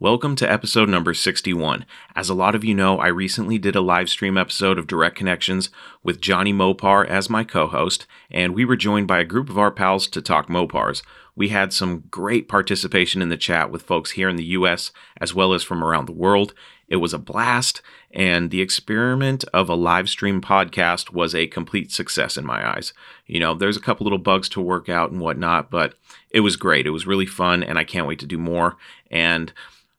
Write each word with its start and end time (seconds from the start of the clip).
Welcome 0.00 0.36
to 0.36 0.48
episode 0.48 0.88
number 0.88 1.12
61. 1.12 1.84
As 2.14 2.28
a 2.28 2.34
lot 2.34 2.54
of 2.54 2.62
you 2.62 2.72
know, 2.72 3.00
I 3.00 3.08
recently 3.08 3.58
did 3.58 3.74
a 3.74 3.80
live 3.80 4.08
stream 4.08 4.38
episode 4.38 4.78
of 4.78 4.86
Direct 4.86 5.16
Connections 5.16 5.70
with 6.04 6.20
Johnny 6.20 6.52
Mopar 6.52 7.04
as 7.04 7.28
my 7.28 7.42
co 7.42 7.66
host, 7.66 8.06
and 8.30 8.54
we 8.54 8.64
were 8.64 8.76
joined 8.76 9.08
by 9.08 9.18
a 9.18 9.24
group 9.24 9.50
of 9.50 9.58
our 9.58 9.72
pals 9.72 10.06
to 10.06 10.22
talk 10.22 10.46
Mopars. 10.46 11.02
We 11.34 11.48
had 11.48 11.72
some 11.72 12.04
great 12.12 12.48
participation 12.48 13.20
in 13.22 13.28
the 13.28 13.36
chat 13.36 13.72
with 13.72 13.82
folks 13.82 14.12
here 14.12 14.28
in 14.28 14.36
the 14.36 14.44
US 14.44 14.92
as 15.20 15.34
well 15.34 15.52
as 15.52 15.64
from 15.64 15.82
around 15.82 16.06
the 16.06 16.12
world. 16.12 16.54
It 16.86 16.96
was 16.96 17.12
a 17.12 17.18
blast, 17.18 17.82
and 18.12 18.52
the 18.52 18.62
experiment 18.62 19.44
of 19.52 19.68
a 19.68 19.74
live 19.74 20.08
stream 20.08 20.40
podcast 20.40 21.12
was 21.12 21.34
a 21.34 21.48
complete 21.48 21.90
success 21.90 22.36
in 22.36 22.46
my 22.46 22.64
eyes. 22.64 22.92
You 23.26 23.40
know, 23.40 23.52
there's 23.52 23.76
a 23.76 23.80
couple 23.80 24.04
little 24.04 24.18
bugs 24.18 24.48
to 24.50 24.60
work 24.60 24.88
out 24.88 25.10
and 25.10 25.20
whatnot, 25.20 25.72
but 25.72 25.94
it 26.30 26.40
was 26.40 26.54
great. 26.54 26.86
It 26.86 26.90
was 26.90 27.06
really 27.06 27.26
fun, 27.26 27.64
and 27.64 27.80
I 27.80 27.82
can't 27.82 28.06
wait 28.06 28.20
to 28.20 28.26
do 28.26 28.38
more. 28.38 28.76
And 29.10 29.52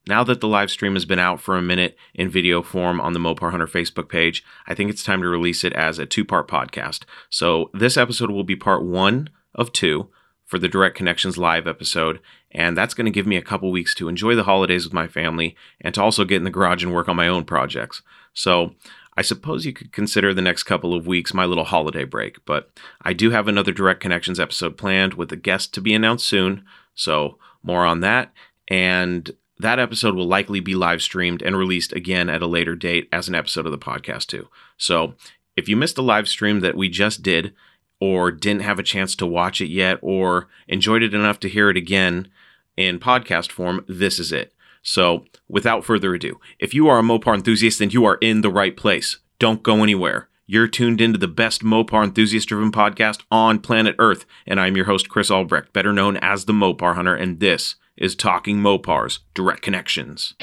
now 0.09 0.23
that 0.23 0.41
the 0.41 0.47
live 0.47 0.71
stream 0.71 0.95
has 0.95 1.05
been 1.05 1.19
out 1.19 1.39
for 1.39 1.55
a 1.55 1.61
minute 1.61 1.95
in 2.15 2.29
video 2.29 2.63
form 2.63 2.99
on 2.99 3.13
the 3.13 3.19
Mopar 3.19 3.51
Hunter 3.51 3.67
Facebook 3.67 4.09
page, 4.09 4.43
I 4.67 4.73
think 4.73 4.89
it's 4.89 5.03
time 5.03 5.21
to 5.21 5.29
release 5.29 5.63
it 5.63 5.71
as 5.73 5.99
a 5.99 6.05
two 6.05 6.25
part 6.25 6.47
podcast. 6.47 7.03
So, 7.29 7.69
this 7.73 7.95
episode 7.95 8.31
will 8.31 8.43
be 8.43 8.55
part 8.55 8.83
one 8.83 9.29
of 9.53 9.71
two 9.71 10.09
for 10.45 10.57
the 10.57 10.67
Direct 10.67 10.97
Connections 10.97 11.37
live 11.37 11.67
episode, 11.67 12.19
and 12.51 12.75
that's 12.75 12.95
going 12.95 13.05
to 13.05 13.11
give 13.11 13.27
me 13.27 13.37
a 13.37 13.41
couple 13.41 13.71
weeks 13.71 13.93
to 13.95 14.09
enjoy 14.09 14.33
the 14.33 14.43
holidays 14.43 14.83
with 14.83 14.93
my 14.93 15.07
family 15.07 15.55
and 15.79 15.93
to 15.93 16.01
also 16.01 16.25
get 16.25 16.37
in 16.37 16.43
the 16.43 16.49
garage 16.49 16.83
and 16.83 16.93
work 16.93 17.07
on 17.07 17.15
my 17.15 17.27
own 17.27 17.45
projects. 17.45 18.01
So, 18.33 18.73
I 19.15 19.21
suppose 19.21 19.65
you 19.65 19.73
could 19.73 19.91
consider 19.91 20.33
the 20.33 20.41
next 20.41 20.63
couple 20.63 20.95
of 20.95 21.05
weeks 21.05 21.33
my 21.33 21.45
little 21.45 21.65
holiday 21.65 22.03
break, 22.03 22.43
but 22.45 22.71
I 23.03 23.13
do 23.13 23.29
have 23.29 23.47
another 23.47 23.71
Direct 23.71 23.99
Connections 23.99 24.39
episode 24.39 24.75
planned 24.75 25.13
with 25.13 25.31
a 25.31 25.37
guest 25.37 25.71
to 25.75 25.81
be 25.81 25.93
announced 25.93 26.27
soon, 26.27 26.65
so 26.95 27.37
more 27.61 27.85
on 27.85 27.99
that. 27.99 28.33
And 28.69 29.31
that 29.59 29.79
episode 29.79 30.15
will 30.15 30.27
likely 30.27 30.61
be 30.61 30.73
live 30.73 31.01
streamed 31.01 31.41
and 31.41 31.57
released 31.57 31.91
again 31.93 32.29
at 32.29 32.41
a 32.41 32.47
later 32.47 32.75
date 32.75 33.09
as 33.11 33.27
an 33.27 33.35
episode 33.35 33.65
of 33.65 33.71
the 33.71 33.77
podcast, 33.77 34.27
too. 34.27 34.47
So 34.77 35.15
if 35.55 35.67
you 35.67 35.75
missed 35.75 35.97
the 35.97 36.03
live 36.03 36.29
stream 36.29 36.61
that 36.61 36.77
we 36.77 36.89
just 36.89 37.21
did, 37.21 37.53
or 37.99 38.31
didn't 38.31 38.61
have 38.61 38.79
a 38.79 38.83
chance 38.83 39.13
to 39.17 39.25
watch 39.25 39.59
it 39.59 39.67
yet, 39.67 39.99
or 40.01 40.47
enjoyed 40.69 41.03
it 41.03 41.13
enough 41.13 41.39
to 41.41 41.49
hear 41.49 41.69
it 41.69 41.75
again 41.75 42.29
in 42.77 42.97
podcast 42.97 43.51
form, 43.51 43.83
this 43.87 44.19
is 44.19 44.31
it. 44.31 44.53
So, 44.81 45.25
without 45.49 45.83
further 45.83 46.13
ado, 46.13 46.39
if 46.59 46.73
you 46.73 46.87
are 46.87 46.99
a 46.99 47.03
Mopar 47.03 47.35
enthusiast, 47.35 47.79
then 47.79 47.89
you 47.89 48.05
are 48.05 48.15
in 48.21 48.39
the 48.39 48.49
right 48.49 48.77
place. 48.77 49.17
Don't 49.37 49.61
go 49.61 49.83
anywhere. 49.83 50.29
You're 50.47 50.69
tuned 50.69 51.01
into 51.01 51.19
the 51.19 51.27
best 51.27 51.61
Mopar 51.61 52.05
enthusiast 52.05 52.47
driven 52.47 52.71
podcast 52.71 53.23
on 53.29 53.59
planet 53.59 53.95
Earth, 53.99 54.25
and 54.47 54.59
I'm 54.59 54.77
your 54.77 54.85
host, 54.85 55.09
Chris 55.09 55.29
Albrecht, 55.29 55.73
better 55.73 55.91
known 55.91 56.15
as 56.17 56.45
the 56.45 56.53
Mopar 56.53 56.95
Hunter, 56.95 57.15
and 57.15 57.41
this 57.41 57.75
is 57.99 58.15
Talking 58.15 58.59
Mopars 58.59 59.19
Direct 59.33 59.61
Connections. 59.61 60.33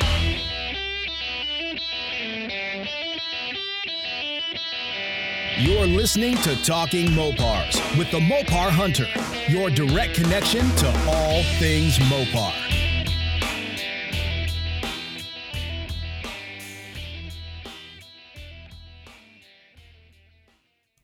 You're 5.58 5.86
listening 5.86 6.36
to 6.42 6.62
Talking 6.62 7.06
Mopars 7.08 7.98
with 7.98 8.10
the 8.10 8.20
Mopar 8.20 8.68
Hunter, 8.68 9.06
your 9.48 9.70
direct 9.70 10.16
connection 10.16 10.68
to 10.68 10.86
all 11.08 11.42
things 11.58 11.96
Mopar. 11.96 12.52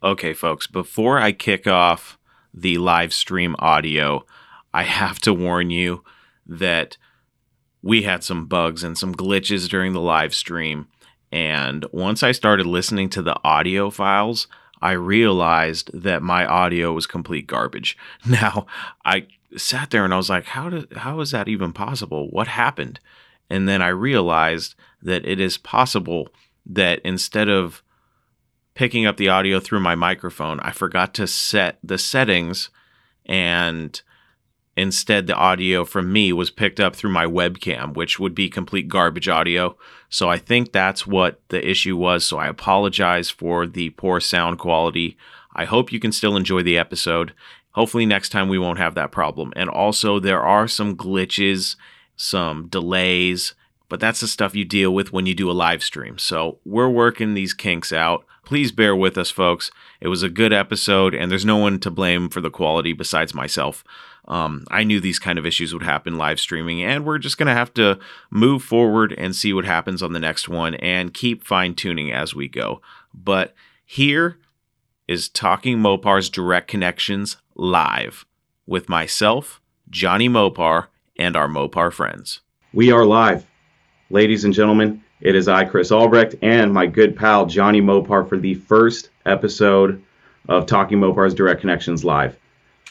Okay, 0.02 0.34
folks, 0.34 0.66
before 0.66 1.18
I 1.18 1.32
kick 1.32 1.66
off 1.66 2.18
the 2.52 2.76
live 2.76 3.14
stream 3.14 3.56
audio, 3.58 4.26
I 4.74 4.82
have 4.82 5.18
to 5.20 5.32
warn 5.32 5.70
you 5.70 6.04
that 6.46 6.96
we 7.82 8.02
had 8.02 8.22
some 8.22 8.46
bugs 8.46 8.84
and 8.84 8.96
some 8.96 9.14
glitches 9.14 9.68
during 9.68 9.92
the 9.92 10.00
live 10.00 10.34
stream. 10.34 10.88
And 11.30 11.86
once 11.92 12.22
I 12.22 12.32
started 12.32 12.66
listening 12.66 13.08
to 13.10 13.22
the 13.22 13.36
audio 13.42 13.90
files, 13.90 14.46
I 14.80 14.92
realized 14.92 15.90
that 15.94 16.22
my 16.22 16.44
audio 16.44 16.92
was 16.92 17.06
complete 17.06 17.46
garbage. 17.46 17.96
Now, 18.26 18.66
I 19.04 19.26
sat 19.56 19.90
there 19.90 20.04
and 20.04 20.12
I 20.12 20.16
was 20.16 20.30
like, 20.30 20.46
how 20.46 20.70
did 20.70 20.92
how 20.94 21.20
is 21.20 21.30
that 21.30 21.48
even 21.48 21.72
possible? 21.72 22.28
What 22.30 22.48
happened? 22.48 23.00
And 23.50 23.68
then 23.68 23.82
I 23.82 23.88
realized 23.88 24.74
that 25.02 25.26
it 25.26 25.40
is 25.40 25.58
possible 25.58 26.28
that 26.64 27.00
instead 27.00 27.48
of 27.48 27.82
picking 28.74 29.04
up 29.04 29.16
the 29.16 29.28
audio 29.28 29.60
through 29.60 29.80
my 29.80 29.94
microphone, 29.94 30.58
I 30.60 30.70
forgot 30.70 31.12
to 31.14 31.26
set 31.26 31.78
the 31.82 31.98
settings 31.98 32.70
and 33.26 34.00
Instead, 34.76 35.26
the 35.26 35.34
audio 35.34 35.84
from 35.84 36.12
me 36.12 36.32
was 36.32 36.50
picked 36.50 36.80
up 36.80 36.96
through 36.96 37.10
my 37.10 37.26
webcam, 37.26 37.94
which 37.94 38.18
would 38.18 38.34
be 38.34 38.48
complete 38.48 38.88
garbage 38.88 39.28
audio. 39.28 39.76
So 40.08 40.30
I 40.30 40.38
think 40.38 40.72
that's 40.72 41.06
what 41.06 41.40
the 41.48 41.68
issue 41.68 41.96
was. 41.96 42.24
So 42.24 42.38
I 42.38 42.48
apologize 42.48 43.28
for 43.28 43.66
the 43.66 43.90
poor 43.90 44.18
sound 44.18 44.58
quality. 44.58 45.16
I 45.54 45.66
hope 45.66 45.92
you 45.92 46.00
can 46.00 46.12
still 46.12 46.36
enjoy 46.36 46.62
the 46.62 46.78
episode. 46.78 47.34
Hopefully, 47.72 48.06
next 48.06 48.30
time 48.30 48.48
we 48.48 48.58
won't 48.58 48.78
have 48.78 48.94
that 48.94 49.12
problem. 49.12 49.52
And 49.56 49.68
also, 49.68 50.18
there 50.18 50.42
are 50.42 50.68
some 50.68 50.96
glitches, 50.96 51.76
some 52.16 52.68
delays, 52.68 53.54
but 53.92 54.00
that's 54.00 54.20
the 54.20 54.26
stuff 54.26 54.54
you 54.54 54.64
deal 54.64 54.90
with 54.90 55.12
when 55.12 55.26
you 55.26 55.34
do 55.34 55.50
a 55.50 55.52
live 55.52 55.82
stream. 55.82 56.16
So 56.16 56.60
we're 56.64 56.88
working 56.88 57.34
these 57.34 57.52
kinks 57.52 57.92
out. 57.92 58.24
Please 58.42 58.72
bear 58.72 58.96
with 58.96 59.18
us, 59.18 59.30
folks. 59.30 59.70
It 60.00 60.08
was 60.08 60.22
a 60.22 60.30
good 60.30 60.50
episode, 60.50 61.14
and 61.14 61.30
there's 61.30 61.44
no 61.44 61.58
one 61.58 61.78
to 61.80 61.90
blame 61.90 62.30
for 62.30 62.40
the 62.40 62.48
quality 62.48 62.94
besides 62.94 63.34
myself. 63.34 63.84
Um, 64.26 64.64
I 64.70 64.82
knew 64.82 64.98
these 64.98 65.18
kind 65.18 65.38
of 65.38 65.44
issues 65.44 65.74
would 65.74 65.82
happen 65.82 66.16
live 66.16 66.40
streaming, 66.40 66.82
and 66.82 67.04
we're 67.04 67.18
just 67.18 67.36
going 67.36 67.48
to 67.48 67.52
have 67.52 67.74
to 67.74 67.98
move 68.30 68.62
forward 68.62 69.12
and 69.18 69.36
see 69.36 69.52
what 69.52 69.66
happens 69.66 70.02
on 70.02 70.14
the 70.14 70.18
next 70.18 70.48
one 70.48 70.74
and 70.76 71.12
keep 71.12 71.44
fine 71.44 71.74
tuning 71.74 72.10
as 72.10 72.34
we 72.34 72.48
go. 72.48 72.80
But 73.12 73.54
here 73.84 74.38
is 75.06 75.28
Talking 75.28 75.76
Mopar's 75.76 76.30
Direct 76.30 76.66
Connections 76.66 77.36
live 77.56 78.24
with 78.66 78.88
myself, 78.88 79.60
Johnny 79.90 80.30
Mopar, 80.30 80.86
and 81.18 81.36
our 81.36 81.46
Mopar 81.46 81.92
friends. 81.92 82.40
We 82.72 82.90
are 82.90 83.04
live. 83.04 83.44
Ladies 84.12 84.44
and 84.44 84.52
gentlemen, 84.52 85.02
it 85.22 85.34
is 85.34 85.48
I, 85.48 85.64
Chris 85.64 85.90
Albrecht, 85.90 86.34
and 86.42 86.70
my 86.70 86.84
good 86.84 87.16
pal, 87.16 87.46
Johnny 87.46 87.80
Mopar, 87.80 88.28
for 88.28 88.36
the 88.36 88.52
first 88.52 89.08
episode 89.24 90.02
of 90.50 90.66
Talking 90.66 90.98
Mopar's 90.98 91.32
Direct 91.32 91.62
Connections 91.62 92.04
Live. 92.04 92.36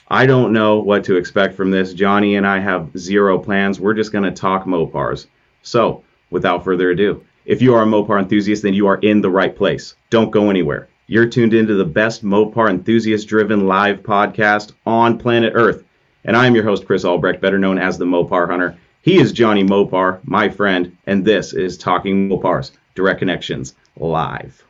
I 0.07 0.25
don't 0.25 0.51
know 0.51 0.79
what 0.79 1.03
to 1.03 1.17
expect 1.17 1.53
from 1.53 1.69
this. 1.69 1.93
Johnny 1.93 2.37
and 2.37 2.47
I 2.47 2.57
have 2.57 2.97
zero 2.97 3.37
plans. 3.37 3.79
We're 3.79 3.93
just 3.93 4.11
going 4.11 4.23
to 4.23 4.31
talk 4.31 4.65
Mopars. 4.65 5.27
So, 5.61 6.03
without 6.31 6.63
further 6.63 6.89
ado, 6.89 7.23
if 7.45 7.61
you 7.61 7.75
are 7.75 7.83
a 7.83 7.85
Mopar 7.85 8.19
enthusiast, 8.19 8.63
then 8.63 8.73
you 8.73 8.87
are 8.87 8.97
in 8.97 9.21
the 9.21 9.29
right 9.29 9.55
place. 9.55 9.93
Don't 10.09 10.31
go 10.31 10.49
anywhere. 10.49 10.89
You're 11.05 11.29
tuned 11.29 11.53
into 11.53 11.75
the 11.75 11.85
best 11.85 12.25
Mopar 12.25 12.71
enthusiast 12.71 13.27
driven 13.27 13.67
live 13.67 14.01
podcast 14.01 14.71
on 14.87 15.19
planet 15.19 15.53
Earth. 15.55 15.83
And 16.25 16.35
I 16.35 16.47
am 16.47 16.55
your 16.55 16.63
host, 16.63 16.87
Chris 16.87 17.05
Albrecht, 17.05 17.41
better 17.41 17.59
known 17.59 17.77
as 17.77 17.99
the 17.99 18.05
Mopar 18.05 18.49
Hunter. 18.49 18.75
He 19.03 19.19
is 19.19 19.31
Johnny 19.31 19.63
Mopar, 19.63 20.19
my 20.23 20.47
friend, 20.47 20.95
and 21.07 21.25
this 21.25 21.53
is 21.53 21.75
Talking 21.75 22.29
Mopars 22.29 22.69
Direct 22.93 23.17
Connections 23.17 23.73
Live. 23.97 24.63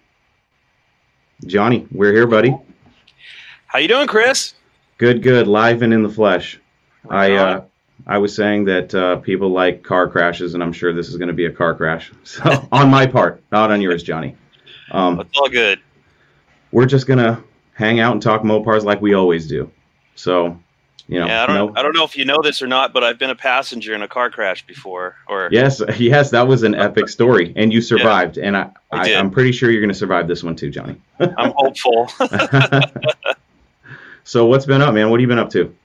Johnny, 1.45 1.85
we're 1.91 2.13
here, 2.13 2.27
buddy. 2.27 2.55
How 3.67 3.79
you 3.79 3.89
doing, 3.89 4.07
Chris? 4.07 4.53
Good, 4.97 5.21
good, 5.21 5.47
live 5.47 5.81
and 5.81 5.93
in 5.93 6.01
the 6.01 6.09
flesh. 6.09 6.61
Right 7.03 7.33
I 7.33 7.35
uh, 7.35 7.63
I 8.07 8.19
was 8.19 8.33
saying 8.33 8.65
that 8.65 8.95
uh, 8.95 9.17
people 9.17 9.49
like 9.49 9.83
car 9.83 10.07
crashes, 10.07 10.53
and 10.53 10.63
I'm 10.63 10.71
sure 10.71 10.93
this 10.93 11.09
is 11.09 11.17
going 11.17 11.27
to 11.27 11.33
be 11.33 11.47
a 11.47 11.51
car 11.51 11.75
crash. 11.75 12.11
So 12.23 12.67
on 12.71 12.89
my 12.89 13.07
part, 13.07 13.43
not 13.51 13.69
on 13.69 13.81
yours, 13.81 14.01
Johnny. 14.01 14.37
Um, 14.91 15.19
it's 15.19 15.37
all 15.37 15.49
good. 15.49 15.81
We're 16.71 16.85
just 16.85 17.05
gonna 17.05 17.43
hang 17.73 17.99
out 17.99 18.13
and 18.13 18.21
talk 18.21 18.43
Mopars 18.43 18.85
like 18.85 19.01
we 19.01 19.13
always 19.13 19.45
do. 19.45 19.69
So, 20.15 20.57
you 21.11 21.19
know, 21.19 21.27
yeah, 21.27 21.43
I 21.43 21.45
don't, 21.45 21.55
no, 21.55 21.79
I 21.79 21.83
don't 21.83 21.93
know 21.93 22.03
if 22.03 22.17
you 22.17 22.25
know 22.25 22.41
this 22.41 22.61
or 22.61 22.67
not, 22.67 22.93
but 22.93 23.03
I've 23.03 23.19
been 23.19 23.29
a 23.29 23.35
passenger 23.35 23.93
in 23.93 24.01
a 24.01 24.07
car 24.07 24.29
crash 24.29 24.65
before. 24.65 25.17
Or 25.27 25.49
yes, 25.51 25.81
yes, 25.99 26.31
that 26.31 26.47
was 26.47 26.63
an 26.63 26.73
epic 26.73 27.09
story, 27.09 27.53
and 27.55 27.71
you 27.71 27.81
survived. 27.81 28.37
Yeah, 28.37 28.45
and 28.45 28.57
I, 28.57 28.71
I, 28.91 29.13
I 29.13 29.19
I'm 29.19 29.29
pretty 29.29 29.51
sure 29.51 29.69
you're 29.69 29.81
going 29.81 29.93
to 29.93 29.97
survive 29.97 30.27
this 30.27 30.43
one 30.43 30.55
too, 30.55 30.71
Johnny. 30.71 30.95
I'm 31.19 31.53
hopeful. 31.55 32.09
So 34.23 34.45
what's 34.45 34.65
been 34.65 34.81
up, 34.81 34.93
man? 34.93 35.09
What 35.09 35.19
have 35.19 35.21
you 35.21 35.27
been 35.27 35.39
up 35.39 35.49
to? 35.51 35.75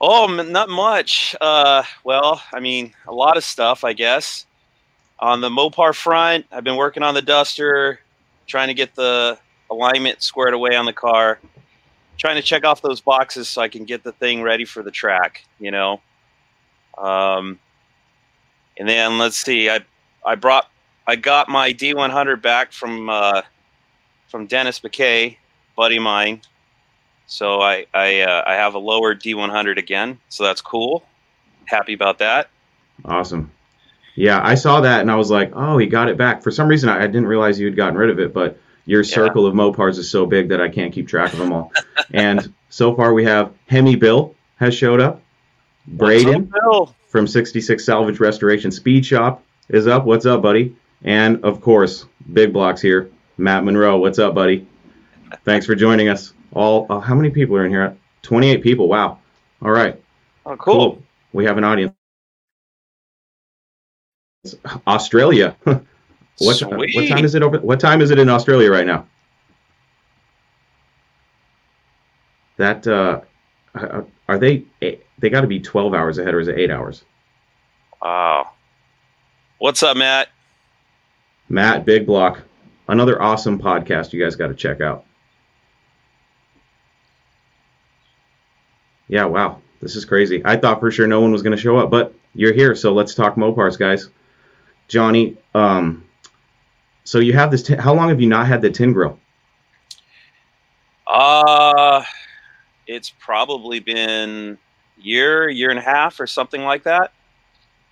Oh, 0.00 0.26
not 0.26 0.68
much. 0.68 1.34
Uh, 1.40 1.82
well, 2.04 2.42
I 2.52 2.60
mean, 2.60 2.94
a 3.06 3.12
lot 3.12 3.36
of 3.36 3.44
stuff, 3.44 3.84
I 3.84 3.92
guess. 3.92 4.46
On 5.18 5.40
the 5.40 5.48
Mopar 5.50 5.94
front, 5.94 6.46
I've 6.50 6.64
been 6.64 6.76
working 6.76 7.02
on 7.02 7.14
the 7.14 7.22
Duster, 7.22 8.00
trying 8.46 8.68
to 8.68 8.74
get 8.74 8.94
the 8.94 9.38
alignment 9.70 10.22
squared 10.22 10.54
away 10.54 10.76
on 10.76 10.86
the 10.86 10.92
car, 10.92 11.38
trying 12.20 12.36
to 12.36 12.42
check 12.42 12.64
off 12.66 12.82
those 12.82 13.00
boxes 13.00 13.48
so 13.48 13.62
I 13.62 13.68
can 13.68 13.84
get 13.84 14.04
the 14.04 14.12
thing 14.12 14.42
ready 14.42 14.66
for 14.66 14.82
the 14.82 14.90
track. 14.92 15.44
You 15.58 15.70
know. 15.70 16.00
Um, 16.98 17.58
and 18.78 18.88
then 18.88 19.18
let's 19.18 19.36
see, 19.36 19.68
I 19.68 19.80
I 20.24 20.34
brought 20.34 20.70
I 21.06 21.16
got 21.16 21.48
my 21.48 21.72
D100 21.72 22.42
back 22.42 22.72
from 22.72 23.08
uh, 23.08 23.42
from 24.28 24.46
Dennis 24.46 24.80
McKay, 24.80 25.36
buddy 25.76 25.98
mine. 25.98 26.42
So 27.26 27.60
I 27.60 27.86
I, 27.94 28.20
uh, 28.20 28.44
I 28.46 28.54
have 28.54 28.74
a 28.74 28.78
lower 28.78 29.14
D100 29.14 29.78
again, 29.78 30.18
so 30.28 30.44
that's 30.44 30.60
cool. 30.60 31.04
Happy 31.66 31.94
about 31.94 32.18
that. 32.18 32.48
Awesome. 33.04 33.50
Yeah, 34.16 34.40
I 34.42 34.54
saw 34.54 34.80
that 34.80 35.00
and 35.00 35.10
I 35.10 35.16
was 35.16 35.30
like, 35.30 35.52
oh, 35.54 35.78
he 35.78 35.86
got 35.86 36.08
it 36.08 36.16
back. 36.16 36.42
For 36.42 36.50
some 36.50 36.68
reason, 36.68 36.88
I, 36.88 37.04
I 37.04 37.06
didn't 37.06 37.26
realize 37.26 37.58
you 37.58 37.66
had 37.66 37.76
gotten 37.76 37.96
rid 37.96 38.10
of 38.10 38.18
it, 38.18 38.34
but 38.34 38.58
your 38.86 39.04
circle 39.04 39.46
of 39.46 39.54
Mopars 39.54 39.98
is 39.98 40.10
so 40.10 40.26
big 40.26 40.48
that 40.48 40.60
I 40.60 40.68
can't 40.68 40.92
keep 40.92 41.08
track 41.08 41.32
of 41.32 41.38
them 41.38 41.52
all. 41.52 41.72
and 42.12 42.52
so 42.68 42.94
far, 42.94 43.12
we 43.12 43.24
have 43.24 43.52
Hemi 43.68 43.96
Bill 43.96 44.34
has 44.56 44.74
showed 44.74 45.00
up. 45.00 45.22
Braden 45.86 46.44
Bill? 46.44 46.94
from 47.08 47.26
66 47.26 47.84
Salvage 47.84 48.20
Restoration 48.20 48.70
Speed 48.70 49.04
Shop 49.04 49.42
is 49.68 49.86
up. 49.86 50.04
What's 50.04 50.26
up, 50.26 50.42
buddy? 50.42 50.76
And 51.02 51.44
of 51.44 51.60
course, 51.60 52.06
big 52.32 52.52
blocks 52.52 52.80
here. 52.80 53.10
Matt 53.36 53.64
Monroe, 53.64 53.98
what's 53.98 54.18
up, 54.18 54.34
buddy? 54.34 54.66
Thanks 55.44 55.66
for 55.66 55.74
joining 55.74 56.08
us. 56.08 56.32
All 56.52 56.86
uh, 56.90 57.00
how 57.00 57.14
many 57.14 57.30
people 57.30 57.56
are 57.56 57.64
in 57.64 57.70
here? 57.70 57.96
28 58.22 58.62
people. 58.62 58.88
Wow. 58.88 59.18
All 59.62 59.70
right. 59.70 60.00
Oh, 60.46 60.56
cool. 60.56 61.02
We 61.32 61.44
have 61.46 61.58
an 61.58 61.64
audience. 61.64 61.94
Australia. 64.86 65.56
what, 66.40 66.60
what 66.94 67.08
time 67.08 67.24
is 67.24 67.34
it 67.34 67.42
over? 67.42 67.58
What 67.58 67.80
time 67.80 68.00
is 68.00 68.10
it 68.10 68.18
in 68.18 68.28
Australia 68.28 68.70
right 68.70 68.86
now? 68.86 69.06
That 72.56 72.86
uh, 72.86 73.20
uh, 73.74 74.02
are 74.28 74.38
they? 74.38 74.64
They 74.80 75.28
got 75.28 75.42
to 75.42 75.46
be 75.46 75.60
12 75.60 75.92
hours 75.92 76.18
ahead, 76.18 76.34
or 76.34 76.40
is 76.40 76.48
it 76.48 76.58
eight 76.58 76.70
hours? 76.70 77.04
Wow. 78.00 78.52
What's 79.58 79.82
up, 79.82 79.96
Matt? 79.96 80.28
Matt, 81.50 81.84
Big 81.84 82.06
Block, 82.06 82.40
another 82.88 83.20
awesome 83.20 83.58
podcast 83.58 84.12
you 84.12 84.22
guys 84.22 84.36
got 84.36 84.46
to 84.46 84.54
check 84.54 84.80
out. 84.80 85.04
Yeah, 89.08 89.24
wow, 89.24 89.60
this 89.82 89.96
is 89.96 90.04
crazy. 90.04 90.40
I 90.44 90.56
thought 90.56 90.78
for 90.78 90.90
sure 90.90 91.08
no 91.08 91.20
one 91.20 91.32
was 91.32 91.42
going 91.42 91.56
to 91.56 91.60
show 91.60 91.76
up, 91.76 91.90
but 91.90 92.14
you're 92.34 92.54
here, 92.54 92.74
so 92.76 92.92
let's 92.94 93.14
talk 93.14 93.34
Mopars, 93.34 93.76
guys. 93.76 94.08
Johnny, 94.86 95.36
um, 95.54 96.04
so 97.10 97.18
you 97.18 97.32
have 97.32 97.50
this. 97.50 97.64
Tin, 97.64 97.76
how 97.76 97.92
long 97.92 98.08
have 98.08 98.20
you 98.20 98.28
not 98.28 98.46
had 98.46 98.62
the 98.62 98.70
tin 98.70 98.92
grill? 98.92 99.18
Uh, 101.08 102.04
it's 102.86 103.10
probably 103.18 103.80
been 103.80 104.56
year, 104.96 105.48
year 105.48 105.70
and 105.70 105.78
a 105.80 105.82
half, 105.82 106.20
or 106.20 106.28
something 106.28 106.62
like 106.62 106.84
that. 106.84 107.12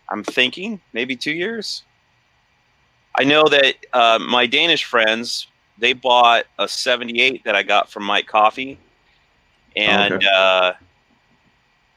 I'm 0.09 0.23
thinking 0.23 0.81
maybe 0.93 1.17
two 1.17 1.33
years. 1.33 1.83
I 3.19 3.25
know 3.25 3.49
that 3.49 3.75
uh, 3.93 4.21
my 4.21 4.47
Danish 4.47 4.85
friends 4.85 5.49
they 5.79 5.95
bought 5.95 6.45
a 6.57 6.69
'78 6.69 7.43
that 7.43 7.57
I 7.57 7.65
got 7.65 7.91
from 7.91 8.05
Mike 8.05 8.29
Coffee, 8.29 8.79
and 9.75 10.15
okay. 10.15 10.27
uh, 10.33 10.75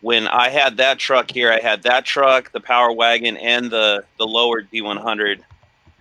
when 0.01 0.27
I 0.27 0.49
had 0.49 0.77
that 0.77 0.97
truck 0.97 1.29
here, 1.29 1.51
I 1.51 1.59
had 1.59 1.83
that 1.83 2.03
truck, 2.03 2.51
the 2.51 2.61
Power 2.61 2.91
Wagon, 2.91 3.37
and 3.37 3.69
the 3.69 4.05
the 4.17 4.25
lowered 4.25 4.71
D100. 4.71 5.43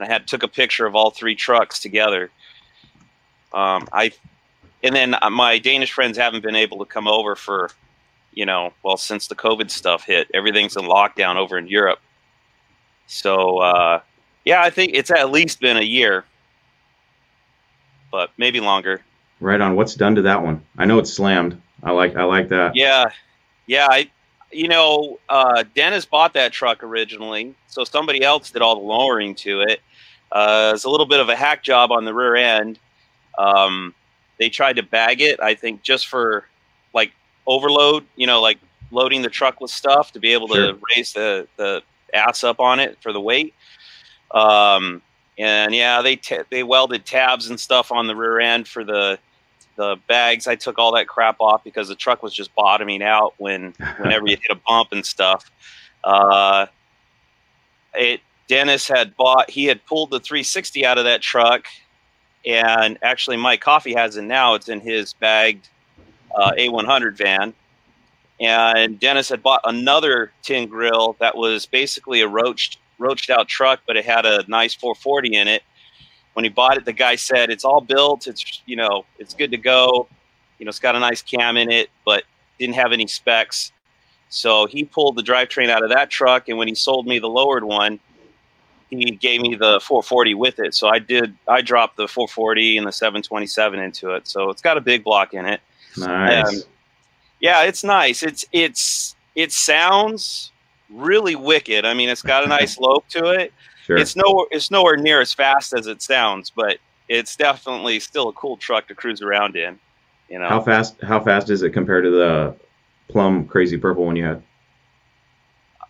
And 0.00 0.08
I 0.08 0.12
had 0.12 0.26
took 0.26 0.43
a 0.43 0.49
picture 0.49 0.87
of 0.87 0.94
all 0.94 1.11
three 1.11 1.35
trucks 1.35 1.79
together. 1.79 2.31
Um, 3.52 3.87
I 3.93 4.12
and 4.82 4.94
then 4.94 5.14
uh, 5.20 5.29
my 5.29 5.58
Danish 5.58 5.93
friends 5.93 6.17
haven't 6.17 6.43
been 6.43 6.56
able 6.56 6.79
to 6.79 6.87
come 6.87 7.06
over 7.06 7.37
for, 7.37 7.70
you 8.32 8.47
know, 8.47 8.73
well 8.82 8.97
since 8.97 9.26
the 9.26 9.35
COVID 9.35 9.70
stuff 9.70 10.05
hit, 10.05 10.29
everything's 10.32 10.76
in 10.76 10.85
lockdown 10.85 11.37
over 11.37 11.58
in 11.58 11.67
Europe. 11.67 12.00
So 13.08 13.58
uh, 13.58 14.00
yeah, 14.47 14.62
I 14.62 14.70
think 14.70 14.93
it's 14.94 15.11
at 15.11 15.31
least 15.31 15.61
been 15.61 15.76
a 15.76 15.82
year, 15.82 16.25
but 18.11 18.31
maybe 18.38 18.61
longer. 18.61 19.02
Right 19.38 19.61
on. 19.61 19.76
What's 19.76 19.94
done 19.94 20.14
to 20.14 20.23
that 20.23 20.43
one? 20.43 20.62
I 20.79 20.87
know 20.87 20.99
it's 20.99 21.12
slammed. 21.12 21.61
I 21.82 21.91
like. 21.93 22.17
I 22.17 22.25
like 22.25 22.49
that. 22.49 22.76
Yeah, 22.76 23.11
yeah. 23.67 23.87
I, 23.91 24.11
you 24.52 24.69
know, 24.69 25.19
uh, 25.29 25.64
Dennis 25.75 26.05
bought 26.05 26.35
that 26.35 26.52
truck 26.52 26.82
originally, 26.82 27.55
so 27.69 27.85
somebody 27.85 28.23
else 28.23 28.50
did 28.50 28.62
all 28.62 28.76
the 28.76 28.87
lowering 28.87 29.35
to 29.37 29.62
it. 29.62 29.81
Uh, 30.32 30.73
it's 30.75 30.85
a 30.85 30.91
little 30.91 31.06
bit 31.06 31.21
of 31.21 31.29
a 31.29 31.37
hack 31.37 31.62
job 31.62 31.91
on 31.93 32.05
the 32.05 32.15
rear 32.15 32.37
end. 32.37 32.79
Um, 33.38 33.94
they 34.38 34.49
tried 34.49 34.77
to 34.77 34.82
bag 34.82 35.21
it, 35.21 35.41
I 35.41 35.55
think, 35.55 35.82
just 35.82 36.06
for 36.06 36.44
like 36.94 37.12
overload. 37.47 38.05
You 38.17 38.27
know, 38.27 38.41
like 38.41 38.59
loading 38.91 39.23
the 39.23 39.29
truck 39.29 39.61
with 39.61 39.71
stuff 39.71 40.12
to 40.12 40.19
be 40.21 40.32
able 40.32 40.49
Sure. 40.49 40.73
to 40.73 40.79
raise 40.97 41.12
the 41.12 41.47
the 41.56 41.82
ass 42.15 42.43
up 42.44 42.61
on 42.61 42.81
it 42.81 42.99
for 43.03 43.12
the 43.12 43.21
weight. 43.21 43.55
Um, 44.32 45.03
and 45.38 45.75
yeah, 45.75 46.03
they 46.03 46.17
t- 46.17 46.38
they 46.50 46.62
welded 46.62 47.05
tabs 47.05 47.49
and 47.50 47.59
stuff 47.59 47.91
on 47.93 48.06
the 48.06 48.15
rear 48.17 48.41
end 48.41 48.69
for 48.69 48.85
the 48.85 49.19
the 49.76 49.97
bags. 50.09 50.47
I 50.47 50.56
took 50.56 50.79
all 50.79 50.93
that 50.94 51.09
crap 51.09 51.37
off 51.41 51.65
because 51.65 51.88
the 51.88 51.94
truck 51.94 52.23
was 52.23 52.35
just 52.35 52.55
bottoming 52.55 53.03
out 53.03 53.35
when 53.38 53.73
whenever 53.99 54.26
you 54.26 54.37
hit 54.43 54.50
a 54.50 54.61
bump 54.69 54.93
and 54.93 55.05
stuff. 55.05 55.50
Uh, 56.05 56.67
it 57.94 58.21
Dennis 58.50 58.88
had 58.88 59.17
bought 59.17 59.49
he 59.49 59.67
had 59.67 59.87
pulled 59.87 60.11
the 60.11 60.19
360 60.19 60.85
out 60.85 60.99
of 60.99 61.05
that 61.05 61.23
truck, 61.23 61.67
and 62.44 62.99
actually 63.00 63.37
Mike 63.37 63.61
Coffee 63.61 63.94
has 63.94 64.17
it 64.17 64.23
now. 64.23 64.55
It's 64.55 64.69
in 64.69 64.81
his 64.81 65.12
bagged 65.12 65.69
uh, 66.35 66.50
A100 66.58 67.17
van. 67.17 67.55
And 68.41 68.99
Dennis 68.99 69.29
had 69.29 69.41
bought 69.41 69.61
another 69.62 70.32
tin 70.43 70.69
grill 70.69 71.14
that 71.20 71.37
was 71.37 71.67
basically 71.67 72.23
a 72.23 72.26
roached 72.26 72.79
roached 72.99 73.31
out 73.31 73.47
truck, 73.47 73.82
but 73.87 73.97
it 73.97 74.05
had 74.05 74.26
a 74.26 74.44
nice 74.49 74.75
440 74.75 75.37
in 75.37 75.47
it. 75.47 75.62
When 76.32 76.44
he 76.44 76.49
bought 76.49 76.76
it, 76.76 76.85
the 76.85 76.93
guy 76.93 77.14
said 77.14 77.50
it's 77.50 77.64
all 77.64 77.81
built. 77.81 78.26
It's 78.26 78.62
you 78.67 78.75
know 78.75 79.05
it's 79.20 79.32
good 79.32 79.52
to 79.52 79.58
go. 79.58 80.08
You 80.58 80.64
know 80.64 80.70
it's 80.70 80.81
got 80.81 80.97
a 80.97 81.00
nice 81.00 81.23
cam 81.23 81.56
in 81.56 81.70
it, 81.70 81.88
but 82.05 82.25
didn't 82.58 82.75
have 82.75 82.91
any 82.91 83.06
specs. 83.06 83.70
So 84.29 84.67
he 84.67 84.82
pulled 84.82 85.14
the 85.14 85.23
drivetrain 85.23 85.70
out 85.70 85.85
of 85.85 85.91
that 85.91 86.11
truck, 86.11 86.49
and 86.49 86.58
when 86.58 86.67
he 86.67 86.75
sold 86.75 87.06
me 87.06 87.20
the 87.20 87.29
lowered 87.29 87.62
one, 87.62 88.00
he 88.91 89.13
gave 89.13 89.41
me 89.41 89.55
the 89.55 89.81
440 89.81 90.35
with 90.35 90.59
it. 90.59 90.75
So 90.75 90.89
I 90.89 90.99
did. 90.99 91.35
I 91.49 91.61
dropped 91.63 91.97
the 91.97 92.09
440 92.09 92.77
and 92.79 92.87
the 92.87 92.93
727 92.93 93.81
into 93.81 94.11
it. 94.15 94.27
So 94.27 94.51
it's 94.51 94.61
got 94.63 94.77
a 94.77 94.81
big 94.81 95.05
block 95.05 95.33
in 95.35 95.47
it. 95.47 95.61
Nice. 95.97 96.49
Um, 96.49 96.63
Yeah, 97.41 97.63
it's 97.63 97.83
nice. 97.85 98.23
It's 98.23 98.45
it's 98.53 99.17
it 99.35 99.53
sounds 99.53 100.53
really 100.91 101.37
wicked. 101.37 101.85
I 101.85 101.95
mean, 101.95 102.09
it's 102.09 102.23
got 102.23 102.45
a 102.45 102.49
nice 102.59 102.79
lope 102.79 103.07
to 103.11 103.27
it. 103.27 103.53
sure. 103.85 103.97
It's 103.97 104.17
no 104.17 104.47
it's 104.51 104.71
nowhere 104.71 104.97
near 104.97 105.21
as 105.21 105.33
fast 105.33 105.73
as 105.73 105.87
it 105.87 106.03
sounds, 106.03 106.51
but 106.51 106.79
it's 107.09 107.35
definitely 107.37 107.99
still 108.01 108.29
a 108.29 108.33
cool 108.35 108.57
truck 108.57 108.87
to 108.89 108.95
cruise 108.95 109.23
around 109.23 109.57
in. 109.57 109.79
You 110.29 110.39
know. 110.39 110.49
How 110.49 110.61
fast? 110.61 111.01
How 111.03 111.19
fast 111.21 111.51
is 111.51 111.63
it 111.63 111.71
compared 111.71 112.05
to 112.05 112.11
the 112.11 112.57
plum 113.09 113.47
crazy 113.47 113.77
purple 113.79 114.05
one 114.07 114.15
you 114.17 114.25
had? 114.25 114.43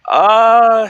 Uh, 0.08 0.88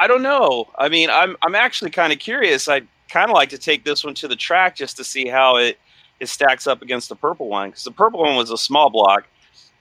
I 0.00 0.06
don't 0.06 0.22
know. 0.22 0.70
I 0.78 0.88
mean, 0.88 1.10
I'm 1.10 1.36
I'm 1.42 1.54
actually 1.54 1.90
kind 1.90 2.10
of 2.10 2.18
curious. 2.18 2.68
I'd 2.68 2.88
kind 3.10 3.30
of 3.30 3.34
like 3.34 3.50
to 3.50 3.58
take 3.58 3.84
this 3.84 4.02
one 4.02 4.14
to 4.14 4.28
the 4.28 4.34
track 4.34 4.74
just 4.74 4.96
to 4.96 5.04
see 5.04 5.28
how 5.28 5.56
it 5.56 5.78
it 6.20 6.28
stacks 6.28 6.66
up 6.66 6.80
against 6.80 7.10
the 7.10 7.16
purple 7.16 7.48
one 7.48 7.68
because 7.68 7.84
the 7.84 7.90
purple 7.90 8.20
one 8.20 8.34
was 8.34 8.50
a 8.50 8.56
small 8.56 8.88
block. 8.88 9.26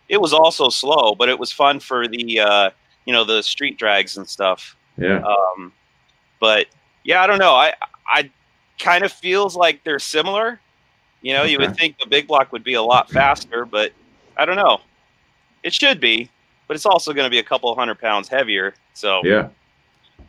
It 0.09 0.19
was 0.19 0.33
also 0.33 0.67
slow, 0.67 1.15
but 1.15 1.29
it 1.29 1.39
was 1.39 1.53
fun 1.53 1.79
for 1.79 2.05
the 2.05 2.39
uh, 2.41 2.69
you 3.05 3.13
know 3.13 3.23
the 3.23 3.41
street 3.41 3.77
drags 3.77 4.17
and 4.17 4.27
stuff. 4.27 4.75
Yeah. 4.97 5.23
Um, 5.23 5.71
but 6.41 6.67
yeah, 7.05 7.23
I 7.23 7.27
don't 7.27 7.39
know. 7.39 7.53
I 7.53 7.73
I 8.05 8.29
kind 8.77 9.05
of 9.05 9.13
feels 9.13 9.55
like 9.55 9.85
they're 9.85 9.99
similar. 9.99 10.59
You 11.21 11.33
know, 11.33 11.43
you 11.43 11.59
would 11.59 11.77
think 11.77 11.97
the 11.97 12.07
big 12.07 12.27
block 12.27 12.51
would 12.51 12.63
be 12.65 12.73
a 12.73 12.83
lot 12.83 13.09
faster, 13.09 13.63
but 13.65 13.93
I 14.35 14.43
don't 14.43 14.57
know. 14.57 14.81
It 15.63 15.73
should 15.73 16.01
be, 16.01 16.29
but 16.67 16.75
it's 16.75 16.85
also 16.85 17.13
going 17.13 17.25
to 17.25 17.29
be 17.29 17.39
a 17.39 17.43
couple 17.43 17.73
hundred 17.75 17.99
pounds 17.99 18.27
heavier. 18.27 18.73
So 18.93 19.21
yeah. 19.23 19.49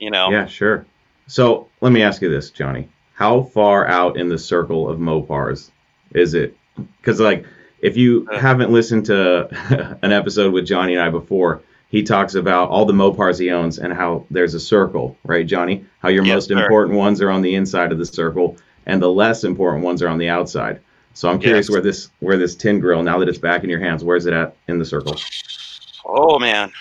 You 0.00 0.10
know, 0.10 0.30
Yeah. 0.30 0.46
Sure. 0.46 0.84
So 1.28 1.68
let 1.80 1.92
me 1.92 2.02
ask 2.02 2.20
you 2.22 2.28
this, 2.30 2.50
Johnny. 2.50 2.88
How 3.14 3.42
far 3.42 3.86
out 3.86 4.16
in 4.16 4.28
the 4.28 4.38
circle 4.38 4.88
of 4.88 4.98
Mopars 4.98 5.70
is 6.12 6.34
it? 6.34 6.56
Because 7.00 7.20
like, 7.20 7.44
if 7.80 7.96
you 7.96 8.26
Uh. 8.32 8.38
haven't 8.38 8.72
listened 8.72 9.06
to 9.06 9.98
an 10.02 10.12
episode 10.12 10.52
with 10.52 10.66
Johnny 10.66 10.94
and 10.94 11.02
I 11.02 11.10
before, 11.10 11.62
he 11.88 12.02
talks 12.02 12.34
about 12.34 12.70
all 12.70 12.84
the 12.84 12.92
Mopars 12.92 13.38
he 13.38 13.50
owns 13.50 13.78
and 13.78 13.92
how 13.92 14.24
there's 14.30 14.54
a 14.54 14.60
circle, 14.60 15.16
right, 15.24 15.46
Johnny? 15.46 15.84
How 16.00 16.08
your 16.08 16.24
Yes, 16.24 16.34
most 16.34 16.48
sir. 16.48 16.58
important 16.62 16.96
ones 16.96 17.20
are 17.20 17.30
on 17.30 17.42
the 17.42 17.54
inside 17.54 17.92
of 17.92 17.98
the 17.98 18.06
circle, 18.06 18.56
and 18.86 19.02
the 19.02 19.10
less 19.10 19.44
important 19.44 19.84
ones 19.84 20.00
are 20.02 20.08
on 20.08 20.18
the 20.18 20.28
outside. 20.28 20.80
So 21.14 21.28
I'm 21.28 21.40
curious 21.40 21.66
Yes. 21.66 21.70
where 21.72 21.80
this 21.80 22.10
where 22.20 22.36
this 22.38 22.54
tin 22.54 22.78
grill, 22.80 23.02
now 23.02 23.18
that 23.18 23.28
it's 23.28 23.38
back 23.38 23.64
in 23.64 23.70
your 23.70 23.80
hands, 23.80 24.04
where's 24.04 24.26
it 24.26 24.32
at 24.32 24.54
in 24.68 24.78
the 24.78 24.84
circle? 24.84 25.16
Oh 26.04 26.38
man. 26.38 26.72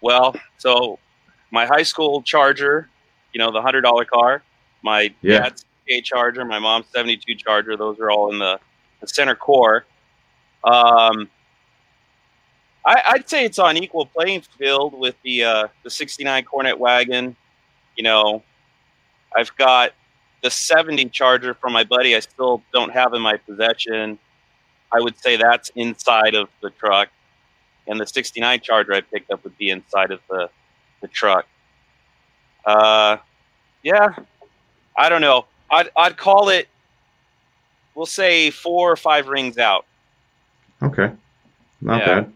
Well, 0.00 0.34
so 0.58 0.98
my 1.50 1.66
high 1.66 1.82
school 1.82 2.22
charger, 2.22 2.88
you 3.32 3.38
know, 3.38 3.50
the 3.52 3.62
hundred 3.62 3.82
dollar 3.82 4.04
car, 4.04 4.42
my 4.82 5.12
Yeah. 5.22 5.40
dad's 5.40 5.64
a 5.88 6.00
charger, 6.00 6.44
my 6.44 6.58
mom's 6.58 6.86
seventy 6.92 7.16
two 7.16 7.34
charger, 7.34 7.76
those 7.76 7.98
are 8.00 8.10
all 8.10 8.32
in 8.32 8.38
the, 8.38 8.58
the 9.00 9.06
center 9.06 9.34
core. 9.34 9.84
Um 10.64 11.28
I, 12.84 13.02
I'd 13.08 13.28
say 13.28 13.44
it's 13.44 13.58
on 13.58 13.76
equal 13.76 14.06
playing 14.06 14.42
field 14.58 14.96
with 14.98 15.16
the 15.22 15.44
uh, 15.44 15.68
the 15.82 15.90
sixty 15.90 16.22
nine 16.24 16.44
Coronet 16.44 16.78
wagon. 16.78 17.34
You 17.96 18.04
know, 18.04 18.44
I've 19.36 19.54
got 19.56 19.92
the 20.42 20.50
seventy 20.50 21.06
charger 21.06 21.54
from 21.54 21.72
my 21.72 21.82
buddy. 21.82 22.14
I 22.14 22.20
still 22.20 22.62
don't 22.72 22.90
have 22.92 23.12
in 23.14 23.22
my 23.22 23.38
possession. 23.38 24.18
I 24.92 25.00
would 25.00 25.18
say 25.18 25.36
that's 25.36 25.70
inside 25.74 26.34
of 26.36 26.48
the 26.62 26.70
truck 26.70 27.08
and 27.88 28.00
the 28.00 28.06
69 28.06 28.60
charger 28.60 28.94
I 28.94 29.00
picked 29.00 29.30
up 29.30 29.42
would 29.44 29.56
be 29.58 29.70
inside 29.70 30.10
of 30.10 30.20
the, 30.28 30.48
the 31.00 31.08
truck. 31.08 31.46
Uh, 32.64 33.18
yeah, 33.82 34.14
I 34.96 35.08
don't 35.08 35.20
know. 35.20 35.46
I'd 35.70 35.90
I'd 35.96 36.16
call 36.16 36.48
it. 36.48 36.68
We'll 37.94 38.06
say 38.06 38.50
four 38.50 38.90
or 38.92 38.96
five 38.96 39.28
rings 39.28 39.58
out. 39.58 39.86
Okay, 40.82 41.10
not 41.80 42.00
Yeah. 42.00 42.06
bad. 42.06 42.32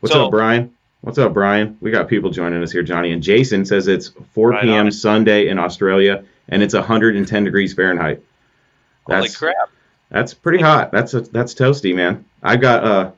What's 0.00 0.12
So- 0.14 0.26
up, 0.26 0.30
Brian? 0.30 0.70
What's 1.02 1.18
up, 1.18 1.34
Brian? 1.34 1.76
We 1.82 1.90
got 1.90 2.08
people 2.08 2.30
joining 2.30 2.62
us 2.62 2.72
here, 2.72 2.82
Johnny. 2.82 3.12
And 3.12 3.22
Jason 3.22 3.66
says 3.66 3.88
it's 3.88 4.08
4 4.32 4.50
Right 4.50 4.62
p.m. 4.62 4.90
Sunday 4.90 5.48
in 5.48 5.58
Australia, 5.58 6.24
and 6.48 6.62
it's 6.62 6.72
110 6.72 7.44
degrees 7.44 7.74
Fahrenheit. 7.74 8.22
Holy 9.06 9.20
That's 9.20 9.36
crap! 9.36 9.54
that's 10.08 10.32
pretty 10.32 10.62
hot. 10.62 10.90
That's 10.92 11.12
a, 11.12 11.20
that's 11.20 11.52
toasty, 11.52 11.94
man. 11.94 12.24
I 12.42 12.56
got 12.56 12.84
uh, 12.84 13.10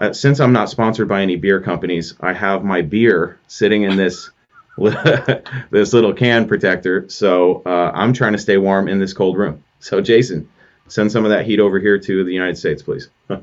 uh, 0.00 0.12
since 0.12 0.40
I'm 0.40 0.52
not 0.52 0.70
sponsored 0.70 1.08
by 1.08 1.22
any 1.22 1.36
beer 1.36 1.60
companies, 1.60 2.14
I 2.20 2.32
have 2.32 2.64
my 2.64 2.82
beer 2.82 3.38
sitting 3.48 3.82
in 3.82 3.96
this 3.96 4.30
this 5.70 5.92
little 5.92 6.14
can 6.14 6.48
protector. 6.48 7.08
So 7.08 7.62
uh, 7.66 7.90
I'm 7.94 8.14
trying 8.14 8.32
to 8.32 8.38
stay 8.38 8.56
warm 8.56 8.88
in 8.88 8.98
this 8.98 9.12
cold 9.12 9.36
room. 9.36 9.62
So 9.80 10.00
Jason, 10.00 10.48
send 10.88 11.12
some 11.12 11.24
of 11.24 11.30
that 11.30 11.44
heat 11.44 11.60
over 11.60 11.78
here 11.78 11.98
to 11.98 12.24
the 12.24 12.32
United 12.32 12.56
States, 12.56 12.82
please. 12.82 13.08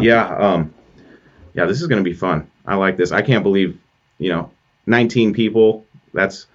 yeah, 0.00 0.36
um, 0.36 0.72
yeah, 1.52 1.66
this 1.66 1.82
is 1.82 1.88
gonna 1.88 2.02
be 2.02 2.14
fun. 2.14 2.50
I 2.66 2.76
like 2.76 2.96
this. 2.96 3.12
I 3.12 3.20
can't 3.22 3.42
believe, 3.42 3.78
you 4.18 4.30
know, 4.30 4.50
19 4.86 5.34
people. 5.34 5.84
That's 6.14 6.46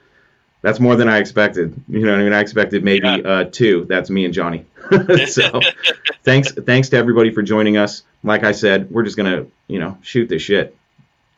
that's 0.62 0.80
more 0.80 0.96
than 0.96 1.08
I 1.10 1.18
expected. 1.18 1.74
You 1.88 2.01
know 2.06 2.12
what 2.12 2.20
I 2.22 2.24
mean? 2.24 2.34
I 2.34 2.39
expected 2.39 2.84
maybe 2.84 3.08
Yeah. 3.08 3.15
uh, 3.18 3.44
two. 3.46 3.86
That's 3.89 4.10
me 4.10 4.25
and 4.25 4.34
Johnny. 4.34 4.65
so 5.27 5.60
thanks 6.24 6.51
thanks 6.51 6.89
to 6.89 6.98
everybody 6.98 7.32
for 7.32 7.41
joining 7.41 7.77
us. 7.77 8.03
Like 8.24 8.44
I 8.44 8.51
said, 8.51 8.89
we're 8.91 9.03
just 9.03 9.18
gonna 9.18 9.46
you 9.68 9.80
know 9.80 9.98
shoot 10.01 10.30
this 10.30 10.41
shit, 10.41 10.75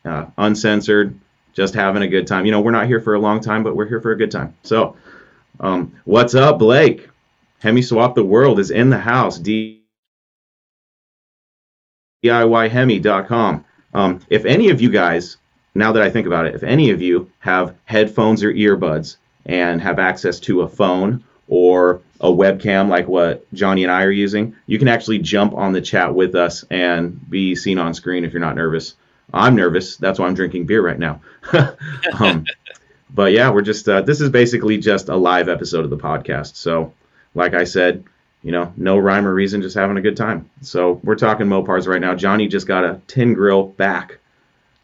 uh, 0.06 0.26
uncensored, 0.38 1.18
just 1.54 1.74
having 1.74 2.04
a 2.04 2.08
good 2.08 2.28
time. 2.28 2.46
You 2.46 2.52
know, 2.52 2.62
we're 2.62 2.72
not 2.72 2.88
here 2.88 3.00
for 3.00 3.14
a 3.16 3.20
long 3.20 3.40
time, 3.40 3.64
but 3.64 3.76
we're 3.76 3.88
here 3.88 4.02
for 4.02 4.12
a 4.12 4.18
good 4.18 4.32
time. 4.32 4.56
So, 4.64 4.98
um, 5.60 5.94
what's 6.06 6.36
up, 6.36 6.60
Blake? 6.60 7.08
Hemi 7.60 7.82
Swap 7.82 8.16
the 8.16 8.24
World 8.26 8.60
is 8.60 8.72
in 8.72 8.90
the 8.90 8.98
house. 9.00 9.40
D- 9.40 9.80
DIYhemi.com. 12.26 13.66
Um, 13.94 14.20
if 14.30 14.46
any 14.46 14.70
of 14.70 14.82
you 14.82 14.90
guys, 14.90 15.38
now 15.76 15.92
that 15.92 16.04
I 16.04 16.10
think 16.10 16.28
about 16.28 16.46
it, 16.46 16.56
if 16.56 16.64
any 16.64 16.92
of 16.92 17.02
you 17.02 17.32
have 17.40 17.76
headphones 17.86 18.44
or 18.44 18.54
earbuds 18.54 19.18
and 19.46 19.82
have 19.82 20.00
access 20.00 20.40
to 20.42 20.62
a 20.62 20.70
phone 20.70 21.24
or 21.48 22.02
a 22.22 22.28
webcam 22.28 22.88
like 22.88 23.08
what 23.08 23.52
Johnny 23.54 23.84
and 23.84 23.92
I 23.92 24.04
are 24.04 24.12
using, 24.12 24.56
you 24.68 24.80
can 24.80 24.88
actually 24.88 25.20
jump 25.20 25.54
on 25.54 25.74
the 25.74 25.82
chat 25.82 26.14
with 26.14 26.36
us 26.36 26.64
and 26.70 27.30
be 27.30 27.56
seen 27.56 27.78
on 27.78 27.94
screen 27.94 28.24
if 28.24 28.34
you're 28.34 28.40
not 28.40 28.56
nervous. 28.56 28.96
I'm 29.34 29.56
nervous. 29.56 29.98
That's 29.98 30.20
why 30.20 30.28
I'm 30.28 30.36
drinking 30.36 30.66
beer 30.66 30.82
right 30.82 31.00
now. 31.00 31.22
um, 32.20 32.46
but 33.14 33.32
yeah, 33.32 33.50
we're 33.50 33.62
just, 33.62 33.88
uh, 33.90 34.02
this 34.02 34.22
is 34.22 34.30
basically 34.30 34.78
just 34.78 35.10
a 35.10 35.16
live 35.16 35.50
episode 35.50 35.84
of 35.84 35.90
the 35.90 35.98
podcast. 35.98 36.56
So, 36.56 36.94
like 37.36 37.54
I 37.54 37.64
said, 37.64 38.04
you 38.44 38.52
know, 38.52 38.72
no 38.78 38.98
rhyme 38.98 39.26
or 39.26 39.34
reason, 39.34 39.62
just 39.62 39.76
having 39.76 39.98
a 39.98 40.02
good 40.02 40.18
time. 40.18 40.50
So 40.62 41.00
we're 41.04 41.16
talking 41.16 41.48
Mopars 41.48 41.88
right 41.88 42.02
now. 42.02 42.14
Johnny 42.14 42.48
just 42.48 42.68
got 42.68 42.84
a 42.84 43.02
tin 43.08 43.34
grill 43.34 43.64
back 43.64 44.20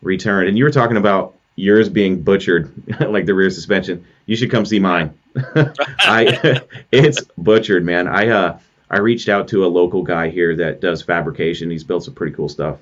returned, 0.02 0.48
and 0.48 0.58
you 0.58 0.64
were 0.64 0.72
talking 0.72 0.98
about 0.98 1.36
yours 1.56 1.90
being 1.90 2.22
butchered, 2.22 2.72
like 3.00 3.26
the 3.26 3.34
rear 3.34 3.50
suspension. 3.50 4.06
You 4.26 4.36
should 4.36 4.52
come 4.52 4.66
see 4.66 4.80
mine. 4.80 5.18
I, 5.56 6.62
it's 6.92 7.22
butchered, 7.38 7.86
man. 7.86 8.08
I 8.08 8.30
uh, 8.30 8.60
I 8.90 9.00
reached 9.00 9.30
out 9.30 9.50
to 9.50 9.66
a 9.66 9.68
local 9.68 10.04
guy 10.04 10.30
here 10.30 10.56
that 10.56 10.82
does 10.82 11.02
fabrication. 11.02 11.70
He's 11.70 11.84
built 11.84 12.04
some 12.04 12.16
pretty 12.16 12.36
cool 12.36 12.50
stuff, 12.50 12.80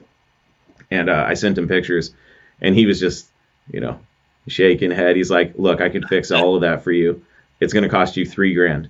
and 0.91 1.09
uh, 1.09 1.25
I 1.27 1.33
sent 1.33 1.57
him 1.57 1.67
pictures, 1.67 2.13
and 2.61 2.75
he 2.75 2.85
was 2.85 2.99
just, 2.99 3.27
you 3.71 3.79
know, 3.79 3.99
shaking 4.47 4.91
head. 4.91 5.15
He's 5.15 5.31
like, 5.31 5.53
"Look, 5.57 5.81
I 5.81 5.89
can 5.89 6.07
fix 6.07 6.31
all 6.31 6.55
of 6.55 6.61
that 6.61 6.83
for 6.83 6.91
you. 6.91 7.23
It's 7.59 7.73
going 7.73 7.83
to 7.83 7.89
cost 7.89 8.17
you 8.17 8.25
three 8.25 8.53
grand." 8.53 8.89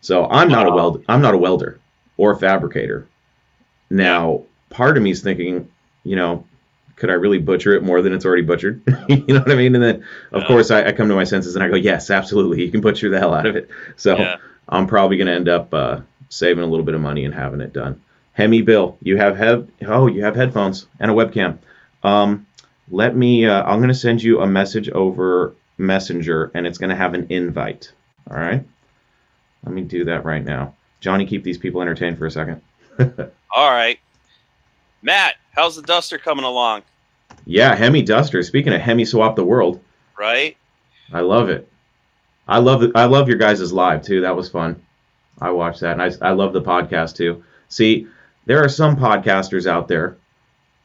So 0.00 0.26
I'm 0.26 0.48
not 0.48 0.66
a 0.66 0.70
weld. 0.70 1.04
I'm 1.08 1.22
not 1.22 1.34
a 1.34 1.38
welder 1.38 1.80
or 2.16 2.32
a 2.32 2.36
fabricator. 2.36 3.06
Now, 3.90 4.42
part 4.70 4.96
of 4.96 5.02
me 5.02 5.10
is 5.10 5.22
thinking, 5.22 5.70
you 6.04 6.16
know, 6.16 6.44
could 6.96 7.10
I 7.10 7.14
really 7.14 7.38
butcher 7.38 7.74
it 7.74 7.82
more 7.82 8.02
than 8.02 8.12
it's 8.12 8.24
already 8.24 8.42
butchered? 8.42 8.82
you 9.08 9.24
know 9.28 9.40
what 9.40 9.50
I 9.50 9.54
mean? 9.56 9.74
And 9.74 9.82
then, 9.84 10.04
of 10.32 10.42
Yeah. 10.42 10.48
course, 10.48 10.70
I, 10.70 10.84
I 10.86 10.92
come 10.92 11.08
to 11.08 11.14
my 11.14 11.24
senses 11.24 11.54
and 11.56 11.64
I 11.64 11.68
go, 11.68 11.76
yes, 11.76 12.10
absolutely, 12.10 12.64
you 12.64 12.70
can 12.70 12.80
butcher 12.80 13.10
the 13.10 13.18
hell 13.18 13.34
out 13.34 13.46
of 13.46 13.56
it. 13.56 13.68
So 13.96 14.16
Yeah. 14.16 14.36
I'm 14.68 14.86
probably 14.86 15.16
going 15.16 15.26
to 15.26 15.34
end 15.34 15.48
up 15.48 15.72
uh, 15.74 16.00
saving 16.28 16.62
a 16.64 16.66
little 16.66 16.84
bit 16.84 16.94
of 16.94 17.00
money 17.00 17.24
and 17.24 17.34
having 17.34 17.60
it 17.60 17.72
done. 17.72 18.00
Hemi 18.32 18.62
Bill, 18.62 18.96
you 19.00 19.16
have 19.16 19.36
head 19.36 19.68
oh 19.86 20.08
you 20.08 20.24
have 20.24 20.34
headphones 20.34 20.86
and 20.98 21.10
a 21.10 21.14
webcam. 21.14 21.58
Um, 22.02 22.46
let 22.90 23.14
me. 23.16 23.46
Uh, 23.46 23.62
I'm 23.62 23.78
going 23.78 23.88
to 23.88 23.94
send 23.94 24.22
you 24.22 24.40
a 24.40 24.46
message 24.46 24.88
over 24.90 25.54
Messenger, 25.78 26.50
and 26.54 26.66
it's 26.66 26.78
going 26.78 26.90
to 26.90 26.96
have 26.96 27.14
an 27.14 27.26
invite. 27.30 27.92
All 28.30 28.36
right. 28.36 28.64
Let 29.64 29.72
me 29.74 29.82
do 29.82 30.04
that 30.06 30.24
right 30.24 30.44
now. 30.44 30.74
Johnny, 31.00 31.26
keep 31.26 31.44
these 31.44 31.58
people 31.58 31.80
entertained 31.80 32.18
for 32.18 32.26
a 32.26 32.30
second. 32.30 32.60
All 33.54 33.70
right, 33.70 33.98
Matt, 35.02 35.34
how's 35.54 35.76
the 35.76 35.82
Duster 35.82 36.18
coming 36.18 36.44
along? 36.44 36.82
Yeah, 37.46 37.74
Hemi 37.74 38.02
Duster. 38.02 38.42
Speaking 38.42 38.72
of 38.72 38.80
Hemi 38.80 39.04
Swap 39.04 39.36
the 39.36 39.44
World, 39.44 39.80
Right? 40.18 40.56
I 41.12 41.20
love 41.20 41.48
it. 41.48 41.68
I 42.46 42.58
love 42.58 42.82
it. 42.82 42.92
I 42.94 43.04
love 43.06 43.28
your 43.28 43.38
guys' 43.38 43.72
live 43.72 44.02
too. 44.02 44.20
That 44.22 44.36
was 44.36 44.48
fun. 44.48 44.82
I 45.40 45.50
watched 45.50 45.80
that, 45.80 45.98
and 45.98 46.02
I 46.02 46.28
I 46.28 46.32
love 46.32 46.52
the 46.52 46.62
podcast 46.62 47.16
too. 47.16 47.44
See, 47.68 48.06
there 48.46 48.62
are 48.62 48.68
some 48.68 48.96
podcasters 48.96 49.66
out 49.66 49.88
there 49.88 50.16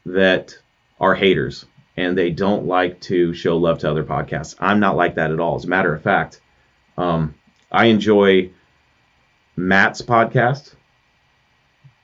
that 0.06 0.58
are 0.98 1.14
haters, 1.14 1.64
and 1.96 2.16
they 2.16 2.30
don't 2.30 2.66
like 2.66 3.00
to 3.02 3.32
show 3.34 3.56
love 3.56 3.78
to 3.80 3.90
other 3.90 4.04
podcasts. 4.04 4.56
I'm 4.58 4.80
not 4.80 4.96
like 4.96 5.14
that 5.14 5.30
at 5.30 5.40
all. 5.40 5.56
As 5.56 5.64
a 5.64 5.68
matter 5.68 5.94
of 5.94 6.02
fact, 6.02 6.40
um, 6.98 7.34
I 7.70 7.86
enjoy 7.86 8.50
Matt's 9.56 10.02
podcast, 10.02 10.74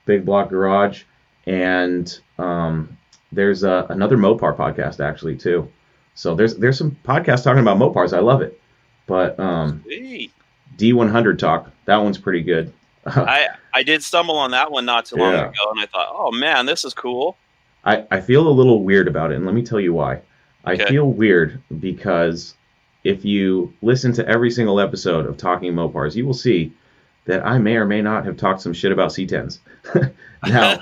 Big 0.05 0.25
Block 0.25 0.49
Garage, 0.49 1.03
and 1.47 2.19
um, 2.37 2.95
there's 3.31 3.63
a, 3.63 3.87
another 3.89 4.17
Mopar 4.17 4.55
podcast 4.55 4.99
actually 5.03 5.35
too. 5.37 5.71
So 6.13 6.35
there's 6.35 6.55
there's 6.57 6.77
some 6.77 6.91
podcasts 7.03 7.43
talking 7.43 7.61
about 7.61 7.77
Mopars. 7.77 8.15
I 8.15 8.19
love 8.19 8.41
it. 8.41 8.59
But 9.07 9.39
um, 9.39 9.81
Sweet. 9.83 10.31
D100 10.77 11.39
talk, 11.39 11.71
that 11.85 11.97
one's 11.97 12.17
pretty 12.17 12.41
good. 12.43 12.73
I 13.05 13.47
I 13.73 13.83
did 13.83 14.03
stumble 14.03 14.37
on 14.37 14.51
that 14.51 14.71
one 14.71 14.85
not 14.85 15.05
too 15.05 15.15
long 15.15 15.33
Yeah. 15.33 15.45
ago, 15.49 15.71
and 15.71 15.79
I 15.79 15.85
thought, 15.85 16.07
oh 16.11 16.31
man, 16.31 16.65
this 16.65 16.83
is 16.85 16.93
cool. 16.93 17.37
I, 17.85 18.05
I 18.11 18.19
feel 18.19 18.47
a 18.47 18.49
little 18.49 18.83
weird 18.83 19.07
about 19.07 19.31
it, 19.31 19.35
and 19.35 19.45
let 19.45 19.55
me 19.55 19.63
tell 19.63 19.79
you 19.79 19.93
why. 19.93 20.19
I 20.65 20.73
Okay. 20.73 20.87
feel 20.87 21.05
weird 21.09 21.61
because 21.79 22.55
if 23.05 23.23
you 23.23 23.73
listen 23.81 24.11
to 24.13 24.27
every 24.27 24.51
single 24.51 24.81
episode 24.81 25.25
of 25.25 25.37
Talking 25.37 25.71
Mopars, 25.73 26.15
you 26.15 26.25
will 26.25 26.33
see 26.33 26.73
that 27.27 27.45
I 27.45 27.57
may 27.59 27.75
or 27.75 27.85
may 27.85 28.01
not 28.01 28.25
have 28.25 28.37
talked 28.37 28.61
some 28.61 28.73
shit 28.73 28.91
about 28.91 29.11
C10s. 29.11 29.59
now, 30.47 30.79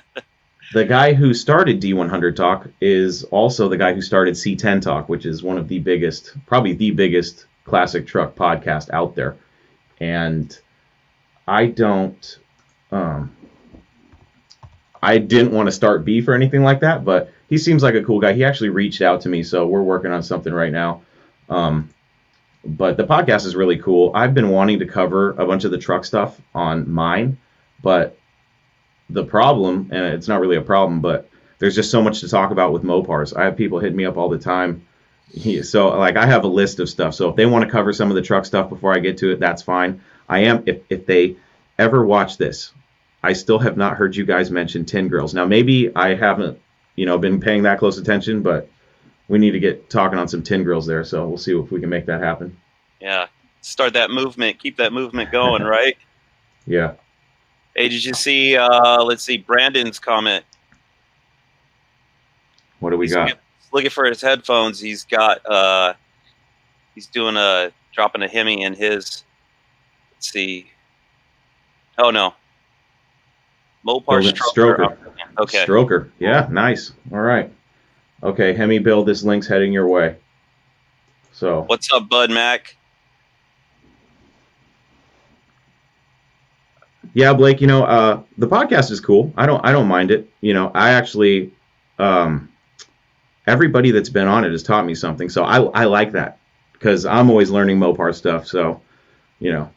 the 0.74 0.84
guy 0.84 1.14
who 1.14 1.34
started 1.34 1.80
D100 1.80 2.36
Talk 2.36 2.68
is 2.80 3.24
also 3.24 3.68
the 3.68 3.78
guy 3.78 3.94
who 3.94 4.02
started 4.02 4.34
C10 4.34 4.82
Talk, 4.82 5.08
which 5.08 5.26
is 5.26 5.42
one 5.42 5.58
of 5.58 5.68
the 5.68 5.78
biggest, 5.78 6.36
probably 6.46 6.74
the 6.74 6.92
biggest 6.92 7.46
classic 7.64 8.06
truck 8.06 8.36
podcast 8.36 8.90
out 8.90 9.16
there. 9.16 9.36
And 9.98 10.56
I 11.48 11.66
don't, 11.66 12.38
um, 12.92 13.34
I 15.02 15.16
didn't 15.16 15.52
want 15.52 15.66
to 15.66 15.72
start 15.72 16.04
beef 16.04 16.28
or 16.28 16.34
anything 16.34 16.62
like 16.62 16.80
that, 16.80 17.06
but 17.06 17.32
he 17.48 17.56
seems 17.56 17.82
like 17.82 17.94
a 17.94 18.04
cool 18.04 18.20
guy. 18.20 18.34
He 18.34 18.44
actually 18.44 18.68
reached 18.68 19.00
out 19.00 19.22
to 19.22 19.30
me, 19.30 19.42
so 19.42 19.66
we're 19.66 19.82
working 19.82 20.12
on 20.12 20.22
something 20.22 20.52
right 20.52 20.72
now. 20.72 21.02
Um, 21.48 21.88
but 22.64 22.96
the 22.96 23.04
podcast 23.04 23.46
is 23.46 23.56
really 23.56 23.78
cool. 23.78 24.12
I've 24.14 24.34
been 24.34 24.50
wanting 24.50 24.80
to 24.80 24.86
cover 24.86 25.30
a 25.32 25.46
bunch 25.46 25.64
of 25.64 25.70
the 25.70 25.78
truck 25.78 26.04
stuff 26.04 26.40
on 26.54 26.90
mine, 26.90 27.38
but 27.82 28.18
the 29.08 29.24
problem, 29.24 29.88
and 29.92 30.04
it's 30.14 30.28
not 30.28 30.40
really 30.40 30.56
a 30.56 30.62
problem, 30.62 31.00
but 31.00 31.28
there's 31.58 31.74
just 31.74 31.90
so 31.90 32.02
much 32.02 32.20
to 32.20 32.28
talk 32.28 32.50
about 32.50 32.72
with 32.72 32.82
Mopars. 32.82 33.36
I 33.36 33.44
have 33.44 33.56
people 33.56 33.78
hit 33.78 33.94
me 33.94 34.04
up 34.04 34.16
all 34.16 34.28
the 34.28 34.38
time. 34.38 34.86
So 35.62 35.90
like 35.90 36.16
I 36.16 36.26
have 36.26 36.42
a 36.42 36.48
list 36.48 36.80
of 36.80 36.88
stuff. 36.88 37.14
So 37.14 37.28
if 37.28 37.36
they 37.36 37.46
want 37.46 37.64
to 37.64 37.70
cover 37.70 37.92
some 37.92 38.10
of 38.10 38.16
the 38.16 38.22
truck 38.22 38.44
stuff 38.44 38.68
before 38.68 38.92
I 38.92 38.98
get 38.98 39.18
to 39.18 39.30
it, 39.30 39.38
that's 39.38 39.62
fine. 39.62 40.00
I 40.28 40.40
am 40.40 40.64
if 40.66 40.80
if 40.88 41.06
they 41.06 41.36
ever 41.78 42.04
watch 42.04 42.36
this, 42.36 42.72
I 43.22 43.34
still 43.34 43.60
have 43.60 43.76
not 43.76 43.96
heard 43.96 44.16
you 44.16 44.24
guys 44.24 44.50
mention 44.50 44.86
tin 44.86 45.06
grills. 45.06 45.32
Now 45.32 45.44
maybe 45.46 45.94
I 45.94 46.16
haven't, 46.16 46.58
you 46.96 47.06
know, 47.06 47.16
been 47.16 47.38
paying 47.38 47.62
that 47.62 47.78
close 47.78 47.96
attention, 47.96 48.42
but 48.42 48.69
we 49.30 49.38
need 49.38 49.52
to 49.52 49.60
get 49.60 49.88
talking 49.88 50.18
on 50.18 50.26
some 50.26 50.42
tin 50.42 50.64
grills 50.64 50.86
there. 50.86 51.04
So 51.04 51.26
we'll 51.26 51.38
see 51.38 51.56
if 51.56 51.70
we 51.70 51.78
can 51.80 51.88
make 51.88 52.04
that 52.06 52.20
happen. 52.20 52.56
Yeah. 53.00 53.28
Start 53.62 53.92
that 53.92 54.10
movement, 54.10 54.58
keep 54.58 54.76
that 54.78 54.92
movement 54.92 55.30
going, 55.30 55.62
right? 55.76 55.96
Yeah. 56.66 56.94
Hey, 57.76 57.88
did 57.88 58.04
you 58.04 58.12
see 58.12 58.56
uh 58.56 59.02
let's 59.04 59.22
see, 59.22 59.38
Brandon's 59.38 60.00
comment. 60.00 60.44
What 62.80 62.90
do 62.90 62.96
we 62.96 63.06
He's 63.06 63.14
got? 63.14 63.28
looking, 63.28 63.40
looking 63.72 63.90
for 63.90 64.04
his 64.06 64.20
headphones. 64.20 64.80
He's 64.80 65.04
got 65.04 65.44
uh 65.48 65.94
he's 66.96 67.06
doing 67.06 67.36
a 67.36 67.70
dropping 67.94 68.22
a 68.22 68.28
Hemi 68.28 68.62
in 68.64 68.74
his 68.74 69.22
let's 70.12 70.30
see. 70.32 70.70
Oh 71.98 72.10
no. 72.10 72.34
Mopar 73.86 74.06
Building- 74.22 74.34
stroker. 74.34 74.76
stroker. 74.76 74.96
Okay. 75.38 75.64
Stroker. 75.64 76.10
Yeah, 76.18 76.48
nice. 76.50 76.92
All 77.12 77.20
right. 77.20 77.50
Okay, 78.22 78.52
Hemi 78.52 78.78
Bill, 78.78 79.02
this 79.02 79.22
link's 79.22 79.46
heading 79.46 79.72
your 79.72 79.88
way. 79.88 80.16
So 81.32 81.62
What's 81.62 81.90
up, 81.92 82.08
Bud 82.08 82.30
Mac? 82.30 82.76
yeah, 87.14 87.32
Blake, 87.32 87.60
you 87.60 87.66
know, 87.66 87.84
uh, 87.84 88.22
the 88.38 88.46
podcast 88.46 88.90
is 88.90 89.00
cool. 89.00 89.32
I 89.36 89.46
don't 89.46 89.64
I 89.64 89.72
don't 89.72 89.88
mind 89.88 90.10
it. 90.10 90.30
You 90.40 90.54
know, 90.54 90.70
I 90.74 90.90
actually 90.90 91.52
um, 91.98 92.50
everybody 93.46 93.90
that's 93.90 94.08
been 94.08 94.28
on 94.28 94.44
it 94.44 94.50
has 94.52 94.62
taught 94.62 94.86
me 94.86 94.94
something. 94.94 95.28
So 95.28 95.44
I 95.44 95.62
I 95.62 95.84
like 95.84 96.12
that 96.12 96.38
because 96.72 97.06
I'm 97.06 97.30
always 97.30 97.50
learning 97.50 97.78
Mopar 97.78 98.14
stuff. 98.14 98.46
So 98.46 98.80
you 99.40 99.52
know, 99.52 99.70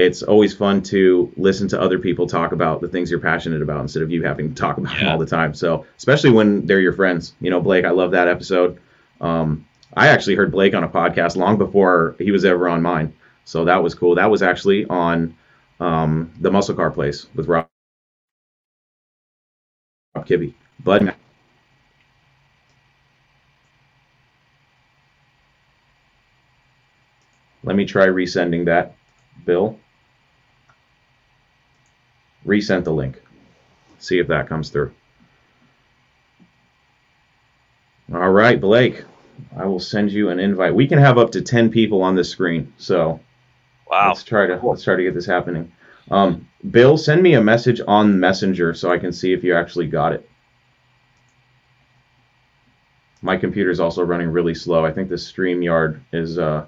it's 0.00 0.22
always 0.22 0.54
fun 0.54 0.82
to 0.82 1.30
listen 1.36 1.68
to 1.68 1.80
other 1.80 1.98
people 1.98 2.26
talk 2.26 2.52
about 2.52 2.80
the 2.80 2.88
things 2.88 3.10
you're 3.10 3.20
passionate 3.20 3.60
about 3.60 3.82
instead 3.82 4.02
of 4.02 4.10
you 4.10 4.22
having 4.22 4.48
to 4.48 4.54
talk 4.54 4.78
about 4.78 4.98
them 4.98 5.08
all 5.08 5.18
the 5.18 5.26
time. 5.26 5.52
So 5.52 5.84
especially 5.98 6.30
when 6.30 6.64
they're 6.64 6.80
your 6.80 6.94
friends. 6.94 7.34
You 7.40 7.50
know, 7.50 7.60
Blake, 7.60 7.84
I 7.84 7.90
love 7.90 8.12
that 8.12 8.26
episode. 8.26 8.80
Um, 9.20 9.66
I 9.94 10.08
actually 10.08 10.36
heard 10.36 10.52
Blake 10.52 10.74
on 10.74 10.84
a 10.84 10.88
podcast 10.88 11.36
long 11.36 11.58
before 11.58 12.16
he 12.18 12.30
was 12.30 12.46
ever 12.46 12.66
on 12.66 12.80
mine. 12.80 13.12
So 13.44 13.66
that 13.66 13.82
was 13.82 13.94
cool. 13.94 14.14
That 14.14 14.30
was 14.30 14.42
actually 14.42 14.86
on 14.86 15.36
um, 15.80 16.32
the 16.40 16.50
Muscle 16.50 16.74
Car 16.74 16.90
Place 16.90 17.26
with 17.34 17.46
Rob, 17.46 17.68
Rob 20.14 20.26
Kibbe. 20.26 20.54
Bud, 20.82 21.14
let 27.64 27.76
me 27.76 27.84
try 27.84 28.06
resending 28.06 28.64
that, 28.64 28.94
Bill. 29.44 29.78
Resend 32.46 32.84
the 32.84 32.92
link. 32.92 33.20
See 33.98 34.18
if 34.18 34.28
that 34.28 34.48
comes 34.48 34.70
through. 34.70 34.92
All 38.12 38.30
right, 38.30 38.60
Blake. 38.60 39.04
I 39.56 39.66
will 39.66 39.80
send 39.80 40.10
you 40.10 40.30
an 40.30 40.40
invite. 40.40 40.74
We 40.74 40.86
can 40.86 40.98
have 40.98 41.18
up 41.18 41.32
to 41.32 41.42
10 41.42 41.70
people 41.70 42.02
on 42.02 42.14
this 42.14 42.30
screen. 42.30 42.72
So 42.76 43.20
Wow. 43.90 44.08
Let's 44.08 44.22
try 44.22 44.46
to 44.46 44.60
let's 44.62 44.84
try 44.84 44.94
to 44.94 45.02
get 45.02 45.14
this 45.14 45.26
happening. 45.26 45.72
Um, 46.10 46.48
Bill, 46.70 46.96
send 46.96 47.22
me 47.22 47.34
a 47.34 47.42
message 47.42 47.80
on 47.86 48.20
Messenger 48.20 48.74
so 48.74 48.90
I 48.90 48.98
can 48.98 49.12
see 49.12 49.32
if 49.32 49.42
you 49.42 49.54
actually 49.54 49.88
got 49.88 50.12
it. 50.12 50.28
My 53.20 53.36
computer 53.36 53.70
is 53.70 53.80
also 53.80 54.02
running 54.02 54.28
really 54.28 54.54
slow. 54.54 54.84
I 54.84 54.92
think 54.92 55.08
the 55.08 55.16
StreamYard 55.16 56.00
is 56.12 56.38
uh, 56.38 56.66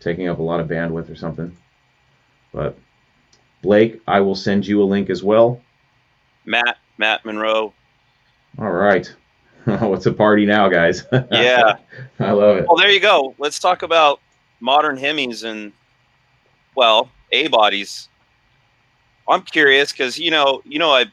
taking 0.00 0.28
up 0.28 0.38
a 0.38 0.42
lot 0.42 0.60
of 0.60 0.68
bandwidth 0.68 1.10
or 1.10 1.14
something. 1.14 1.54
But 2.52 2.78
Blake, 3.62 4.00
I 4.06 4.20
will 4.20 4.34
send 4.34 4.66
you 4.66 4.82
a 4.82 4.84
link 4.84 5.10
as 5.10 5.22
well. 5.22 5.60
Matt, 6.44 6.78
Matt 6.96 7.24
Monroe. 7.24 7.72
All 8.58 8.70
right. 8.72 9.12
Oh, 9.66 9.92
it's 9.92 10.06
a 10.06 10.12
party 10.12 10.46
now, 10.46 10.68
guys. 10.68 11.04
Yeah. 11.30 11.74
I 12.20 12.30
love 12.30 12.56
it. 12.58 12.66
Well, 12.66 12.76
there 12.76 12.90
you 12.90 13.00
go. 13.00 13.34
Let's 13.38 13.58
talk 13.58 13.82
about 13.82 14.20
modern 14.60 14.96
Hemis 14.96 15.44
and, 15.44 15.72
well, 16.74 17.10
A 17.32 17.48
bodies. 17.48 18.08
I'm 19.28 19.42
curious 19.42 19.92
because 19.92 20.18
you 20.18 20.30
know, 20.30 20.62
you 20.64 20.78
know, 20.78 20.90
I 20.90 21.04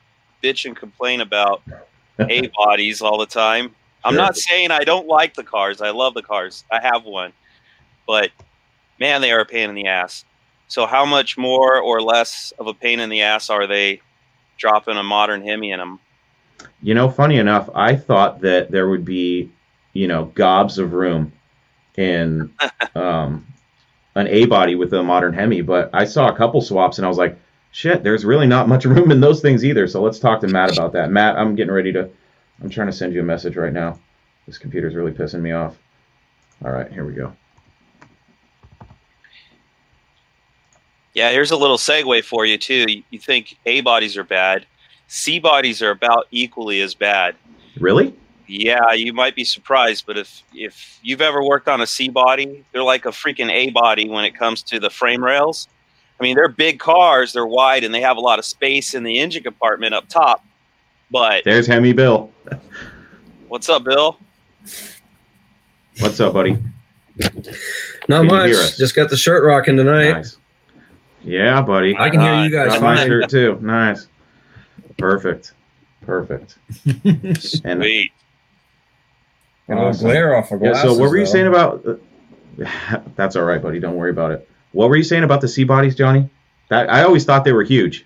bitch 0.42 0.66
and 0.66 0.76
complain 0.76 1.20
about 1.22 1.64
A 2.20 2.48
bodies 2.56 3.02
all 3.02 3.18
the 3.18 3.26
time. 3.26 3.76
I'm 4.06 4.14
Sure. 4.14 4.22
not 4.22 4.38
saying 4.38 4.72
I 4.72 4.84
don't 4.86 5.08
like 5.08 5.34
the 5.34 5.44
cars. 5.44 5.82
I 5.82 5.90
love 5.90 6.14
the 6.14 6.22
cars. 6.22 6.64
I 6.72 6.80
have 6.80 7.04
one, 7.04 7.34
but 8.08 8.30
man, 9.02 9.20
they 9.20 9.32
are 9.34 9.40
a 9.42 9.46
pain 9.46 9.68
in 9.70 9.76
the 9.76 9.88
ass. 9.88 10.24
So, 10.68 10.86
how 10.86 11.06
much 11.06 11.38
more 11.38 11.80
or 11.80 12.02
less 12.02 12.54
of 12.58 12.68
a 12.68 12.74
pain 12.74 13.00
in 13.00 13.10
the 13.10 13.22
ass 13.22 13.50
are 13.50 13.68
they 13.68 14.02
dropping 14.58 14.98
a 14.98 15.04
modern 15.04 15.42
Hemi 15.42 15.72
in 15.72 15.80
them? 15.80 16.00
You 16.82 16.94
know, 16.94 17.10
funny 17.10 17.38
enough, 17.38 17.70
I 17.74 17.96
thought 17.96 18.42
that 18.42 18.72
there 18.72 18.90
would 18.90 19.06
be, 19.06 19.52
you 19.94 20.08
know, 20.08 20.26
gobs 20.26 20.78
of 20.78 20.94
room 20.94 21.32
in 21.98 22.54
um, 22.96 23.46
an 24.16 24.28
A 24.28 24.46
body 24.46 24.76
with 24.76 24.94
a 24.94 25.04
modern 25.04 25.34
Hemi, 25.34 25.62
but 25.62 25.90
I 25.94 26.06
saw 26.06 26.30
a 26.30 26.36
couple 26.36 26.62
swaps 26.62 26.98
and 26.98 27.06
I 27.06 27.10
was 27.10 27.18
like, 27.18 27.38
shit, 27.72 28.04
there's 28.04 28.26
really 28.26 28.48
not 28.48 28.68
much 28.68 28.86
room 28.86 29.12
in 29.12 29.20
those 29.20 29.42
things 29.42 29.64
either. 29.64 29.88
So 29.88 30.02
let's 30.02 30.20
talk 30.20 30.42
to 30.42 30.48
Matt 30.48 30.72
about 30.72 30.94
that. 30.94 31.12
Matt, 31.12 31.38
I'm 31.38 31.56
getting 31.56 31.74
ready 31.74 31.92
to, 31.94 32.10
I'm 32.62 32.70
trying 32.70 32.88
to 32.88 32.94
send 32.94 33.14
you 33.14 33.20
a 33.20 33.24
message 33.24 33.56
right 33.56 33.74
now. 33.74 34.00
This 34.48 34.58
computer's 34.58 34.96
really 34.96 35.12
pissing 35.12 35.42
me 35.42 35.52
off. 35.52 35.78
All 36.64 36.72
right, 36.72 36.92
here 36.92 37.06
we 37.06 37.14
go. 37.14 37.34
Yeah, 41.16 41.32
here's 41.32 41.50
a 41.52 41.58
little 41.58 41.78
segue 41.78 42.24
for 42.26 42.46
you 42.46 42.58
too. 42.60 42.86
You- 42.88 43.04
You 43.10 43.18
think 43.20 43.58
A 43.66 43.82
bodies 43.82 44.18
are 44.18 44.24
bad, 44.24 44.66
C 45.08 45.40
bodies 45.40 45.82
are 45.82 45.90
about 45.92 46.28
equally 46.32 46.82
as 46.82 46.94
bad. 46.94 47.36
Really? 47.80 48.14
Yeah, 48.48 48.92
you 48.94 49.12
might 49.14 49.36
be 49.36 49.44
surprised, 49.44 50.06
but 50.06 50.18
if 50.18 50.44
if 50.54 51.00
you've 51.02 51.22
ever 51.22 51.42
worked 51.44 51.68
on 51.68 51.82
a 51.82 51.88
C 51.88 52.10
body, 52.10 52.64
they're 52.72 52.84
like 52.84 53.06
a 53.06 53.10
freaking 53.12 53.50
A 53.50 53.72
body 53.72 54.08
when 54.08 54.24
it 54.26 54.36
comes 54.38 54.62
to 54.64 54.80
the 54.80 54.90
frame 54.92 55.24
rails. 55.24 55.68
I 56.20 56.24
mean, 56.24 56.36
they're 56.36 56.48
big 56.48 56.80
cars, 56.80 57.34
they're 57.34 57.46
wide, 57.48 57.84
and 57.84 57.94
they 57.94 58.02
have 58.02 58.18
a 58.18 58.22
lot 58.22 58.38
of 58.40 58.46
space 58.46 58.94
in 58.94 59.04
the 59.04 59.20
engine 59.20 59.42
compartment 59.44 59.94
up 59.96 60.08
top. 60.08 60.46
But 61.12 61.44
There's 61.44 61.66
Hemi 61.68 61.94
Bill. 61.94 62.32
what's 63.48 63.68
up, 63.70 63.84
Bill? 63.84 64.18
What's 66.00 66.20
up, 66.20 66.34
buddy? 66.34 66.58
Not 68.08 68.20
Can 68.20 68.28
much. 68.28 68.78
Just 68.78 68.96
got 68.96 69.10
the 69.10 69.18
shirt 69.18 69.44
rocking 69.44 69.76
tonight. 69.78 70.12
Nice. 70.12 70.38
Yeah, 71.26 71.62
buddy. 71.62 71.98
I 71.98 72.10
can 72.10 72.20
hear 72.22 72.44
you 72.44 72.50
guys 72.52 72.74
Got 72.74 72.82
my 72.82 72.96
shirt 73.06 73.30
too. 73.30 73.58
Nice. 73.62 74.08
Perfect. 74.98 75.54
Perfect. 76.02 76.58
And 77.04 77.38
Sweet. 77.42 78.12
Got 79.68 79.78
a 79.78 79.82
Awesome. 79.88 80.06
glare 80.08 80.36
off 80.36 80.52
of 80.52 80.62
Yeah. 80.62 80.70
glasses. 80.70 80.92
So 80.92 80.98
what 81.00 81.10
were 81.10 81.18
you 81.18 81.26
though. 81.26 81.32
saying 81.32 81.48
about? 81.48 81.86
Uh, 81.86 83.00
that's 83.16 83.36
all 83.36 83.44
right, 83.44 83.62
buddy. 83.62 83.80
Don't 83.80 83.96
worry 83.96 84.12
about 84.12 84.32
it. 84.32 84.48
What 84.72 84.90
were 84.90 84.96
you 84.96 85.04
saying 85.04 85.24
about 85.24 85.42
the 85.42 85.48
C 85.48 85.64
bodies, 85.64 85.96
Johnny? 85.96 86.30
That 86.70 86.90
I 86.92 87.04
always 87.04 87.26
thought 87.26 87.44
they 87.44 87.54
were 87.54 87.64
huge. 87.64 88.06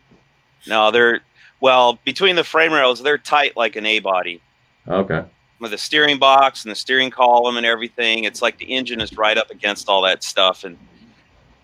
No, 0.67 0.91
they're 0.91 1.19
well 1.59 1.99
between 2.05 2.35
the 2.35 2.43
frame 2.43 2.71
rails, 2.73 3.01
they're 3.03 3.17
tight 3.17 3.57
like 3.57 3.75
an 3.75 3.85
A 3.85 3.99
body. 3.99 4.41
Okay. 4.87 5.23
with 5.59 5.71
the 5.71 5.77
steering 5.77 6.17
box 6.17 6.63
and 6.63 6.71
the 6.71 6.75
steering 6.75 7.11
column 7.11 7.57
and 7.57 7.65
everything. 7.65 8.23
It's 8.23 8.41
like 8.41 8.57
the 8.57 8.65
engine 8.73 9.01
is 9.01 9.15
right 9.17 9.37
up 9.37 9.51
against 9.51 9.89
all 9.89 10.01
that 10.03 10.23
stuff. 10.23 10.63
And 10.63 10.77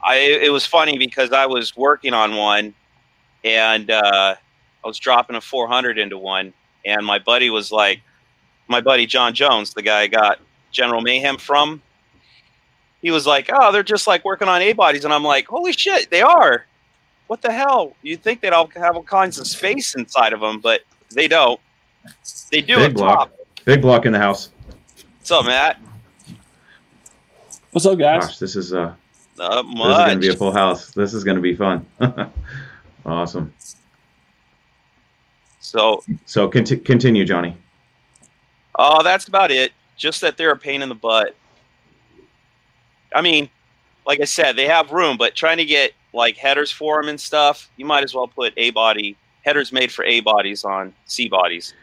I, 0.06 0.16
it 0.18 0.52
was 0.52 0.66
funny 0.66 0.98
because 0.98 1.32
I 1.32 1.48
was 1.48 1.76
working 1.76 2.14
on 2.14 2.36
one 2.36 2.74
and 3.44 3.90
uh, 3.90 4.36
I 4.84 4.88
was 4.88 5.00
dropping 5.00 5.36
a 5.36 5.42
400 5.42 5.98
into 5.98 6.18
one. 6.18 6.54
And 6.86 7.04
my 7.06 7.18
buddy 7.18 7.50
was 7.50 7.72
like, 7.72 8.02
my 8.68 8.82
buddy 8.82 9.08
John 9.08 9.34
Jones, 9.34 9.74
the 9.74 9.82
guy 9.82 10.02
I 10.02 10.08
got 10.08 10.40
General 10.72 11.02
Mayhem 11.02 11.38
from, 11.38 11.82
he 13.02 13.10
was 13.12 13.26
like, 13.26 13.50
oh, 13.52 13.72
they're 13.72 13.84
just 13.84 14.06
like 14.08 14.24
working 14.24 14.48
on 14.48 14.62
A 14.62 14.74
bodies. 14.74 15.06
And 15.06 15.14
I'm 15.14 15.24
like, 15.24 15.48
holy 15.48 15.74
shit, 15.74 16.10
they 16.12 16.22
are. 16.22 16.66
What 17.28 17.42
the 17.42 17.52
hell? 17.52 17.96
You'd 18.04 18.22
think 18.22 18.42
they'd 18.42 18.54
all 18.54 18.68
have 18.76 18.96
all 18.96 19.04
kinds 19.04 19.40
of 19.40 19.48
space 19.48 19.96
inside 19.96 20.34
of 20.34 20.40
them, 20.40 20.60
but 20.60 20.82
they 21.12 21.28
don't. 21.28 21.60
They 22.52 22.62
do 22.62 22.78
Big 22.78 22.94
block. 22.94 23.30
top. 23.30 23.40
Big 23.66 23.82
block 23.82 24.06
in 24.06 24.12
the 24.12 24.20
house. 24.20 24.50
What's 25.18 25.32
up, 25.32 25.46
Matt? 25.46 25.80
What's 27.72 27.86
up, 27.88 27.98
guys? 27.98 28.26
Gosh, 28.28 28.38
this 28.38 28.56
is 28.56 28.74
uh, 28.74 28.94
Not 29.38 29.64
this 29.66 29.76
is 29.76 29.98
gonna 29.98 30.20
be 30.20 30.28
a 30.30 30.36
full 30.36 30.52
house. 30.52 30.92
This 30.92 31.14
is 31.14 31.24
gonna 31.24 31.42
be 31.42 31.56
fun. 31.56 31.86
awesome. 33.06 33.54
So, 35.60 36.04
So 36.26 36.48
conti- 36.48 36.78
continue, 36.78 37.26
Johnny. 37.26 37.58
oh, 38.78 39.04
that's 39.04 39.28
about 39.28 39.52
it. 39.52 39.72
Just 39.98 40.22
that 40.22 40.38
they're 40.38 40.52
a 40.52 40.58
pain 40.58 40.82
in 40.82 40.90
the 40.90 40.96
butt. 40.96 41.36
I 43.14 43.22
mean, 43.22 43.50
like 44.06 44.20
I 44.22 44.26
said, 44.26 44.56
they 44.56 44.68
have 44.68 44.92
room, 44.92 45.18
but 45.18 45.36
trying 45.36 45.58
to 45.58 45.66
get 45.66 45.92
like 46.14 46.38
headers 46.38 46.72
for 46.72 47.02
them 47.02 47.10
and 47.10 47.20
stuff, 47.20 47.70
you 47.78 47.86
might 47.86 48.04
as 48.04 48.14
well 48.14 48.28
put 48.28 48.54
A 48.58 48.70
body 48.72 49.18
headers 49.46 49.72
made 49.72 49.92
for 49.92 50.04
A 50.06 50.20
bodies 50.22 50.64
on 50.64 50.94
C 51.06 51.28
bodies. 51.28 51.74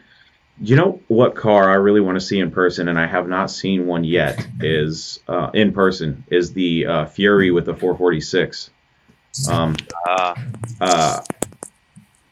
You 0.64 0.76
know 0.76 1.00
what 1.08 1.34
car 1.34 1.68
I 1.68 1.74
really 1.74 2.00
want 2.00 2.14
to 2.16 2.20
see 2.24 2.38
in 2.38 2.52
person, 2.52 2.86
and 2.86 2.96
I 2.96 3.06
have 3.06 3.26
not 3.28 3.50
seen 3.50 3.86
one 3.88 4.04
yet. 4.04 4.46
Is 4.60 5.18
uh, 5.26 5.50
in 5.52 5.72
person 5.72 6.22
is 6.30 6.52
the 6.52 6.86
uh, 6.86 7.06
Fury 7.06 7.50
with 7.50 7.66
the 7.66 7.74
446. 7.74 8.70
Um, 9.50 9.74
Uh, 10.06 10.34
uh, 10.80 11.20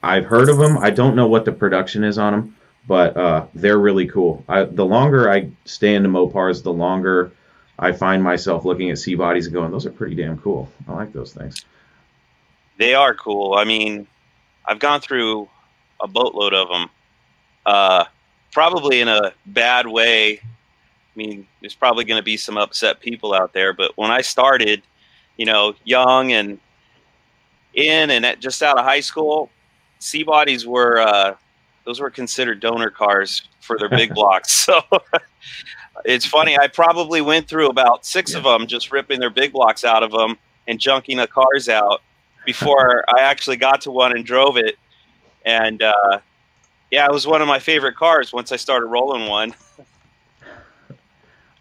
I've 0.01 0.27
heard 0.27 0.49
of 0.49 0.59
them. 0.59 0.79
I 0.79 0.91
don't 0.91 1.17
know 1.17 1.27
what 1.27 1.45
the 1.45 1.51
production 1.53 2.05
is 2.05 2.19
on 2.19 2.33
them, 2.33 2.57
but 2.87 3.17
uh, 3.17 3.47
they're 3.53 3.79
really 3.79 4.07
cool. 4.07 4.45
I, 4.49 4.63
the 4.63 4.87
longer 4.87 5.31
I 5.31 5.51
stay 5.65 5.95
into 5.95 6.09
Mopars, 6.09 6.63
the 6.63 6.73
longer 6.73 7.33
I 7.79 7.91
find 7.93 8.23
myself 8.23 8.65
looking 8.65 8.91
at 8.91 8.99
C 8.99 9.17
bodies 9.17 9.47
and 9.47 9.55
going, 9.55 9.73
"Those 9.73 9.87
are 9.87 9.91
pretty 9.91 10.15
damn 10.15 10.39
cool." 10.39 10.71
I 10.89 10.93
like 10.93 11.13
those 11.13 11.33
things. 11.33 11.65
they 12.79 12.95
are 12.95 13.15
cool. 13.15 13.55
I 13.59 13.65
mean, 13.65 14.07
I've 14.65 14.79
gone 14.79 15.01
through 15.01 15.49
a 16.01 16.07
boatload 16.07 16.55
of 16.55 16.69
them. 16.69 16.91
Uh, 17.67 18.05
probably 18.53 19.01
in 19.01 19.09
a 19.09 19.33
bad 19.47 19.87
way. 19.87 20.41
I 20.41 20.43
mean, 21.17 21.47
there's 21.61 21.75
probably 21.75 22.05
going 22.05 22.19
to 22.19 22.25
be 22.25 22.37
some 22.37 22.57
upset 22.57 23.01
people 23.01 23.35
out 23.35 23.53
there, 23.53 23.73
but 23.73 23.97
when 23.97 24.11
I 24.11 24.21
started, 24.21 24.83
you 25.37 25.47
know, 25.47 25.75
young 25.85 26.33
and 26.33 26.59
in 27.75 28.11
and 28.11 28.25
at, 28.27 28.41
just 28.41 28.63
out 28.63 28.79
of 28.79 28.85
high 28.85 29.01
school, 29.01 29.51
C 29.99 30.23
bodies 30.23 30.67
were 30.67 31.01
uh, 31.01 31.35
those 31.85 32.01
were 32.01 32.11
considered 32.11 32.61
donor 32.61 32.91
cars 32.91 33.49
for 33.61 33.79
their 33.79 33.89
big 33.89 34.15
blocks. 34.15 34.53
So 34.53 34.83
It's 36.05 36.25
funny. 36.25 36.59
I 36.59 36.69
probably 36.69 37.21
went 37.21 37.49
through 37.49 37.69
about 37.69 38.07
six 38.07 38.35
of 38.35 38.45
them, 38.45 38.67
just 38.67 38.93
ripping 38.93 39.21
their 39.21 39.31
big 39.31 39.53
blocks 39.53 39.85
out 39.85 40.03
of 40.03 40.11
them 40.11 40.39
and 40.67 40.79
junking 40.79 41.17
the 41.17 41.27
cars 41.27 41.69
out 41.69 42.03
before 42.47 43.05
I 43.09 43.23
actually 43.23 43.57
got 43.57 43.83
to 43.83 43.91
one 43.91 44.13
and 44.17 44.25
drove 44.25 44.57
it. 44.57 44.79
And 45.45 45.83
uh, 45.83 46.21
yeah, 46.91 47.07
it 47.07 47.13
was 47.13 47.27
one 47.27 47.41
of 47.43 47.49
my 47.49 47.59
favorite 47.59 47.97
cars 47.97 48.33
once 48.33 48.53
I 48.53 48.57
started 48.57 48.87
rolling 48.87 49.27
one. 49.29 49.55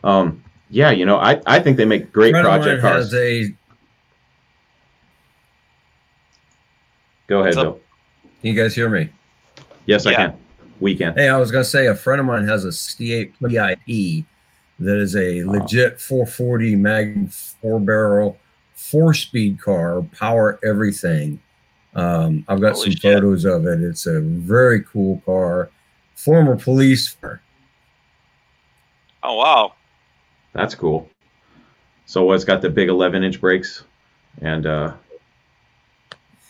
Um, 0.02 0.42
yeah, 0.70 0.92
you 0.92 1.06
know, 1.06 1.18
I, 1.18 1.42
I 1.46 1.60
think 1.60 1.76
they 1.76 1.84
make 1.84 2.14
great 2.14 2.32
Friend 2.32 2.46
project 2.46 2.82
mine 2.82 2.92
cars. 2.94 3.12
has 3.12 3.14
a. 3.16 3.54
Go 7.28 7.42
ahead, 7.42 7.56
What's? 7.56 7.64
Bill. 7.66 7.80
Can 8.42 8.54
you 8.56 8.64
guys 8.64 8.74
hear 8.74 8.88
me? 8.90 9.10
Yes, 9.86 10.06
I 10.06 10.14
can. 10.14 10.38
We 10.80 10.96
can. 10.96 11.14
Hey, 11.16 11.28
I 11.28 11.38
was 11.38 11.52
gonna 11.52 11.66
say 11.66 11.88
a 11.88 11.96
friend 11.96 12.22
of 12.22 12.26
mine 12.26 12.48
has 12.48 12.64
a 12.64 12.72
68 12.72 13.34
PIP 13.40 14.26
that 14.80 14.98
is 14.98 15.16
a 15.18 15.44
Wow. 15.44 15.54
legit 15.60 16.00
440 16.00 16.76
Magnum 16.78 17.28
four 17.28 17.82
barrel, 17.82 18.38
four 18.76 19.14
speed 19.14 19.60
car, 19.60 20.02
power 20.18 20.60
everything. 20.64 21.42
Um, 21.96 22.46
I've 22.48 22.62
got 22.62 22.74
Holy 22.74 22.86
some 22.86 22.92
shit. 22.92 23.02
photos 23.02 23.46
of 23.46 23.66
it. 23.66 23.82
It's 23.82 24.06
a 24.06 24.22
very 24.22 24.84
cool 24.84 25.22
car. 25.26 25.70
Former 26.16 26.56
police 26.56 27.10
car. 27.16 27.42
Oh 29.24 29.36
wow! 29.36 29.74
That's 30.54 30.76
cool. 30.76 31.10
So 32.06 32.32
it's 32.32 32.44
got 32.46 32.62
the 32.62 32.70
big 32.70 32.90
11 32.90 33.24
inch 33.24 33.40
brakes 33.40 33.84
and 34.42 34.66
uh, 34.66 34.94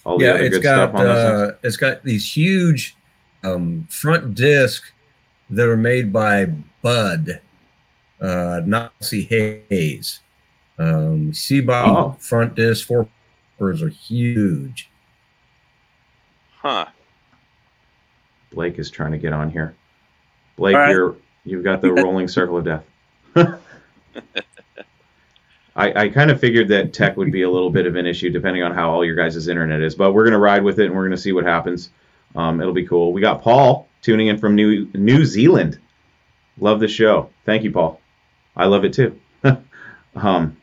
all 0.06 0.18
the 0.18 0.26
yeah, 0.26 0.32
other 0.32 0.44
it's 0.44 0.56
good 0.58 0.64
got 0.64 0.90
stuff 0.90 0.96
on 0.96 1.06
those 1.06 1.26
things. 1.26 1.52
uh, 1.52 1.58
it's 1.64 1.78
got 1.78 2.04
these 2.04 2.32
huge 2.38 2.96
um, 3.44 3.86
front 3.90 4.36
discs 4.36 4.92
that 5.50 5.68
are 5.68 5.76
made 5.78 6.14
by 6.14 6.46
Bud, 6.82 7.42
uh, 8.22 8.62
Nazi 8.66 9.24
Hayes. 9.70 10.22
Um, 10.78 11.34
C-body 11.34 11.92
Oh. 11.92 12.16
front 12.20 12.56
disc 12.56 12.88
four 12.88 13.10
are 13.60 13.88
huge. 13.90 14.90
Huh? 16.62 16.86
Blake 18.52 18.78
is 18.80 18.90
trying 18.92 19.12
to 19.14 19.18
get 19.18 19.34
on 19.34 19.50
here. 19.50 19.76
Blake, 20.58 20.76
All 20.76 20.82
right. 20.82 20.92
you're 20.92 21.16
you've 21.46 21.64
got 21.64 21.82
the 21.82 21.92
rolling 22.04 22.28
circle 22.28 22.58
of 22.58 22.66
death. 22.66 22.84
I, 25.76 25.94
I 25.94 26.10
kind 26.10 26.30
of 26.30 26.40
figured 26.42 26.68
that 26.70 26.92
tech 26.94 27.16
would 27.16 27.32
be 27.32 27.44
a 27.44 27.50
little 27.50 27.70
bit 27.70 27.86
of 27.86 27.96
an 27.96 28.06
issue 28.06 28.30
depending 28.30 28.64
on 28.64 28.74
how 28.74 28.92
all 28.92 29.06
your 29.06 29.16
guys' 29.16 29.48
internet 29.48 29.82
is, 29.82 29.96
but 29.96 30.12
we're 30.12 30.26
gonna 30.26 30.40
ride 30.40 30.64
with 30.64 30.80
it 30.80 30.88
and 30.88 30.96
we're 30.96 31.06
gonna 31.06 31.16
see 31.18 31.32
what 31.32 31.46
happens. 31.46 31.92
Um, 32.36 32.60
it'll 32.60 32.74
be 32.74 32.86
cool. 32.86 33.14
We 33.14 33.22
got 33.22 33.42
Paul 33.42 33.88
tuning 34.02 34.28
in 34.28 34.38
from 34.38 34.56
New 34.56 34.90
New 34.94 35.26
Zealand. 35.26 35.80
Love 36.60 36.82
the 36.82 36.90
show. 36.90 37.30
Thank 37.46 37.64
you, 37.64 37.72
Paul. 37.72 38.02
I 38.58 38.66
love 38.66 38.84
it 38.84 38.94
too. 38.94 39.18
um, 40.16 40.58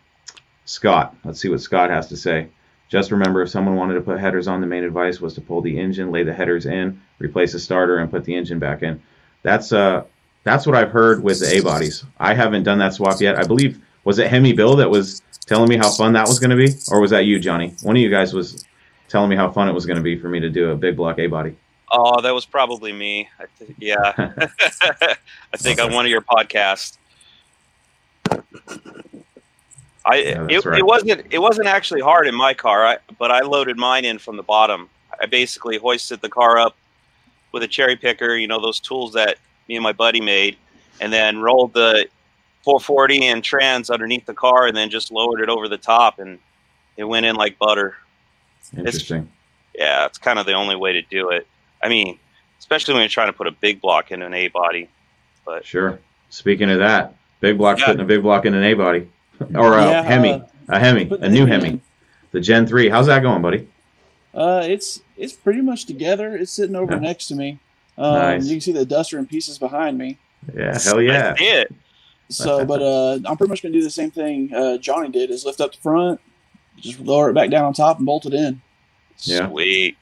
Scott, 0.67 1.17
let's 1.25 1.41
see 1.41 1.49
what 1.49 1.63
Scott 1.63 1.89
has 1.89 2.09
to 2.09 2.17
say. 2.19 2.49
Just 2.89 3.11
remember, 3.11 3.43
if 3.43 3.51
someone 3.51 3.75
wanted 3.75 3.95
to 3.95 4.01
put 4.01 4.21
headers 4.21 4.47
on, 4.47 4.61
the 4.61 4.67
main 4.67 4.85
advice 4.85 5.21
was 5.21 5.35
to 5.35 5.41
pull 5.41 5.61
the 5.61 5.79
engine, 5.79 6.13
lay 6.13 6.23
the 6.23 6.33
headers 6.33 6.67
in, 6.67 7.01
replace 7.19 7.53
the 7.53 7.59
starter, 7.59 7.99
and 7.99 8.11
put 8.11 8.25
the 8.25 8.35
engine 8.35 8.59
back 8.59 8.83
in. 8.83 9.03
That's 9.43 9.73
uh, 9.73 10.05
that's 10.45 10.67
what 10.67 10.77
I've 10.77 10.91
heard 10.91 11.23
with 11.23 11.41
the 11.41 11.57
A 11.57 11.63
bodies. 11.63 12.05
I 12.19 12.35
haven't 12.35 12.63
done 12.63 12.79
that 12.79 12.95
swap 12.95 13.21
yet. 13.21 13.37
I 13.37 13.45
believe 13.45 13.81
was 14.05 14.21
it 14.21 14.29
Hemi 14.29 14.53
Bill 14.53 14.77
that 14.77 14.89
was 14.89 15.21
telling 15.47 15.69
me 15.69 15.77
how 15.77 15.91
fun 15.91 16.13
that 16.13 16.29
was 16.29 16.39
going 16.39 16.51
to 16.51 16.57
be, 16.57 16.73
or 16.91 17.01
was 17.01 17.11
that 17.11 17.25
you, 17.25 17.41
Johnny? 17.41 17.75
One 17.83 17.97
of 17.97 18.03
you 18.03 18.11
guys 18.11 18.33
was 18.33 18.65
telling 19.09 19.29
me 19.29 19.37
how 19.37 19.51
fun 19.51 19.69
it 19.69 19.73
was 19.73 19.87
going 19.87 19.97
to 19.97 20.03
be 20.03 20.17
for 20.19 20.29
me 20.29 20.39
to 20.41 20.49
do 20.49 20.71
a 20.71 20.77
big 20.77 20.97
block 20.97 21.19
A 21.19 21.27
body. 21.27 21.57
Oh, 21.91 22.21
that 22.21 22.35
was 22.35 22.47
probably 22.47 22.93
me. 22.93 23.29
I 23.41 23.45
th- 23.59 23.75
yeah, 23.79 24.13
I 25.53 25.57
think 25.57 25.81
on 25.81 25.93
one 25.93 26.05
of 26.05 26.11
your 26.11 26.23
podcasts. 26.23 26.99
I 30.07 30.17
Yeah, 30.17 30.47
it, 30.49 30.65
right. 30.65 30.79
it 30.79 30.87
wasn't 30.87 31.27
it 31.31 31.39
wasn't 31.39 31.67
actually 31.67 32.01
hard 32.01 32.27
in 32.27 32.35
my 32.35 32.55
car, 32.55 32.87
I, 32.87 32.99
but 33.19 33.31
I 33.31 33.41
loaded 33.41 33.77
mine 33.77 34.05
in 34.05 34.19
from 34.19 34.37
the 34.37 34.43
bottom. 34.43 34.89
I 35.21 35.27
basically 35.27 35.79
hoisted 35.79 36.21
the 36.21 36.29
car 36.29 36.59
up 36.59 36.77
with 37.53 37.63
a 37.63 37.69
cherry 37.69 37.97
picker, 37.97 38.37
you 38.37 38.47
know 38.47 38.61
those 38.61 38.81
tools 38.81 39.13
that 39.15 39.37
me 39.69 39.75
and 39.77 39.83
my 39.83 39.93
buddy 39.93 40.21
made, 40.21 40.57
and 41.01 41.13
then 41.13 41.39
rolled 41.39 41.73
the 41.75 42.07
440 42.63 43.27
and 43.27 43.43
trans 43.45 43.91
underneath 43.91 44.27
the 44.27 44.35
car, 44.35 44.67
and 44.67 44.77
then 44.77 44.91
just 44.91 45.11
lowered 45.11 45.41
it 45.41 45.49
over 45.49 45.69
the 45.69 45.79
top, 45.79 46.19
and 46.19 46.39
it 46.97 47.05
went 47.05 47.27
in 47.27 47.35
like 47.37 47.59
butter. 47.59 47.97
Interesting. 48.77 49.31
Yeah, 49.75 50.07
it's 50.07 50.19
kind 50.19 50.39
of 50.39 50.47
the 50.47 50.53
only 50.55 50.77
way 50.77 50.93
to 50.93 51.03
do 51.03 51.31
it. 51.31 51.47
I 51.83 51.89
mean, 51.89 52.19
especially 52.59 52.95
when 52.95 53.03
you're 53.03 53.09
trying 53.09 53.29
to 53.29 53.33
put 53.33 53.47
a 53.47 53.53
big 53.53 53.81
block 53.81 54.11
in 54.11 54.23
an 54.23 54.35
A 54.35 54.49
body. 54.49 54.89
But 55.45 55.65
sure. 55.65 55.99
Speaking 56.31 56.71
of 56.71 56.79
that, 56.79 57.15
big 57.41 57.59
block 57.59 57.79
Yeah. 57.79 57.87
putting 57.87 58.01
a 58.01 58.05
big 58.05 58.23
block 58.23 58.47
in 58.47 58.55
an 58.55 58.65
A 58.65 58.75
body, 58.75 59.09
or 59.55 59.75
a 59.79 59.85
Yeah, 59.87 60.03
Hemi, 60.03 60.33
uh, 60.33 60.41
a 60.69 60.79
Hemi, 60.79 61.03
a 61.21 61.29
new 61.29 61.47
Hemi 61.47 61.51
Hemi, 61.65 61.69
in. 61.69 61.81
the 62.33 62.41
Gen 62.41 62.67
three. 62.67 62.89
How's 62.89 63.07
that 63.07 63.23
going, 63.23 63.43
buddy? 63.43 63.69
Uh, 64.35 64.63
it's 64.65 65.01
it's 65.17 65.33
pretty 65.33 65.61
much 65.63 65.87
together. 65.87 66.37
It's 66.37 66.53
sitting 66.53 66.77
over 66.77 66.95
Yeah. 66.95 66.99
next 67.01 67.29
to 67.29 67.35
me. 67.35 67.59
Um, 67.99 68.13
Nice. 68.15 68.45
You 68.47 68.55
can 68.57 68.61
see 68.61 68.73
the 68.73 68.85
duster 68.85 69.19
in 69.19 69.27
pieces 69.27 69.59
behind 69.59 69.97
me. 69.97 70.19
Yeah, 70.55 70.79
hell 70.79 71.01
yeah. 71.01 71.33
I 71.35 71.39
see 71.39 71.45
it. 71.45 71.75
So, 72.29 72.65
but 72.65 72.83
uh, 72.83 73.19
I'm 73.29 73.37
pretty 73.37 73.49
much 73.51 73.63
gonna 73.63 73.73
do 73.73 73.83
the 73.83 73.91
same 73.91 74.11
thing 74.11 74.53
uh, 74.55 74.77
Johnny 74.79 75.09
did: 75.11 75.31
is 75.31 75.45
lift 75.47 75.61
up 75.61 75.73
the 75.73 75.79
front, 75.79 76.21
just 76.77 77.01
lower 77.01 77.31
it 77.31 77.35
back 77.35 77.51
down 77.51 77.65
on 77.65 77.73
top, 77.73 77.97
and 77.99 78.05
bolt 78.07 78.27
it 78.27 78.35
in. 78.35 78.61
Yeah. 79.21 79.49
Sweet. 79.49 79.97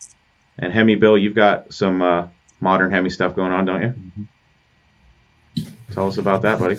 And 0.59 0.73
Hemi 0.73 0.95
Bill, 0.97 1.17
you've 1.19 1.35
got 1.35 1.73
some 1.73 2.01
uh, 2.03 2.29
modern 2.61 2.91
Hemi 2.91 3.11
stuff 3.11 3.37
going 3.37 3.53
on, 3.53 3.65
don't 3.67 3.83
you? 5.57 5.65
Tell 5.93 6.09
us 6.09 6.17
about 6.19 6.43
that, 6.43 6.59
buddy. 6.59 6.79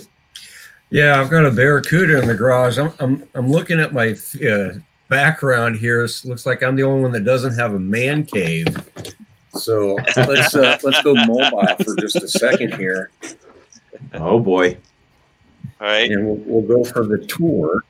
Yeah, 0.90 1.20
I've 1.20 1.30
got 1.30 1.46
a 1.46 1.52
Barracuda 1.52 2.22
in 2.22 2.28
the 2.28 2.36
garage. 2.36 2.78
I'm 2.78 2.94
I'm, 3.00 3.28
I'm 3.34 3.50
looking 3.52 3.80
at 3.80 3.94
my 3.94 4.16
uh, 4.48 4.74
background 5.10 5.78
here. 5.78 6.04
It 6.06 6.22
looks 6.26 6.46
like 6.46 6.64
I'm 6.64 6.76
the 6.76 6.84
only 6.84 7.02
one 7.02 7.12
that 7.14 7.24
doesn't 7.26 7.56
have 7.56 7.74
a 7.74 7.80
man 7.80 8.26
cave. 8.26 8.68
So 9.54 9.96
let's 10.16 10.56
uh, 10.56 10.78
let's 10.84 11.02
go 11.02 11.14
mobile 11.16 11.66
for 11.84 11.96
just 11.96 12.18
a 12.18 12.28
second 12.28 12.76
here, 12.76 13.10
Oh 14.14 14.40
boy. 14.40 14.78
All 15.82 15.88
right. 15.88 16.10
and 16.10 16.26
we'll, 16.26 16.36
we'll 16.62 16.84
go 16.84 16.90
for 16.90 17.06
the 17.06 17.18
tour. 17.26 17.82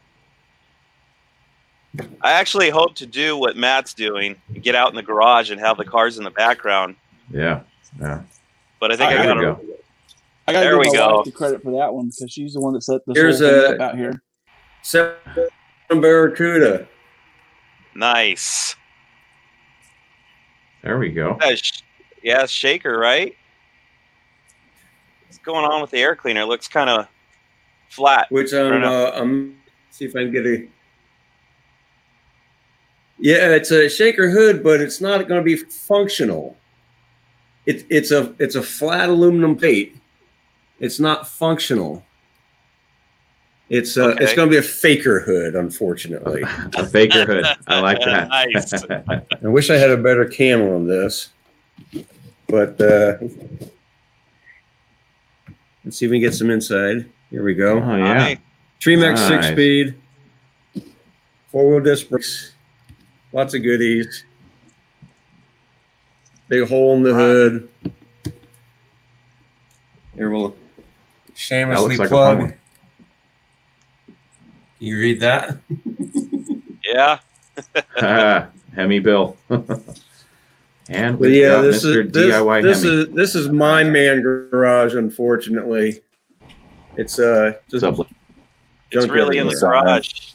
I 2.21 2.31
actually 2.31 2.69
hope 2.69 2.95
to 2.95 3.05
do 3.05 3.37
what 3.37 3.55
Matt's 3.55 3.93
doing, 3.93 4.35
get 4.61 4.75
out 4.75 4.89
in 4.89 4.95
the 4.95 5.03
garage 5.03 5.51
and 5.51 5.59
have 5.59 5.77
the 5.77 5.85
cars 5.85 6.17
in 6.17 6.23
the 6.23 6.31
background. 6.31 6.95
Yeah. 7.31 7.61
Yeah. 7.99 8.23
But 8.79 8.91
I 8.91 8.97
think 8.97 9.11
I, 9.11 9.15
There 9.15 9.23
got 9.25 9.33
to 9.35 9.41
go. 9.41 9.61
I 10.47 10.51
gotta 10.53 10.65
There 10.65 10.73
give 10.75 10.79
we 10.79 10.97
my 10.97 11.05
go. 11.07 11.15
wife 11.17 11.25
the 11.25 11.31
credit 11.31 11.63
for 11.63 11.71
that 11.71 11.93
one 11.93 12.07
because 12.07 12.31
she's 12.31 12.53
the 12.53 12.61
one 12.61 12.73
that 12.73 12.83
set 12.83 13.01
this 13.07 13.17
Here's 13.17 13.39
whole 13.39 13.49
thing 13.49 13.71
a- 13.71 13.75
up 13.75 13.79
out 13.81 13.97
here. 13.97 14.21
Seven 14.83 15.15
Barracuda. 15.89 16.87
nice. 17.95 18.75
There 20.83 20.99
we 20.99 21.09
go. 21.09 21.37
Yeah, 21.41 21.55
sh- 21.55 21.81
yeah, 22.21 22.45
shaker, 22.45 22.97
right? 22.99 23.33
What's 25.25 25.39
going 25.39 25.65
on 25.65 25.81
with 25.81 25.89
the 25.89 25.97
air 25.97 26.15
cleaner? 26.15 26.41
It 26.41 26.45
looks 26.45 26.67
kind 26.67 26.91
of 26.91 27.07
flat. 27.89 28.27
Which 28.29 28.53
I 28.53 28.57
don't 28.57 28.73
I'm, 28.73 28.81
know. 28.81 29.05
uh, 29.07 29.11
I'm 29.15 29.57
see 29.89 30.05
if 30.05 30.15
I 30.15 30.19
can 30.19 30.31
get 30.31 30.45
a. 30.45 30.67
Yeah, 33.17 33.49
it's 33.55 33.71
a 33.71 33.89
shaker 33.89 34.29
hood, 34.29 34.61
but 34.63 34.79
it's 34.81 35.01
not 35.01 35.27
going 35.27 35.39
to 35.39 35.43
be 35.43 35.55
functional. 35.55 36.55
It's 37.65 37.83
it's 37.89 38.11
a 38.11 38.35
it's 38.37 38.53
a 38.53 38.61
flat 38.61 39.09
aluminum 39.09 39.55
plate. 39.55 39.95
It's 40.79 40.99
not 40.99 41.27
functional. 41.27 42.03
It's 43.69 43.97
uh, 43.97 44.15
it's 44.19 44.33
going 44.35 44.47
to 44.47 44.51
be 44.51 44.57
a 44.57 44.61
faker 44.61 45.19
hood, 45.21 45.55
unfortunately. 45.55 46.43
A 46.77 46.85
faker 46.85 47.25
hood. 47.25 47.45
I 47.67 47.79
like 47.79 47.99
that. 48.01 48.27
Nice. 48.53 48.73
I 49.43 49.47
wish 49.47 49.71
I 49.71 49.75
had 49.75 49.89
a 49.89 49.97
better 49.97 50.25
camera 50.25 50.75
on 50.75 50.85
this, 50.85 51.29
but 52.47 52.79
uh, 52.79 53.17
let's 55.83 55.97
see 55.97 56.05
if 56.05 56.11
we 56.11 56.19
can 56.19 56.29
get 56.29 56.35
some 56.35 56.51
inside. 56.51 57.09
Here 57.31 57.43
we 57.43 57.55
go. 57.55 57.81
oh 57.81 57.95
yeah. 57.95 58.13
Nice. 58.13 58.37
Tremec 58.79 59.15
Nice. 59.15 59.27
six 59.27 59.47
speed, 59.47 59.95
four 61.47 61.67
wheel 61.71 61.79
disc 61.79 62.07
brakes, 62.09 62.53
lots 63.33 63.55
of 63.55 63.63
goodies. 63.63 64.25
Big 66.49 66.67
hole 66.67 66.95
in 66.95 67.01
the 67.01 67.13
hood. 67.15 67.67
Here 70.15 70.29
we'll 70.29 70.49
That 70.49 70.64
shamelessly 71.35 71.97
like 71.97 72.09
plug. 72.09 72.39
Can 72.39 72.53
you 74.79 74.97
read 74.99 75.19
that? 75.21 75.57
Yeah. 76.83 77.19
Hemi 78.75 78.99
Bill. 78.99 79.37
and 80.89 81.17
we 81.19 81.41
yeah, 81.41 81.47
got 81.49 81.61
this 81.61 81.85
Mr. 81.85 82.05
is 82.05 82.11
this, 82.11 82.35
DIY 82.35 82.61
this 82.63 82.83
Hemi. 82.83 82.95
is 82.95 83.09
this 83.13 83.35
is 83.35 83.49
my 83.49 83.83
man 83.83 84.21
garage. 84.21 84.95
Unfortunately, 84.95 86.01
it's 86.97 87.17
uh 87.19 87.53
just 87.69 87.83
up, 87.85 87.95
It's 88.91 89.07
really 89.07 89.37
in 89.37 89.47
the 89.47 89.53
everywhere. 89.53 89.83
garage. 89.83 90.31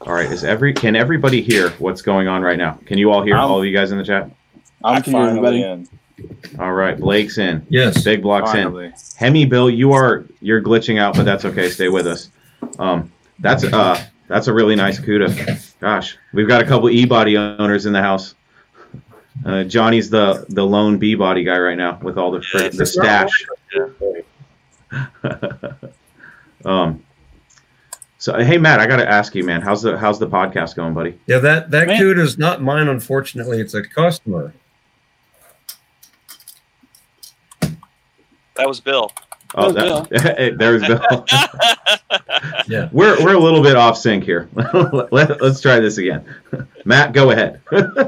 All 0.00 0.12
right, 0.14 0.30
is 0.30 0.44
every 0.44 0.72
can 0.72 0.96
everybody 0.96 1.42
hear 1.42 1.70
what's 1.72 2.02
going 2.02 2.28
on 2.28 2.40
right 2.42 2.56
now? 2.56 2.78
Can 2.86 2.98
you 2.98 3.10
all 3.10 3.22
hear 3.22 3.36
I'm- 3.36 3.50
all 3.50 3.58
of 3.60 3.66
you 3.66 3.72
guys 3.76 3.90
in 3.92 3.98
the 3.98 4.04
chat? 4.04 4.30
I'm 4.84 4.96
I'm 4.96 5.02
can 5.02 5.12
hear 5.12 5.22
everybody. 5.28 5.62
in. 5.62 5.88
All 6.58 6.72
right, 6.72 6.98
Blake's 6.98 7.38
in. 7.38 7.64
Yes. 7.68 8.02
Big 8.02 8.22
blocks 8.22 8.50
in. 8.50 8.64
Finally. 8.64 8.92
Hemi 9.16 9.44
Bill, 9.44 9.70
you 9.70 9.92
are 9.92 10.26
you're 10.40 10.62
glitching 10.62 10.98
out, 10.98 11.14
but 11.16 11.24
that's 11.24 11.44
okay. 11.44 11.68
Stay 11.70 11.88
with 11.88 12.06
us. 12.06 12.30
Um, 12.78 13.12
that's 13.38 13.64
uh 13.64 14.02
that's 14.26 14.46
a 14.46 14.52
really 14.52 14.76
nice 14.76 14.98
CUDA. 14.98 15.78
Gosh, 15.80 16.16
we've 16.32 16.48
got 16.48 16.62
a 16.62 16.66
couple 16.66 16.90
E 16.90 17.04
body 17.04 17.36
owners 17.36 17.86
in 17.86 17.92
the 17.92 18.02
house. 18.02 18.34
Uh, 19.44 19.64
Johnny's 19.64 20.10
the 20.10 20.44
the 20.48 20.64
lone 20.64 20.98
B 20.98 21.14
body 21.14 21.44
guy 21.44 21.58
right 21.58 21.76
now 21.78 21.98
with 22.02 22.18
all 22.18 22.30
the 22.30 22.44
Yeah, 22.54 22.68
the 22.68 22.86
stash. 22.86 23.46
um. 26.64 27.04
So 28.20 28.36
hey 28.42 28.58
Matt, 28.58 28.80
I 28.80 28.86
got 28.88 28.96
to 28.96 29.08
ask 29.08 29.36
you, 29.36 29.44
man, 29.44 29.60
how's 29.60 29.82
the 29.82 29.96
how's 29.96 30.18
the 30.18 30.26
podcast 30.26 30.74
going, 30.74 30.92
buddy? 30.92 31.18
Yeah, 31.26 31.38
that 31.38 31.70
that 31.70 31.86
Man. 31.86 32.00
CUDA 32.00 32.18
is 32.18 32.36
not 32.36 32.60
mine, 32.60 32.88
unfortunately. 32.88 33.60
It's 33.60 33.74
a 33.74 33.82
customer. 33.82 34.52
That 38.58 38.68
was 38.68 38.80
Bill. 38.80 39.10
Oh, 39.54 39.72
There's 39.72 40.22
that, 40.22 40.58
there's 40.58 40.86
Bill. 40.86 41.24
Yeah. 42.68 42.88
we're 42.92 43.22
we're 43.24 43.34
a 43.34 43.38
little 43.40 43.62
bit 43.62 43.76
off 43.76 43.96
sync 43.96 44.22
here. 44.24 44.48
Let, 44.54 45.42
us 45.42 45.60
try 45.60 45.80
this 45.80 45.96
again. 45.98 46.24
Matt, 46.84 47.12
go 47.12 47.30
ahead. 47.30 47.60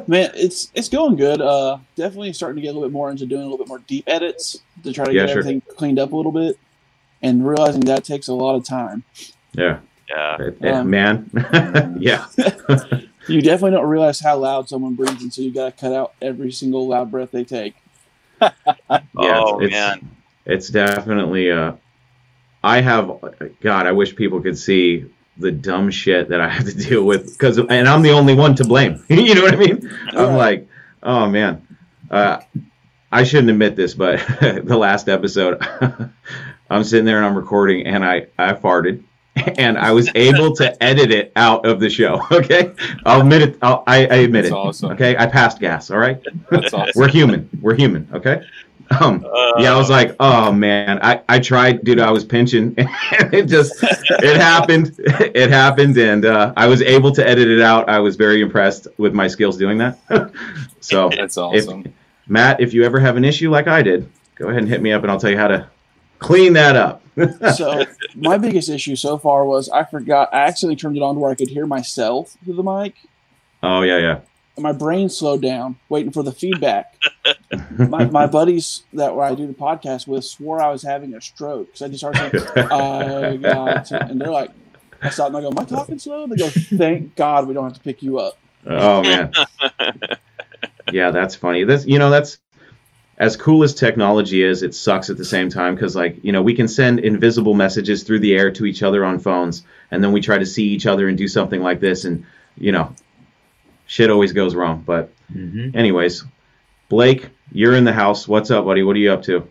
Man, 0.07 0.31
it's 0.35 0.71
it's 0.75 0.89
going 0.89 1.17
good. 1.17 1.41
Uh, 1.41 1.79
definitely 1.97 2.33
starting 2.35 2.57
to 2.57 2.63
get 2.63 2.69
a 2.69 2.73
little 2.73 2.89
bit 2.89 2.93
more 2.93 3.11
into 3.11 3.25
doing 3.27 3.41
a 3.41 3.45
little 3.45 3.59
bit 3.59 3.69
more 3.69 3.79
deep 3.87 4.05
edits 4.07 4.61
to 4.85 4.93
try 4.93 5.07
to 5.07 5.13
Yeah, 5.13 5.23
get 5.23 5.31
sure. 5.31 5.39
everything 5.41 5.63
cleaned 5.77 5.99
up 5.99 6.13
a 6.13 6.17
little 6.17 6.31
bit, 6.33 6.59
and 7.23 7.47
realizing 7.47 7.81
that 7.83 8.05
takes 8.05 8.29
a 8.29 8.35
lot 8.35 8.55
of 8.55 8.65
time. 8.65 9.03
yeah, 9.53 9.81
Yeah. 10.09 10.53
Um, 10.81 10.91
man. 10.91 11.31
yeah, 11.99 12.27
You 13.27 13.41
definitely 13.41 13.73
don't 13.73 13.89
realize 13.89 14.21
how 14.21 14.37
loud 14.39 14.69
someone 14.69 14.95
breathes 14.95 15.23
until 15.23 15.45
you 15.45 15.53
got 15.55 15.65
to 15.67 15.73
cut 15.73 15.93
out 15.95 16.13
every 16.21 16.53
single 16.53 16.87
loud 16.87 17.11
breath 17.11 17.31
they 17.31 17.45
take. 17.45 17.75
yeah. 18.41 18.51
oh 19.17 19.61
it's, 19.61 19.73
man. 19.73 20.11
It's 20.45 20.69
definitely. 20.69 21.51
Uh, 21.51 21.73
I 22.63 22.81
have. 22.81 23.11
God, 23.61 23.87
I 23.87 23.93
wish 23.93 24.15
people 24.17 24.41
could 24.41 24.59
see 24.59 25.07
the 25.37 25.51
dumb 25.51 25.91
shit 25.91 26.29
that 26.29 26.41
I 26.41 26.49
have 26.49 26.67
to 26.67 26.75
deal 26.75 27.05
with 27.05 27.33
because, 27.33 27.59
and 27.59 27.89
I'm 27.89 28.03
the 28.03 28.11
only 28.11 28.35
one 28.35 28.55
to 28.57 28.65
blame. 28.65 29.05
you 29.09 29.35
know 29.35 29.43
what 29.43 29.55
I 29.55 29.57
mean? 29.57 29.91
I'm 30.13 30.37
like, 30.37 30.69
oh 31.03 31.29
man. 31.29 31.67
Uh, 32.11 32.41
I 33.13 33.25
shouldn't 33.25 33.51
admit 33.51 33.77
this, 33.77 33.95
but 33.95 34.19
the 34.41 34.77
last 34.77 35.09
episode, 35.09 35.61
I'm 36.71 36.85
sitting 36.85 37.05
there 37.05 37.17
and 37.19 37.27
I'm 37.27 37.37
recording, 37.37 37.87
and 37.87 38.05
I 38.05 38.27
I 38.39 38.53
farted, 38.53 39.03
and 39.37 39.77
I 39.77 39.93
was 39.93 40.11
able 40.15 40.55
to 40.57 40.81
edit 40.83 41.11
it 41.11 41.33
out 41.35 41.67
of 41.67 41.81
the 41.81 41.91
show. 41.91 42.23
Okay, 42.31 42.73
I'll 43.05 43.21
admit 43.21 43.43
it. 43.43 43.59
I'll, 43.63 43.83
I, 43.87 44.07
I 44.07 44.15
admit 44.17 44.45
That's 44.45 44.53
it. 44.53 44.57
awesome. 44.57 44.91
Okay, 44.93 45.17
I 45.17 45.27
passed 45.27 45.59
gas. 45.61 45.91
All 45.91 45.99
right, 45.99 46.21
That's 46.51 46.73
awesome. 46.73 46.93
we're 46.95 47.09
human. 47.09 47.49
We're 47.61 47.75
human. 47.75 48.09
Okay. 48.13 48.43
Um, 48.99 49.25
yeah, 49.59 49.73
I 49.73 49.77
was 49.77 49.89
like, 49.89 50.17
oh 50.19 50.53
man, 50.53 50.99
I, 51.03 51.23
I 51.29 51.39
tried, 51.39 51.85
dude. 51.85 52.01
I 52.01 52.11
was 52.11 52.25
pinching, 52.25 52.75
and 52.79 53.35
it 53.35 53.47
just 53.47 53.75
it 53.83 54.37
happened. 54.37 54.97
It 55.33 55.51
happened, 55.51 55.97
and 55.97 56.25
uh, 56.25 56.53
I 56.57 56.67
was 56.67 56.83
able 56.83 57.13
to 57.13 57.27
edit 57.27 57.49
it 57.49 57.61
out. 57.61 57.89
I 57.89 58.01
was 58.01 58.17
very 58.17 58.41
impressed 58.41 58.89
with 58.99 59.15
my 59.15 59.29
skills 59.29 59.57
doing 59.57 59.79
that. 59.79 59.99
so, 60.81 61.09
That's 61.11 61.37
awesome. 61.37 61.93
Matt, 62.27 62.61
if 62.61 62.75
you 62.75 62.85
ever 62.85 62.99
have 62.99 63.17
an 63.17 63.25
issue 63.25 63.51
like 63.51 63.69
I 63.69 63.83
did, 63.83 64.11
go 64.35 64.49
ahead 64.49 64.63
and 64.63 64.69
hit 64.69 64.83
me 64.83 64.93
up, 64.93 65.03
and 65.03 65.11
I'll 65.11 65.21
tell 65.21 65.31
you 65.31 65.39
how 65.39 65.49
to 65.49 65.69
clean 66.19 66.53
that 66.55 66.75
up. 66.75 67.03
So 67.55 67.85
my 68.15 68.39
biggest 68.39 68.69
issue 68.69 68.97
so 68.97 69.19
far 69.19 69.45
was 69.45 69.69
I 69.69 69.85
forgot 69.85 70.33
I 70.33 70.47
accidentally 70.47 70.77
turned 70.77 70.97
it 70.97 71.03
on 71.03 71.15
to 71.15 71.21
where 71.21 71.31
I 71.31 71.35
could 71.35 71.49
hear 71.49 71.67
myself 71.67 72.37
through 72.45 72.55
the 72.55 72.63
mic, 72.63 72.95
oh 73.63 73.83
yeah, 73.83 73.99
yeah. 73.99 74.21
And 74.61 74.63
my 74.63 74.73
brain 74.73 75.09
slowed 75.09 75.41
down 75.41 75.77
waiting 75.89 76.13
for 76.13 76.23
the 76.23 76.33
feedback. 76.33 76.95
my, 77.79 78.05
my 78.05 78.27
buddies 78.27 78.83
that 78.93 79.17
where 79.17 79.25
I 79.25 79.35
do 79.35 79.47
the 79.47 79.55
podcast 79.55 80.07
with 80.07 80.25
swore 80.25 80.61
I 80.61 80.71
was 80.71 80.83
having 80.83 81.15
a 81.15 81.21
stroke 81.21 81.69
because 81.69 81.83
I 81.83 81.89
just 81.89 82.01
started 82.01 82.41
saying, 82.41 82.69
"I 82.71 83.37
got," 83.39 83.91
and 83.91 84.21
they're 84.21 84.31
like, 84.31 84.51
I 85.03 85.09
stopped 85.11 85.29
and 85.29 85.39
I 85.39 85.41
go, 85.41 85.49
"Am 85.49 85.59
I 85.59 85.65
talking 85.65 85.99
slow?" 85.99 86.27
They 86.27 86.37
go, 86.37 86.49
"Thank 86.51 87.17
God 87.17 87.49
we 87.49 87.55
don't 87.55 87.65
have 87.65 87.73
to 87.73 87.81
pick 87.81 88.03
you 88.03 88.19
up." 88.19 88.39
Oh 88.67 89.03
man. 89.03 89.33
yeah, 90.93 91.11
that's 91.11 91.35
funny. 91.35 91.65
This 91.65 91.87
you 91.87 91.99
know 91.99 92.11
that's 92.11 92.39
as 93.17 93.37
cool 93.37 93.63
as 93.63 93.75
technology 93.75 94.43
is, 94.43 94.63
it 94.63 94.75
sucks 94.75 95.11
at 95.11 95.17
the 95.17 95.25
same 95.25 95.51
time 95.51 95.75
because 95.75 95.95
like, 95.95 96.23
you 96.23 96.33
know, 96.33 96.41
we 96.43 96.55
can 96.55 96.69
send 96.69 97.01
invisible 97.01 97.53
messages 97.53 98.03
through 98.03 98.19
the 98.21 98.35
air 98.35 98.51
to 98.51 98.65
each 98.65 98.83
other 98.83 99.05
on 99.05 99.19
phones 99.19 99.63
and 99.91 100.03
then 100.03 100.13
we 100.13 100.23
try 100.23 100.39
to 100.39 100.47
see 100.47 100.69
each 100.69 100.87
other 100.87 101.07
and 101.07 101.19
do 101.19 101.29
something 101.29 101.63
like 101.63 101.81
this 101.81 102.05
and 102.05 102.25
you 102.57 102.73
know, 102.73 102.95
shit 103.91 104.09
always 104.09 104.33
goes 104.33 104.55
wrong. 104.55 104.85
But 104.87 105.11
Mhm. 105.35 105.75
anyways, 105.75 106.25
Blake, 106.89 107.29
you're 107.51 107.75
in 107.75 107.83
the 107.83 107.93
house. 107.93 108.29
What's 108.29 108.49
up, 108.53 108.65
buddy? 108.65 108.85
What 108.85 108.95
are 108.95 109.01
you 109.01 109.13
up 109.13 109.23
to? 109.25 109.49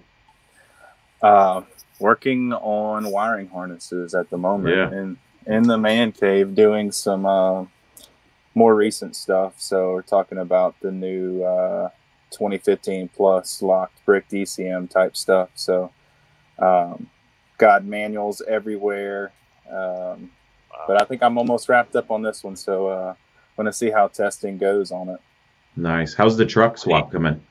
Uh, 1.22 1.64
working 2.00 2.54
on 2.54 3.12
wiring 3.12 3.50
harnesses 3.50 4.16
at 4.16 4.30
the 4.30 4.38
moment 4.38 4.78
Yeah. 4.78 4.98
and 4.98 5.18
in 5.46 5.64
the 5.64 5.78
man 5.78 6.14
cave 6.14 6.56
doing 6.56 6.94
some 6.94 7.26
uh, 7.26 7.66
more 8.56 8.74
recent 8.76 9.18
stuff. 9.18 9.56
So 9.58 9.92
we're 9.92 10.04
talking 10.04 10.38
about 10.38 10.76
the 10.80 10.92
new 10.94 11.44
uh, 11.44 11.90
2015 12.32 13.10
plus 13.10 13.62
locked 13.62 14.06
brick 14.06 14.30
DCM 14.30 14.88
type 14.90 15.18
stuff. 15.18 15.50
So 15.56 15.92
um, 16.60 17.10
got 17.58 17.84
manuals 17.84 18.42
everywhere. 18.48 19.34
Um, 19.70 20.32
but 20.88 21.02
I 21.02 21.04
think 21.06 21.22
I'm 21.24 21.38
almost 21.38 21.68
wrapped 21.68 21.98
up 21.98 22.10
on 22.10 22.22
this 22.22 22.42
one. 22.42 22.56
So 22.56 22.88
uh, 22.88 23.14
want 23.60 23.68
to 23.68 23.74
see 23.74 23.92
how 23.92 24.08
testing 24.08 24.58
goes 24.58 24.90
on 24.92 25.10
it. 25.10 25.20
Nice. 25.76 26.14
How's 26.14 26.38
the 26.38 26.46
truck 26.46 26.78
swap 26.78 27.12
coming? 27.12 27.42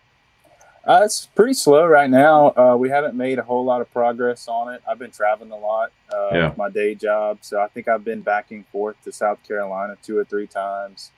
Uh, 0.86 1.02
it's 1.04 1.26
pretty 1.26 1.52
slow 1.52 1.84
right 1.84 2.08
now. 2.08 2.48
Uh, 2.56 2.74
we 2.78 2.88
haven't 2.88 3.14
made 3.14 3.38
a 3.38 3.42
whole 3.42 3.62
lot 3.62 3.82
of 3.82 3.92
progress 3.92 4.48
on 4.48 4.72
it. 4.72 4.80
I've 4.88 4.98
been 4.98 5.10
traveling 5.10 5.50
a 5.50 5.56
lot, 5.56 5.92
uh, 6.10 6.30
Yeah. 6.32 6.48
with 6.48 6.56
my 6.56 6.70
day 6.70 6.94
job, 6.94 7.38
so 7.42 7.60
I 7.60 7.68
think 7.68 7.88
I've 7.88 8.04
been 8.04 8.22
back 8.22 8.50
and 8.52 8.66
forth 8.68 8.96
to 9.04 9.12
South 9.12 9.38
Carolina 9.46 9.98
two 10.02 10.16
or 10.16 10.24
three 10.24 10.46
times. 10.46 11.10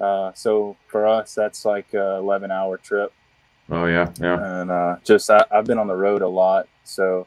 Uh, 0.00 0.32
so 0.32 0.76
for 0.86 1.06
us, 1.06 1.34
that's 1.34 1.66
like 1.66 1.92
a 1.92 2.14
eleven 2.16 2.50
hour 2.50 2.78
trip, 2.78 3.12
Oh 3.70 3.84
yeah, 3.84 4.10
yeah. 4.18 4.60
and 4.62 4.70
uh, 4.70 4.96
just 5.04 5.28
I, 5.30 5.44
I've 5.50 5.66
been 5.66 5.78
on 5.78 5.88
the 5.88 5.94
road 5.94 6.22
a 6.22 6.28
lot. 6.28 6.66
So 6.84 7.26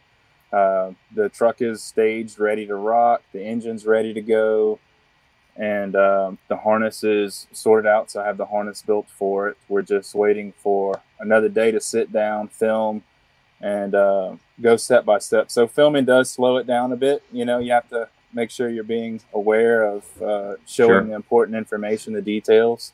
uh, 0.51 0.91
the 1.13 1.29
truck 1.29 1.61
is 1.61 1.83
staged, 1.83 2.39
ready 2.39 2.65
to 2.65 2.75
rock. 2.75 3.21
The 3.31 3.43
engine's 3.43 3.85
ready 3.85 4.11
to 4.15 4.21
go, 4.21 4.79
and 5.57 5.95
um, 5.95 6.37
the 6.47 6.57
harness 6.57 7.03
is 7.03 7.47
sorted 7.51 7.87
out. 7.89 8.11
So 8.11 8.21
I 8.21 8.25
have 8.27 8.37
the 8.37 8.45
harness 8.45 8.81
built 8.81 9.07
for 9.09 9.47
it. 9.49 9.57
We're 9.69 9.81
just 9.81 10.13
waiting 10.15 10.53
for 10.57 11.01
another 11.19 11.49
day 11.49 11.71
to 11.71 11.79
sit 11.79 12.11
down, 12.11 12.47
film, 12.49 13.03
and 13.61 13.95
uh, 13.95 14.35
go 14.61 14.75
step 14.75 15.05
by 15.05 15.19
step. 15.19 15.49
So 15.49 15.67
filming 15.67 16.05
does 16.05 16.29
slow 16.29 16.57
it 16.57 16.67
down 16.67 16.91
a 16.91 16.97
bit. 16.97 17.23
You 17.31 17.45
know, 17.45 17.59
you 17.59 17.71
have 17.71 17.89
to 17.89 18.09
make 18.33 18.51
sure 18.51 18.67
you're 18.69 18.83
being 18.83 19.21
aware 19.33 19.85
of 19.85 20.21
uh, 20.21 20.55
showing 20.67 20.89
Sure. 20.89 21.03
the 21.03 21.13
important 21.13 21.57
information, 21.57 22.13
the 22.13 22.21
details, 22.21 22.91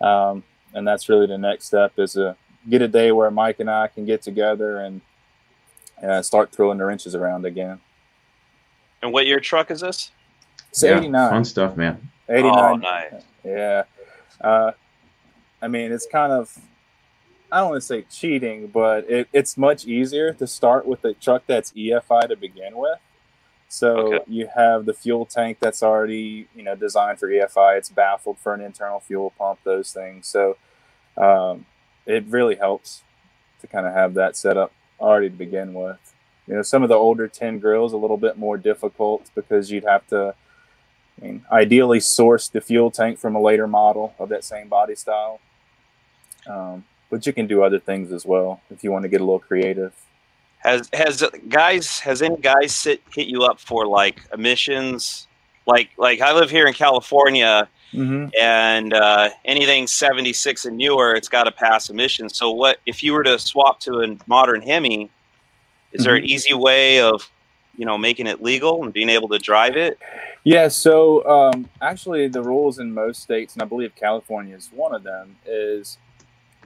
um, 0.00 0.44
and 0.72 0.86
that's 0.86 1.08
really 1.08 1.26
the 1.26 1.38
next 1.38 1.64
step. 1.66 1.98
Is 1.98 2.12
to 2.12 2.36
get 2.68 2.80
a 2.82 2.88
day 2.88 3.10
where 3.10 3.30
Mike 3.30 3.58
and 3.58 3.68
I 3.70 3.88
can 3.88 4.04
get 4.04 4.22
together 4.22 4.78
and 4.78 5.00
uh, 6.02 6.22
start 6.22 6.52
throwing 6.52 6.78
the 6.78 6.84
wrenches 6.84 7.16
around 7.16 7.44
again. 7.44 7.80
And 9.02 9.12
what 9.12 9.26
year 9.26 9.40
truck 9.40 9.70
is 9.72 9.80
this? 9.80 10.12
It's 10.70 10.82
Yeah, 10.82 10.98
89. 10.98 11.30
Fun 11.30 11.44
stuff, 11.44 11.76
man. 11.76 12.10
89. 12.28 12.52
Oh, 12.56 12.74
nice. 12.76 13.22
Yeah. 13.44 13.84
Uh, 14.40 14.72
I 15.62 15.68
mean, 15.68 15.90
it's 15.92 16.06
kind 16.06 16.32
of, 16.32 16.56
I 17.50 17.60
don't 17.60 17.70
want 17.70 17.80
to 17.82 17.86
say 17.86 18.02
cheating, 18.02 18.68
but 18.68 19.08
it, 19.10 19.28
it's 19.32 19.56
much 19.56 19.86
easier 19.86 20.32
to 20.34 20.46
start 20.46 20.86
with 20.86 21.04
a 21.04 21.14
truck 21.14 21.42
that's 21.46 21.72
EFI 21.72 22.28
to 22.28 22.36
begin 22.36 22.76
with. 22.76 22.98
So 23.70 24.14
Okay. 24.14 24.24
you 24.28 24.48
have 24.54 24.86
the 24.86 24.94
fuel 24.94 25.26
tank 25.26 25.58
that's 25.60 25.82
already, 25.82 26.48
you 26.54 26.62
know, 26.62 26.74
designed 26.74 27.18
for 27.18 27.28
EFI. 27.28 27.76
It's 27.78 27.88
baffled 27.88 28.38
for 28.38 28.54
an 28.54 28.60
internal 28.60 29.00
fuel 29.00 29.32
pump, 29.36 29.60
those 29.64 29.92
things. 29.92 30.26
So 30.26 30.56
um, 31.16 31.66
it 32.06 32.24
really 32.28 32.54
helps 32.54 33.02
to 33.60 33.66
kind 33.66 33.86
of 33.86 33.92
have 33.92 34.14
that 34.14 34.36
set 34.36 34.56
up 34.56 34.72
already 35.00 35.28
to 35.28 35.36
begin 35.36 35.74
with. 35.74 35.98
You 36.46 36.54
know, 36.54 36.62
some 36.62 36.82
of 36.82 36.88
the 36.88 36.94
older 36.94 37.28
tin 37.28 37.58
grills 37.58 37.92
a 37.92 37.98
little 37.98 38.16
bit 38.16 38.38
more 38.38 38.56
difficult 38.56 39.30
because 39.34 39.70
you'd 39.70 39.84
have 39.84 40.06
to, 40.08 40.34
I 41.20 41.24
mean, 41.24 41.44
ideally 41.50 42.00
source 42.00 42.48
the 42.48 42.60
fuel 42.60 42.90
tank 42.90 43.18
from 43.18 43.34
a 43.34 43.40
later 43.40 43.66
model 43.66 44.14
of 44.18 44.28
that 44.28 44.44
same 44.44 44.68
body 44.68 44.94
style. 44.94 45.40
Um, 46.46 46.84
but 47.10 47.26
you 47.26 47.32
can 47.32 47.46
do 47.46 47.62
other 47.62 47.78
things 47.78 48.12
as 48.12 48.24
well 48.24 48.60
if 48.70 48.84
you 48.84 48.92
want 48.92 49.02
to 49.02 49.08
get 49.08 49.20
a 49.20 49.24
little 49.24 49.38
creative. 49.38 49.94
Has 50.58 50.88
has 50.92 51.22
guys 51.48 52.00
has 52.00 52.20
any 52.20 52.36
guys 52.36 52.74
sit 52.74 53.02
hit 53.14 53.28
you 53.28 53.42
up 53.42 53.60
for 53.60 53.86
like 53.86 54.22
emissions? 54.32 55.28
Like 55.66 55.90
like 55.96 56.20
I 56.20 56.32
live 56.32 56.50
here 56.50 56.66
in 56.66 56.74
California 56.74 57.68
Mm-hmm. 57.94 58.28
and 58.38 58.92
uh, 58.92 59.30
anything 59.46 59.86
76 59.86 60.66
and 60.66 60.76
newer, 60.76 61.14
it's 61.14 61.28
got 61.28 61.44
to 61.44 61.52
pass 61.52 61.88
emissions. 61.88 62.36
So 62.36 62.50
what 62.50 62.80
if 62.84 63.02
you 63.02 63.14
were 63.14 63.24
to 63.24 63.38
swap 63.38 63.80
to 63.80 64.02
a 64.02 64.16
modern 64.26 64.60
Hemi? 64.60 65.08
Is 65.92 66.04
there 66.04 66.16
an 66.16 66.24
easy 66.24 66.52
way 66.52 67.00
of 67.00 67.30
you 67.78 67.86
know 67.86 67.96
making 67.96 68.26
it 68.26 68.42
legal 68.42 68.82
and 68.84 68.92
being 68.92 69.08
able 69.08 69.28
to 69.28 69.38
drive 69.38 69.76
it? 69.76 69.98
Yeah, 70.44 70.68
so 70.68 71.26
um, 71.26 71.68
actually, 71.80 72.28
the 72.28 72.42
rules 72.42 72.78
in 72.78 72.92
most 72.92 73.22
states, 73.22 73.54
and 73.54 73.62
I 73.62 73.66
believe 73.66 73.94
California 73.94 74.54
is 74.54 74.68
one 74.74 74.94
of 74.94 75.02
them, 75.02 75.36
is 75.46 75.96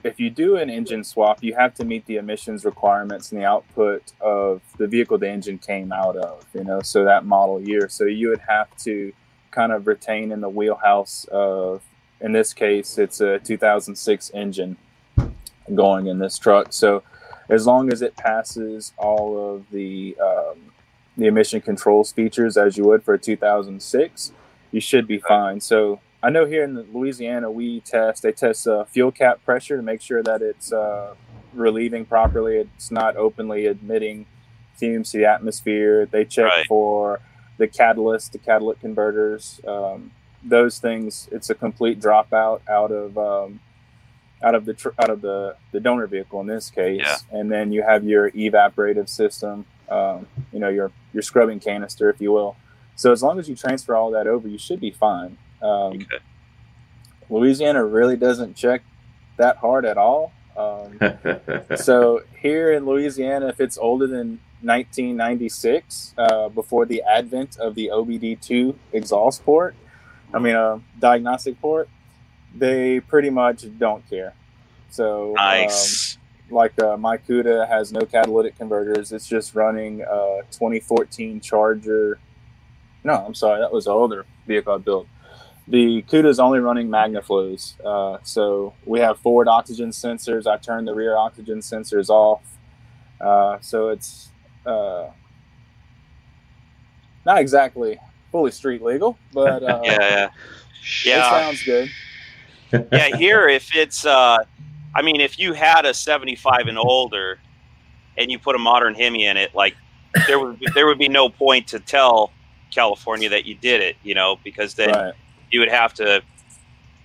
if 0.03 0.19
you 0.19 0.29
do 0.29 0.57
an 0.57 0.69
engine 0.69 1.03
swap, 1.03 1.41
you 1.41 1.53
have 1.55 1.73
to 1.75 1.85
meet 1.85 2.05
the 2.05 2.17
emissions 2.17 2.65
requirements 2.65 3.31
and 3.31 3.39
the 3.39 3.45
output 3.45 4.11
of 4.19 4.61
the 4.77 4.87
vehicle 4.87 5.17
the 5.17 5.29
engine 5.29 5.57
came 5.57 5.93
out 5.93 6.17
of, 6.17 6.45
you 6.53 6.63
know, 6.63 6.81
so 6.81 7.05
that 7.05 7.25
model 7.25 7.61
year. 7.61 7.87
So 7.87 8.05
you 8.05 8.29
would 8.29 8.41
have 8.41 8.75
to 8.79 9.13
kind 9.51 9.71
of 9.71 9.87
retain 9.87 10.31
in 10.31 10.41
the 10.41 10.49
wheelhouse 10.49 11.25
of, 11.31 11.81
in 12.19 12.33
this 12.33 12.53
case, 12.53 12.97
it's 12.97 13.21
a 13.21 13.39
2006 13.39 14.31
engine 14.33 14.75
going 15.73 16.07
in 16.07 16.19
this 16.19 16.37
truck. 16.37 16.73
So 16.73 17.03
as 17.49 17.65
long 17.65 17.91
as 17.91 18.01
it 18.01 18.15
passes 18.17 18.93
all 18.97 19.55
of 19.55 19.69
the 19.71 20.17
um, 20.21 20.73
the 21.17 21.27
emission 21.27 21.61
controls 21.61 22.11
features 22.11 22.57
as 22.57 22.77
you 22.77 22.83
would 22.85 23.03
for 23.03 23.13
a 23.13 23.19
2006, 23.19 24.31
you 24.71 24.81
should 24.81 25.07
be 25.07 25.19
fine. 25.19 25.59
So 25.61 25.99
I 26.21 26.29
know 26.29 26.45
here 26.45 26.63
in 26.63 26.75
Louisiana 26.93 27.51
we 27.51 27.81
test 27.81 28.23
they 28.23 28.31
test 28.31 28.67
uh, 28.67 28.85
fuel 28.85 29.11
cap 29.11 29.43
pressure 29.45 29.77
to 29.77 29.83
make 29.83 30.01
sure 30.01 30.23
that 30.23 30.41
it's 30.41 30.71
uh, 30.73 31.13
relieving 31.53 32.05
properly. 32.05 32.57
It's 32.57 32.89
not 32.91 33.15
openly 33.15 33.65
admitting 33.67 34.25
fumes 34.75 35.11
to 35.11 35.19
the 35.19 35.25
atmosphere. 35.25 36.05
They 36.05 36.25
check 36.25 36.45
Right. 36.45 36.65
for 36.67 37.19
the 37.57 37.67
catalyst, 37.67 38.31
the 38.31 38.39
catalytic 38.39 38.81
converters, 38.81 39.61
um, 39.67 40.11
those 40.43 40.79
things. 40.79 41.29
It's 41.31 41.49
a 41.51 41.55
complete 41.55 41.99
dropout 42.01 42.61
out 42.67 42.91
of 42.91 43.17
um, 43.17 43.59
out 44.41 44.55
of 44.55 44.65
the 44.65 44.73
tr- 44.73 44.89
out 44.99 45.09
of 45.11 45.21
the 45.21 45.55
the 45.71 45.79
donor 45.79 46.07
vehicle 46.07 46.41
in 46.41 46.47
this 46.47 46.71
case, 46.71 47.01
Yeah. 47.03 47.17
and 47.39 47.51
then 47.51 47.71
you 47.71 47.83
have 47.83 48.03
your 48.03 48.31
evaporative 48.31 49.07
system. 49.09 49.65
Um, 49.89 50.27
you 50.51 50.59
know 50.59 50.69
your 50.69 50.91
your 51.13 51.21
scrubbing 51.23 51.59
canister, 51.59 52.09
if 52.09 52.19
you 52.21 52.31
will. 52.31 52.55
So 52.95 53.11
as 53.11 53.23
long 53.23 53.39
as 53.39 53.49
you 53.49 53.55
transfer 53.55 53.95
all 53.95 54.11
that 54.11 54.27
over, 54.27 54.47
you 54.47 54.57
should 54.57 54.79
be 54.79 54.91
fine. 54.91 55.37
Um, 55.61 55.93
Okay. 55.93 56.19
Louisiana 57.29 57.83
really 57.83 58.15
doesn't 58.17 58.55
check 58.55 58.83
that 59.37 59.57
hard 59.57 59.85
at 59.85 59.97
all. 59.97 60.31
Um, 60.55 60.99
so 61.75 62.21
here 62.39 62.73
in 62.73 62.85
Louisiana, 62.85 63.47
if 63.47 63.59
it's 63.59 63.77
older 63.77 64.05
than 64.05 64.39
1996, 64.61 66.13
uh, 66.17 66.49
before 66.49 66.85
the 66.85 67.01
advent 67.03 67.57
of 67.57 67.75
the 67.75 67.89
OBD2 67.93 68.75
exhaust 68.91 69.43
port, 69.43 69.75
I 70.33 70.39
mean, 70.39 70.55
uh, 70.55 70.79
diagnostic 70.99 71.59
port, 71.59 71.89
they 72.55 72.99
pretty 72.99 73.29
much 73.29 73.65
don't 73.79 74.07
care. 74.09 74.33
So, 74.89 75.29
um, 75.29 75.33
Nice. 75.35 76.12
Like 76.49 76.79
uh, 76.81 76.97
my 76.97 77.17
CUDA 77.17 77.67
has 77.67 77.91
no 77.91 78.01
catalytic 78.01 78.57
converters. 78.57 79.11
It's 79.11 79.27
just 79.27 79.55
running 79.55 80.01
a 80.01 80.41
2014 80.51 81.41
Charger. 81.41 82.19
No, 83.03 83.13
I'm 83.13 83.33
sorry, 83.33 83.59
that 83.59 83.71
was 83.71 83.85
the 83.85 83.91
older 83.91 84.25
vehicle 84.47 84.73
I 84.73 84.77
built. 84.77 85.07
The 85.67 86.03
CUDA 86.03 86.27
is 86.27 86.39
only 86.39 86.59
running 86.59 86.89
MagnaFlows. 86.89 87.79
Uh, 87.83 88.19
so 88.23 88.73
we 88.85 88.99
have 88.99 89.17
forward 89.19 89.47
oxygen 89.47 89.89
sensors. 89.89 90.45
I 90.45 90.57
turned 90.57 90.87
the 90.87 90.93
rear 90.93 91.15
oxygen 91.15 91.59
sensors 91.59 92.09
off. 92.09 92.41
Uh, 93.21 93.57
so 93.61 93.89
it's 93.89 94.29
uh, 94.65 95.09
not 97.25 97.39
exactly 97.39 97.97
fully 98.31 98.51
street 98.51 98.81
legal, 98.81 99.17
but 99.33 99.63
uh, 99.69 99.81
yeah, 99.83 100.29
yeah. 101.05 101.19
it 101.19 101.29
sounds 101.29 101.63
good. 101.63 101.89
yeah 102.91 103.15
here 103.15 103.47
if 103.47 103.75
it's 103.75 104.03
uh 104.03 104.39
i 104.95 105.01
mean 105.01 105.19
if 105.21 105.37
you 105.39 105.53
had 105.53 105.85
a 105.85 105.93
75 105.93 106.67
and 106.67 106.77
older 106.77 107.39
and 108.17 108.31
you 108.31 108.37
put 108.39 108.55
a 108.55 108.59
modern 108.59 108.93
hemi 108.95 109.25
in 109.25 109.37
it 109.37 109.53
like 109.55 109.75
there 110.27 110.39
would 110.39 110.59
be, 110.59 110.67
there 110.75 110.85
would 110.85 110.99
be 110.99 111.09
no 111.09 111.29
point 111.29 111.67
to 111.67 111.79
tell 111.79 112.31
california 112.71 113.29
that 113.29 113.45
you 113.45 113.55
did 113.55 113.81
it 113.81 113.95
you 114.03 114.13
know 114.15 114.37
because 114.43 114.73
then 114.75 114.89
Right. 114.89 115.13
you 115.51 115.59
would 115.59 115.69
have 115.69 115.93
to 115.95 116.21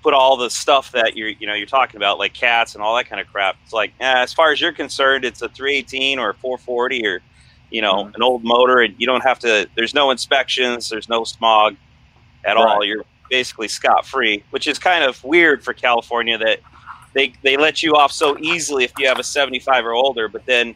put 0.02 0.14
all 0.14 0.36
the 0.36 0.48
stuff 0.48 0.92
that 0.92 1.16
you're 1.16 1.28
you 1.30 1.46
know 1.46 1.54
you're 1.54 1.66
talking 1.66 1.96
about 1.96 2.18
like 2.18 2.32
cats 2.34 2.74
and 2.74 2.82
all 2.82 2.94
that 2.96 3.08
kind 3.08 3.20
of 3.20 3.26
crap 3.26 3.56
it's 3.64 3.72
like 3.72 3.92
eh, 4.00 4.22
as 4.22 4.32
far 4.32 4.52
as 4.52 4.60
you're 4.60 4.72
concerned 4.72 5.24
it's 5.24 5.42
a 5.42 5.48
318 5.48 6.18
or 6.18 6.30
a 6.30 6.34
440 6.34 7.06
or 7.06 7.20
you 7.70 7.82
know 7.82 8.04
Mhm. 8.04 8.14
an 8.14 8.22
old 8.22 8.44
motor 8.44 8.78
and 8.80 8.94
you 8.98 9.06
don't 9.06 9.22
have 9.22 9.38
to 9.40 9.68
there's 9.76 9.94
no 9.94 10.10
inspections 10.10 10.88
there's 10.88 11.08
no 11.08 11.24
smog 11.24 11.76
at 12.44 12.56
all. 12.56 12.82
you're 12.84 13.04
basically 13.28 13.68
scot 13.68 14.06
free 14.06 14.42
which 14.50 14.66
is 14.66 14.78
kind 14.78 15.04
of 15.04 15.22
weird 15.24 15.62
for 15.62 15.74
california 15.74 16.38
that 16.38 16.60
they 17.14 17.32
they 17.42 17.56
let 17.56 17.82
you 17.82 17.94
off 17.94 18.12
so 18.12 18.38
easily 18.38 18.84
if 18.84 18.92
you 18.98 19.06
have 19.08 19.18
a 19.18 19.24
75 19.24 19.86
or 19.86 19.92
older 19.92 20.28
but 20.28 20.44
then 20.46 20.74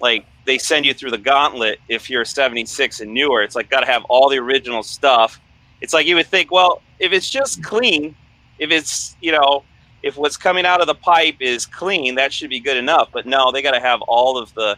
like 0.00 0.26
they 0.44 0.58
send 0.58 0.84
you 0.84 0.94
through 0.94 1.10
the 1.10 1.18
gauntlet 1.18 1.80
if 1.88 2.10
you're 2.10 2.24
76 2.24 3.00
and 3.00 3.12
newer. 3.12 3.42
It's 3.42 3.56
like 3.56 3.70
got 3.70 3.80
to 3.80 3.86
have 3.86 4.04
all 4.04 4.28
the 4.28 4.38
original 4.38 4.82
stuff. 4.82 5.40
It's 5.80 5.94
like 5.94 6.06
you 6.06 6.16
would 6.16 6.26
think 6.26 6.50
well 6.50 6.82
if 6.98 7.12
it's 7.12 7.28
just 7.28 7.62
clean 7.62 8.14
if 8.58 8.70
it's 8.70 9.16
you 9.20 9.32
know 9.32 9.64
if 10.02 10.16
what's 10.16 10.36
coming 10.36 10.66
out 10.66 10.80
of 10.80 10.86
the 10.86 10.94
pipe 10.94 11.36
is 11.40 11.64
clean 11.64 12.14
that 12.16 12.32
should 12.32 12.50
be 12.50 12.60
good 12.60 12.76
enough. 12.76 13.08
But 13.12 13.26
no 13.26 13.52
they 13.52 13.62
got 13.62 13.72
to 13.72 13.80
have 13.80 14.02
all 14.02 14.38
of 14.38 14.52
the 14.54 14.76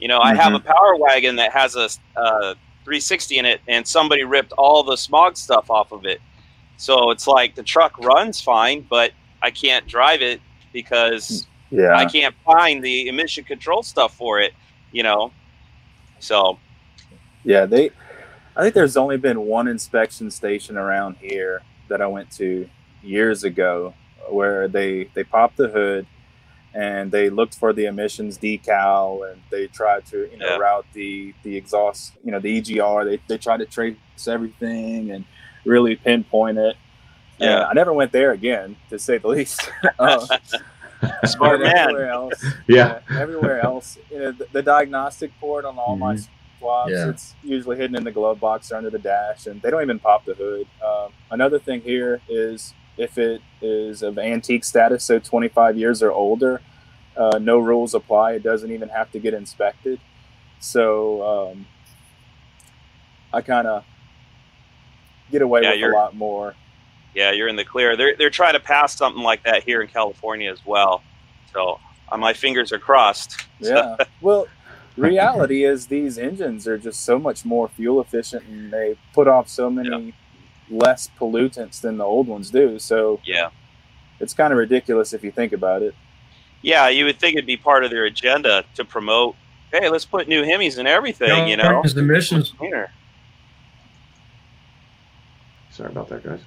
you 0.00 0.08
know 0.08 0.18
i 0.18 0.34
have 0.34 0.52
a 0.54 0.58
power 0.58 0.96
wagon 0.96 1.36
that 1.36 1.52
has 1.52 1.76
a 1.76 1.88
uh, 2.16 2.54
360 2.82 3.38
in 3.38 3.46
it 3.46 3.60
and 3.68 3.86
somebody 3.86 4.24
ripped 4.24 4.52
all 4.52 4.82
the 4.82 4.96
smog 4.96 5.36
stuff 5.36 5.70
off 5.70 5.92
of 5.92 6.04
it. 6.04 6.20
So 6.76 7.10
it's 7.10 7.26
like 7.26 7.54
the 7.54 7.62
truck 7.62 7.96
runs 7.98 8.40
fine 8.40 8.84
but 8.88 9.12
i 9.44 9.50
can't 9.50 9.86
drive 9.86 10.22
it 10.22 10.40
because 10.72 11.46
Yeah. 11.70 11.94
I 11.96 12.06
can't 12.06 12.34
find 12.44 12.82
the 12.84 13.08
emission 13.08 13.44
control 13.44 13.82
stuff 13.82 14.14
for 14.16 14.40
it, 14.40 14.52
you 14.92 15.02
know. 15.02 15.32
So 16.20 16.58
Yeah, 17.44 17.66
they. 17.66 17.90
I 18.56 18.62
think 18.62 18.74
there's 18.74 18.96
only 18.96 19.16
been 19.18 19.40
one 19.58 19.66
inspection 19.68 20.30
station 20.30 20.76
around 20.76 21.16
here 21.20 21.62
that 21.88 22.00
I 22.00 22.06
went 22.06 22.30
to 22.42 22.68
years 23.02 23.44
ago, 23.44 23.94
where 24.30 24.68
they 24.68 25.10
they 25.14 25.24
popped 25.24 25.56
the 25.56 25.68
hood 25.68 26.06
and 26.74 27.10
they 27.12 27.30
looked 27.30 27.54
for 27.56 27.72
the 27.72 27.86
emissions 27.86 28.38
decal 28.38 29.30
and 29.30 29.40
they 29.50 29.66
tried 29.68 30.06
to 30.06 30.18
you 30.32 30.38
know 30.38 30.46
Yeah. 30.46 30.58
route 30.66 30.86
the 30.92 31.34
the 31.44 31.56
exhaust 31.56 32.12
you 32.24 32.30
know 32.32 32.40
the 32.40 32.52
EGR. 32.60 33.04
They 33.04 33.18
they 33.28 33.38
tried 33.38 33.58
to 33.58 33.66
trace 33.66 33.96
everything 34.28 35.10
and 35.10 35.24
really 35.64 35.96
pinpoint 35.96 36.58
it. 36.58 36.76
Yeah. 37.38 37.56
And 37.56 37.64
I 37.66 37.72
never 37.72 37.92
went 37.92 38.12
there 38.12 38.32
again, 38.32 38.76
to 38.90 38.98
say 38.98 39.18
the 39.18 39.28
least. 39.28 39.68
uh, 39.98 40.26
smart 41.26 41.60
man. 41.60 41.76
everywhere 41.76 42.10
else, 42.10 42.44
yeah. 42.66 43.00
uh, 43.10 43.18
everywhere 43.18 43.60
else. 43.60 43.98
You 44.10 44.18
know, 44.18 44.32
the, 44.32 44.46
the 44.52 44.62
diagnostic 44.62 45.32
port 45.40 45.64
on 45.64 45.78
all 45.78 45.96
my 45.96 46.16
swaps, 46.58 46.92
Yeah. 46.92 47.08
it's 47.10 47.34
usually 47.42 47.76
hidden 47.76 47.96
in 47.96 48.04
the 48.04 48.12
glove 48.12 48.40
box 48.40 48.72
or 48.72 48.76
under 48.76 48.90
the 48.90 48.98
dash, 48.98 49.46
and 49.46 49.60
they 49.62 49.70
don't 49.70 49.82
even 49.82 49.98
pop 49.98 50.24
the 50.24 50.34
hood. 50.34 50.66
Um, 50.84 51.12
another 51.30 51.58
thing 51.58 51.82
here 51.82 52.20
is 52.28 52.72
if 52.96 53.18
it 53.18 53.42
is 53.60 54.02
of 54.02 54.18
antique 54.18 54.64
status, 54.64 55.04
so 55.04 55.18
25 55.18 55.76
years 55.76 56.02
or 56.02 56.10
older, 56.12 56.60
uh, 57.16 57.38
no 57.38 57.58
rules 57.58 57.92
apply. 57.94 58.32
It 58.34 58.42
doesn't 58.42 58.70
even 58.70 58.88
have 58.88 59.10
to 59.12 59.18
get 59.18 59.34
inspected. 59.34 60.00
So 60.60 61.50
um, 61.50 61.66
I 63.32 63.40
kind 63.42 63.66
of 63.66 63.84
get 65.30 65.42
away 65.42 65.62
Yeah, 65.62 65.70
with 65.70 65.76
a 65.76 65.80
you're- 65.80 65.94
lot 65.94 66.14
more. 66.14 66.54
Yeah, 67.14 67.30
you're 67.32 67.48
in 67.48 67.56
the 67.56 67.64
clear. 67.64 67.96
They're 67.96 68.16
they're 68.16 68.30
trying 68.30 68.54
to 68.54 68.60
pass 68.60 68.96
something 68.96 69.22
like 69.22 69.42
that 69.44 69.62
here 69.62 69.80
in 69.82 69.88
California 69.88 70.50
as 70.50 70.64
well. 70.66 71.02
So 71.52 71.78
uh, 72.10 72.16
my 72.16 72.32
fingers 72.32 72.72
are 72.72 72.78
crossed. 72.78 73.40
Yeah. 73.60 73.96
well, 74.20 74.46
reality 74.96 75.64
is 75.64 75.86
these 75.86 76.18
engines 76.18 76.66
are 76.68 76.76
just 76.76 77.02
so 77.04 77.18
much 77.18 77.44
more 77.46 77.68
fuel 77.68 78.00
efficient 78.00 78.44
and 78.46 78.70
they 78.70 78.98
put 79.14 79.26
off 79.26 79.48
so 79.48 79.70
many 79.70 80.12
less 80.68 81.08
pollutants 81.18 81.80
than 81.80 81.96
the 81.96 82.04
old 82.04 82.26
ones 82.26 82.50
do. 82.50 82.78
So 82.78 83.20
Yeah. 83.24 83.50
it's 84.20 84.34
kind 84.34 84.52
of 84.52 84.58
ridiculous 84.58 85.14
if 85.14 85.24
you 85.24 85.30
think 85.30 85.52
about 85.54 85.82
it. 85.82 85.94
Yeah, 86.60 86.88
you 86.88 87.04
would 87.06 87.18
think 87.18 87.36
it'd 87.36 87.46
be 87.46 87.56
part 87.56 87.84
of 87.84 87.90
their 87.90 88.04
agenda 88.04 88.64
to 88.74 88.84
promote. 88.84 89.36
Hey, 89.72 89.88
let's 89.88 90.04
put 90.04 90.28
new 90.28 90.42
Hemis 90.42 90.78
in 90.78 90.86
everything. 90.86 91.48
You 91.48 91.56
know, 91.56 91.62
California's 91.62 91.96
emissions 91.96 92.50
cleaner. 92.58 92.90
Sorry 95.70 95.90
about 95.90 96.08
that, 96.08 96.22
guys. 96.22 96.40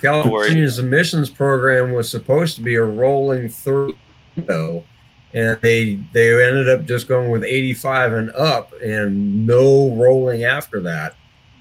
California's 0.00 0.78
emissions 0.78 1.30
program 1.30 1.92
was 1.92 2.10
supposed 2.10 2.56
to 2.56 2.62
be 2.62 2.74
a 2.74 2.82
rolling 2.82 3.48
through, 3.48 3.96
window, 4.36 4.84
and 5.32 5.58
they 5.62 5.98
they 6.12 6.30
ended 6.46 6.68
up 6.68 6.84
just 6.84 7.08
going 7.08 7.30
with 7.30 7.44
85 7.44 8.12
and 8.12 8.30
up, 8.32 8.72
and 8.82 9.46
no 9.46 9.90
rolling 9.96 10.44
after 10.44 10.80
that. 10.80 11.14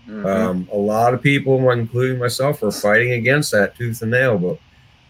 Mm-hmm. 0.07 0.25
Um, 0.25 0.67
a 0.71 0.75
lot 0.77 1.13
of 1.13 1.21
people, 1.21 1.69
including 1.71 2.19
myself, 2.19 2.61
were 2.61 2.71
fighting 2.71 3.13
against 3.13 3.51
that 3.53 3.75
tooth 3.77 4.01
and 4.01 4.11
nail, 4.11 4.37
but 4.37 4.57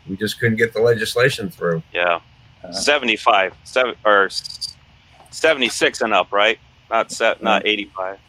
we 0.07 0.15
just 0.15 0.39
couldn't 0.39 0.57
get 0.57 0.73
the 0.73 0.81
legislation 0.81 1.49
through. 1.49 1.81
Yeah, 1.91 2.19
Uh, 2.63 2.71
seventy-five, 2.71 3.53
seven 3.63 3.95
or 4.05 4.29
seventy-six 5.31 6.01
and 6.01 6.13
up, 6.13 6.31
right? 6.31 6.59
Not 6.91 7.11
set, 7.11 7.41
not 7.41 7.65
eighty-five. 7.65 8.19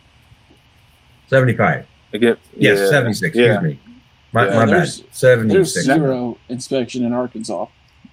75. 1.28 1.86
I 2.12 2.16
get, 2.18 2.38
Yes, 2.56 2.78
yeah. 2.78 2.90
76. 2.90 3.28
Excuse 3.28 3.46
Yeah. 3.46 3.60
me. 3.60 3.78
My, 4.34 4.46
Yeah, 4.46 4.54
my 4.54 4.64
bad. 4.66 4.68
there's- 4.68 5.02
There's 5.20 5.84
zero 5.84 6.36
inspection 6.48 7.04
in 7.04 7.12
Arkansas. 7.12 7.66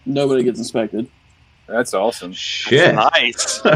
Nobody 0.06 0.44
gets 0.44 0.60
inspected. 0.60 1.08
That's 1.68 1.94
awesome. 1.94 2.32
Shit. 2.34 2.96
Nice. 2.96 3.62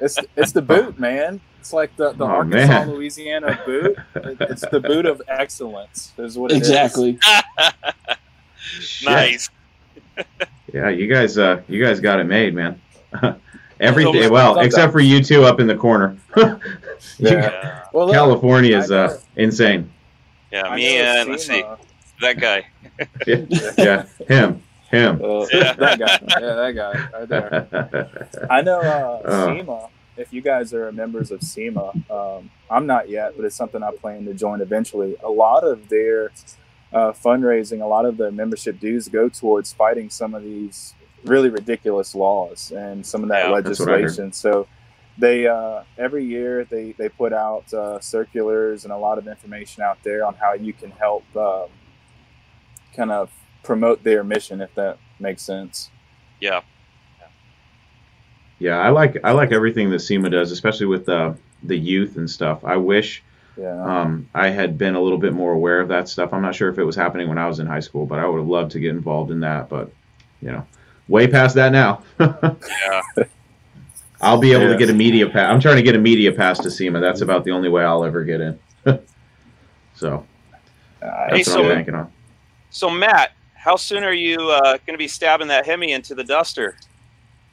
It's 0.00 0.18
it's 0.36 0.52
the 0.52 0.62
boot, 0.62 0.98
man. 0.98 1.40
It's 1.58 1.72
like 1.72 1.94
the, 1.96 2.12
the 2.12 2.24
Oh, 2.24 2.28
Arkansas 2.28 2.66
man. 2.68 2.90
Louisiana 2.92 3.58
boot. 3.66 3.96
It's 4.14 4.64
the 4.70 4.78
boot 4.80 5.06
of 5.06 5.20
excellence, 5.26 6.12
is 6.18 6.38
what 6.38 6.52
it 6.52 6.62
is. 6.62 6.68
Exactly. 6.68 7.18
Shit. 8.58 9.08
nice. 9.08 9.50
Yeah, 10.72 10.88
you 10.90 11.06
guys, 11.12 11.38
uh, 11.38 11.62
you 11.68 11.82
guys 11.84 11.98
got 12.00 12.20
it 12.20 12.24
made, 12.24 12.54
man. 12.54 12.80
Everything, 13.80 14.30
well, 14.30 14.58
except 14.60 14.92
for 14.92 15.00
you 15.00 15.22
two 15.22 15.44
up 15.44 15.58
in 15.60 15.66
the 15.66 15.76
corner. 15.76 16.16
You- 16.36 16.60
Yeah. 17.18 17.30
Yeah, 17.32 17.82
Well, 17.92 18.06
look, 18.06 18.14
California 18.14 18.76
is 18.76 18.90
uh, 18.92 19.18
insane. 19.36 19.90
Yeah. 20.50 20.74
Me 20.74 20.98
and 20.98 21.28
let's 21.30 21.46
see 21.46 21.60
SEMA, 21.60 21.78
that 22.20 22.40
guy. 22.40 22.66
Yeah, 23.26 23.44
yeah, 23.78 24.06
him, 24.28 24.62
him. 24.90 25.20
uh, 25.24 25.46
Yeah. 25.52 25.72
that 25.74 25.98
guy. 25.98 26.18
Yeah, 26.40 26.54
that 26.54 26.72
guy 26.74 27.18
right 27.18 27.28
there. 27.28 28.28
I 28.50 28.62
know 28.62 28.80
uh, 28.80 29.22
Oh. 29.24 29.46
SEMA. 29.46 29.88
If 30.16 30.32
you 30.32 30.40
guys 30.40 30.74
are 30.74 30.90
members 30.90 31.30
of 31.30 31.42
SEMA, 31.42 31.92
um, 32.10 32.50
I'm 32.68 32.86
not 32.86 33.08
yet, 33.08 33.34
but 33.36 33.44
it's 33.44 33.54
something 33.54 33.82
I 33.84 33.92
plan 33.92 34.24
to 34.24 34.34
join 34.34 34.60
eventually. 34.60 35.14
A 35.22 35.30
lot 35.30 35.62
of 35.62 35.88
their 35.88 36.32
uh, 36.92 37.12
fundraising, 37.12 37.82
a 37.82 37.86
lot 37.86 38.04
of 38.04 38.16
their 38.16 38.32
membership 38.32 38.80
dues 38.80 39.06
go 39.08 39.28
towards 39.28 39.72
fighting 39.72 40.10
some 40.10 40.34
of 40.34 40.42
these 40.42 40.94
really 41.24 41.50
ridiculous 41.50 42.14
laws 42.16 42.72
and 42.72 43.06
some 43.06 43.22
of 43.22 43.28
that 43.28 43.48
Yeah, 43.48 43.60
that's 43.60 43.78
what 43.78 43.88
I 43.90 43.92
heard. 43.92 44.00
legislation. 44.02 44.32
So 44.32 44.66
they 45.18 45.46
uh, 45.48 45.84
every 45.98 46.24
year 46.24 46.64
they 46.66 46.94
they 46.98 47.10
put 47.10 47.32
out 47.34 47.72
uh, 47.74 48.00
circulars 48.00 48.84
and 48.84 48.92
a 48.92 48.98
lot 48.98 49.18
of 49.18 49.28
information 49.28 49.82
out 49.84 49.98
there 50.04 50.24
on 50.26 50.34
how 50.36 50.54
you 50.54 50.74
can 50.74 50.92
help 50.92 51.24
um, 51.36 51.68
kind 52.96 53.12
of 53.12 53.30
promote 53.64 54.04
their 54.04 54.24
mission, 54.24 54.60
if 54.62 54.74
that 54.76 54.98
makes 55.20 55.42
sense. 55.42 55.90
Yeah, 56.40 56.62
yeah, 58.58 58.78
I 58.78 58.90
like 58.90 59.18
I 59.24 59.32
like 59.32 59.52
everything 59.52 59.90
that 59.90 60.00
SEMA 60.00 60.30
does, 60.30 60.52
especially 60.52 60.86
with 60.86 61.08
uh, 61.08 61.34
the 61.62 61.76
youth 61.76 62.16
and 62.16 62.30
stuff. 62.30 62.64
I 62.64 62.76
wish 62.76 63.24
Yeah. 63.56 63.84
um, 63.84 64.28
I 64.34 64.50
had 64.50 64.78
been 64.78 64.94
a 64.96 65.00
little 65.02 65.18
bit 65.18 65.32
more 65.34 65.52
aware 65.52 65.80
of 65.80 65.88
that 65.88 66.08
stuff. 66.08 66.32
I'm 66.32 66.42
not 66.42 66.54
sure 66.56 66.68
if 66.70 66.78
it 66.78 66.84
was 66.84 66.96
happening 66.96 67.28
when 67.28 67.38
I 67.38 67.46
was 67.48 67.60
in 67.60 67.66
high 67.66 67.80
school, 67.80 68.06
but 68.06 68.18
I 68.20 68.26
would 68.26 68.38
have 68.38 68.48
loved 68.48 68.72
to 68.72 68.80
get 68.80 68.90
involved 68.90 69.30
in 69.32 69.40
that. 69.40 69.68
But 69.68 69.92
you 70.42 70.50
know, 70.52 70.66
way 71.08 71.28
past 71.28 71.56
that 71.56 71.72
now. 71.72 72.02
yeah. 72.20 73.02
I'll 74.20 74.38
be 74.38 74.52
able 74.52 74.62
Yeah. 74.64 74.68
to 74.72 74.76
get 74.78 74.90
a 74.90 74.94
media 74.94 75.28
pass. 75.28 75.50
I'm 75.52 75.60
trying 75.60 75.76
to 75.76 75.82
get 75.82 75.94
a 75.94 75.98
media 75.98 76.32
pass 76.32 76.58
to 76.60 76.70
SEMA. 76.70 77.00
That's 77.00 77.20
about 77.20 77.44
the 77.44 77.52
only 77.52 77.68
way 77.68 77.84
I'll 77.84 78.04
ever 78.04 78.24
get 78.24 78.40
in. 78.40 78.58
so 79.94 80.24
Uh, 81.00 81.06
Hey, 81.28 81.36
that's 81.36 81.48
what 81.48 81.54
so- 81.54 81.62
I'm 81.62 81.68
banking 81.68 81.94
on. 81.94 82.12
So 82.70 82.90
Matt, 82.90 83.32
how 83.54 83.76
soon 83.76 84.02
are 84.04 84.12
you 84.12 84.36
uh, 84.50 84.72
going 84.86 84.92
to 84.94 84.98
be 84.98 85.08
stabbing 85.08 85.48
that 85.48 85.64
Hemi 85.66 85.92
into 85.92 86.14
the 86.14 86.24
duster? 86.24 86.76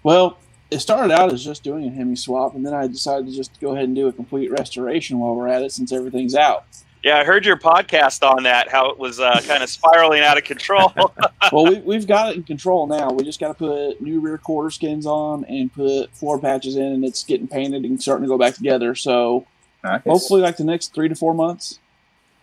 Well, 0.03 0.38
it 0.72 0.80
started 0.80 1.13
out 1.13 1.32
as 1.32 1.43
just 1.45 1.63
doing 1.63 1.86
a 1.88 1.91
Hemi 1.91 2.16
swap, 2.16 2.55
and 2.55 2.66
then 2.66 2.74
I 2.74 2.88
decided 2.88 3.28
to 3.28 3.32
just 3.32 3.59
go 3.61 3.72
ahead 3.74 3.86
and 3.86 3.95
do 3.95 4.07
a 4.07 4.11
complete 4.13 4.51
restoration 4.51 5.20
while 5.20 5.36
we're 5.36 5.47
at 5.47 5.61
it 5.61 5.72
since 5.72 5.91
everything's 5.91 6.36
out. 6.36 6.66
Yeah, 7.05 7.19
I 7.19 7.23
heard 7.23 7.45
your 7.45 7.55
podcast 7.55 8.27
on 8.27 8.41
that. 8.43 8.67
How 8.67 8.89
it 8.89 8.97
was 8.97 9.19
uh, 9.19 9.39
kind 9.47 9.61
of 9.61 9.69
spiraling 9.69 10.21
out 10.21 10.39
of 10.39 10.43
control. 10.43 10.91
well, 11.51 11.65
we, 11.65 11.75
we've 11.81 12.07
got 12.07 12.31
it 12.31 12.37
in 12.37 12.41
control 12.41 12.87
now. 12.87 13.11
We 13.11 13.23
just 13.23 13.39
got 13.39 13.49
to 13.49 13.53
put 13.53 14.01
new 14.01 14.19
rear 14.19 14.39
quarter 14.39 14.71
skins 14.71 15.05
on 15.05 15.45
and 15.45 15.71
put 15.71 16.07
floor 16.15 16.39
patches 16.39 16.75
in, 16.77 16.83
and 16.83 17.05
it's 17.05 17.23
getting 17.23 17.47
painted 17.47 17.83
and 17.85 18.01
starting 18.01 18.23
to 18.23 18.27
go 18.27 18.39
back 18.39 18.55
together. 18.55 18.95
So 18.95 19.45
nice. 19.83 20.01
hopefully, 20.03 20.41
like 20.41 20.57
the 20.57 20.63
next 20.63 20.95
three 20.95 21.07
to 21.07 21.13
four 21.13 21.35
months. 21.35 21.77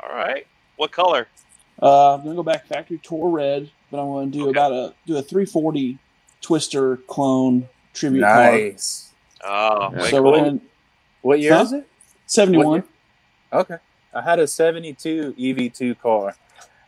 All 0.01 0.15
right. 0.15 0.47
What 0.77 0.93
color? 0.93 1.27
Uh, 1.83 2.15
I'm 2.15 2.23
gonna 2.23 2.37
go 2.37 2.45
back 2.45 2.67
factory 2.67 2.99
Tor 2.99 3.31
Red, 3.31 3.69
but 3.91 4.01
I'm 4.01 4.07
going 4.07 4.31
to 4.31 4.39
do 4.39 4.43
Okay. 4.45 4.51
about 4.51 4.71
a 4.71 4.95
do 5.07 5.17
a 5.17 5.23
340 5.23 5.99
Twister 6.41 6.99
clone 7.09 7.69
tribute 7.95 8.23
car. 8.23 8.53
Nice. 8.53 9.11
Oh, 9.45 9.91
Yeah. 9.93 10.03
way 10.03 10.11
So 10.11 10.23
cool. 10.23 10.33
we're 10.33 10.45
in 10.47 10.61
What 11.23 11.41
year 11.41 11.55
Huh? 11.55 11.63
is 11.63 11.73
it? 11.73 11.89
71. 12.27 12.85
Okay. 13.53 13.77
I 14.15 14.21
had 14.23 14.39
a 14.39 14.47
72 14.47 15.35
EV2 15.39 15.99
car. 16.01 16.35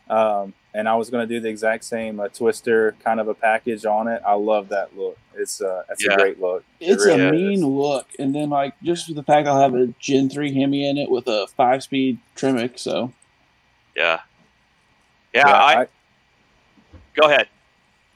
Um, 0.09 0.53
and 0.73 0.87
I 0.89 0.95
was 0.95 1.09
going 1.09 1.27
to 1.27 1.33
do 1.33 1.39
the 1.39 1.47
exact 1.49 1.83
same 1.85 2.19
uh, 2.19 2.27
twister 2.27 2.95
kind 3.03 3.19
of 3.19 3.27
a 3.27 3.33
package 3.33 3.85
on 3.85 4.07
it. 4.07 4.21
I 4.25 4.33
love 4.33 4.69
that 4.69 4.95
look. 4.97 5.17
It's 5.33 5.61
uh, 5.61 5.83
it's 5.89 6.05
Yeah. 6.05 6.13
a 6.13 6.17
great 6.17 6.39
look. 6.39 6.63
It 6.79 6.91
It's 6.91 7.05
really 7.05 7.21
a 7.21 7.25
is. 7.27 7.31
mean 7.31 7.65
look, 7.65 8.07
and 8.19 8.35
then 8.35 8.49
like 8.49 8.73
just 8.83 9.07
with 9.07 9.15
the 9.15 9.23
fact 9.23 9.47
I'll 9.47 9.59
have 9.59 9.73
a 9.73 9.87
Gen 9.99 10.29
3 10.29 10.53
Hemi 10.53 10.87
in 10.87 10.97
it 10.97 11.09
with 11.09 11.27
a 11.27 11.47
five 11.55 11.81
speed 11.81 12.19
Tremec. 12.35 12.77
So 12.77 13.13
Yeah. 13.95 14.19
Yeah. 15.33 15.47
I, 15.49 15.81
I, 15.83 15.87
go 17.15 17.27
ahead. 17.29 17.47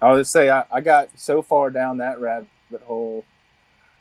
I 0.01 0.11
was 0.11 0.29
say 0.29 0.49
I, 0.49 0.65
I 0.71 0.81
got 0.81 1.09
so 1.15 1.41
far 1.41 1.69
down 1.71 1.97
that 1.97 2.19
rabbit 2.19 2.47
hole. 2.83 3.23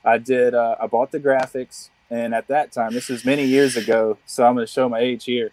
I 0.04 0.18
did. 0.18 0.54
Uh, 0.54 0.76
I 0.80 0.86
bought 0.88 1.10
the 1.12 1.20
graphics, 1.20 1.90
and 2.10 2.34
at 2.34 2.48
that 2.48 2.72
time, 2.72 2.92
this 2.92 3.10
is 3.10 3.24
many 3.24 3.44
years 3.44 3.76
ago, 3.76 4.18
so 4.26 4.44
I'm 4.44 4.54
going 4.54 4.66
to 4.66 4.72
show 4.72 4.88
my 4.88 5.00
age 5.00 5.24
here. 5.24 5.50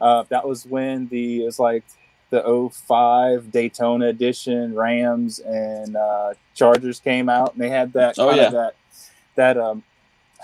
Uh, 0.00 0.24
that 0.30 0.48
was 0.48 0.64
when 0.64 1.08
the 1.08 1.42
it 1.42 1.46
was 1.46 1.58
like 1.58 1.84
the 2.30 2.70
05 2.72 3.50
Daytona 3.50 4.06
edition 4.06 4.74
Rams 4.74 5.40
and 5.40 5.96
uh, 5.96 6.34
Chargers 6.54 7.00
came 7.00 7.28
out, 7.28 7.52
and 7.52 7.60
they 7.62 7.68
had 7.68 7.92
that. 7.92 8.18
Oh, 8.18 8.28
kind 8.28 8.36
yeah. 8.38 8.46
of 8.46 8.52
that 8.52 8.74
that 9.34 9.58
um, 9.58 9.82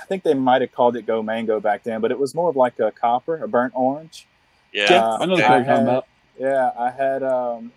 I 0.01 0.05
think 0.05 0.23
they 0.23 0.35
might 0.35 0.61
have 0.61 0.73
called 0.73 0.97
it 0.97 1.07
Go 1.07 1.23
Mango 1.23 1.59
back 1.61 1.85
then, 1.85 2.01
but 2.01 2.11
it 2.11 2.19
was 2.19 2.35
more 2.35 2.51
of 2.51 2.57
like 2.57 2.79
a 2.79 2.93
copper, 2.93 3.43
a 3.43 3.49
burnt 3.49 3.73
orange. 3.75 4.27
Yeah. 4.73 4.87
yeah, 4.91 5.11
I 5.13 5.27
know 5.27 5.37
the 5.37 5.45
I 5.45 5.47
car 5.47 5.57
you're 5.59 5.65
talking 5.67 5.77
had- 5.77 5.89
about. 5.89 6.07
Yeah, 6.39 6.71
I 6.79 6.91
had 6.91 7.23
um, 7.23 7.73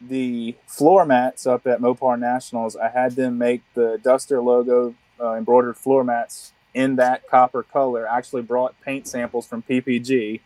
the 0.00 0.54
floor 0.68 1.04
mats 1.04 1.48
up 1.48 1.66
at 1.66 1.80
Mopar 1.80 2.16
Nationals. 2.16 2.76
I 2.76 2.90
had 2.90 3.16
them 3.16 3.38
make 3.38 3.62
the 3.74 3.98
Duster 4.00 4.40
logo 4.40 4.94
uh, 5.20 5.32
embroidered 5.34 5.76
floor 5.76 6.04
mats 6.04 6.52
in 6.74 6.96
that 6.96 7.26
copper 7.28 7.62
color. 7.62 8.08
I 8.08 8.18
actually 8.18 8.42
brought 8.42 8.80
paint 8.80 9.08
samples 9.08 9.46
from 9.46 9.62
PPG, 9.62 10.40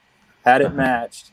had 0.44 0.62
it 0.62 0.74
matched. 0.74 1.30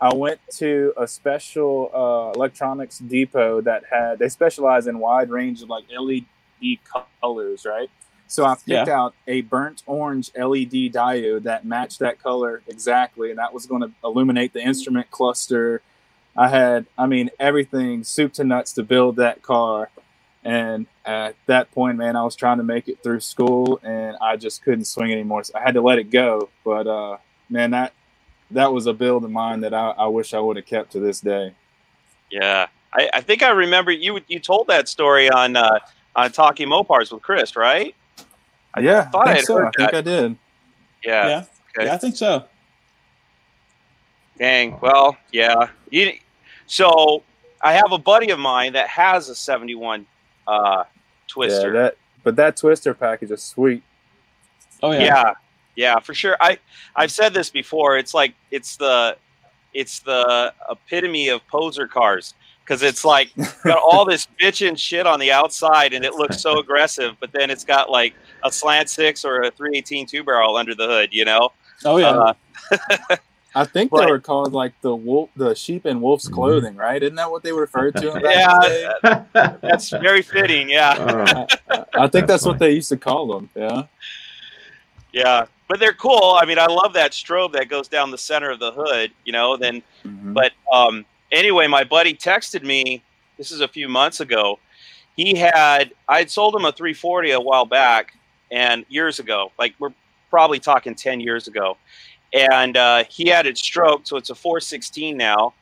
I 0.00 0.14
went 0.14 0.40
to 0.58 0.92
a 0.96 1.08
special 1.08 1.90
uh, 1.92 2.32
electronics 2.38 2.98
depot 2.98 3.60
that 3.62 3.84
had 3.90 4.18
they 4.20 4.28
specialize 4.28 4.86
in 4.86 4.98
wide 5.00 5.28
range 5.30 5.60
of 5.62 5.68
like 5.68 5.84
LED 5.90 6.26
colors, 7.20 7.64
right? 7.66 7.90
So 8.28 8.44
I 8.44 8.54
picked 8.54 8.68
Yeah. 8.68 8.84
out 9.00 9.14
a 9.26 9.40
burnt 9.40 9.82
orange 9.86 10.30
LED 10.36 10.92
diode 10.92 11.44
that 11.44 11.64
matched 11.64 11.98
that 11.98 12.22
color 12.22 12.62
exactly, 12.68 13.30
and 13.30 13.38
that 13.38 13.52
was 13.52 13.66
going 13.66 13.80
to 13.82 13.90
illuminate 14.04 14.52
the 14.52 14.60
instrument 14.60 15.10
cluster. 15.10 15.82
I 16.36 16.48
had, 16.48 16.86
I 16.96 17.06
mean, 17.06 17.30
everything 17.40 18.04
soup 18.04 18.34
to 18.34 18.44
nuts 18.44 18.72
to 18.74 18.84
build 18.84 19.16
that 19.16 19.42
car. 19.42 19.90
And 20.48 20.86
at 21.04 21.36
that 21.44 21.70
point, 21.72 21.98
man, 21.98 22.16
I 22.16 22.22
was 22.24 22.34
trying 22.34 22.56
to 22.56 22.64
make 22.64 22.88
it 22.88 23.02
through 23.02 23.20
school, 23.20 23.80
and 23.82 24.16
I 24.18 24.36
just 24.36 24.62
couldn't 24.62 24.86
swing 24.86 25.12
anymore. 25.12 25.44
So 25.44 25.52
I 25.54 25.60
had 25.60 25.74
to 25.74 25.82
let 25.82 25.98
it 25.98 26.04
go. 26.10 26.48
But 26.64 26.86
uh, 26.86 27.18
man, 27.50 27.72
that 27.72 27.92
that 28.52 28.72
was 28.72 28.86
a 28.86 28.94
build 28.94 29.24
of 29.24 29.30
mine 29.30 29.60
that 29.60 29.74
I, 29.74 29.90
I 29.90 30.06
wish 30.06 30.32
I 30.32 30.40
would 30.40 30.56
have 30.56 30.64
kept 30.64 30.92
to 30.92 31.00
this 31.00 31.20
day. 31.20 31.52
Yeah. 32.30 32.68
I, 32.94 33.10
I 33.12 33.20
think 33.20 33.42
I 33.42 33.50
remember 33.50 33.90
you. 33.92 34.20
You 34.26 34.38
told 34.40 34.68
that 34.68 34.88
story 34.88 35.28
on 35.28 35.54
uh, 35.54 35.80
on 36.16 36.32
Talking 36.32 36.68
Mopars 36.68 37.12
with 37.12 37.20
Chris, 37.20 37.54
right? 37.54 37.94
I 38.72 38.80
yeah, 38.80 39.04
thought 39.10 39.28
I 39.28 39.32
I 39.32 39.34
think 39.34 39.40
had 39.40 39.44
so. 39.44 39.56
heard 39.58 39.66
I 39.66 39.70
think 39.76 39.90
that. 39.90 39.98
I 39.98 40.00
did. 40.00 40.36
Yeah. 41.04 41.26
Yeah, 41.28 41.44
Okay. 41.76 41.86
yeah, 41.88 41.94
I 41.94 41.98
think 41.98 42.16
so. 42.16 42.44
Dang. 44.38 44.78
Well, 44.80 45.18
yeah. 45.30 45.68
You, 45.90 46.12
so 46.66 47.22
I 47.60 47.74
have 47.74 47.92
a 47.92 47.98
buddy 47.98 48.30
of 48.30 48.38
mine 48.38 48.72
that 48.72 48.88
has 48.88 49.28
a 49.28 49.34
71 49.34 50.06
uh, 50.48 50.84
Twister. 51.28 51.74
Yeah, 51.74 51.80
that. 51.80 51.96
But 52.24 52.36
that 52.36 52.56
twister 52.56 52.94
package 52.94 53.30
is 53.30 53.42
sweet. 53.42 53.82
Oh 54.82 54.92
yeah, 54.92 55.00
yeah. 55.00 55.32
yeah, 55.76 55.98
for 56.00 56.14
sure. 56.14 56.36
I 56.40 56.58
I've 56.96 57.12
said 57.12 57.32
this 57.32 57.48
before. 57.50 57.96
It's 57.96 58.12
like 58.12 58.34
it's 58.50 58.76
the 58.76 59.16
it's 59.72 60.00
the 60.00 60.52
epitome 60.68 61.28
of 61.28 61.46
poser 61.48 61.86
cars 61.86 62.34
because 62.64 62.82
it's 62.82 63.04
like 63.04 63.30
got 63.64 63.78
all 63.78 64.04
this 64.04 64.26
bitchin' 64.40 64.76
shit 64.76 65.06
on 65.06 65.20
the 65.20 65.32
outside 65.32 65.94
and 65.94 66.04
it 66.04 66.14
looks 66.14 66.40
so 66.40 66.58
aggressive, 66.60 67.16
but 67.20 67.32
then 67.32 67.50
it's 67.50 67.64
got 67.64 67.90
like 67.90 68.14
a 68.44 68.52
slant 68.52 68.90
six 68.90 69.24
or 69.24 69.42
a 69.42 69.50
318 69.50 70.06
two 70.06 70.24
barrel 70.24 70.56
under 70.56 70.74
the 70.74 70.86
hood. 70.86 71.10
You 71.12 71.24
know? 71.24 71.50
oh 71.84 71.96
yeah. 71.96 72.34
Uh, 72.70 73.16
I 73.54 73.64
think 73.64 73.90
But- 73.90 74.04
they 74.04 74.10
were 74.10 74.20
called 74.20 74.52
like 74.52 74.72
the 74.82 74.94
wolf, 74.94 75.30
the 75.36 75.54
sheep 75.54 75.86
in 75.86 76.00
wolf's 76.00 76.28
clothing, 76.28 76.76
right? 76.76 77.02
Isn't 77.02 77.16
that 77.16 77.30
what 77.30 77.42
they 77.42 77.52
referred 77.52 77.96
to? 77.96 78.12
back 78.12 78.16
in 78.16 78.22
the 78.22 78.98
yeah, 79.02 79.24
day? 79.42 79.56
that's 79.62 79.90
very 79.90 80.22
fitting. 80.22 80.68
Yeah. 80.68 81.46
Oh, 81.70 82.04
I 82.04 82.06
think 82.08 82.26
That's 82.26 82.44
that's 82.44 82.46
what 82.46 82.58
they 82.58 82.72
used 82.72 82.90
to 82.90 82.96
call 82.96 83.26
them. 83.26 83.48
Yeah. 83.56 83.82
Yeah, 85.12 85.46
but 85.68 85.80
they're 85.80 85.94
cool. 85.94 86.36
I 86.40 86.44
mean, 86.44 86.58
I 86.58 86.66
love 86.66 86.92
that 86.92 87.12
strobe 87.12 87.52
that 87.52 87.68
goes 87.68 87.88
down 87.88 88.10
the 88.10 88.18
center 88.18 88.50
of 88.50 88.58
the 88.60 88.70
hood. 88.72 89.10
You 89.24 89.32
know, 89.32 89.56
then 89.56 89.82
Mhm. 90.04 90.34
But 90.34 90.52
um, 90.72 91.04
anyway, 91.32 91.66
my 91.66 91.84
buddy 91.84 92.14
texted 92.14 92.62
me. 92.62 93.02
This 93.38 93.50
is 93.50 93.60
a 93.60 93.68
few 93.68 93.88
months 93.88 94.20
ago. 94.20 94.58
He 95.16 95.34
had 95.36 95.92
I 96.08 96.18
had 96.18 96.30
sold 96.30 96.54
him 96.54 96.64
a 96.64 96.72
340 96.72 97.32
a 97.32 97.40
while 97.40 97.64
back 97.64 98.12
and 98.50 98.84
years 98.88 99.18
ago. 99.18 99.50
Like 99.58 99.74
we're 99.78 99.92
probably 100.30 100.58
talking 100.60 100.94
10 100.94 101.20
years 101.20 101.48
ago. 101.48 101.76
And 102.34 102.76
uh, 102.76 103.04
he 103.08 103.28
had 103.28 103.46
it 103.46 103.56
stroked, 103.56 104.08
so 104.08 104.16
it's 104.16 104.30
a 104.30 104.34
416 104.34 105.16
now. 105.16 105.54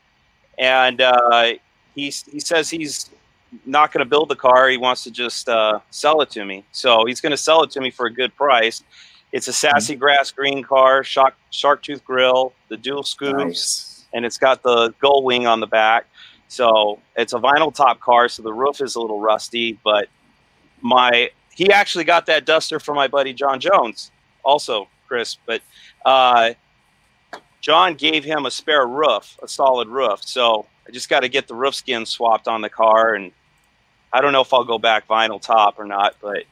And 0.59 1.01
uh, 1.01 1.55
he 1.95 2.05
he 2.31 2.41
says 2.41 2.71
he's 2.71 3.11
not 3.65 3.93
going 3.93 4.05
to 4.05 4.09
build 4.09 4.29
the 4.29 4.37
car. 4.37 4.69
He 4.69 4.77
wants 4.77 5.05
to 5.05 5.11
just 5.11 5.49
uh, 5.49 5.81
sell 5.91 6.21
it 6.21 6.31
to 6.31 6.45
me. 6.45 6.65
So 6.73 7.05
he's 7.07 7.21
going 7.21 7.31
to 7.31 7.37
sell 7.37 7.63
it 7.63 7.71
to 7.73 7.81
me 7.81 7.91
for 7.91 8.07
a 8.07 8.13
good 8.13 8.35
price. 8.37 8.83
It's 9.33 9.49
a 9.49 9.53
sassy 9.53 9.97
grass 9.97 10.31
green 10.31 10.63
car, 10.63 11.05
shark 11.05 11.35
shark 11.51 11.83
tooth 11.83 12.05
grill, 12.05 12.53
the 12.69 12.77
dual 12.77 13.03
scoops 13.03 13.37
Nice. 13.37 14.05
and 14.15 14.25
it's 14.25 14.39
got 14.39 14.63
the 14.63 14.95
gull 15.01 15.23
wing 15.23 15.47
on 15.47 15.61
the 15.61 15.67
back. 15.67 16.07
So 16.49 17.01
it's 17.17 17.33
a 17.33 17.39
vinyl 17.39 17.75
top 17.75 18.01
car, 18.01 18.29
so 18.29 18.43
the 18.43 18.53
roof 18.53 18.81
is 18.81 18.95
a 18.95 19.01
little 19.01 19.21
rusty. 19.21 19.79
But 19.85 20.09
my 20.81 21.31
he 21.51 21.71
actually 21.73 22.05
got 22.05 22.27
that 22.27 22.45
duster 22.45 22.79
from 22.79 22.97
my 22.97 23.09
buddy 23.09 23.33
John 23.33 23.61
Jones, 23.61 24.11
also 24.45 24.89
Chris. 25.09 25.37
But 25.47 25.61
uh, 26.07 26.55
John 27.61 27.95
gave 27.95 28.25
him 28.25 28.47
a 28.47 28.51
spare 28.51 28.87
roof, 28.87 29.37
a 29.43 29.49
solid 29.49 29.89
roof. 29.89 30.21
So 30.23 30.67
I 30.89 30.93
just 30.93 31.09
got 31.09 31.21
to 31.21 31.29
get 31.29 31.49
the 31.49 31.55
roof 31.55 31.75
skin 31.75 32.07
swapped 32.07 32.47
on 32.47 32.61
the 32.63 32.71
car, 32.71 33.17
and 33.17 33.33
I 34.13 34.21
don't 34.21 34.33
know 34.33 34.41
if 34.41 34.55
I'll 34.55 34.65
go 34.65 34.79
back 34.79 35.09
vinyl 35.09 35.43
top 35.43 35.79
or 35.79 35.85
not, 35.85 36.15
but 36.23 36.45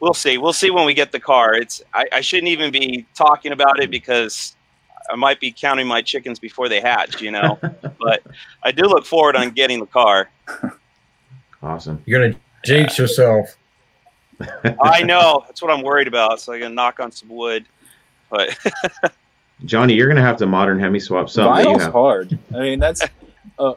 we'll 0.00 0.14
see. 0.14 0.38
We'll 0.38 0.54
see 0.54 0.70
when 0.70 0.86
we 0.86 0.94
get 0.94 1.12
the 1.12 1.20
car. 1.20 1.54
It's 1.54 1.82
I, 1.92 2.06
I 2.12 2.20
shouldn't 2.22 2.48
even 2.48 2.72
be 2.72 3.06
talking 3.14 3.52
about 3.52 3.78
it 3.78 3.90
because 3.90 4.56
I 5.10 5.16
might 5.16 5.38
be 5.38 5.52
counting 5.52 5.86
my 5.86 6.00
chickens 6.00 6.38
before 6.38 6.70
they 6.70 6.80
hatch, 6.80 7.20
you 7.20 7.30
know. 7.30 7.58
but 8.00 8.22
I 8.62 8.72
do 8.72 8.84
look 8.84 9.04
forward 9.04 9.36
on 9.36 9.50
getting 9.50 9.80
the 9.80 9.86
car. 9.86 10.30
Awesome. 11.62 12.02
You're 12.06 12.26
gonna 12.26 12.40
jinx 12.64 12.98
yourself. 12.98 13.54
I 14.82 15.02
know 15.02 15.44
that's 15.46 15.60
what 15.60 15.70
I'm 15.70 15.82
worried 15.82 16.08
about. 16.08 16.40
So 16.40 16.54
I 16.54 16.58
can 16.58 16.74
knock 16.74 17.00
on 17.00 17.12
some 17.12 17.28
wood. 17.28 17.66
But 18.30 18.58
Johnny, 19.64 19.94
you're 19.94 20.08
gonna 20.08 20.20
have 20.20 20.36
to 20.38 20.46
modern 20.46 20.78
hemi 20.78 21.00
swap 21.00 21.30
something 21.30 21.64
that 21.64 21.66
Vinyl's 21.66 21.82
have. 21.84 21.92
hard. 21.92 22.38
I 22.54 22.58
mean, 22.60 22.78
that's. 22.78 23.02
Uh, 23.58 23.74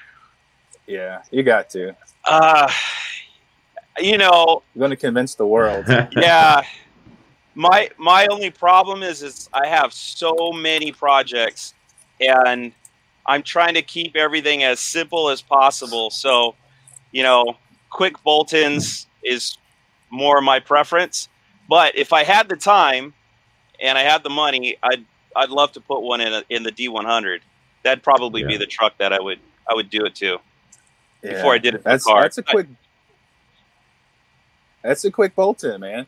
yeah, 0.86 1.22
you 1.30 1.42
got 1.42 1.70
to. 1.70 1.94
uh, 2.24 2.70
you 3.98 4.18
know, 4.18 4.62
You're 4.74 4.80
going 4.80 4.90
to 4.90 4.96
convince 4.96 5.34
the 5.34 5.46
world. 5.46 5.84
yeah. 6.16 6.62
My 7.54 7.90
my 7.98 8.26
only 8.30 8.50
problem 8.50 9.02
is 9.02 9.22
is 9.22 9.48
I 9.52 9.66
have 9.66 9.92
so 9.92 10.52
many 10.52 10.92
projects 10.92 11.74
and 12.20 12.72
I'm 13.26 13.42
trying 13.42 13.74
to 13.74 13.82
keep 13.82 14.16
everything 14.16 14.62
as 14.62 14.80
simple 14.80 15.28
as 15.28 15.42
possible. 15.42 16.10
So, 16.10 16.54
you 17.12 17.22
know, 17.22 17.56
quick 17.90 18.22
bolt-ins 18.22 19.06
is 19.22 19.58
more 20.10 20.40
my 20.40 20.60
preference. 20.60 21.28
But 21.68 21.96
if 21.96 22.12
I 22.12 22.24
had 22.24 22.48
the 22.48 22.56
time 22.56 23.12
and 23.80 23.96
I 23.98 24.02
had 24.02 24.22
the 24.22 24.30
money, 24.30 24.76
I'd 24.82 25.04
I'd 25.36 25.50
love 25.50 25.72
to 25.72 25.80
put 25.80 26.00
one 26.02 26.20
in 26.20 26.32
a, 26.32 26.42
in 26.50 26.62
the 26.62 26.72
D100. 26.72 27.40
That'd 27.82 28.02
probably 28.02 28.44
be 28.44 28.56
the 28.56 28.66
truck 28.66 28.94
that 28.98 29.12
I 29.12 29.20
would 29.20 29.38
I 29.68 29.74
would 29.74 29.90
do 29.90 30.04
it 30.04 30.14
to. 30.16 30.38
Yeah. 31.22 31.34
Before 31.34 31.52
I 31.54 31.58
did 31.58 31.74
it 31.74 31.84
That's 31.84 32.04
car. 32.04 32.22
that's 32.22 32.38
a 32.38 32.42
quick. 32.42 32.66
That's 34.82 35.04
a 35.04 35.10
quick 35.10 35.34
bolt 35.34 35.62
in, 35.64 35.80
man. 35.80 36.06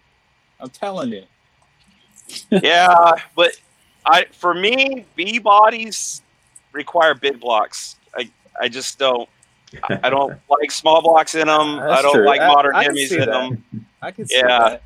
I'm 0.61 0.71
telling 0.71 1.11
you. 1.11 1.25
yeah, 2.51 3.13
but 3.37 3.53
I 4.07 4.25
for 4.33 4.55
me, 4.55 5.05
B 5.17 5.39
bodies 5.39 6.23
require 6.73 7.15
big 7.15 7.41
blocks. 7.41 7.97
I 8.17 8.31
I 8.61 8.69
just 8.69 8.99
don't. 8.99 9.29
I 9.85 10.01
I 10.05 10.11
don't 10.11 10.39
like 10.51 10.71
small 10.71 11.03
blocks 11.03 11.35
in 11.35 11.47
them. 11.49 11.79
I 11.81 12.01
don't 12.01 12.15
true. 12.15 12.25
like 12.27 12.41
modern 12.41 12.75
I 12.75 12.87
hemis 12.87 13.13
in 13.13 13.19
that. 13.21 13.27
them. 13.27 13.65
I 14.01 14.11
can 14.11 14.27
see 14.27 14.39
Yeah. 14.39 14.47
that. 14.69 14.83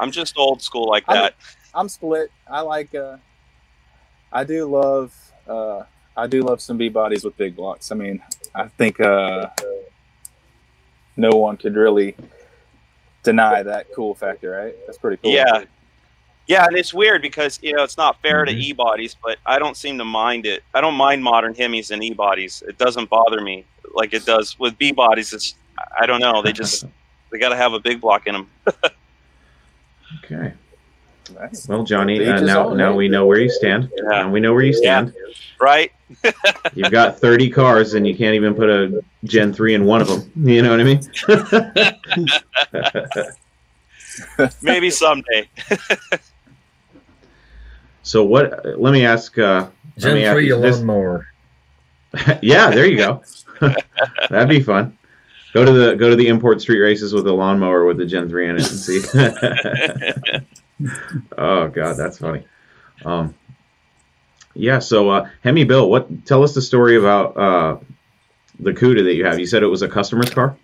I'm 0.00 0.10
just 0.10 0.36
old 0.36 0.62
school 0.62 0.88
like 0.88 1.04
I'm- 1.08 1.18
that. 1.22 1.34
I'm 1.74 1.88
split. 1.88 2.30
I 2.50 2.60
like. 2.62 2.94
uh 2.94 3.18
I 4.32 4.44
do 4.44 4.66
love. 4.66 5.14
uh 5.48 5.82
I 6.16 6.26
do 6.26 6.42
love 6.42 6.60
some 6.60 6.76
B 6.76 6.88
bodies 6.88 7.24
with 7.24 7.36
big 7.36 7.54
blocks. 7.56 7.92
I 7.92 7.94
mean, 7.94 8.22
I 8.54 8.68
think 8.68 8.98
uh 9.00 9.48
no 11.16 11.30
one 11.30 11.56
could 11.56 11.74
really 11.76 12.16
deny 13.22 13.62
that 13.62 13.86
cool 13.94 14.14
factor, 14.14 14.50
right? 14.50 14.74
That's 14.86 14.98
pretty 14.98 15.18
cool. 15.22 15.32
Yeah. 15.32 15.64
Yeah, 16.46 16.64
and 16.64 16.76
it's 16.78 16.94
weird 16.94 17.20
because 17.20 17.60
you 17.62 17.74
know 17.74 17.82
it's 17.84 17.98
not 17.98 18.20
fair 18.22 18.46
Mm-hmm. 18.46 18.58
to 18.58 18.66
e 18.66 18.72
bodies, 18.72 19.14
but 19.22 19.38
I 19.44 19.58
don't 19.58 19.76
seem 19.76 19.98
to 19.98 20.04
mind 20.04 20.46
it. 20.46 20.62
I 20.74 20.80
don't 20.80 20.94
mind 20.94 21.22
modern 21.22 21.54
hemis 21.54 21.90
and 21.90 22.02
e 22.02 22.14
bodies. 22.14 22.62
It 22.66 22.78
doesn't 22.78 23.10
bother 23.10 23.40
me 23.42 23.66
like 23.94 24.14
it 24.14 24.24
does 24.24 24.58
with 24.58 24.76
B 24.78 24.90
bodies. 24.92 25.32
It's 25.34 25.54
I 26.00 26.06
don't 26.06 26.20
know. 26.20 26.40
They 26.42 26.52
just 26.52 26.84
they 27.30 27.38
got 27.38 27.50
to 27.50 27.56
have 27.56 27.74
a 27.74 27.80
big 27.80 28.00
block 28.00 28.26
in 28.26 28.32
them. 28.34 28.50
okay. 30.24 30.52
Nice. 31.38 31.68
Well, 31.68 31.84
Johnny, 31.84 32.26
uh, 32.26 32.40
now 32.40 32.70
now 32.72 32.94
we 32.94 33.06
know 33.08 33.26
where 33.26 33.38
you 33.38 33.50
stand. 33.50 33.90
Yeah. 33.94 34.02
Now 34.08 34.30
we 34.30 34.40
know 34.40 34.54
where 34.54 34.62
you 34.64 34.72
stand. 34.72 35.12
Right? 35.60 35.92
You've 36.74 36.90
got 36.90 37.18
30 37.18 37.50
cars, 37.50 37.92
and 37.94 38.06
you 38.06 38.16
can't 38.16 38.34
even 38.34 38.54
put 38.54 38.70
a 38.70 39.04
Gen 39.24 39.52
3 39.52 39.74
in 39.74 39.84
one 39.84 40.00
of 40.00 40.08
them. 40.08 40.30
You 40.36 40.62
know 40.62 40.70
what 40.70 40.80
I 40.80 40.84
mean? 40.84 41.00
Maybe 44.62 44.90
someday. 44.90 45.48
so 48.02 48.24
what? 48.24 48.78
Let 48.80 48.92
me 48.92 49.04
ask. 49.04 49.36
Uh, 49.38 49.68
let 49.96 50.02
Gen 50.02 50.14
me 50.14 50.24
ask 50.24 50.34
three 50.34 50.46
you 50.46 50.60
this- 50.60 50.76
lawnmower. 50.78 51.28
yeah, 52.40 52.70
there 52.70 52.86
you 52.86 52.96
go. 52.96 53.22
That'd 54.30 54.48
be 54.48 54.60
fun. 54.62 54.96
Go 55.54 55.64
to 55.64 55.72
the 55.72 55.96
go 55.96 56.10
to 56.10 56.16
the 56.16 56.28
import 56.28 56.60
street 56.60 56.80
races 56.80 57.14
with 57.14 57.26
a 57.26 57.32
lawnmower 57.32 57.84
with 57.84 57.96
the 57.96 58.06
Gen 58.06 58.28
3 58.28 58.50
in 58.50 58.56
it 58.56 58.70
and 58.70 58.78
see. 58.78 59.00
oh 61.38 61.68
god, 61.68 61.94
that's 61.94 62.18
funny. 62.18 62.44
Um, 63.04 63.34
yeah, 64.54 64.80
so 64.80 65.08
uh, 65.08 65.30
Hemi 65.42 65.64
Bill, 65.64 65.88
what? 65.88 66.26
Tell 66.26 66.42
us 66.42 66.54
the 66.54 66.60
story 66.60 66.96
about 66.96 67.36
uh, 67.36 67.78
the 68.60 68.72
Cuda 68.72 69.04
that 69.04 69.14
you 69.14 69.24
have. 69.24 69.38
You 69.38 69.46
said 69.46 69.62
it 69.62 69.68
was 69.68 69.82
a 69.82 69.88
customer's 69.88 70.30
car. 70.30 70.56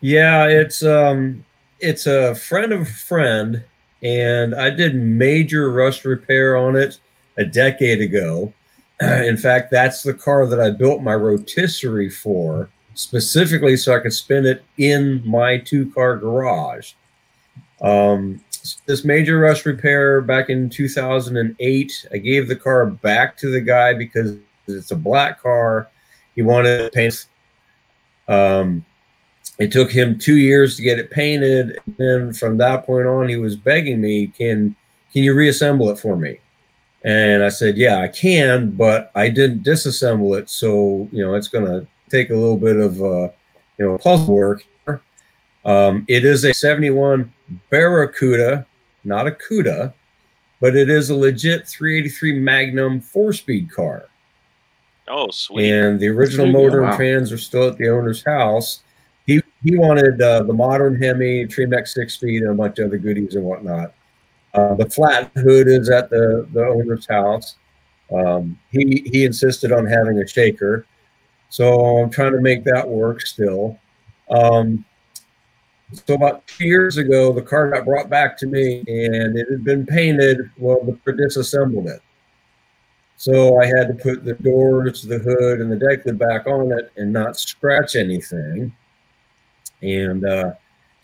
Yeah, 0.00 0.46
it's 0.46 0.84
um 0.84 1.44
it's 1.80 2.06
a 2.06 2.34
friend 2.34 2.72
of 2.72 2.82
a 2.82 2.84
friend, 2.84 3.64
and 4.02 4.54
I 4.54 4.70
did 4.70 4.94
major 4.94 5.72
rust 5.72 6.04
repair 6.04 6.56
on 6.56 6.76
it 6.76 7.00
a 7.36 7.44
decade 7.44 8.00
ago. 8.00 8.52
In 9.02 9.36
fact, 9.36 9.70
that's 9.70 10.02
the 10.02 10.14
car 10.14 10.46
that 10.46 10.60
I 10.60 10.70
built 10.70 11.02
my 11.02 11.14
rotisserie 11.14 12.10
for, 12.10 12.68
specifically 12.94 13.76
so 13.76 13.94
I 13.94 14.00
could 14.00 14.12
spin 14.12 14.44
it 14.46 14.64
in 14.76 15.22
my 15.28 15.58
two 15.58 15.90
car 15.92 16.16
garage. 16.16 16.94
Um, 17.80 18.40
this 18.86 19.04
major 19.04 19.38
rust 19.38 19.66
repair 19.66 20.20
back 20.20 20.50
in 20.50 20.68
2008, 20.68 22.08
I 22.12 22.18
gave 22.18 22.48
the 22.48 22.56
car 22.56 22.86
back 22.86 23.36
to 23.38 23.50
the 23.50 23.60
guy 23.60 23.94
because 23.94 24.36
it's 24.66 24.90
a 24.90 24.96
black 24.96 25.40
car. 25.40 25.88
He 26.34 26.42
wanted 26.42 26.80
it 26.80 26.92
painted. 26.92 27.24
Um, 28.26 28.84
it 29.58 29.72
took 29.72 29.90
him 29.90 30.18
two 30.18 30.36
years 30.36 30.76
to 30.76 30.82
get 30.82 30.98
it 30.98 31.10
painted. 31.10 31.78
And 31.86 31.96
then 31.96 32.32
from 32.32 32.58
that 32.58 32.84
point 32.84 33.06
on, 33.06 33.28
he 33.28 33.36
was 33.36 33.56
begging 33.56 34.00
me, 34.00 34.28
"Can 34.28 34.76
can 35.12 35.22
you 35.22 35.34
reassemble 35.34 35.88
it 35.90 35.98
for 35.98 36.16
me?" 36.16 36.38
And 37.04 37.42
I 37.44 37.48
said, 37.48 37.76
"Yeah, 37.76 38.00
I 38.00 38.08
can, 38.08 38.70
but 38.70 39.10
I 39.14 39.28
didn't 39.28 39.62
disassemble 39.62 40.38
it, 40.38 40.50
so 40.50 41.08
you 41.12 41.24
know 41.24 41.34
it's 41.34 41.48
going 41.48 41.64
to 41.64 41.86
take 42.10 42.30
a 42.30 42.34
little 42.34 42.56
bit 42.56 42.76
of 42.76 43.00
uh, 43.00 43.28
you 43.78 43.86
know 43.86 43.98
puzzle 43.98 44.34
work." 44.34 44.64
Um, 45.64 46.04
it 46.08 46.24
is 46.24 46.44
a 46.44 46.54
'71 46.54 47.32
Barracuda, 47.70 48.66
not 49.04 49.26
a 49.26 49.30
Cuda, 49.30 49.92
but 50.60 50.74
it 50.74 50.88
is 50.88 51.10
a 51.10 51.14
legit 51.14 51.68
383 51.68 52.38
Magnum 52.40 53.00
four-speed 53.00 53.70
car. 53.70 54.08
Oh, 55.08 55.30
sweet. 55.30 55.70
And 55.70 55.98
the 55.98 56.08
original 56.08 56.46
Sweet, 56.46 56.52
motor 56.52 56.82
wow. 56.82 56.90
and 56.90 56.98
fans 56.98 57.32
are 57.32 57.38
still 57.38 57.68
at 57.68 57.78
the 57.78 57.88
owner's 57.88 58.24
house. 58.24 58.82
He 59.26 59.40
he 59.62 59.76
wanted 59.76 60.20
uh, 60.20 60.42
the 60.44 60.52
modern 60.52 61.00
Hemi, 61.00 61.46
Tremec 61.46 61.88
six 61.88 62.14
speed, 62.14 62.42
and 62.42 62.52
a 62.52 62.54
bunch 62.54 62.78
of 62.78 62.86
other 62.86 62.98
goodies 62.98 63.34
and 63.34 63.44
whatnot. 63.44 63.92
Uh, 64.58 64.74
the 64.74 64.90
flat 64.90 65.30
hood 65.34 65.68
is 65.68 65.88
at 65.88 66.10
the, 66.10 66.48
the 66.52 66.64
owner's 66.66 67.06
house. 67.06 67.56
Um, 68.12 68.58
he 68.70 69.08
he 69.12 69.24
insisted 69.24 69.70
on 69.70 69.86
having 69.86 70.18
a 70.18 70.26
shaker, 70.26 70.86
so 71.48 71.98
I'm 71.98 72.10
trying 72.10 72.32
to 72.32 72.40
make 72.40 72.64
that 72.64 72.88
work 72.88 73.20
still. 73.20 73.78
Um, 74.30 74.84
so 75.92 76.14
about 76.14 76.46
two 76.46 76.66
years 76.66 76.96
ago, 76.96 77.32
the 77.32 77.42
car 77.42 77.70
got 77.70 77.84
brought 77.84 78.10
back 78.10 78.36
to 78.38 78.46
me, 78.46 78.78
and 78.80 79.38
it 79.38 79.46
had 79.50 79.62
been 79.62 79.86
painted. 79.86 80.50
Well, 80.58 80.80
the 80.82 81.12
disassembled 81.12 81.86
it. 81.86 82.00
So 83.16 83.60
I 83.60 83.66
had 83.66 83.88
to 83.88 83.94
put 83.94 84.24
the 84.24 84.34
doors, 84.34 85.02
the 85.02 85.18
hood, 85.18 85.60
and 85.60 85.70
the 85.70 85.76
deck 85.76 86.04
lid 86.04 86.18
back 86.18 86.46
on 86.46 86.72
it 86.72 86.92
and 86.96 87.12
not 87.12 87.38
scratch 87.38 87.94
anything. 87.94 88.74
And 89.82 90.24
uh, 90.24 90.52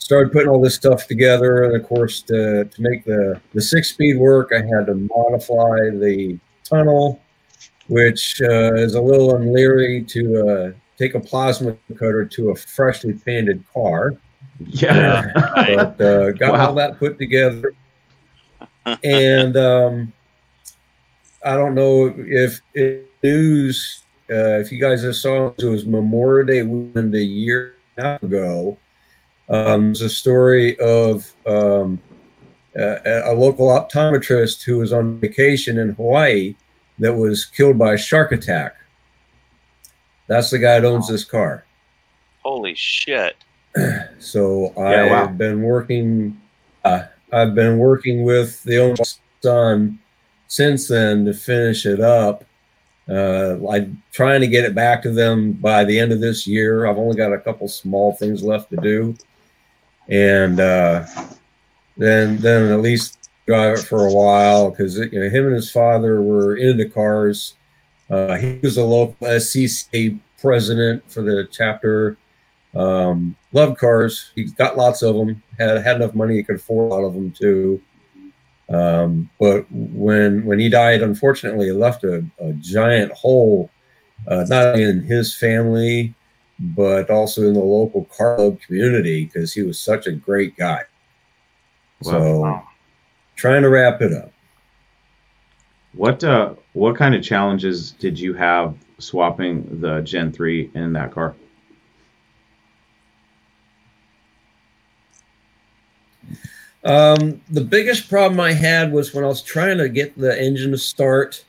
started 0.04 0.30
putting 0.34 0.50
all 0.50 0.60
this 0.60 0.74
stuff 0.74 1.06
together. 1.06 1.64
And 1.64 1.74
of 1.74 1.88
course, 1.88 2.20
to, 2.24 2.66
to 2.66 2.82
make 2.82 3.06
the, 3.06 3.40
the 3.54 3.62
six 3.62 3.88
speed 3.88 4.18
work, 4.18 4.50
I 4.52 4.58
had 4.58 4.84
to 4.88 4.94
modify 4.94 5.88
the 5.96 6.38
tunnel, 6.62 7.22
which 7.88 8.38
uh, 8.42 8.74
is 8.74 8.96
a 8.96 9.00
little 9.00 9.34
unleery 9.36 10.02
to 10.04 10.46
uh, 10.46 10.72
take 10.98 11.14
a 11.14 11.20
plasma 11.20 11.74
cutter 11.98 12.26
to 12.26 12.50
a 12.50 12.54
freshly 12.54 13.14
painted 13.14 13.64
car 13.72 14.14
Yeah. 14.60 15.24
but 15.74 15.98
uh, 15.98 16.32
got 16.32 16.52
Wow. 16.52 16.66
all 16.68 16.74
that 16.74 16.98
put 16.98 17.18
together. 17.18 17.72
and 19.02 19.56
um, 19.56 20.12
I 21.46 21.56
don't 21.56 21.74
know 21.74 22.12
if, 22.18 22.60
if 22.74 23.04
news, 23.22 24.02
uh, 24.30 24.60
if 24.60 24.70
you 24.70 24.78
guys 24.78 25.02
have 25.02 25.16
saw 25.16 25.46
it, 25.56 25.64
was 25.64 25.86
Memorial 25.86 26.46
Day 26.46 26.62
weekend 26.62 27.14
a 27.14 27.24
year 27.24 27.76
and 27.96 28.04
a 28.04 28.08
half 28.10 28.22
ago. 28.22 28.76
Um, 29.48 29.86
there's 29.86 30.00
a 30.00 30.08
story 30.08 30.78
of 30.78 31.30
um, 31.46 32.00
uh, 32.78 32.96
a 33.04 33.34
local 33.34 33.68
optometrist 33.68 34.62
who 34.62 34.78
was 34.78 34.92
on 34.92 35.18
vacation 35.18 35.78
in 35.78 35.90
Hawaii 35.90 36.54
that 36.98 37.12
was 37.12 37.44
killed 37.44 37.78
by 37.78 37.94
a 37.94 37.98
shark 37.98 38.32
attack. 38.32 38.76
That's 40.26 40.50
the 40.50 40.58
guy 40.58 40.80
that 40.80 40.86
owns 40.86 41.08
this 41.08 41.24
car. 41.24 41.64
Holy 42.42 42.74
shit! 42.74 43.36
So 44.18 44.72
Yeah, 44.76 45.04
I've 45.04 45.10
wow. 45.10 45.26
been 45.28 45.62
working. 45.62 46.40
Uh, 46.84 47.04
I've 47.32 47.54
been 47.54 47.78
working 47.78 48.24
with 48.24 48.62
the 48.62 48.78
owner's 48.78 49.18
son 49.42 49.98
since 50.48 50.88
then 50.88 51.24
to 51.26 51.34
finish 51.34 51.84
it 51.84 52.00
up. 52.00 52.44
Uh, 53.08 53.56
I'm 53.68 54.02
trying 54.12 54.40
to 54.40 54.46
get 54.46 54.64
it 54.64 54.74
back 54.74 55.02
to 55.02 55.10
them 55.10 55.52
by 55.52 55.84
the 55.84 55.98
end 55.98 56.12
of 56.12 56.20
this 56.20 56.46
year. 56.46 56.86
I've 56.86 56.96
only 56.96 57.16
got 57.16 57.32
a 57.32 57.38
couple 57.38 57.68
small 57.68 58.12
things 58.14 58.42
left 58.42 58.70
to 58.70 58.76
do, 58.76 59.14
and 60.08 60.60
uh, 60.60 61.06
then 61.96 62.38
then 62.38 62.72
at 62.72 62.80
least 62.80 63.30
drive 63.46 63.78
it 63.78 63.82
for 63.82 64.06
a 64.06 64.12
while 64.12 64.70
because 64.70 64.98
you 64.98 65.20
know 65.20 65.28
him 65.28 65.46
and 65.46 65.54
his 65.54 65.70
father 65.70 66.22
were 66.22 66.56
into 66.56 66.88
cars. 66.88 67.54
Uh, 68.10 68.36
he 68.36 68.58
was 68.62 68.76
a 68.76 68.84
local 68.84 69.26
SCCA 69.26 70.18
president 70.40 71.10
for 71.10 71.22
the 71.22 71.48
chapter. 71.50 72.16
Um, 72.74 73.36
loved 73.52 73.78
cars. 73.78 74.32
He's 74.34 74.52
got 74.52 74.76
lots 74.76 75.02
of 75.02 75.14
them. 75.14 75.42
Had 75.58 75.82
had 75.82 75.96
enough 75.96 76.14
money 76.14 76.36
he 76.36 76.42
could 76.42 76.56
afford 76.56 76.90
a 76.90 76.94
lot 76.94 77.04
of 77.04 77.14
them 77.14 77.30
too. 77.30 77.80
Um, 78.68 79.30
but 79.38 79.66
when 79.70 80.44
when 80.44 80.58
he 80.58 80.68
died, 80.68 81.02
unfortunately, 81.02 81.68
it 81.68 81.74
left 81.74 82.04
a, 82.04 82.24
a 82.40 82.52
giant 82.54 83.12
hole, 83.12 83.70
uh, 84.26 84.44
not 84.48 84.78
in 84.78 85.02
his 85.02 85.34
family, 85.34 86.14
but 86.58 87.10
also 87.10 87.42
in 87.42 87.54
the 87.54 87.60
local 87.60 88.04
car 88.16 88.36
club 88.36 88.60
community 88.60 89.24
because 89.24 89.52
he 89.52 89.62
was 89.62 89.78
such 89.78 90.06
a 90.06 90.12
great 90.12 90.56
guy. 90.56 90.82
So 92.02 92.40
Wow. 92.40 92.68
trying 93.36 93.62
to 93.62 93.68
wrap 93.68 94.00
it 94.02 94.12
up. 94.12 94.32
What 95.92 96.22
uh, 96.24 96.54
what 96.72 96.96
kind 96.96 97.14
of 97.14 97.22
challenges 97.22 97.92
did 97.92 98.18
you 98.18 98.34
have 98.34 98.74
swapping 98.98 99.80
the 99.80 100.00
Gen 100.00 100.32
three 100.32 100.70
in 100.74 100.92
that 100.94 101.12
car? 101.12 101.34
Um, 106.84 107.40
the 107.48 107.62
biggest 107.62 108.10
problem 108.10 108.40
I 108.40 108.52
had 108.52 108.92
was 108.92 109.14
when 109.14 109.24
I 109.24 109.28
was 109.28 109.42
trying 109.42 109.78
to 109.78 109.88
get 109.88 110.18
the 110.18 110.38
engine 110.40 110.72
to 110.72 110.78
start. 110.78 111.44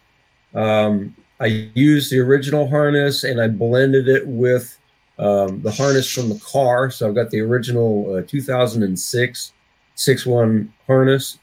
Um, 0.53 1.13
I 1.41 1.47
used 1.75 2.11
the 2.11 2.19
original 2.19 2.69
harness 2.69 3.25
and 3.25 3.41
I 3.41 3.49
blended 3.49 4.07
it 4.07 4.25
with 4.25 4.77
um, 5.17 5.61
the 5.61 5.71
harness 5.71 6.11
from 6.11 6.29
the 6.29 6.39
car. 6.39 6.91
So 6.91 7.07
I've 7.07 7.15
got 7.15 7.29
the 7.29 7.41
original 7.41 8.15
uh, 8.15 8.21
2006 8.27 9.53
6.1 9.95 10.69
harness. 10.87 11.39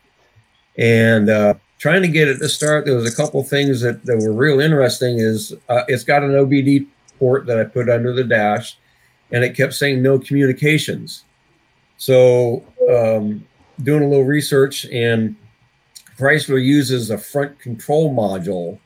And 0.77 1.29
uh, 1.29 1.55
trying 1.79 2.03
to 2.03 2.09
get 2.09 2.29
it 2.29 2.39
to 2.39 2.49
start, 2.49 2.85
there 2.85 2.95
was 2.95 3.13
a 3.13 3.17
couple 3.17 3.43
things 3.43 3.81
that, 3.81 4.05
that 4.05 4.19
were 4.19 4.33
real 4.33 4.61
interesting. 4.61 5.19
Is 5.19 5.55
uh, 5.69 5.85
it's 5.89 6.05
got 6.05 6.23
an 6.23 6.33
OBD 6.33 6.87
port 7.19 7.47
that 7.47 7.59
I 7.59 7.65
put 7.65 7.89
under 7.89 8.13
the 8.13 8.25
dash, 8.25 8.79
and 9.31 9.45
it 9.45 9.57
kept 9.57 9.75
saying 9.75 10.03
no 10.03 10.19
communications. 10.19 11.25
So 11.97 12.65
um, 12.91 13.47
doing 13.83 14.03
a 14.03 14.09
little 14.09 14.25
research, 14.25 14.87
and 14.87 15.37
Chrysler 16.19 16.63
uses 16.63 17.11
a 17.11 17.19
front 17.19 17.59
control 17.59 18.15
module 18.15 18.79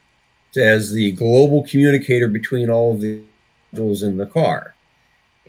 as 0.56 0.92
the 0.92 1.12
global 1.12 1.64
communicator 1.64 2.28
between 2.28 2.70
all 2.70 2.94
of 2.94 3.00
the 3.00 3.20
modules 3.74 4.02
in 4.02 4.16
the 4.16 4.26
car. 4.26 4.75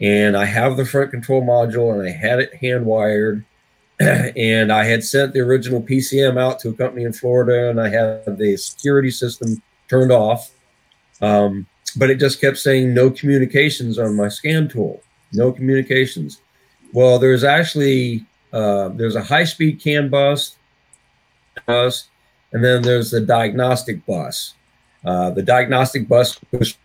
And 0.00 0.36
I 0.36 0.44
have 0.44 0.76
the 0.76 0.84
front 0.84 1.10
control 1.10 1.42
module, 1.42 1.92
and 1.92 2.08
I 2.08 2.12
had 2.12 2.38
it 2.38 2.54
hand 2.54 2.86
wired. 2.86 3.44
and 4.00 4.72
I 4.72 4.84
had 4.84 5.02
sent 5.02 5.32
the 5.32 5.40
original 5.40 5.82
PCM 5.82 6.38
out 6.40 6.60
to 6.60 6.68
a 6.68 6.72
company 6.72 7.02
in 7.02 7.12
Florida, 7.12 7.68
and 7.68 7.80
I 7.80 7.88
had 7.88 8.38
the 8.38 8.56
security 8.56 9.10
system 9.10 9.60
turned 9.88 10.12
off. 10.12 10.52
Um, 11.20 11.66
but 11.96 12.10
it 12.10 12.20
just 12.20 12.40
kept 12.40 12.58
saying 12.58 12.94
no 12.94 13.10
communications 13.10 13.98
on 13.98 14.14
my 14.14 14.28
scan 14.28 14.68
tool, 14.68 15.02
no 15.32 15.50
communications. 15.50 16.40
Well, 16.92 17.18
there's 17.18 17.42
actually 17.42 18.24
uh, 18.52 18.90
there's 18.90 19.16
a 19.16 19.22
high 19.22 19.44
speed 19.44 19.80
CAN 19.80 20.08
bus, 20.08 20.56
bus, 21.66 22.08
and 22.52 22.64
then 22.64 22.82
there's 22.82 23.10
the 23.10 23.20
diagnostic 23.20 24.04
bus. 24.06 24.54
Uh, 25.04 25.30
the 25.30 25.42
diagnostic 25.42 26.08
bus 26.08 26.38
goes 26.52 26.76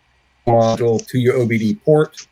module 0.46 1.04
to 1.06 1.18
your 1.18 1.34
OBD 1.34 1.82
port, 1.84 2.26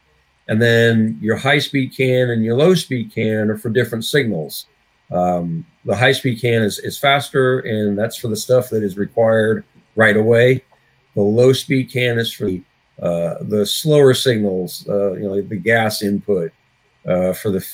and 0.48 0.60
then 0.60 1.18
your 1.20 1.36
high 1.36 1.58
speed 1.58 1.94
CAN 1.96 2.30
and 2.30 2.44
your 2.44 2.56
low 2.56 2.74
speed 2.74 3.12
CAN 3.14 3.50
are 3.50 3.58
for 3.58 3.70
different 3.70 4.04
signals. 4.04 4.66
Um, 5.10 5.66
the 5.84 5.96
high 5.96 6.12
speed 6.12 6.40
CAN 6.40 6.62
is, 6.62 6.78
is 6.78 6.98
faster, 6.98 7.60
and 7.60 7.98
that's 7.98 8.16
for 8.16 8.28
the 8.28 8.36
stuff 8.36 8.70
that 8.70 8.82
is 8.82 8.96
required 8.96 9.64
right 9.94 10.16
away. 10.16 10.64
The 11.14 11.22
low 11.22 11.52
speed 11.52 11.92
CAN 11.92 12.18
is 12.18 12.32
for 12.32 12.46
the 12.46 12.62
uh, 13.00 13.42
the 13.42 13.66
slower 13.66 14.14
signals, 14.14 14.86
uh, 14.88 15.14
you 15.14 15.22
know, 15.22 15.40
the 15.40 15.56
gas 15.56 16.02
input 16.02 16.52
uh, 17.06 17.32
for 17.32 17.50
the 17.50 17.66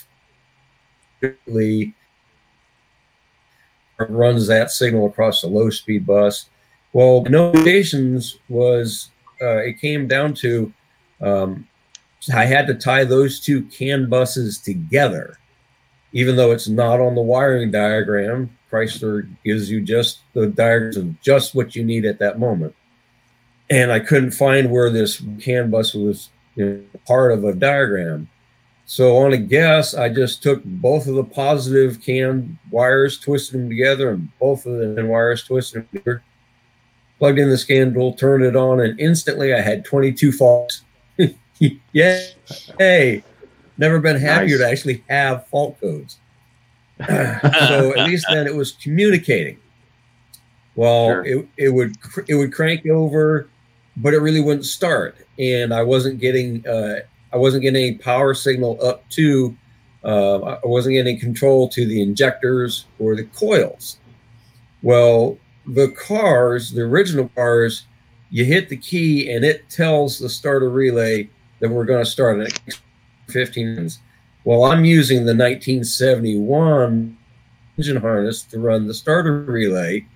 runs 4.08 4.46
that 4.46 4.70
signal 4.70 5.06
across 5.06 5.42
the 5.42 5.48
low 5.48 5.70
speed 5.70 6.06
bus. 6.06 6.48
Well, 6.92 7.24
notifications 7.24 8.38
was 8.48 9.10
uh, 9.42 9.58
it 9.58 9.80
came 9.80 10.08
down 10.08 10.34
to 10.34 10.72
um, 11.20 11.66
I 12.30 12.44
had 12.44 12.66
to 12.66 12.74
tie 12.74 13.04
those 13.04 13.40
two 13.40 13.64
CAN 13.64 14.08
buses 14.08 14.58
together, 14.58 15.38
even 16.12 16.36
though 16.36 16.52
it's 16.52 16.68
not 16.68 17.00
on 17.00 17.14
the 17.14 17.22
wiring 17.22 17.70
diagram. 17.70 18.56
Chrysler 18.70 19.28
gives 19.44 19.70
you 19.70 19.80
just 19.80 20.20
the 20.34 20.46
diagrams 20.46 20.96
of 20.96 21.20
just 21.22 21.54
what 21.54 21.74
you 21.74 21.84
need 21.84 22.04
at 22.04 22.18
that 22.18 22.38
moment, 22.38 22.74
and 23.70 23.90
I 23.90 24.00
couldn't 24.00 24.32
find 24.32 24.70
where 24.70 24.90
this 24.90 25.22
CAN 25.40 25.70
bus 25.70 25.94
was 25.94 26.30
you 26.54 26.66
know, 26.66 27.00
part 27.06 27.32
of 27.32 27.44
a 27.44 27.54
diagram. 27.54 28.28
So 28.84 29.18
on 29.18 29.34
a 29.34 29.38
guess, 29.38 29.94
I 29.94 30.08
just 30.08 30.42
took 30.42 30.64
both 30.64 31.06
of 31.06 31.14
the 31.14 31.24
positive 31.24 32.02
CAN 32.02 32.58
wires, 32.70 33.18
twisted 33.18 33.60
them 33.60 33.68
together, 33.68 34.10
and 34.10 34.30
both 34.38 34.64
of 34.64 34.96
the 34.96 35.04
wires 35.04 35.44
twisted 35.44 35.82
them 35.82 35.88
together. 35.92 36.22
Plugged 37.18 37.38
in 37.38 37.50
the 37.50 37.58
scan 37.58 37.92
tool, 37.92 38.14
turned 38.14 38.44
it 38.44 38.56
on, 38.56 38.80
and 38.80 38.98
instantly 38.98 39.52
I 39.52 39.60
had 39.60 39.84
22 39.84 40.32
faults. 40.32 40.82
Yeah, 41.92 42.20
hey, 42.78 43.22
never 43.76 43.98
been 44.00 44.16
happier 44.16 44.58
Nice. 44.58 44.66
to 44.66 44.70
actually 44.70 45.04
have 45.08 45.46
fault 45.48 45.80
codes. 45.80 46.18
so 47.06 47.94
at 47.96 48.06
least 48.06 48.26
then 48.30 48.46
it 48.46 48.54
was 48.54 48.72
communicating. 48.72 49.58
Well, 50.74 51.08
Sure. 51.08 51.24
it, 51.24 51.48
it 51.56 51.68
would 51.70 52.00
cr- 52.00 52.22
it 52.28 52.34
would 52.34 52.52
crank 52.52 52.86
over, 52.86 53.48
but 53.96 54.14
it 54.14 54.18
really 54.20 54.40
wouldn't 54.40 54.64
start, 54.66 55.16
and 55.38 55.72
I 55.74 55.82
wasn't 55.82 56.20
getting 56.20 56.66
uh, 56.66 57.00
I 57.32 57.36
wasn't 57.36 57.62
getting 57.62 57.82
any 57.82 57.98
power 57.98 58.34
signal 58.34 58.78
up 58.84 59.08
to 59.10 59.56
uh, 60.04 60.38
I 60.38 60.66
wasn't 60.66 60.94
getting 60.94 61.18
control 61.18 61.68
to 61.70 61.84
the 61.86 62.00
injectors 62.00 62.86
or 62.98 63.16
the 63.16 63.24
coils. 63.24 63.98
Well, 64.82 65.36
the 65.66 65.88
cars, 65.88 66.70
the 66.70 66.82
original 66.82 67.28
cars, 67.34 67.86
you 68.30 68.44
hit 68.44 68.68
the 68.68 68.76
key 68.76 69.30
and 69.32 69.44
it 69.44 69.68
tells 69.68 70.18
the 70.18 70.28
starter 70.28 70.70
relay 70.70 71.28
that 71.60 71.68
we're 71.70 71.84
going 71.84 72.04
to 72.04 72.10
start 72.10 72.40
at 72.40 72.80
15. 73.28 73.90
Well, 74.44 74.64
I'm 74.64 74.84
using 74.84 75.18
the 75.18 75.34
1971 75.34 77.16
engine 77.76 77.96
harness 77.96 78.42
to 78.44 78.58
run 78.58 78.86
the 78.86 78.94
starter 78.94 79.42
relay 79.42 80.06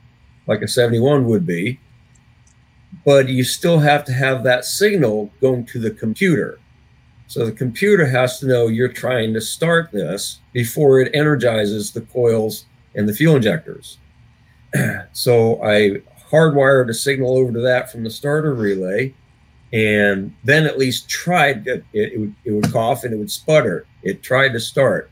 like 0.47 0.62
a 0.62 0.68
71 0.68 1.24
would 1.26 1.47
be, 1.47 1.78
but 3.05 3.28
you 3.28 3.45
still 3.45 3.78
have 3.78 4.05
to 4.05 4.12
have 4.12 4.43
that 4.45 4.64
signal 4.64 5.30
going 5.40 5.64
to 5.66 5.78
the 5.78 5.90
computer. 5.90 6.59
So 7.26 7.47
the 7.47 7.53
computer 7.53 8.07
has 8.07 8.40
to 8.40 8.47
know 8.47 8.66
you're 8.66 8.88
trying 8.88 9.32
to 9.34 9.40
start 9.40 9.90
this 9.93 10.40
before 10.53 11.01
it 11.01 11.14
energizes 11.14 11.93
the 11.93 12.03
coils 12.03 12.66
and 12.95 13.09
the 13.09 13.14
fuel 13.14 13.36
injectors. 13.36 13.99
so 15.12 15.62
I 15.62 16.03
hardwired 16.30 16.90
a 16.90 16.95
signal 16.95 17.36
over 17.36 17.53
to 17.53 17.61
that 17.61 17.90
from 17.90 18.05
the 18.05 18.11
starter 18.11 18.55
relay, 18.55 19.14
and 19.72 20.34
then 20.44 20.66
at 20.66 20.78
least 20.78 21.08
tried 21.08 21.66
it, 21.66 21.84
it, 21.92 22.20
would, 22.20 22.34
it 22.44 22.50
would 22.52 22.72
cough 22.72 23.04
and 23.04 23.14
it 23.14 23.16
would 23.16 23.30
sputter. 23.30 23.86
It 24.02 24.22
tried 24.22 24.50
to 24.50 24.60
start. 24.60 25.10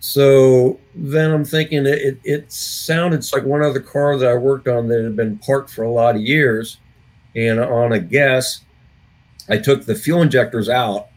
So 0.00 0.80
then 0.94 1.30
I'm 1.30 1.44
thinking 1.44 1.86
it, 1.86 1.98
it, 1.98 2.20
it 2.24 2.52
sounded 2.52 3.24
like 3.32 3.44
one 3.44 3.62
other 3.62 3.80
car 3.80 4.18
that 4.18 4.28
I 4.28 4.34
worked 4.34 4.68
on 4.68 4.88
that 4.88 5.02
had 5.02 5.16
been 5.16 5.38
parked 5.38 5.70
for 5.70 5.84
a 5.84 5.90
lot 5.90 6.16
of 6.16 6.20
years. 6.20 6.78
And 7.36 7.58
on 7.58 7.92
a 7.92 7.98
guess, 7.98 8.60
I 9.48 9.56
took 9.56 9.84
the 9.84 9.94
fuel 9.94 10.22
injectors 10.22 10.68
out 10.68 11.08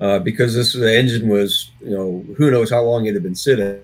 uh, 0.00 0.20
because 0.20 0.54
this 0.54 0.72
the 0.72 0.96
engine 0.96 1.28
was, 1.28 1.70
you 1.80 1.90
know, 1.90 2.24
who 2.36 2.50
knows 2.50 2.70
how 2.70 2.82
long 2.82 3.06
it 3.06 3.14
had 3.14 3.22
been 3.22 3.34
sitting. 3.34 3.80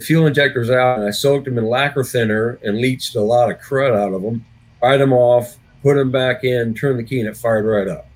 Fuel 0.00 0.26
injectors 0.26 0.70
out, 0.70 0.98
and 0.98 1.08
I 1.08 1.10
soaked 1.10 1.46
them 1.46 1.56
in 1.56 1.66
lacquer 1.66 2.04
thinner 2.04 2.58
and 2.62 2.78
leached 2.78 3.14
a 3.16 3.20
lot 3.20 3.50
of 3.50 3.58
crud 3.58 3.96
out 3.96 4.12
of 4.12 4.22
them. 4.22 4.44
Pried 4.80 5.00
them 5.00 5.12
off, 5.12 5.56
put 5.84 5.96
them 5.96 6.10
back 6.10 6.44
in, 6.44 6.74
turned 6.74 6.98
the 6.98 7.04
key, 7.04 7.20
and 7.20 7.28
it 7.28 7.36
fired 7.36 7.66
right 7.66 7.86
up. 7.86 8.08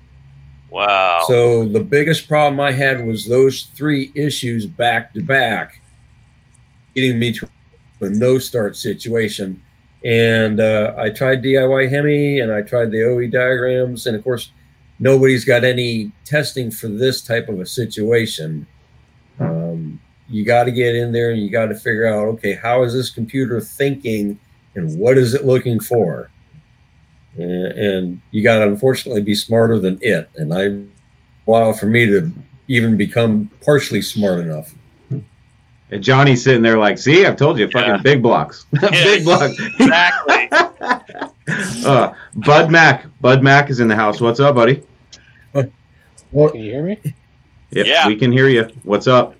Wow. 0.71 1.23
So 1.27 1.67
the 1.67 1.79
biggest 1.79 2.27
problem 2.27 2.59
I 2.59 2.71
had 2.71 3.05
was 3.05 3.25
those 3.25 3.69
three 3.75 4.11
issues 4.15 4.65
back 4.65 5.13
to 5.13 5.21
back, 5.21 5.79
getting 6.95 7.19
me 7.19 7.31
to 7.33 7.47
a 8.01 8.09
no 8.09 8.39
start 8.39 8.75
situation. 8.75 9.61
And 10.03 10.59
uh, 10.59 10.95
I 10.97 11.11
tried 11.11 11.43
DIY 11.43 11.89
Hemi 11.89 12.39
and 12.39 12.51
I 12.51 12.63
tried 12.63 12.89
the 12.89 13.03
OE 13.03 13.27
diagrams, 13.27 14.07
and 14.07 14.15
of 14.15 14.23
course, 14.23 14.51
nobody's 14.97 15.45
got 15.45 15.63
any 15.63 16.11
testing 16.25 16.71
for 16.71 16.87
this 16.87 17.21
type 17.21 17.49
of 17.49 17.59
a 17.59 17.65
situation. 17.67 18.65
Um, 19.39 19.99
you 20.27 20.43
got 20.43 20.63
to 20.63 20.71
get 20.71 20.95
in 20.95 21.11
there 21.11 21.31
and 21.31 21.41
you 21.41 21.51
got 21.51 21.67
to 21.67 21.75
figure 21.75 22.07
out 22.07 22.27
okay, 22.29 22.53
how 22.53 22.81
is 22.81 22.93
this 22.93 23.11
computer 23.11 23.61
thinking 23.61 24.39
and 24.73 24.97
what 24.97 25.19
is 25.19 25.35
it 25.35 25.45
looking 25.45 25.79
for? 25.79 26.31
And, 27.41 27.65
and 27.79 28.21
you 28.31 28.43
got 28.43 28.59
to 28.59 28.63
unfortunately 28.67 29.21
be 29.21 29.35
smarter 29.35 29.79
than 29.79 29.97
it. 30.01 30.29
And 30.35 30.53
I, 30.53 30.83
while 31.45 31.73
for 31.73 31.85
me 31.85 32.05
to 32.07 32.31
even 32.67 32.97
become 32.97 33.49
partially 33.65 34.01
smart 34.01 34.39
enough. 34.41 34.73
And 35.91 36.03
Johnny's 36.03 36.43
sitting 36.43 36.61
there 36.61 36.77
like, 36.77 36.99
see, 36.99 37.25
I've 37.25 37.35
told 37.37 37.57
you, 37.57 37.67
fucking 37.69 37.89
Yeah. 37.95 37.97
big 38.03 38.21
blocks. 38.21 38.65
big 38.79 39.23
blocks. 39.23 39.57
Exactly. 39.79 40.49
uh, 41.85 42.13
Bud 42.35 42.69
Mac. 42.69 43.07
Bud 43.21 43.41
Mac 43.41 43.69
is 43.71 43.79
in 43.79 43.87
the 43.87 43.95
house. 43.95 44.21
What's 44.21 44.39
up, 44.39 44.53
buddy? 44.55 44.83
Can 45.53 45.71
you 46.31 46.49
hear 46.61 46.83
me? 46.83 46.99
Yep, 47.71 47.85
Yeah. 47.87 48.07
we 48.07 48.15
can 48.17 48.31
hear 48.31 48.47
you. 48.49 48.67
What's 48.83 49.07
up? 49.07 49.35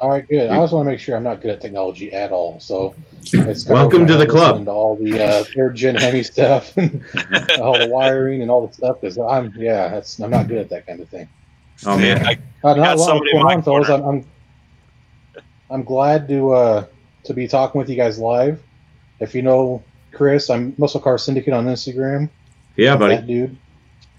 All 0.00 0.10
right, 0.10 0.28
good. 0.28 0.48
I 0.50 0.56
just 0.60 0.72
want 0.72 0.86
to 0.86 0.90
make 0.92 1.00
sure 1.00 1.16
I'm 1.16 1.24
not 1.24 1.40
good 1.40 1.50
at 1.50 1.60
technology 1.60 2.12
at 2.12 2.30
all. 2.30 2.60
So, 2.60 2.94
it's 3.32 3.66
Welcome 3.66 4.06
to 4.06 4.16
the 4.16 4.26
club. 4.26 4.64
To 4.64 4.70
all 4.70 4.94
the 4.96 5.20
uh, 5.20 5.44
third 5.44 5.74
gen 5.74 5.96
Hemi 5.96 6.22
stuff, 6.22 6.76
and 6.76 7.02
all 7.60 7.76
the 7.76 7.88
wiring 7.88 8.42
and 8.42 8.50
all 8.50 8.66
the 8.66 8.72
stuff. 8.72 9.00
Because 9.00 9.18
I'm, 9.18 9.52
yeah, 9.56 9.88
that's 9.88 10.20
I'm 10.20 10.30
not 10.30 10.46
good 10.46 10.58
at 10.58 10.70
that 10.70 10.86
kind 10.86 11.00
of 11.00 11.08
thing. 11.08 11.28
Oh 11.84 11.98
man, 11.98 12.24
I, 12.26 12.34
got 12.62 12.76
not 12.76 12.96
a 12.96 13.00
lot 13.00 13.06
somebody 13.06 13.30
in 13.30 13.36
going 13.36 13.44
my 13.46 13.54
on, 13.54 13.62
fellas. 13.62 13.86
corner. 13.88 14.04
I'm, 14.04 14.08
I'm 14.08 15.42
I'm 15.70 15.82
glad 15.84 16.28
to 16.28 16.52
uh, 16.52 16.86
to 17.24 17.34
be 17.34 17.48
talking 17.48 17.78
with 17.78 17.88
you 17.88 17.96
guys 17.96 18.18
live. 18.20 18.62
If 19.20 19.34
you 19.34 19.42
know 19.42 19.82
Chris, 20.12 20.48
I'm 20.48 20.74
Muscle 20.78 21.00
Car 21.00 21.18
Syndicate 21.18 21.52
on 21.54 21.66
Instagram. 21.66 22.30
yeah, 22.76 22.92
That 22.96 22.98
buddy. 22.98 23.26
dude. 23.26 23.56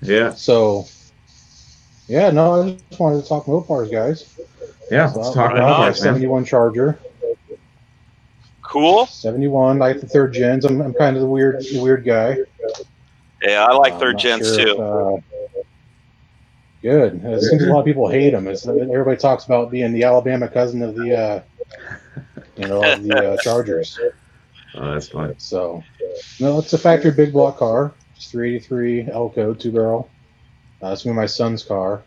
Yeah, 0.01 0.33
So, 0.33 0.85
yeah, 2.07 2.29
no, 2.31 2.61
I 2.63 2.71
just 2.89 2.99
wanted 2.99 3.21
to 3.21 3.27
talk 3.27 3.45
Mopars, 3.45 3.91
guys. 3.91 4.39
Yeah. 4.91 5.07
So 5.11 5.19
Let's 5.21 5.33
talk 5.33 5.51
about 5.51 5.57
have 5.61 5.69
a 5.71 5.75
cars, 5.75 6.01
man. 6.03 6.13
71 6.15 6.45
Charger. 6.45 6.99
cool. 8.61 9.05
71, 9.05 9.81
I 9.81 9.85
like 9.85 10.01
the 10.01 10.07
third 10.07 10.33
gens. 10.33 10.65
I'm, 10.65 10.81
I'm 10.81 10.93
kind 10.93 11.15
of 11.15 11.21
the 11.21 11.27
weird 11.29 11.63
weird 11.73 12.05
guy. 12.05 12.37
Yeah, 13.41 13.65
I 13.65 13.73
like 13.75 13.93
I'm 13.93 13.99
third 13.99 14.17
gens 14.19 14.47
sure 14.55 14.65
too. 14.65 14.71
if, 14.71 14.79
uh, 14.79 15.17
good. 16.81 17.21
It 17.23 17.41
seems 17.41 17.63
a 17.63 17.67
lot 17.67 17.79
of 17.79 17.85
people 17.85 18.07
hate 18.09 18.31
them. 18.31 18.47
It's, 18.47 18.67
everybody 18.67 19.17
talks 19.17 19.45
about 19.45 19.71
being 19.71 19.93
the 19.93 20.03
Alabama 20.03 20.47
cousin 20.47 20.81
of 20.81 20.95
the, 20.95 21.17
uh, 21.17 21.43
you 22.57 22.67
know, 22.67 22.83
of 22.83 23.03
the 23.03 23.33
uh, 23.33 23.37
Chargers. 23.41 23.99
Oh, 24.75 24.93
that's 24.93 25.09
fun. 25.09 25.35
So, 25.39 25.83
no, 26.39 26.59
it's 26.59 26.73
a 26.73 26.77
factory 26.77 27.11
big 27.11 27.33
block 27.33 27.57
car. 27.57 27.93
It's 28.15 28.29
383 28.31 29.09
L 29.11 29.29
code, 29.29 29.59
two 29.59 29.71
barrel. 29.71 30.09
Uh, 30.81 30.89
it's 30.91 31.03
gonna 31.03 31.15
my 31.15 31.25
son's 31.25 31.63
car. 31.63 32.03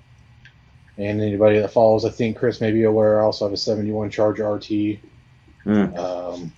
And 1.03 1.20
anybody 1.20 1.59
that 1.59 1.72
follows, 1.72 2.05
I 2.05 2.11
think 2.11 2.36
Chris 2.38 2.61
may 2.61 2.70
be 2.70 2.84
aware, 2.84 3.20
I 3.20 3.24
also 3.24 3.44
have 3.46 3.53
a 3.53 3.57
71 3.57 4.11
Charger 4.11 4.48
RT. 4.53 4.98
Mm. 5.66 5.98
Um, 5.98 6.53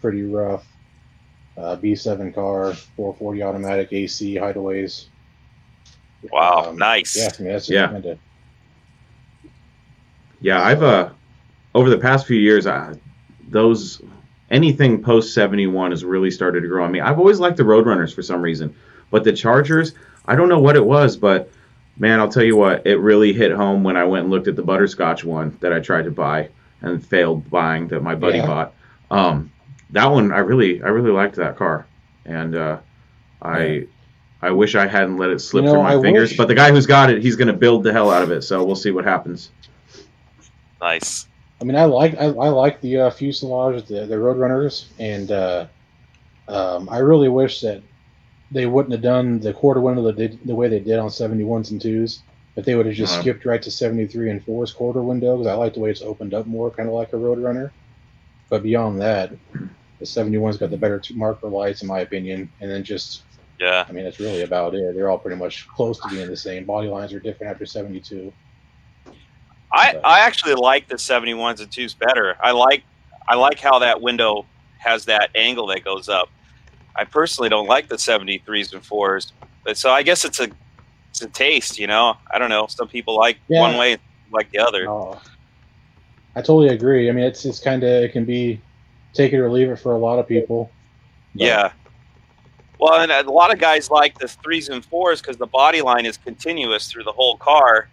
pretty 0.00 0.22
rough. 0.22 0.66
Uh, 1.56 1.76
B7 1.76 2.34
car, 2.34 2.72
440 2.74 3.42
automatic 3.42 3.92
AC 3.92 4.34
hideaways. 4.36 5.06
Wow, 6.32 6.70
Um, 6.70 6.76
nice. 6.76 7.14
Yeah, 7.16 7.30
I 7.38 7.42
mean, 7.42 7.52
that's 7.52 7.68
Yeah. 7.70 7.88
kind 7.88 8.06
of 8.06 8.18
Yeah, 10.40 10.62
I've 10.62 10.82
uh 10.82 11.10
over 11.74 11.90
the 11.90 11.98
past 11.98 12.26
few 12.26 12.38
years, 12.38 12.66
uh, 12.66 12.94
those 13.48 14.00
anything 14.50 15.02
post 15.02 15.34
seventy 15.34 15.66
one 15.66 15.90
has 15.90 16.04
really 16.04 16.30
started 16.30 16.62
to 16.62 16.68
grow 16.68 16.84
on 16.84 16.92
me. 16.92 17.00
I've 17.00 17.18
always 17.18 17.40
liked 17.40 17.56
the 17.56 17.62
Roadrunners 17.62 18.14
for 18.14 18.22
some 18.22 18.40
reason, 18.42 18.74
but 19.10 19.22
the 19.24 19.32
Chargers, 19.32 19.94
I 20.26 20.34
don't 20.36 20.48
know 20.48 20.58
what 20.60 20.76
it 20.76 20.84
was, 20.84 21.16
but 21.16 21.50
man, 21.98 22.20
I'll 22.20 22.28
tell 22.28 22.44
you 22.44 22.56
what, 22.56 22.86
it 22.86 22.96
really 22.98 23.32
hit 23.32 23.52
home 23.52 23.82
when 23.84 23.96
I 23.96 24.04
went 24.04 24.24
and 24.24 24.30
looked 24.30 24.48
at 24.48 24.56
the 24.56 24.62
butterscotch 24.62 25.24
one 25.24 25.56
that 25.60 25.72
I 25.72 25.80
tried 25.80 26.04
to 26.04 26.10
buy 26.10 26.48
and 26.82 27.04
failed 27.04 27.48
buying 27.50 27.88
that 27.88 28.02
my 28.02 28.14
buddy 28.14 28.38
Yeah. 28.38 28.46
bought. 28.46 28.74
Um, 29.10 29.50
that 29.90 30.06
one, 30.06 30.32
I 30.32 30.38
really, 30.38 30.82
I 30.82 30.88
really 30.88 31.10
liked 31.12 31.36
that 31.36 31.56
car, 31.56 31.86
and 32.24 32.54
uh, 32.56 32.78
I. 33.42 33.86
I 34.42 34.50
wish 34.50 34.74
I 34.74 34.86
hadn't 34.86 35.16
let 35.16 35.30
it 35.30 35.38
slip 35.40 35.62
You 35.62 35.68
know, 35.68 35.72
through 35.76 35.82
my 35.84 35.94
I 35.94 36.02
fingers, 36.02 36.28
wish- 36.32 36.36
but 36.36 36.48
the 36.48 36.54
guy 36.54 36.70
who's 36.70 36.84
got 36.84 37.08
it, 37.08 37.22
he's 37.22 37.34
going 37.34 37.48
to 37.48 37.54
build 37.54 37.82
the 37.82 37.94
hell 37.94 38.10
out 38.10 38.22
of 38.22 38.30
it. 38.30 38.42
So 38.42 38.62
we'll 38.62 38.76
see 38.76 38.90
what 38.90 39.06
happens. 39.06 39.48
Nice. 40.82 41.28
I 41.60 41.64
mean, 41.64 41.76
I 41.76 41.86
like 41.86 42.14
I, 42.20 42.24
I 42.26 42.48
like 42.50 42.82
the 42.82 42.98
uh, 43.00 43.10
fuselage, 43.10 43.86
the 43.86 44.04
the 44.04 44.16
Roadrunners, 44.16 44.86
and 44.98 45.30
uh, 45.30 45.66
um, 46.48 46.90
I 46.90 46.98
really 46.98 47.30
wish 47.30 47.62
that 47.62 47.82
they 48.54 48.66
wouldn't 48.66 48.92
have 48.92 49.02
done 49.02 49.40
the 49.40 49.52
quarter 49.52 49.80
window 49.80 50.10
the, 50.12 50.38
the 50.44 50.54
way 50.54 50.68
they 50.68 50.78
did 50.80 50.98
on 50.98 51.10
71s 51.10 51.70
and 51.72 51.80
2s. 51.80 52.20
If 52.56 52.64
they 52.64 52.76
would 52.76 52.86
have 52.86 52.94
just 52.94 53.12
Uh-huh. 53.14 53.22
skipped 53.22 53.44
right 53.44 53.60
to 53.62 53.70
73 53.70 54.30
and 54.30 54.40
4's 54.46 54.72
quarter 54.72 55.02
window, 55.02 55.36
because 55.36 55.50
I 55.50 55.54
like 55.54 55.74
the 55.74 55.80
way 55.80 55.90
it's 55.90 56.02
opened 56.02 56.34
up 56.34 56.46
more, 56.46 56.70
kind 56.70 56.88
of 56.88 56.94
like 56.94 57.12
a 57.12 57.16
Roadrunner. 57.16 57.70
But 58.48 58.62
beyond 58.62 59.00
that, 59.00 59.32
the 59.98 60.06
71's 60.06 60.56
got 60.56 60.70
the 60.70 60.76
better 60.76 61.00
two 61.00 61.16
marker 61.16 61.48
lights, 61.48 61.82
in 61.82 61.88
my 61.88 62.00
opinion, 62.00 62.50
and 62.60 62.70
then 62.70 62.84
just 62.84 63.22
Yeah. 63.60 63.84
I 63.88 63.92
mean, 63.92 64.04
that's 64.04 64.20
really 64.20 64.42
about 64.42 64.74
it. 64.74 64.94
They're 64.94 65.10
all 65.10 65.18
pretty 65.18 65.36
much 65.36 65.66
close 65.68 65.98
to 66.00 66.08
being 66.08 66.28
the 66.28 66.36
same. 66.36 66.64
Body 66.64 66.88
lines 66.88 67.12
are 67.12 67.20
different 67.20 67.50
after 67.52 67.66
72. 67.66 68.32
I, 69.72 69.96
I 70.04 70.20
actually 70.20 70.54
like 70.54 70.88
the 70.88 70.96
71s 70.96 71.60
and 71.60 71.70
2s 71.70 71.98
better. 71.98 72.36
I 72.40 72.52
like 72.52 72.84
I 73.28 73.34
like 73.36 73.58
how 73.58 73.80
that 73.80 74.00
window 74.00 74.46
has 74.78 75.06
that 75.06 75.30
angle 75.34 75.66
that 75.68 75.84
goes 75.84 76.08
up. 76.08 76.28
I 76.96 77.04
personally 77.04 77.48
don't 77.48 77.66
like 77.66 77.88
the 77.88 77.96
73s 77.96 78.72
and 78.72 78.82
4s. 78.82 79.32
But 79.64 79.76
so 79.76 79.90
I 79.90 80.02
guess 80.02 80.24
it's 80.24 80.40
a 80.40 80.48
it's 81.10 81.22
a 81.22 81.28
taste, 81.28 81.78
you 81.78 81.86
know. 81.86 82.16
I 82.32 82.38
don't 82.38 82.50
know. 82.50 82.66
Some 82.66 82.88
people 82.88 83.16
like 83.16 83.38
Yeah. 83.48 83.60
one 83.60 83.76
way, 83.76 83.98
like 84.32 84.50
the 84.50 84.58
other. 84.58 84.88
Oh, 84.88 85.20
I 86.36 86.40
totally 86.40 86.68
agree. 86.68 87.08
I 87.08 87.12
mean, 87.12 87.24
it's 87.24 87.44
it's 87.44 87.60
kind 87.60 87.82
of 87.82 87.88
it 87.90 88.12
can 88.12 88.24
be 88.24 88.60
take 89.12 89.32
it 89.32 89.38
or 89.38 89.50
leave 89.50 89.70
it 89.70 89.76
for 89.76 89.92
a 89.92 89.98
lot 89.98 90.18
of 90.18 90.26
people. 90.28 90.70
But- 91.34 91.42
Yeah. 91.46 91.72
Well, 92.80 93.00
and 93.00 93.10
a 93.12 93.22
lot 93.30 93.52
of 93.52 93.58
guys 93.60 93.90
like 93.90 94.18
the 94.18 94.26
threes 94.28 94.68
and 94.68 94.84
fours 94.84 95.20
because 95.22 95.36
the 95.36 95.46
body 95.46 95.80
line 95.80 96.04
is 96.06 96.16
continuous 96.16 96.90
through 96.90 97.04
the 97.04 97.12
whole 97.12 97.36
car, 97.38 97.88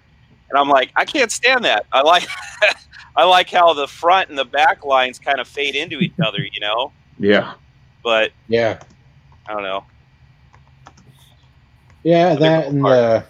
and 0.50 0.58
I'm 0.60 0.68
like, 0.68 0.92
I 0.96 1.06
can't 1.06 1.32
stand 1.32 1.64
that. 1.66 1.86
I 1.94 2.02
like, 2.02 2.28
I 3.16 3.24
like 3.24 3.50
how 3.50 3.74
the 3.74 3.88
front 3.88 4.30
and 4.30 4.38
the 4.38 4.44
back 4.44 4.84
lines 4.84 5.20
kind 5.20 5.40
of 5.40 5.48
fade 5.48 5.76
into 5.76 6.00
each 6.00 6.20
other, 6.22 6.40
you 6.40 6.60
know. 6.60 6.92
Yeah. 7.20 7.54
But 8.04 8.32
Yeah, 8.48 8.80
I 9.48 9.54
don't 9.54 9.64
know. 9.64 9.84
yeah, 12.04 12.34
The 12.34 12.40
that 12.42 12.68
and 12.68 12.82
part. 12.82 12.98
uh, 12.98 13.22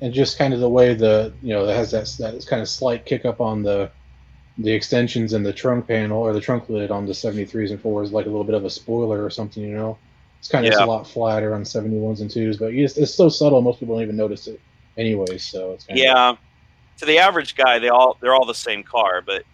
and 0.00 0.14
just 0.14 0.38
kind 0.38 0.54
of 0.54 0.60
the 0.60 0.68
way 0.68 0.94
the 0.94 1.34
you 1.42 1.52
know 1.52 1.66
that 1.66 1.74
has 1.76 1.90
that 1.90 2.08
that 2.18 2.46
kind 2.48 2.62
of 2.62 2.68
slight 2.68 3.04
kick 3.04 3.24
up 3.24 3.40
on 3.40 3.62
the 3.62 3.90
the 4.58 4.72
extensions 4.72 5.34
in 5.34 5.42
the 5.42 5.52
trunk 5.52 5.86
panel 5.86 6.20
or 6.20 6.32
the 6.32 6.40
trunk 6.40 6.68
lid 6.68 6.90
on 6.90 7.06
the 7.06 7.12
73s 7.12 7.70
and 7.70 7.80
4s, 7.80 8.10
like 8.10 8.26
a 8.26 8.28
little 8.28 8.42
bit 8.44 8.56
of 8.56 8.64
a 8.64 8.70
spoiler 8.70 9.24
or 9.24 9.30
something, 9.30 9.62
you 9.62 9.74
know. 9.76 9.96
It's 10.40 10.48
kind 10.48 10.66
of 10.66 10.72
Yeah. 10.72 10.84
a 10.84 10.86
lot 10.86 11.06
flatter 11.06 11.54
on 11.54 11.62
71s 11.62 12.22
and 12.22 12.28
2s, 12.30 12.58
but 12.58 12.74
it's, 12.74 12.96
it's 12.96 13.14
so 13.14 13.28
subtle 13.28 13.62
most 13.62 13.78
people 13.78 13.94
don't 13.94 14.02
even 14.02 14.16
notice 14.16 14.48
it 14.48 14.60
anyway. 14.96 15.38
So 15.38 15.72
it's 15.74 15.84
kind 15.84 16.00
Yeah. 16.00 16.34
To 16.98 17.06
the 17.06 17.18
average 17.18 17.54
guy, 17.54 17.78
they 17.78 17.88
all 17.88 18.18
they're 18.20 18.34
all 18.34 18.46
the 18.46 18.52
same 18.54 18.82
car, 18.82 19.22
but 19.24 19.44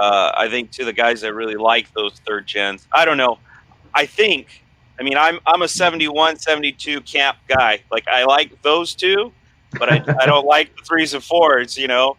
uh, 0.00 0.30
I 0.38 0.48
think 0.48 0.70
to 0.72 0.84
the 0.84 0.92
guys 0.92 1.22
that 1.22 1.34
really 1.34 1.56
like 1.56 1.92
those 1.92 2.20
third 2.24 2.46
gens, 2.46 2.86
I 2.94 3.04
don't 3.04 3.16
know. 3.16 3.38
I 3.94 4.06
think, 4.06 4.61
I 4.98 5.02
mean, 5.02 5.16
I'm 5.16 5.40
I'm 5.46 5.62
a 5.62 5.68
71, 5.68 6.38
72 6.38 7.00
camp 7.02 7.38
guy. 7.48 7.80
Like 7.90 8.06
I 8.08 8.24
like 8.24 8.60
those 8.62 8.94
two, 8.94 9.32
but 9.78 9.90
I, 9.90 10.04
I 10.20 10.26
don't 10.26 10.46
like 10.46 10.76
the 10.76 10.82
threes 10.82 11.14
and 11.14 11.22
fours, 11.22 11.76
you 11.76 11.88
know. 11.88 12.16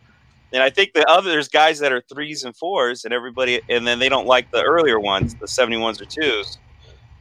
And 0.51 0.61
I 0.61 0.69
think 0.69 0.93
the 0.93 1.07
other 1.09 1.32
there's 1.32 1.47
guys 1.47 1.80
that 1.80 1.91
are 1.91 2.01
threes 2.01 2.43
and 2.43 2.55
fours, 2.55 3.05
and 3.05 3.13
everybody, 3.13 3.59
and 3.69 3.88
then 3.88 3.99
they 3.99 4.09
don't 4.09 4.28
like 4.28 4.51
the 4.51 4.61
earlier 4.61 4.99
ones, 4.99 5.34
the 5.36 5.47
71s 5.47 6.01
or 6.01 6.05
twos. 6.05 6.57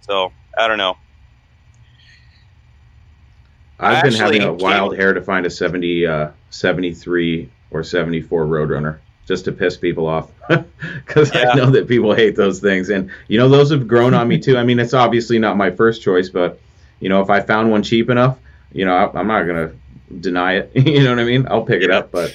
So 0.01 0.33
I 0.59 0.69
don't 0.69 0.79
know. 0.79 0.97
I've 3.79 4.05
been 4.05 4.13
having 4.13 4.43
a 4.43 4.53
wild 4.53 4.97
hair 4.97 5.13
to 5.13 5.21
find 5.21 5.45
a 5.45 5.51
70, 5.51 6.07
uh, 6.07 6.31
73 6.51 7.51
or 7.73 7.83
74 7.83 8.47
Roadrunner 8.47 8.99
just 9.27 9.45
to 9.45 9.53
piss 9.53 9.77
people 9.77 10.07
off 10.07 10.31
because 10.49 11.33
Yeah. 11.35 11.51
I 11.51 11.55
know 11.55 11.71
that 11.71 11.87
people 11.89 12.15
hate 12.15 12.35
those 12.37 12.61
things. 12.61 12.89
And, 12.91 13.11
you 13.29 13.39
know, 13.39 13.49
those 13.49 13.71
have 13.71 13.87
grown 13.87 14.15
on 14.15 14.27
me 14.29 14.39
too. 14.39 14.57
I 14.57 14.65
mean, 14.65 14.79
it's 14.81 14.95
obviously 14.95 15.39
not 15.39 15.57
my 15.57 15.71
first 15.71 16.03
choice, 16.03 16.29
but, 16.29 16.61
you 17.01 17.09
know, 17.09 17.21
if 17.23 17.31
I 17.31 17.41
found 17.41 17.71
one 17.71 17.83
cheap 17.83 18.11
enough, 18.11 18.39
you 18.73 18.85
know, 18.85 18.95
I, 18.95 19.19
I'm 19.19 19.29
not 19.29 19.45
going 19.45 19.69
to 19.69 19.77
deny 20.19 20.55
it. 20.57 20.73
you 20.75 21.05
know 21.05 21.11
what 21.11 21.21
I 21.21 21.25
mean? 21.25 21.47
I'll 21.51 21.65
pick 21.65 21.83
it 21.83 21.91
up, 21.91 22.11
but 22.11 22.35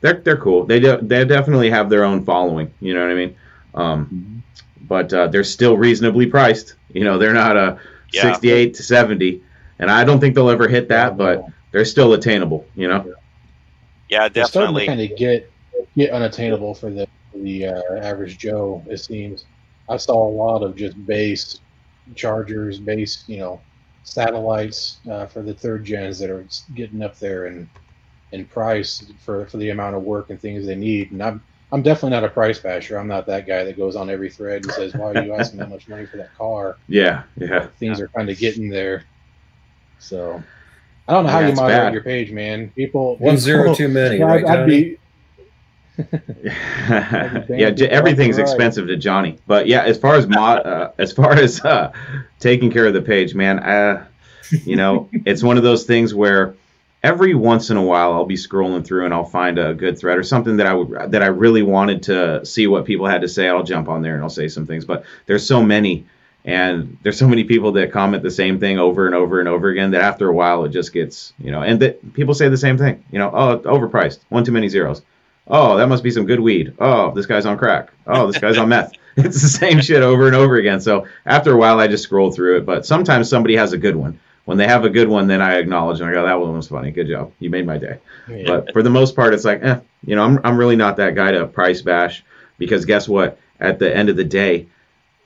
they're, 0.00 0.14
they're 0.14 0.36
cool. 0.36 0.64
They, 0.66 0.80
do, 0.80 0.98
they 1.00 1.24
definitely 1.24 1.70
have 1.70 1.88
their 1.88 2.04
own 2.04 2.24
following. 2.24 2.72
You 2.80 2.94
know 2.94 3.02
what 3.02 3.10
I 3.10 3.14
mean? 3.14 3.36
Um, 3.74 4.42
but 4.80 5.12
uh, 5.12 5.28
they're 5.28 5.44
still 5.44 5.76
reasonably 5.76 6.26
priced. 6.26 6.74
You 6.92 7.04
know, 7.04 7.18
they're 7.18 7.32
not 7.32 7.56
a 7.56 7.78
Yeah. 8.12 8.22
68 8.22 8.74
to 8.74 8.82
70. 8.82 9.42
And 9.78 9.90
I 9.90 10.04
don't 10.04 10.20
think 10.20 10.34
they'll 10.34 10.50
ever 10.50 10.68
hit 10.68 10.88
that, 10.88 11.16
but 11.16 11.46
they're 11.72 11.84
still 11.84 12.12
attainable, 12.12 12.66
you 12.76 12.88
know? 12.88 13.14
Yeah, 14.08 14.28
They're 14.28 14.44
starting 14.44 14.76
to 14.76 14.86
kind 14.86 15.00
of 15.00 15.16
get 15.16 15.50
get 15.96 16.10
unattainable 16.10 16.74
for 16.74 16.90
the 16.90 17.06
for 17.32 17.38
the 17.38 17.66
uh, 17.66 17.94
average 18.02 18.38
Joe. 18.38 18.82
It 18.88 18.98
seems. 18.98 19.46
I 19.88 19.96
saw 19.96 20.28
a 20.28 20.30
lot 20.30 20.62
of 20.62 20.76
just 20.76 21.04
base 21.06 21.60
chargers, 22.14 22.78
base 22.78 23.24
you 23.26 23.38
know 23.38 23.60
satellites 24.02 24.98
uh, 25.10 25.26
for 25.26 25.42
the 25.42 25.54
third 25.54 25.84
gens 25.84 26.18
that 26.18 26.30
are 26.30 26.46
getting 26.74 27.02
up 27.02 27.18
there 27.18 27.46
in 27.46 27.68
in 28.32 28.44
price 28.44 29.04
for 29.24 29.46
for 29.46 29.56
the 29.58 29.70
amount 29.70 29.96
of 29.96 30.02
work 30.02 30.30
and 30.30 30.40
things 30.40 30.66
they 30.66 30.74
need. 30.74 31.12
And 31.12 31.22
I'm 31.22 31.42
I'm 31.72 31.82
definitely 31.82 32.10
not 32.10 32.24
a 32.24 32.28
price 32.28 32.58
basher. 32.58 32.98
I'm 32.98 33.08
not 33.08 33.26
that 33.26 33.46
guy 33.46 33.64
that 33.64 33.76
goes 33.76 33.96
on 33.96 34.10
every 34.10 34.30
thread 34.30 34.64
and 34.64 34.72
says, 34.72 34.94
"Why 34.94 35.12
are 35.12 35.24
you 35.24 35.34
asking 35.34 35.58
that 35.60 35.70
much 35.70 35.88
money 35.88 36.06
for 36.06 36.18
that 36.18 36.34
car?" 36.36 36.76
Yeah, 36.88 37.24
yeah. 37.36 37.66
Things 37.78 38.00
are 38.00 38.08
kind 38.08 38.28
of 38.28 38.38
getting 38.38 38.68
there. 38.68 39.04
So 39.98 40.42
I 41.08 41.12
don't 41.12 41.24
know 41.24 41.30
how 41.30 41.40
you 41.40 41.54
moderate 41.54 41.78
bad. 41.78 41.92
your 41.92 42.02
page, 42.02 42.30
man. 42.30 42.70
People 42.76 43.16
One 43.16 43.38
zero 43.38 43.74
too 43.74 43.88
many, 43.88 44.22
I'd, 44.22 44.26
right, 44.26 44.44
I'd 44.44 44.66
be 44.66 44.98
yeah, 45.98 47.70
j- 47.70 47.88
everything's 47.88 48.36
Right. 48.36 48.42
expensive 48.42 48.86
to 48.88 48.96
Johnny. 48.96 49.38
But 49.46 49.66
yeah, 49.66 49.82
as 49.82 49.98
far 49.98 50.14
as 50.16 50.26
mod, 50.26 50.66
uh, 50.66 50.90
as 50.98 51.12
far 51.12 51.32
as 51.32 51.64
uh, 51.64 51.92
taking 52.40 52.70
care 52.70 52.86
of 52.86 52.94
the 52.94 53.02
page, 53.02 53.34
man, 53.34 53.58
uh, 53.60 54.06
you 54.64 54.76
know, 54.76 55.08
it's 55.24 55.42
one 55.42 55.56
of 55.56 55.62
those 55.62 55.84
things 55.84 56.14
where 56.14 56.54
every 57.02 57.34
once 57.34 57.70
in 57.70 57.76
a 57.76 57.82
while 57.82 58.12
I'll 58.12 58.24
be 58.26 58.34
scrolling 58.36 58.84
through 58.84 59.04
and 59.04 59.14
I'll 59.14 59.24
find 59.24 59.58
a 59.58 59.74
good 59.74 59.98
thread 59.98 60.18
or 60.18 60.22
something 60.22 60.56
that 60.56 60.66
I 60.66 60.74
would 60.74 61.12
that 61.12 61.22
I 61.22 61.26
really 61.26 61.62
wanted 61.62 62.02
to 62.04 62.44
see 62.44 62.66
what 62.66 62.84
people 62.84 63.06
had 63.06 63.20
to 63.22 63.28
say. 63.28 63.48
I'll 63.48 63.62
jump 63.62 63.88
on 63.88 64.02
there 64.02 64.14
and 64.14 64.22
I'll 64.22 64.30
say 64.30 64.48
some 64.48 64.66
things. 64.66 64.84
But 64.84 65.04
there's 65.26 65.46
so 65.46 65.62
many. 65.62 66.06
And 66.46 66.98
there's 67.02 67.16
so 67.16 67.26
many 67.26 67.44
people 67.44 67.72
that 67.72 67.90
comment 67.90 68.22
the 68.22 68.30
same 68.30 68.60
thing 68.60 68.78
over 68.78 69.06
and 69.06 69.14
over 69.14 69.40
and 69.40 69.48
over 69.48 69.70
again 69.70 69.92
that 69.92 70.02
after 70.02 70.28
a 70.28 70.32
while 70.34 70.66
it 70.66 70.72
just 70.72 70.92
gets, 70.92 71.32
you 71.38 71.50
know, 71.50 71.62
and 71.62 71.80
that 71.80 72.12
people 72.12 72.34
say 72.34 72.50
the 72.50 72.58
same 72.58 72.76
thing, 72.76 73.02
you 73.10 73.18
know, 73.18 73.30
oh, 73.32 73.60
overpriced, 73.60 74.18
one 74.28 74.44
too 74.44 74.52
many 74.52 74.68
zeros. 74.68 75.00
Oh, 75.46 75.76
that 75.76 75.88
must 75.88 76.02
be 76.02 76.10
some 76.10 76.26
good 76.26 76.40
weed. 76.40 76.74
Oh, 76.78 77.12
this 77.12 77.26
guy's 77.26 77.46
on 77.46 77.58
crack. 77.58 77.90
Oh, 78.06 78.26
this 78.26 78.38
guy's 78.38 78.58
on 78.58 78.68
meth. 78.68 78.92
It's 79.16 79.40
the 79.40 79.48
same 79.48 79.80
shit 79.80 80.02
over 80.02 80.26
and 80.26 80.34
over 80.34 80.56
again. 80.56 80.80
So 80.80 81.06
after 81.24 81.52
a 81.52 81.56
while, 81.56 81.78
I 81.78 81.86
just 81.86 82.02
scroll 82.02 82.32
through 82.32 82.58
it. 82.58 82.66
But 82.66 82.84
sometimes 82.84 83.28
somebody 83.28 83.54
has 83.54 83.72
a 83.72 83.78
good 83.78 83.94
one. 83.94 84.18
When 84.44 84.58
they 84.58 84.66
have 84.66 84.84
a 84.84 84.90
good 84.90 85.08
one, 85.08 85.28
then 85.28 85.40
I 85.40 85.54
acknowledge 85.58 86.00
and 86.00 86.10
I 86.10 86.12
go, 86.12 86.24
"That 86.24 86.40
one 86.40 86.56
was 86.56 86.66
funny. 86.66 86.90
Good 86.90 87.06
job. 87.06 87.30
You 87.38 87.48
made 87.48 87.64
my 87.64 87.78
day." 87.78 87.98
Yeah. 88.28 88.42
But 88.48 88.72
for 88.72 88.82
the 88.82 88.90
most 88.90 89.14
part, 89.14 89.32
it's 89.32 89.44
like, 89.44 89.62
eh, 89.62 89.78
you 90.04 90.16
know, 90.16 90.24
I'm 90.24 90.40
I'm 90.42 90.58
really 90.58 90.74
not 90.74 90.96
that 90.96 91.14
guy 91.14 91.30
to 91.30 91.46
price 91.46 91.80
bash 91.80 92.24
because 92.58 92.84
guess 92.86 93.08
what? 93.08 93.38
At 93.60 93.78
the 93.78 93.94
end 93.96 94.08
of 94.08 94.16
the 94.16 94.24
day, 94.24 94.66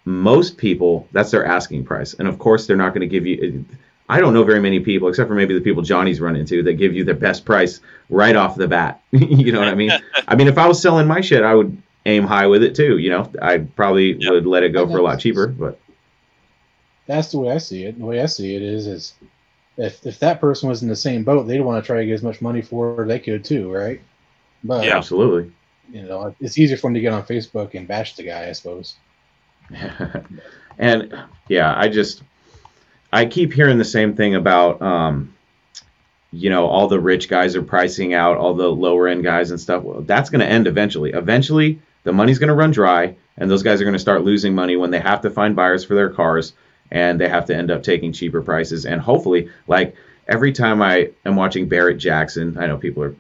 most 0.05 0.59
people 0.59 1.09
that's 1.13 1.31
their 1.31 1.47
asking 1.47 1.85
price, 1.85 2.13
and 2.13 2.29
of 2.29 2.39
course, 2.39 2.67
they're 2.67 2.77
not 2.77 2.91
going 2.91 3.01
to 3.01 3.07
give 3.07 3.27
you. 3.27 3.65
I 4.09 4.21
don't 4.21 4.33
know 4.33 4.45
very 4.45 4.61
many 4.61 4.81
people, 4.81 5.09
except 5.09 5.29
for 5.29 5.35
maybe 5.35 5.55
the 5.55 5.61
people 5.61 5.83
Johnny's 5.83 6.21
run 6.21 6.37
into, 6.37 6.63
that 6.63 6.75
give 6.75 6.95
you 6.95 7.05
their 7.05 7.15
best 7.15 7.45
price 7.45 7.81
right 8.09 8.35
off 8.37 8.57
the 8.57 8.69
bat. 8.69 9.03
you 9.13 9.53
know 9.53 9.59
what 9.61 9.69
I 9.69 9.75
mean? 9.75 9.91
I 10.27 10.35
mean, 10.35 10.49
if 10.49 10.59
I 10.59 10.67
was 10.67 10.81
selling 10.81 11.07
my 11.07 11.21
shit, 11.21 11.43
I 11.43 11.55
would 11.55 11.83
aim 12.07 12.25
high 12.25 12.47
with 12.47 12.63
it 12.63 12.75
too. 12.75 12.99
You 12.99 13.11
know, 13.11 13.33
I 13.43 13.59
probably 13.59 14.15
Yep. 14.15 14.33
would 14.33 14.47
let 14.47 14.63
it 14.63 14.71
go 14.73 14.87
for 14.87 14.99
a 14.99 15.03
lot 15.03 15.21
cheaper, 15.21 15.49
but 15.49 15.79
That's 17.07 17.31
the 17.33 17.39
way 17.39 17.53
I 17.53 17.59
see 17.59 17.85
it. 17.85 17.99
The 17.99 18.05
way 18.05 18.21
I 18.21 18.27
see 18.27 18.55
it 18.55 18.63
is, 18.63 18.87
is 18.87 19.15
if 19.77 20.05
if 20.07 20.19
that 20.21 20.41
person 20.41 20.69
was 20.69 20.83
in 20.83 20.89
the 20.89 20.97
same 20.97 21.25
boat, 21.25 21.47
they'd 21.47 21.61
want 21.61 21.83
to 21.83 21.87
try 21.87 22.01
to 22.01 22.07
get 22.07 22.15
as 22.15 22.23
much 22.23 22.41
money 22.43 22.63
for 22.63 23.03
it 23.03 23.09
they 23.09 23.19
could 23.19 23.45
too, 23.45 23.73
right? 23.73 24.01
But 24.65 24.85
Yeah. 24.87 24.97
absolutely. 24.97 25.53
you 25.91 26.03
know, 26.03 26.35
it's 26.41 26.59
easier 26.59 26.77
for 26.77 26.89
them 26.89 26.95
to 26.95 27.01
get 27.01 27.13
on 27.13 27.25
Facebook 27.25 27.75
and 27.75 27.89
bash 27.89 28.15
the 28.17 28.25
guy, 28.25 28.49
I 28.49 28.53
suppose. 28.53 28.97
and 30.79 31.15
yeah, 31.49 31.75
I 31.77 31.89
just 31.89 32.23
I 33.13 33.27
keep 33.27 33.53
hearing 33.53 33.79
the 33.79 33.85
same 33.85 34.15
thing 34.15 34.35
about 34.35 34.83
um, 34.83 35.35
you 36.33 36.51
know 36.51 36.67
all 36.67 36.89
the 36.89 37.01
rich 37.01 37.29
guys 37.29 37.57
are 37.57 37.63
pricing 37.63 38.15
out 38.15 38.37
all 38.37 38.55
the 38.55 38.69
lower 38.69 39.09
end 39.09 39.25
guys 39.25 39.51
and 39.51 39.61
stuff. 39.61 39.83
Well, 39.83 40.03
that's 40.03 40.31
going 40.31 40.41
to 40.41 40.47
end 40.47 40.67
eventually. 40.67 41.13
Eventually, 41.13 41.81
the 42.05 42.13
money's 42.13 42.39
going 42.39 42.49
to 42.49 42.55
run 42.55 42.71
dry, 42.71 43.17
and 43.37 43.51
those 43.51 43.63
guys 43.63 43.81
are 43.81 43.85
going 43.85 43.95
to 43.95 43.99
start 43.99 44.25
losing 44.25 44.55
money 44.55 44.77
when 44.77 44.91
they 44.91 45.01
have 45.01 45.23
to 45.23 45.31
find 45.31 45.57
buyers 45.57 45.85
for 45.85 45.95
their 45.95 46.11
cars, 46.11 46.53
and 46.91 47.21
they 47.21 47.29
have 47.29 47.47
to 47.47 47.57
end 47.57 47.71
up 47.71 47.83
taking 47.83 48.13
cheaper 48.13 48.43
prices. 48.43 48.85
And 48.85 49.01
hopefully, 49.01 49.51
like 49.67 49.97
every 50.27 50.53
time 50.53 50.83
I 50.83 51.11
am 51.25 51.37
watching 51.37 51.69
Barrett 51.69 51.99
Jackson, 51.99 52.59
I 52.59 52.67
know 52.67 52.77
people 52.77 53.03
are. 53.05 53.15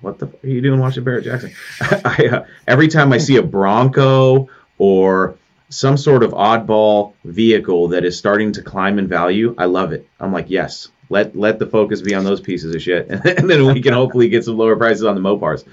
What 0.00 0.18
the 0.20 0.26
f- 0.26 0.44
are 0.44 0.48
you 0.48 0.60
doing 0.60 0.78
watching 0.78 1.02
Barrett 1.04 1.24
Jackson? 1.24 1.52
I, 1.80 2.28
uh, 2.32 2.44
every 2.66 2.88
time 2.88 3.12
I 3.12 3.18
see 3.18 3.36
a 3.36 3.42
Bronco 3.42 4.48
or 4.78 5.37
some 5.70 5.96
sort 5.96 6.22
of 6.22 6.32
oddball 6.32 7.14
vehicle 7.24 7.88
that 7.88 8.04
is 8.04 8.16
starting 8.16 8.52
to 8.52 8.62
climb 8.62 8.98
in 8.98 9.06
value, 9.06 9.54
I 9.58 9.66
love 9.66 9.92
it. 9.92 10.08
I'm 10.18 10.32
like, 10.32 10.48
yes, 10.48 10.88
let 11.10 11.36
let 11.36 11.58
the 11.58 11.66
focus 11.66 12.02
be 12.02 12.14
on 12.14 12.24
those 12.24 12.40
pieces 12.40 12.74
of 12.74 12.82
shit, 12.82 13.08
and 13.10 13.48
then 13.48 13.66
we 13.66 13.80
can 13.80 13.94
hopefully 13.94 14.28
get 14.28 14.44
some 14.44 14.56
lower 14.56 14.76
prices 14.76 15.04
on 15.04 15.14
the 15.14 15.20
Mopars. 15.20 15.64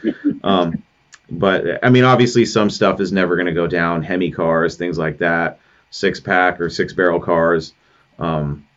Um, 0.43 0.83
but 1.29 1.83
I 1.83 1.89
mean, 1.89 2.03
obviously, 2.03 2.45
some 2.45 2.69
stuff 2.69 2.99
is 2.99 3.11
never 3.11 3.35
going 3.35 3.47
to 3.47 3.53
go 3.53 3.67
down. 3.67 4.03
Hemi 4.03 4.31
cars, 4.31 4.75
things 4.75 4.97
like 4.97 5.19
that, 5.19 5.59
six 5.89 6.19
pack 6.19 6.61
or 6.61 6.69
six 6.69 6.93
barrel 6.93 7.19
cars. 7.19 7.73
Um, 8.19 8.67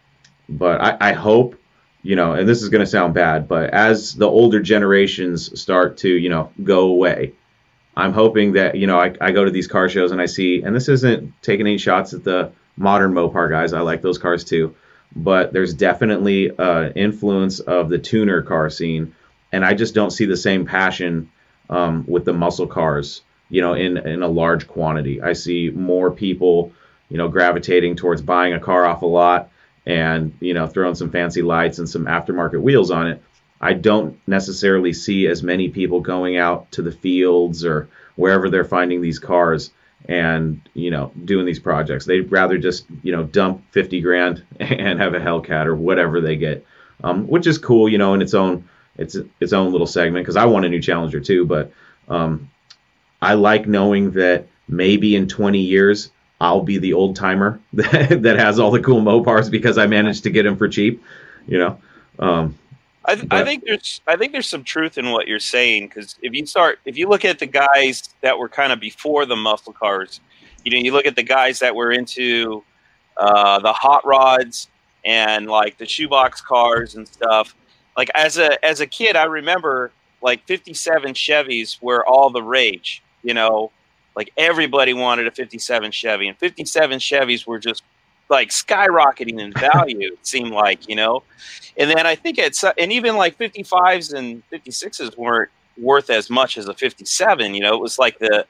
but 0.48 0.80
I, 0.80 1.10
I 1.10 1.12
hope, 1.12 1.56
you 2.02 2.16
know, 2.16 2.32
and 2.32 2.48
this 2.48 2.62
is 2.62 2.70
going 2.70 2.80
to 2.84 2.90
sound 2.90 3.14
bad, 3.14 3.48
but 3.48 3.70
as 3.70 4.14
the 4.14 4.28
older 4.28 4.60
generations 4.60 5.60
start 5.60 5.98
to, 5.98 6.08
you 6.08 6.30
know, 6.30 6.50
go 6.64 6.86
away, 6.86 7.34
I'm 7.98 8.12
hoping 8.12 8.52
that 8.52 8.76
you 8.76 8.86
know 8.86 8.98
I, 8.98 9.12
I 9.20 9.32
go 9.32 9.44
to 9.44 9.50
these 9.50 9.66
car 9.66 9.88
shows 9.88 10.12
and 10.12 10.22
I 10.22 10.26
see, 10.26 10.62
and 10.62 10.74
this 10.74 10.88
isn't 10.88 11.34
taking 11.42 11.66
any 11.66 11.78
shots 11.78 12.14
at 12.14 12.22
the 12.22 12.52
modern 12.76 13.12
Mopar 13.12 13.50
guys. 13.50 13.72
I 13.72 13.80
like 13.80 14.02
those 14.02 14.18
cars 14.18 14.44
too, 14.44 14.76
but 15.16 15.52
there's 15.52 15.74
definitely 15.74 16.56
uh, 16.56 16.90
influence 16.90 17.58
of 17.58 17.88
the 17.88 17.98
tuner 17.98 18.42
car 18.42 18.70
scene, 18.70 19.16
and 19.50 19.64
I 19.64 19.74
just 19.74 19.94
don't 19.94 20.12
see 20.12 20.26
the 20.26 20.36
same 20.36 20.64
passion 20.64 21.32
um, 21.68 22.04
with 22.06 22.24
the 22.24 22.32
muscle 22.32 22.68
cars. 22.68 23.22
You 23.50 23.62
know, 23.62 23.74
in 23.74 23.96
in 23.96 24.22
a 24.22 24.28
large 24.28 24.68
quantity, 24.68 25.20
I 25.20 25.32
see 25.32 25.70
more 25.70 26.12
people, 26.12 26.70
you 27.08 27.18
know, 27.18 27.26
gravitating 27.26 27.96
towards 27.96 28.22
buying 28.22 28.52
a 28.52 28.60
car 28.60 28.86
off 28.86 29.02
a 29.02 29.06
lot 29.06 29.50
and 29.86 30.36
you 30.38 30.54
know 30.54 30.68
throwing 30.68 30.94
some 30.94 31.10
fancy 31.10 31.42
lights 31.42 31.78
and 31.78 31.88
some 31.88 32.04
aftermarket 32.04 32.60
wheels 32.62 32.92
on 32.92 33.08
it. 33.08 33.22
I 33.60 33.72
don't 33.72 34.18
necessarily 34.26 34.92
see 34.92 35.26
as 35.26 35.42
many 35.42 35.68
people 35.68 36.00
going 36.00 36.36
out 36.36 36.70
to 36.72 36.82
the 36.82 36.92
fields 36.92 37.64
or 37.64 37.88
wherever 38.16 38.50
they're 38.50 38.64
finding 38.64 39.00
these 39.00 39.18
cars 39.18 39.70
and 40.06 40.60
you 40.74 40.90
know 40.90 41.12
doing 41.24 41.44
these 41.46 41.58
projects. 41.58 42.04
They'd 42.04 42.30
rather 42.30 42.58
just 42.58 42.86
you 43.02 43.12
know 43.12 43.24
dump 43.24 43.62
fifty 43.72 44.00
grand 44.00 44.44
and 44.60 45.00
have 45.00 45.14
a 45.14 45.20
Hellcat 45.20 45.66
or 45.66 45.74
whatever 45.74 46.20
they 46.20 46.36
get, 46.36 46.64
um, 47.02 47.26
which 47.26 47.46
is 47.46 47.58
cool, 47.58 47.88
you 47.88 47.98
know, 47.98 48.14
in 48.14 48.22
its 48.22 48.34
own 48.34 48.68
its 48.96 49.16
its 49.40 49.52
own 49.52 49.72
little 49.72 49.86
segment. 49.86 50.24
Because 50.24 50.36
I 50.36 50.46
want 50.46 50.64
a 50.64 50.68
new 50.68 50.80
Challenger 50.80 51.20
too, 51.20 51.44
but 51.46 51.72
um, 52.08 52.50
I 53.20 53.34
like 53.34 53.66
knowing 53.66 54.12
that 54.12 54.46
maybe 54.68 55.16
in 55.16 55.26
twenty 55.26 55.62
years 55.62 56.10
I'll 56.40 56.62
be 56.62 56.78
the 56.78 56.92
old 56.92 57.16
timer 57.16 57.60
that, 57.72 58.22
that 58.22 58.38
has 58.38 58.60
all 58.60 58.70
the 58.70 58.80
cool 58.80 59.00
Mopars 59.00 59.50
because 59.50 59.78
I 59.78 59.86
managed 59.86 60.22
to 60.22 60.30
get 60.30 60.44
them 60.44 60.56
for 60.56 60.68
cheap, 60.68 61.02
you 61.46 61.58
know. 61.58 61.80
Um, 62.20 62.56
I, 63.08 63.14
th- 63.14 63.26
I 63.30 63.42
think 63.42 63.64
there's 63.64 64.02
I 64.06 64.16
think 64.16 64.32
there's 64.32 64.46
some 64.46 64.62
truth 64.62 64.98
in 64.98 65.10
what 65.12 65.26
you're 65.26 65.38
saying 65.38 65.88
because 65.88 66.16
if 66.20 66.34
you 66.34 66.44
start 66.44 66.78
if 66.84 66.98
you 66.98 67.08
look 67.08 67.24
at 67.24 67.38
the 67.38 67.46
guys 67.46 68.14
that 68.20 68.38
were 68.38 68.50
kind 68.50 68.70
of 68.70 68.80
before 68.80 69.24
the 69.24 69.34
muscle 69.34 69.72
cars, 69.72 70.20
you 70.62 70.70
know 70.70 70.76
you 70.76 70.92
look 70.92 71.06
at 71.06 71.16
the 71.16 71.22
guys 71.22 71.58
that 71.60 71.74
were 71.74 71.90
into 71.90 72.62
uh, 73.16 73.60
the 73.60 73.72
hot 73.72 74.06
rods 74.06 74.68
and 75.06 75.46
like 75.46 75.78
the 75.78 75.86
shoebox 75.86 76.42
cars 76.42 76.96
and 76.96 77.08
stuff. 77.08 77.56
Like 77.96 78.10
as 78.14 78.36
a 78.36 78.62
as 78.62 78.80
a 78.80 78.86
kid, 78.86 79.16
I 79.16 79.24
remember 79.24 79.90
like 80.20 80.46
'57 80.46 81.14
Chevys 81.14 81.80
were 81.80 82.06
all 82.06 82.28
the 82.28 82.42
rage. 82.42 83.02
You 83.22 83.32
know, 83.32 83.72
like 84.16 84.30
everybody 84.36 84.92
wanted 84.92 85.26
a 85.26 85.30
'57 85.30 85.92
Chevy, 85.92 86.28
and 86.28 86.36
'57 86.36 86.98
Chevys 86.98 87.46
were 87.46 87.58
just 87.58 87.82
like 88.28 88.50
skyrocketing 88.50 89.40
in 89.40 89.52
value. 89.52 90.12
it 90.12 90.26
seemed 90.26 90.52
like 90.52 90.88
you 90.88 90.96
know. 90.96 91.22
And 91.76 91.90
then 91.90 92.06
I 92.06 92.14
think 92.14 92.38
it's 92.38 92.64
and 92.64 92.92
even 92.92 93.16
like 93.16 93.38
55s 93.38 94.12
and 94.14 94.42
56s 94.50 95.16
weren't 95.16 95.50
worth 95.76 96.10
as 96.10 96.28
much 96.28 96.58
as 96.58 96.68
a 96.68 96.74
57. 96.74 97.54
You 97.54 97.60
know, 97.60 97.74
it 97.74 97.80
was 97.80 97.98
like 97.98 98.18
the 98.18 98.46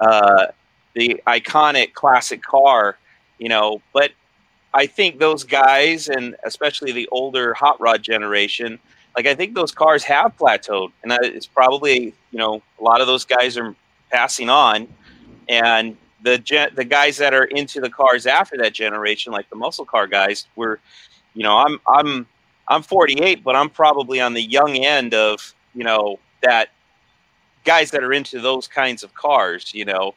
uh, 0.00 0.46
the 0.94 1.20
iconic 1.26 1.94
classic 1.94 2.42
car. 2.42 2.98
You 3.38 3.48
know, 3.48 3.82
but 3.92 4.12
I 4.72 4.86
think 4.86 5.18
those 5.18 5.44
guys 5.44 6.08
and 6.08 6.36
especially 6.44 6.92
the 6.92 7.08
older 7.12 7.54
hot 7.54 7.80
rod 7.80 8.02
generation, 8.02 8.78
like 9.16 9.26
I 9.26 9.34
think 9.34 9.54
those 9.54 9.72
cars 9.72 10.02
have 10.04 10.36
plateaued, 10.36 10.92
and 11.02 11.12
it's 11.22 11.46
probably 11.46 12.14
you 12.30 12.38
know 12.38 12.62
a 12.80 12.82
lot 12.82 13.00
of 13.00 13.06
those 13.06 13.24
guys 13.24 13.58
are 13.58 13.74
passing 14.10 14.48
on, 14.48 14.88
and 15.48 15.96
the 16.22 16.70
the 16.74 16.84
guys 16.84 17.16
that 17.18 17.34
are 17.34 17.44
into 17.44 17.80
the 17.80 17.90
cars 17.90 18.26
after 18.26 18.56
that 18.58 18.72
generation, 18.72 19.32
like 19.32 19.48
the 19.50 19.56
muscle 19.56 19.84
car 19.84 20.06
guys, 20.06 20.46
were, 20.56 20.80
you 21.34 21.42
know, 21.42 21.56
I'm 21.58 21.80
I'm 21.88 22.26
I'm 22.68 22.82
48, 22.82 23.44
but 23.44 23.56
I'm 23.56 23.70
probably 23.70 24.20
on 24.20 24.34
the 24.34 24.42
young 24.42 24.76
end 24.76 25.14
of 25.14 25.54
you 25.74 25.84
know 25.84 26.18
that 26.42 26.70
guys 27.64 27.90
that 27.90 28.02
are 28.02 28.12
into 28.12 28.40
those 28.40 28.68
kinds 28.68 29.02
of 29.02 29.14
cars, 29.14 29.72
you 29.74 29.84
know, 29.84 30.14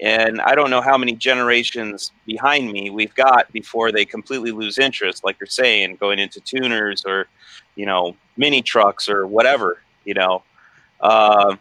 and 0.00 0.40
I 0.40 0.54
don't 0.54 0.70
know 0.70 0.80
how 0.80 0.96
many 0.96 1.14
generations 1.14 2.12
behind 2.26 2.70
me 2.70 2.90
we've 2.90 3.14
got 3.14 3.50
before 3.52 3.90
they 3.90 4.04
completely 4.04 4.52
lose 4.52 4.78
interest, 4.78 5.24
like 5.24 5.38
you're 5.40 5.48
saying, 5.48 5.96
going 5.96 6.18
into 6.18 6.40
tuners 6.40 7.04
or 7.04 7.26
you 7.74 7.86
know 7.86 8.16
mini 8.36 8.62
trucks 8.62 9.08
or 9.08 9.26
whatever, 9.26 9.82
you 10.04 10.14
know. 10.14 10.42
Uh, 11.00 11.56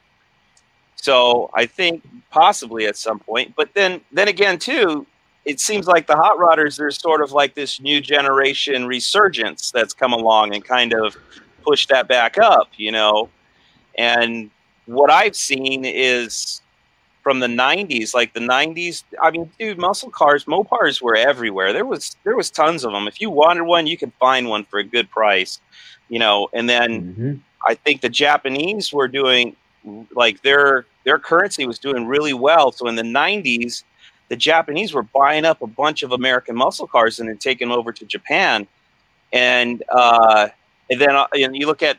So 1.08 1.50
I 1.54 1.68
think 1.68 2.04
possibly 2.32 2.86
at 2.86 2.98
some 2.98 3.20
point, 3.20 3.54
but 3.56 3.74
then 3.74 4.02
then 4.12 4.28
again 4.28 4.60
too, 4.60 5.08
it 5.46 5.62
seems 5.62 5.88
like 5.88 6.06
the 6.06 6.18
hot 6.18 6.38
rodders 6.38 6.76
there's 6.78 7.00
sort 7.00 7.22
of 7.22 7.32
like 7.32 7.56
this 7.56 7.80
new 7.80 8.02
generation 8.02 8.86
resurgence 8.86 9.72
that's 9.72 9.94
come 9.94 10.12
along 10.12 10.54
and 10.54 10.66
kind 10.66 10.92
of 10.94 11.16
pushed 11.64 11.88
that 11.88 12.10
back 12.10 12.38
up, 12.38 12.68
you 12.76 12.92
know. 12.92 13.30
And 13.98 14.52
what 14.86 15.10
I've 15.10 15.38
seen 15.38 15.86
is 15.86 16.62
from 17.24 17.40
the 17.40 17.48
90s 17.48 18.14
like 18.14 18.34
the 18.34 18.40
90s 18.40 19.04
i 19.22 19.30
mean 19.32 19.50
dude 19.60 19.78
muscle 19.78 20.10
cars 20.10 20.46
mopars 20.46 21.02
were 21.02 21.16
everywhere 21.16 21.74
there 21.74 21.84
was 21.86 22.16
there 22.24 22.38
was 22.38 22.50
tons 22.50 22.86
of 22.86 22.94
them 22.94 23.06
if 23.06 23.20
you 23.20 23.30
wanted 23.30 23.64
one 23.64 23.86
you 23.86 23.98
could 23.98 24.14
find 24.18 24.48
one 24.48 24.64
for 24.64 24.80
a 24.80 24.84
good 24.96 25.10
price 25.10 25.60
you 26.08 26.20
know 26.20 26.48
and 26.54 26.70
then 26.70 26.90
Mm-hmm. 26.90 27.34
i 27.68 27.74
think 27.76 28.00
the 28.00 28.08
japanese 28.08 28.94
were 28.94 29.10
doing 29.10 29.58
like 30.16 30.42
their 30.42 30.86
their 31.08 31.20
currency 31.20 31.66
was 31.66 31.80
doing 31.80 32.06
really 32.06 32.34
well 32.34 32.72
so 32.72 32.88
in 32.88 32.96
the 32.96 33.02
90s 33.02 33.84
the 34.30 34.36
japanese 34.36 34.94
were 34.94 35.04
buying 35.04 35.46
up 35.46 35.62
a 35.62 35.68
bunch 35.68 36.04
of 36.04 36.12
american 36.12 36.56
muscle 36.56 36.88
cars 36.88 37.20
and 37.20 37.28
then 37.30 37.38
taking 37.38 37.72
over 37.72 37.92
to 37.92 38.06
japan 38.06 38.68
and 39.34 39.84
uh 39.90 40.48
and 40.92 41.02
then 41.02 41.16
uh, 41.16 41.28
and 41.34 41.56
you 41.56 41.66
look 41.66 41.82
at 41.82 41.98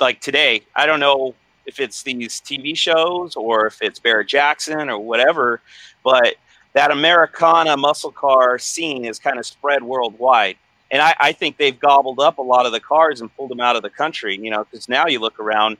like 0.00 0.20
today 0.20 0.62
i 0.74 0.86
don't 0.86 1.00
know 1.00 1.34
if 1.66 1.80
it's 1.80 2.02
these 2.04 2.40
TV 2.40 2.76
shows 2.76 3.36
or 3.36 3.66
if 3.66 3.82
it's 3.82 3.98
Barrett 3.98 4.28
Jackson 4.28 4.88
or 4.88 4.98
whatever, 4.98 5.60
but 6.02 6.36
that 6.72 6.90
Americana 6.90 7.76
muscle 7.76 8.12
car 8.12 8.58
scene 8.58 9.04
is 9.04 9.18
kind 9.18 9.38
of 9.38 9.44
spread 9.44 9.82
worldwide. 9.82 10.56
And 10.90 11.02
I, 11.02 11.14
I 11.18 11.32
think 11.32 11.56
they've 11.56 11.78
gobbled 11.78 12.20
up 12.20 12.38
a 12.38 12.42
lot 12.42 12.64
of 12.64 12.72
the 12.72 12.80
cars 12.80 13.20
and 13.20 13.34
pulled 13.36 13.50
them 13.50 13.60
out 13.60 13.74
of 13.74 13.82
the 13.82 13.90
country, 13.90 14.38
you 14.40 14.50
know, 14.50 14.64
because 14.64 14.88
now 14.88 15.06
you 15.06 15.18
look 15.18 15.40
around, 15.40 15.78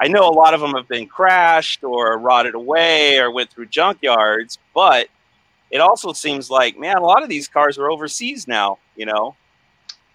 I 0.00 0.08
know 0.08 0.28
a 0.28 0.30
lot 0.32 0.54
of 0.54 0.60
them 0.60 0.72
have 0.74 0.86
been 0.88 1.06
crashed 1.08 1.82
or 1.82 2.16
rotted 2.18 2.54
away 2.54 3.18
or 3.18 3.30
went 3.30 3.50
through 3.50 3.66
junkyards, 3.66 4.58
but 4.74 5.08
it 5.70 5.78
also 5.80 6.12
seems 6.12 6.50
like, 6.50 6.78
man, 6.78 6.96
a 6.96 7.02
lot 7.04 7.22
of 7.22 7.28
these 7.28 7.48
cars 7.48 7.78
are 7.78 7.90
overseas 7.90 8.46
now, 8.48 8.78
you 8.96 9.06
know? 9.06 9.34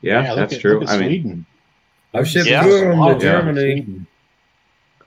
Yeah, 0.01 0.29
look 0.29 0.35
that's 0.37 0.53
at- 0.55 0.61
true. 0.61 0.83
I 0.87 0.97
mean, 0.97 1.09
Sweden. 1.21 1.45
I've 2.13 2.27
shipped 2.27 2.47
Yeah. 2.49 2.63
two 2.63 2.71
of 2.73 2.81
them 2.81 2.99
Oh, 3.01 3.13
to. 3.13 3.19
Germany. 3.19 4.05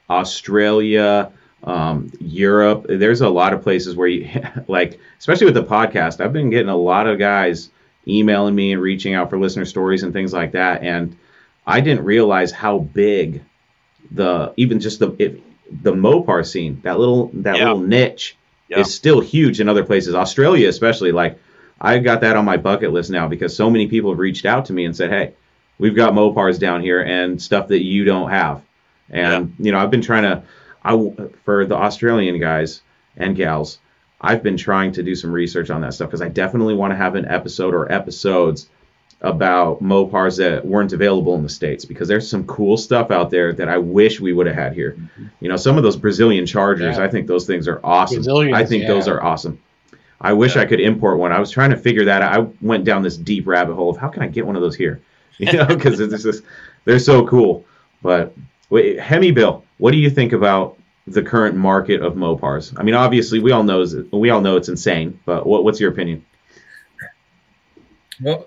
Australia, 0.09 1.33
um, 1.65 2.11
Europe. 2.21 2.87
There's 2.89 3.21
a 3.21 3.29
lot 3.29 3.53
of 3.53 3.63
places 3.63 3.97
where 3.97 4.09
you 4.09 4.29
like, 4.69 4.99
especially 5.19 5.47
with 5.47 5.55
the 5.55 5.65
podcast. 5.65 6.21
I've 6.25 6.33
been 6.33 6.51
getting 6.51 6.69
a 6.69 6.77
lot 6.77 7.07
of 7.07 7.19
guys 7.19 7.71
emailing 8.07 8.55
me 8.55 8.73
and 8.73 8.81
reaching 8.81 9.15
out 9.15 9.31
for 9.31 9.39
listener 9.39 9.65
stories 9.65 10.03
and 10.03 10.13
things 10.13 10.33
like 10.33 10.53
that. 10.53 10.83
And 10.83 11.17
I 11.67 11.81
didn't 11.81 12.05
realize 12.05 12.53
how 12.53 12.79
big 12.79 13.43
the 14.13 14.53
even 14.57 14.81
just 14.81 14.99
the 14.99 15.15
it, 15.19 15.43
the 15.83 15.93
Mopar 15.93 16.47
scene, 16.47 16.81
that 16.85 16.99
little 16.99 17.31
that 17.35 17.57
Yeah. 17.57 17.65
little 17.65 17.81
niche, 17.81 18.37
Yeah. 18.69 18.81
is 18.81 18.95
still 18.95 19.21
huge 19.21 19.61
in 19.61 19.69
other 19.69 19.85
places. 19.85 20.15
Australia, 20.15 20.69
especially, 20.69 21.13
like 21.13 21.39
I've 21.81 22.05
got 22.05 22.21
that 22.23 22.37
on 22.37 22.45
my 22.45 22.57
bucket 22.57 22.93
list 22.93 23.11
now 23.11 23.29
because 23.29 23.55
so 23.55 23.69
many 23.71 23.87
people 23.87 24.11
have 24.11 24.19
reached 24.19 24.47
out 24.47 24.67
to 24.67 24.73
me 24.73 24.85
and 24.85 24.97
said, 24.97 25.11
"Hey, 25.11 25.33
we've 25.79 25.95
got 25.97 26.15
Mopars 26.15 26.59
down 26.59 26.81
here 26.81 27.01
and 27.01 27.41
stuff 27.41 27.69
that 27.69 27.83
you 27.85 28.05
don't 28.05 28.31
have." 28.31 28.63
And 29.11 29.55
you 29.59 29.73
know, 29.73 29.79
I've 29.79 29.91
been 29.91 30.03
trying 30.03 30.23
to, 30.25 30.43
I 30.85 31.13
for 31.45 31.67
the 31.67 31.77
Australian 31.77 32.39
guys 32.41 32.81
and 33.17 33.37
gals, 33.37 33.79
I've 34.21 34.43
been 34.43 34.57
trying 34.57 34.93
to 34.93 35.03
do 35.03 35.15
some 35.15 35.33
research 35.33 35.69
on 35.71 35.83
that 35.83 35.95
stuff 35.95 36.09
because 36.09 36.23
I 36.23 36.29
definitely 36.29 36.75
want 36.75 36.93
to 36.93 36.97
have 36.97 37.15
an 37.15 37.27
episode 37.27 37.75
or 37.75 37.91
episodes 37.93 38.69
about 39.23 39.83
Mopars 39.83 40.37
that 40.39 40.65
weren't 40.65 40.93
available 40.93 41.35
in 41.35 41.43
the 41.43 41.49
states 41.49 41.85
because 41.85 42.07
there's 42.07 42.29
some 42.29 42.47
cool 42.47 42.77
stuff 42.77 43.11
out 43.11 43.31
there 43.31 43.53
that 43.55 43.69
I 43.69 43.79
wish 43.79 44.21
we 44.21 44.33
would 44.33 44.47
have 44.47 44.57
had 44.57 44.73
here. 44.75 44.93
Mm-hmm. 44.93 45.27
You 45.41 45.49
know, 45.49 45.57
some 45.57 45.77
of 45.77 45.83
those 45.83 45.97
Brazilian 45.97 46.45
Chargers, 46.45 46.99
Yeah. 46.99 47.05
I 47.05 47.09
think 47.09 47.27
those 47.27 47.47
things 47.47 47.67
are 47.67 47.81
awesome. 47.83 48.19
Brazilians, 48.19 48.57
I 48.57 48.65
think 48.65 48.87
those 48.87 49.09
are 49.09 49.23
awesome. 49.23 49.61
I 50.21 50.33
wish 50.33 50.57
I 50.57 50.65
could 50.65 50.81
import 50.81 51.19
one. 51.19 51.33
I 51.33 51.41
was 51.41 51.51
trying 51.51 51.71
to 51.71 51.77
figure 51.77 52.05
that 52.07 52.23
out. 52.23 52.33
I 52.33 52.47
went 52.61 52.85
down 52.85 53.03
this 53.03 53.17
deep 53.17 53.47
rabbit 53.47 53.75
hole 53.75 53.91
of 53.91 53.97
how 53.97 54.09
can 54.09 54.23
I 54.23 54.29
get 54.29 54.47
one 54.47 54.57
of 54.57 54.63
those 54.63 54.77
here? 54.77 55.01
You 55.39 55.53
know, 55.53 55.67
because 55.67 56.01
it's 56.01 56.23
just 56.23 56.45
they're 56.87 56.99
so 56.99 57.27
cool. 57.27 57.67
But 58.01 58.35
wait, 58.71 58.99
Hemi 58.99 59.33
Bill, 59.33 59.67
what 59.77 59.91
do 59.91 59.99
you 59.99 60.09
think 60.09 60.33
about 60.33 60.79
the 61.07 61.23
current 61.23 61.55
market 61.55 62.01
of 62.01 62.15
Mopars? 62.15 62.75
I 62.79 62.83
mean, 62.83 62.95
obviously 62.95 63.39
we 63.41 63.53
all 63.53 63.63
know 63.63 63.85
we 64.13 64.31
all 64.31 64.41
know 64.41 64.57
it's 64.57 64.71
insane, 64.71 65.21
but 65.27 65.47
what, 65.47 65.63
what's 65.63 65.79
your 65.79 65.91
opinion? 65.91 66.25
Well, 68.23 68.47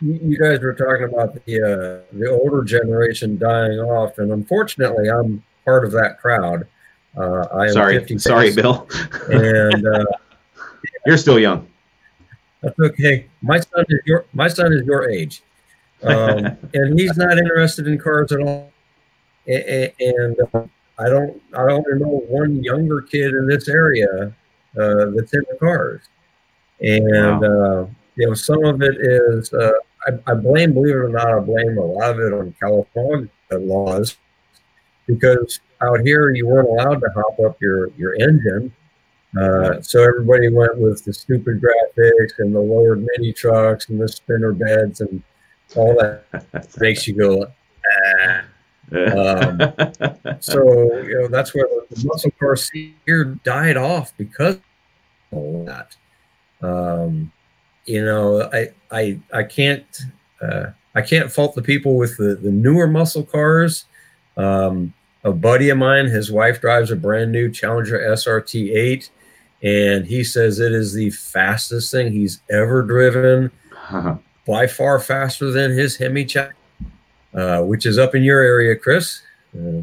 you 0.00 0.38
guys 0.38 0.60
were 0.60 0.74
talking 0.74 1.04
about 1.04 1.34
the 1.34 1.62
uh, 1.62 2.16
the 2.16 2.30
older 2.30 2.62
generation 2.62 3.38
dying 3.38 3.78
off, 3.78 4.18
and 4.18 4.30
unfortunately, 4.32 5.08
I'm 5.08 5.42
part 5.64 5.84
of 5.84 5.92
that 5.92 6.18
crowd. 6.18 6.66
Uh, 7.16 7.46
I 7.54 7.64
am 7.66 7.72
Sorry, 7.72 7.98
56, 7.98 8.22
sorry, 8.24 8.52
Bill. 8.54 8.86
and 9.30 9.86
uh, 9.86 10.04
You're 11.06 11.16
still 11.16 11.38
young. 11.38 11.66
that's 12.62 12.78
okay. 12.78 13.26
My 13.40 13.58
son 13.60 13.84
is 13.88 14.00
your 14.04 14.26
my 14.34 14.48
son 14.48 14.72
is 14.72 14.84
your 14.84 15.08
age, 15.08 15.42
um, 16.02 16.44
and 16.74 16.98
he's 16.98 17.16
not 17.16 17.38
interested 17.38 17.86
in 17.86 17.98
cars 17.98 18.32
at 18.32 18.40
all. 18.40 18.70
And 19.48 20.36
uh, 20.52 20.64
I 20.98 21.08
don't 21.08 21.40
I 21.56 21.66
don't 21.66 21.86
know 21.98 22.24
one 22.28 22.62
younger 22.62 23.00
kid 23.00 23.32
in 23.32 23.46
this 23.46 23.68
area 23.68 24.34
uh, 24.78 25.06
that's 25.14 25.32
into 25.32 25.56
cars, 25.58 26.02
and 26.80 27.44
uh, 27.44 27.86
you 28.16 28.26
know 28.26 28.34
some 28.34 28.64
of 28.64 28.82
it 28.82 28.96
is 28.98 29.52
uh, 29.54 29.70
I, 30.06 30.12
I 30.30 30.34
blame 30.34 30.72
believe 30.72 30.94
it 30.94 30.98
or 30.98 31.08
not 31.08 31.28
I 31.28 31.38
blame 31.40 31.78
a 31.78 31.84
lot 31.84 32.10
of 32.10 32.20
it 32.20 32.32
on 32.32 32.54
California 32.60 33.28
laws 33.50 34.16
because 35.06 35.60
out 35.82 36.00
here 36.00 36.30
you 36.30 36.46
weren't 36.46 36.68
allowed 36.68 37.00
to 37.00 37.08
hop 37.14 37.38
up 37.40 37.60
your 37.60 37.90
your 37.92 38.14
engine. 38.14 38.72
Uh, 39.38 39.82
so 39.82 40.02
everybody 40.02 40.48
went 40.48 40.78
with 40.78 41.04
the 41.04 41.12
stupid 41.12 41.60
graphics 41.60 42.32
and 42.38 42.54
the 42.54 42.60
lowered 42.60 43.04
mini 43.16 43.32
trucks 43.32 43.88
and 43.90 44.00
the 44.00 44.08
spinner 44.08 44.52
beds 44.52 45.00
and 45.00 45.22
all 45.74 45.94
that 45.98 46.24
makes 46.80 47.06
you 47.06 47.14
go. 47.14 47.46
Ah. 48.08 48.44
Um, 48.92 49.60
So 50.40 50.62
you 51.02 51.20
know 51.20 51.28
that's 51.28 51.54
where 51.54 51.66
the 51.90 52.04
muscle 52.06 52.30
car 52.38 52.56
scene 52.56 52.94
here 53.04 53.24
died 53.24 53.76
off 53.76 54.16
because 54.16 54.56
of 54.56 54.62
all 55.32 55.64
that. 55.64 55.96
Um, 56.62 57.32
you 57.86 58.04
know, 58.04 58.48
I 58.52 58.68
I 58.90 59.18
I 59.32 59.42
can't 59.44 59.84
uh, 60.42 60.66
I 60.94 61.02
can't 61.02 61.30
fault 61.30 61.54
the 61.54 61.62
people 61.62 61.96
with 61.96 62.16
the 62.16 62.34
the 62.34 62.50
newer 62.50 62.86
muscle 62.86 63.24
cars. 63.24 63.84
Um, 64.36 64.92
a 65.24 65.32
buddy 65.32 65.70
of 65.70 65.78
mine, 65.78 66.06
his 66.06 66.30
wife 66.30 66.60
drives 66.60 66.90
a 66.90 66.96
brand 66.96 67.32
new 67.32 67.50
Challenger 67.50 67.98
SRT 67.98 68.76
8, 68.76 69.10
and 69.62 70.06
he 70.06 70.22
says 70.22 70.60
it 70.60 70.72
is 70.72 70.92
the 70.92 71.10
fastest 71.10 71.90
thing 71.90 72.12
he's 72.12 72.40
ever 72.48 72.82
driven, 72.82 73.50
by 74.46 74.66
far 74.66 75.00
faster 75.00 75.50
than 75.50 75.72
his 75.72 75.96
Hemi 75.96 76.26
Cha- 76.26 76.50
uh, 77.34 77.62
which 77.62 77.86
is 77.86 77.98
up 77.98 78.14
in 78.14 78.22
your 78.22 78.40
area, 78.40 78.76
Chris. 78.76 79.22
Uh, 79.58 79.82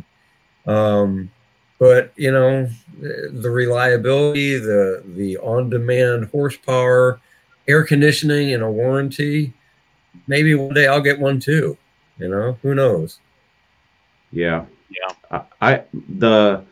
um, 0.70 1.30
but 1.78 2.14
you 2.16 2.32
know, 2.32 2.70
the 3.00 3.30
the 3.34 3.50
reliability, 3.50 4.58
the 4.58 5.04
the 5.06 5.38
on-demand 5.40 6.30
horsepower, 6.32 7.20
air 7.68 7.84
conditioning, 7.84 8.54
and 8.54 8.64
a 8.64 8.72
warranty. 8.72 9.54
Maybe 10.28 10.56
one 10.56 10.74
day 10.74 10.88
I'll 10.88 11.02
get 11.02 11.20
one 11.20 11.40
too. 11.40 11.78
You 12.18 12.30
know, 12.30 12.58
who 12.62 12.76
knows? 12.76 13.20
Yeah. 14.32 14.66
Yeah. 14.90 15.16
I, 15.62 15.72
I 15.74 15.84
the 15.94 16.64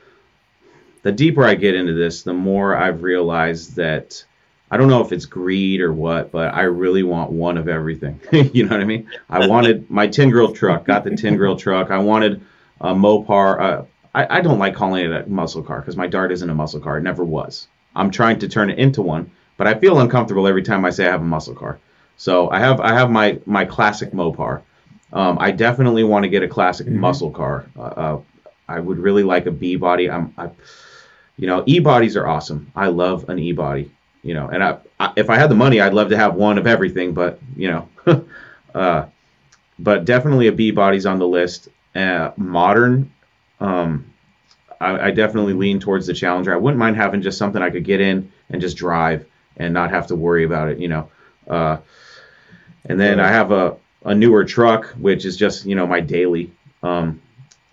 the 1.03 1.11
deeper 1.11 1.43
I 1.43 1.55
get 1.55 1.75
into 1.75 1.93
this, 1.93 2.23
the 2.23 2.33
more 2.33 2.75
I've 2.75 3.01
realized 3.01 3.75
that 3.77 4.23
I 4.69 4.77
don't 4.77 4.87
know 4.87 5.01
if 5.01 5.11
it's 5.11 5.25
greed 5.25 5.81
or 5.81 5.91
what, 5.91 6.31
but 6.31 6.53
I 6.53 6.61
really 6.61 7.03
want 7.03 7.31
one 7.31 7.57
of 7.57 7.67
everything. 7.67 8.19
you 8.31 8.63
know 8.63 8.75
what 8.75 8.81
I 8.81 8.85
mean? 8.85 9.09
I 9.29 9.47
wanted 9.47 9.89
my 9.89 10.07
tin 10.07 10.29
grill 10.29 10.53
truck, 10.53 10.85
got 10.85 11.03
the 11.03 11.15
tin 11.15 11.35
grill 11.35 11.57
truck. 11.57 11.91
I 11.91 11.97
wanted 11.97 12.41
a 12.79 12.93
Mopar. 12.93 13.59
Uh, 13.59 13.85
I, 14.13 14.37
I 14.37 14.41
don't 14.41 14.59
like 14.59 14.75
calling 14.75 15.05
it 15.05 15.11
a 15.11 15.29
muscle 15.29 15.63
car 15.63 15.81
because 15.81 15.97
my 15.97 16.07
Dart 16.07 16.31
isn't 16.31 16.49
a 16.49 16.55
muscle 16.55 16.79
car. 16.79 16.97
It 16.97 17.03
never 17.03 17.25
was. 17.25 17.67
I'm 17.95 18.11
trying 18.11 18.39
to 18.39 18.47
turn 18.47 18.69
it 18.69 18.79
into 18.79 19.01
one, 19.01 19.29
but 19.61 19.67
I 19.67 19.79
feel 19.79 19.99
uncomfortable 19.99 20.47
every 20.47 20.63
time 20.63 20.83
I 20.85 20.89
say 20.89 21.05
I 21.05 21.11
have 21.11 21.21
a 21.21 21.23
muscle 21.23 21.53
car. 21.53 21.77
So 22.17 22.49
I 22.49 22.57
have 22.57 22.79
I 22.79 22.93
have 22.93 23.11
my 23.11 23.39
my 23.45 23.63
classic 23.63 24.11
Mopar. 24.11 24.63
Um, 25.13 25.37
I 25.39 25.51
definitely 25.51 26.03
want 26.03 26.23
to 26.23 26.29
get 26.29 26.41
a 26.41 26.47
classic 26.47 26.87
muscle 26.87 27.29
car. 27.29 27.67
Uh, 27.77 27.81
uh, 27.81 28.21
I 28.67 28.79
would 28.79 28.97
really 28.97 29.21
like 29.21 29.45
a 29.45 29.51
B 29.51 29.75
body. 29.75 30.09
I'm, 30.09 30.33
I, 30.35 30.49
you 31.37 31.45
know, 31.45 31.61
e 31.67 31.77
bodies 31.77 32.17
are 32.17 32.27
awesome. 32.27 32.71
I 32.75 32.87
love 32.87 33.29
an 33.29 33.37
e 33.37 33.51
body. 33.51 33.91
You 34.23 34.33
know, 34.33 34.47
and 34.47 34.63
I, 34.63 34.79
I, 34.99 35.13
if 35.15 35.29
I 35.29 35.35
had 35.37 35.51
the 35.51 35.55
money, 35.55 35.79
I'd 35.79 35.93
love 35.93 36.09
to 36.09 36.17
have 36.17 36.33
one 36.33 36.57
of 36.57 36.65
everything. 36.65 37.13
But 37.13 37.39
you 37.55 37.67
know, 37.69 38.25
uh, 38.73 39.05
but 39.77 40.05
definitely 40.05 40.47
a 40.47 40.51
B 40.51 40.71
body's 40.71 41.05
on 41.05 41.19
the 41.19 41.27
list. 41.27 41.67
Uh, 41.93 42.31
modern, 42.35 43.11
um, 43.59 44.11
I, 44.79 45.09
I 45.09 45.11
definitely 45.11 45.53
lean 45.53 45.79
towards 45.79 46.07
the 46.07 46.15
Challenger. 46.15 46.51
I 46.51 46.57
wouldn't 46.57 46.79
mind 46.79 46.95
having 46.95 47.21
just 47.21 47.37
something 47.37 47.61
I 47.61 47.69
could 47.69 47.83
get 47.83 48.01
in 48.01 48.31
and 48.49 48.59
just 48.59 48.75
drive 48.75 49.27
and 49.57 49.73
not 49.73 49.91
have 49.91 50.07
to 50.07 50.15
worry 50.15 50.43
about 50.43 50.69
it. 50.69 50.79
You 50.79 50.87
know, 50.87 51.11
uh, 51.47 51.77
and 52.85 52.99
then 52.99 53.19
I 53.19 53.29
have 53.29 53.51
a 53.51 53.77
a 54.03 54.15
newer 54.15 54.43
truck, 54.45 54.87
which 54.91 55.25
is 55.25 55.37
just 55.37 55.65
you 55.65 55.75
know 55.75 55.87
my 55.87 55.99
daily. 55.99 56.51
Um, 56.83 57.21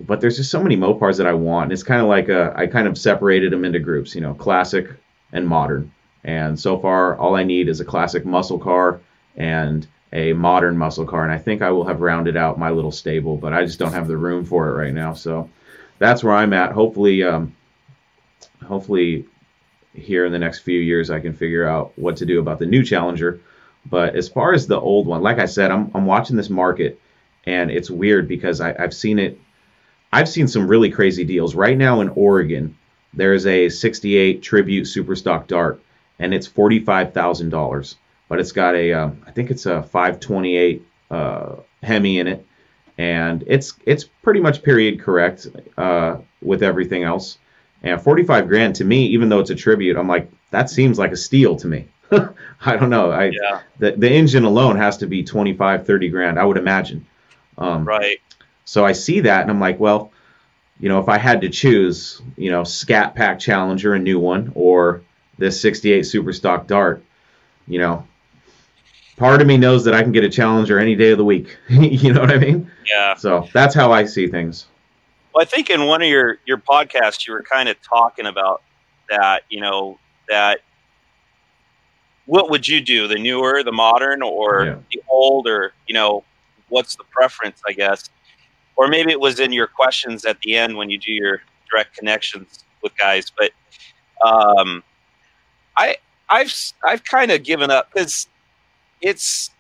but 0.01 0.21
there's 0.21 0.37
just 0.37 0.51
so 0.51 0.63
many 0.63 0.77
Mopars 0.77 1.17
that 1.17 1.27
I 1.27 1.33
want. 1.33 1.65
And 1.65 1.73
it's 1.73 1.83
kind 1.83 2.01
of 2.01 2.09
like 2.09 2.29
a, 2.29 2.53
I 2.57 2.67
kind 2.67 2.87
of 2.87 2.97
separated 2.97 3.53
them 3.53 3.65
into 3.65 3.79
groups, 3.79 4.15
you 4.15 4.21
know, 4.21 4.35
classic 4.35 4.89
and 5.33 5.47
modern. 5.47 5.93
And 6.25 6.59
so 6.59 6.79
far, 6.79 7.17
all 7.17 7.35
I 7.35 7.45
need 7.45 7.69
is 7.69 7.81
a 7.81 7.85
classic 7.85 8.25
muscle 8.25 8.59
car 8.59 9.01
and 9.37 9.87
a 10.13 10.33
modern 10.33 10.77
muscle 10.77 11.07
car. 11.07 11.25
And 11.25 11.33
I 11.33 11.39
think 11.39 11.63
I 11.63 11.71
will 11.71 11.85
have 11.85 12.01
rounded 12.01 12.37
out 12.37 12.59
my 12.59 12.71
little 12.71 12.93
stable, 12.93 13.37
but 13.37 13.53
I 13.53 13.65
just 13.65 13.79
don't 13.79 13.93
have 13.93 14.09
the 14.09 14.17
room 14.17 14.45
for 14.45 14.69
it 14.69 14.77
right 14.77 14.95
now. 14.95 15.15
So 15.15 15.51
that's 15.99 16.23
where 16.23 16.35
I'm 16.35 16.53
at. 16.53 16.73
Hopefully, 16.73 17.23
um, 17.23 17.55
hopefully, 18.65 19.27
here 19.95 20.25
in 20.25 20.33
the 20.33 20.39
next 20.39 20.61
few 20.61 20.79
years, 20.81 21.11
I 21.11 21.21
can 21.21 21.33
figure 21.33 21.67
out 21.67 21.93
what 21.97 22.17
to 22.19 22.27
do 22.27 22.41
about 22.41 22.59
the 22.59 22.67
new 22.67 22.85
Challenger. 22.85 23.41
But 23.87 24.17
as 24.17 24.29
far 24.29 24.53
as 24.53 24.67
the 24.67 24.81
old 24.81 25.07
one, 25.07 25.23
like 25.23 25.39
I 25.39 25.47
said, 25.47 25.71
I'm, 25.71 25.91
I'm 25.95 26.07
watching 26.07 26.37
this 26.37 26.51
market, 26.51 27.01
and 27.47 27.71
it's 27.71 27.91
weird 27.91 28.29
because 28.29 28.61
I, 28.61 28.75
I've 28.79 28.95
seen 28.95 29.19
it. 29.19 29.39
I've 30.13 30.29
seen 30.29 30.49
some 30.49 30.69
really 30.69 30.91
crazy 30.91 31.25
deals 31.25 31.55
right 31.55 31.77
now 31.77 32.01
in 32.01 32.09
Oregon. 32.11 32.77
There's 33.15 33.47
a 33.47 33.69
68 33.69 34.43
Tribute 34.43 34.85
Superstock 34.85 35.47
Dart, 35.47 35.81
and 36.19 36.35
it's 36.35 36.47
forty-five 36.47 37.15
thousand 37.15 37.51
dollars. 37.51 37.97
But 38.29 38.41
it's 38.41 38.53
got 38.53 38.75
a, 38.75 38.93
uh, 38.93 39.11
I 39.27 39.31
think 39.31 39.51
it's 39.51 39.65
a 39.65 39.83
528 39.83 40.83
uh, 41.11 41.57
Hemi 41.83 42.19
in 42.19 42.27
it, 42.27 42.47
and 42.99 43.43
it's 43.47 43.75
it's 43.87 44.05
pretty 44.05 44.41
much 44.41 44.63
period 44.63 45.01
correct 45.01 45.47
uh, 45.79 46.19
with 46.43 46.63
everything 46.63 47.05
else. 47.05 47.39
And 47.83 48.01
45 48.01 48.49
grand 48.49 48.75
to 48.77 48.85
me, 48.85 49.07
even 49.09 49.29
though 49.29 49.39
it's 49.39 49.51
a 49.51 49.55
tribute, 49.55 49.97
I'm 49.97 50.09
like 50.09 50.31
that 50.51 50.71
seems 50.71 50.99
like 50.99 51.13
a 51.13 51.17
steal 51.17 51.57
to 51.57 51.67
me. 51.67 51.87
I 52.11 52.77
don't 52.77 52.91
know. 52.91 53.11
I 53.11 53.27
Yeah. 53.27 53.61
the, 53.79 53.93
the 53.93 54.11
engine 54.11 54.45
alone 54.45 54.77
has 54.77 54.97
to 54.99 55.07
be 55.07 55.23
25, 55.23 55.87
30 55.87 56.09
grand, 56.09 56.39
I 56.39 56.45
would 56.45 56.57
imagine. 56.57 57.07
Um, 57.59 57.85
Right. 57.85 58.19
so 58.65 58.85
I 58.85 58.93
see 58.93 59.21
that 59.21 59.43
and 59.43 59.51
I'm 59.51 59.61
like, 59.61 59.79
well, 59.79 60.11
you 60.81 60.89
know, 60.89 61.01
if 61.01 61.09
I 61.09 61.19
had 61.19 61.41
to 61.43 61.49
choose, 61.49 62.23
you 62.37 62.51
know, 62.51 62.65
Scat 62.65 63.15
Pack 63.15 63.39
Challenger, 63.41 63.95
a 63.95 63.99
new 63.99 64.19
one, 64.19 64.53
or 64.55 65.03
this 65.37 65.61
68 65.61 66.03
Super 66.05 66.33
Stock 66.33 66.67
Dart, 66.67 67.03
you 67.67 67.79
know, 67.79 68.07
part 69.17 69.41
of 69.41 69.47
me 69.47 69.57
knows 69.57 69.85
that 69.85 69.95
I 69.95 70.03
can 70.03 70.13
get 70.13 70.25
a 70.25 70.29
Challenger 70.29 70.79
any 70.79 70.95
day 70.95 71.11
of 71.11 71.19
the 71.19 71.25
week. 71.25 71.57
you 71.69 72.13
know 72.13 72.21
what 72.21 72.31
I 72.31 72.39
mean? 72.39 72.71
Yeah. 72.87 73.15
So 73.17 73.49
that's 73.53 73.75
how 73.75 73.93
I 73.93 74.05
see 74.05 74.29
things. 74.29 74.67
Well, 75.39 75.45
I 75.45 75.49
think 75.49 75.71
in 75.71 75.87
one 75.87 76.03
of 76.03 76.09
your 76.09 76.39
your 76.47 76.59
podcasts 76.59 77.25
you 77.25 77.33
were 77.33 77.45
kind 77.45 77.69
of 77.69 77.77
talking 77.81 78.27
about 78.27 78.61
that. 79.09 79.45
You 79.49 79.61
know 79.61 80.01
that 80.29 80.63
what 82.27 82.51
would 82.51 82.67
you 82.67 82.81
do? 82.81 83.07
The 83.07 83.21
newer, 83.21 83.63
the 83.63 83.71
modern, 83.71 84.21
or 84.21 84.65
Yeah. 84.67 84.79
the 84.91 85.01
old, 85.09 85.47
or 85.47 85.75
you 85.87 85.95
know, 85.95 86.25
what's 86.71 86.97
the 86.97 87.05
preference? 87.05 87.63
I 87.69 87.73
guess, 87.73 88.11
or 88.75 88.89
maybe 88.89 89.13
it 89.13 89.21
was 89.21 89.39
in 89.39 89.53
your 89.53 89.69
questions 89.69 90.25
at 90.25 90.41
the 90.41 90.57
end 90.57 90.77
when 90.77 90.91
you 90.91 90.99
do 90.99 91.13
your 91.13 91.41
direct 91.71 91.97
connections 91.97 92.65
with 92.83 92.97
guys. 92.97 93.31
But 93.31 93.53
um, 94.27 94.83
I 95.77 95.99
I've 96.29 96.53
I've 96.85 97.05
kind 97.05 97.31
of 97.31 97.45
given 97.45 97.71
up 97.71 97.93
because 97.93 98.27
it's 99.01 99.51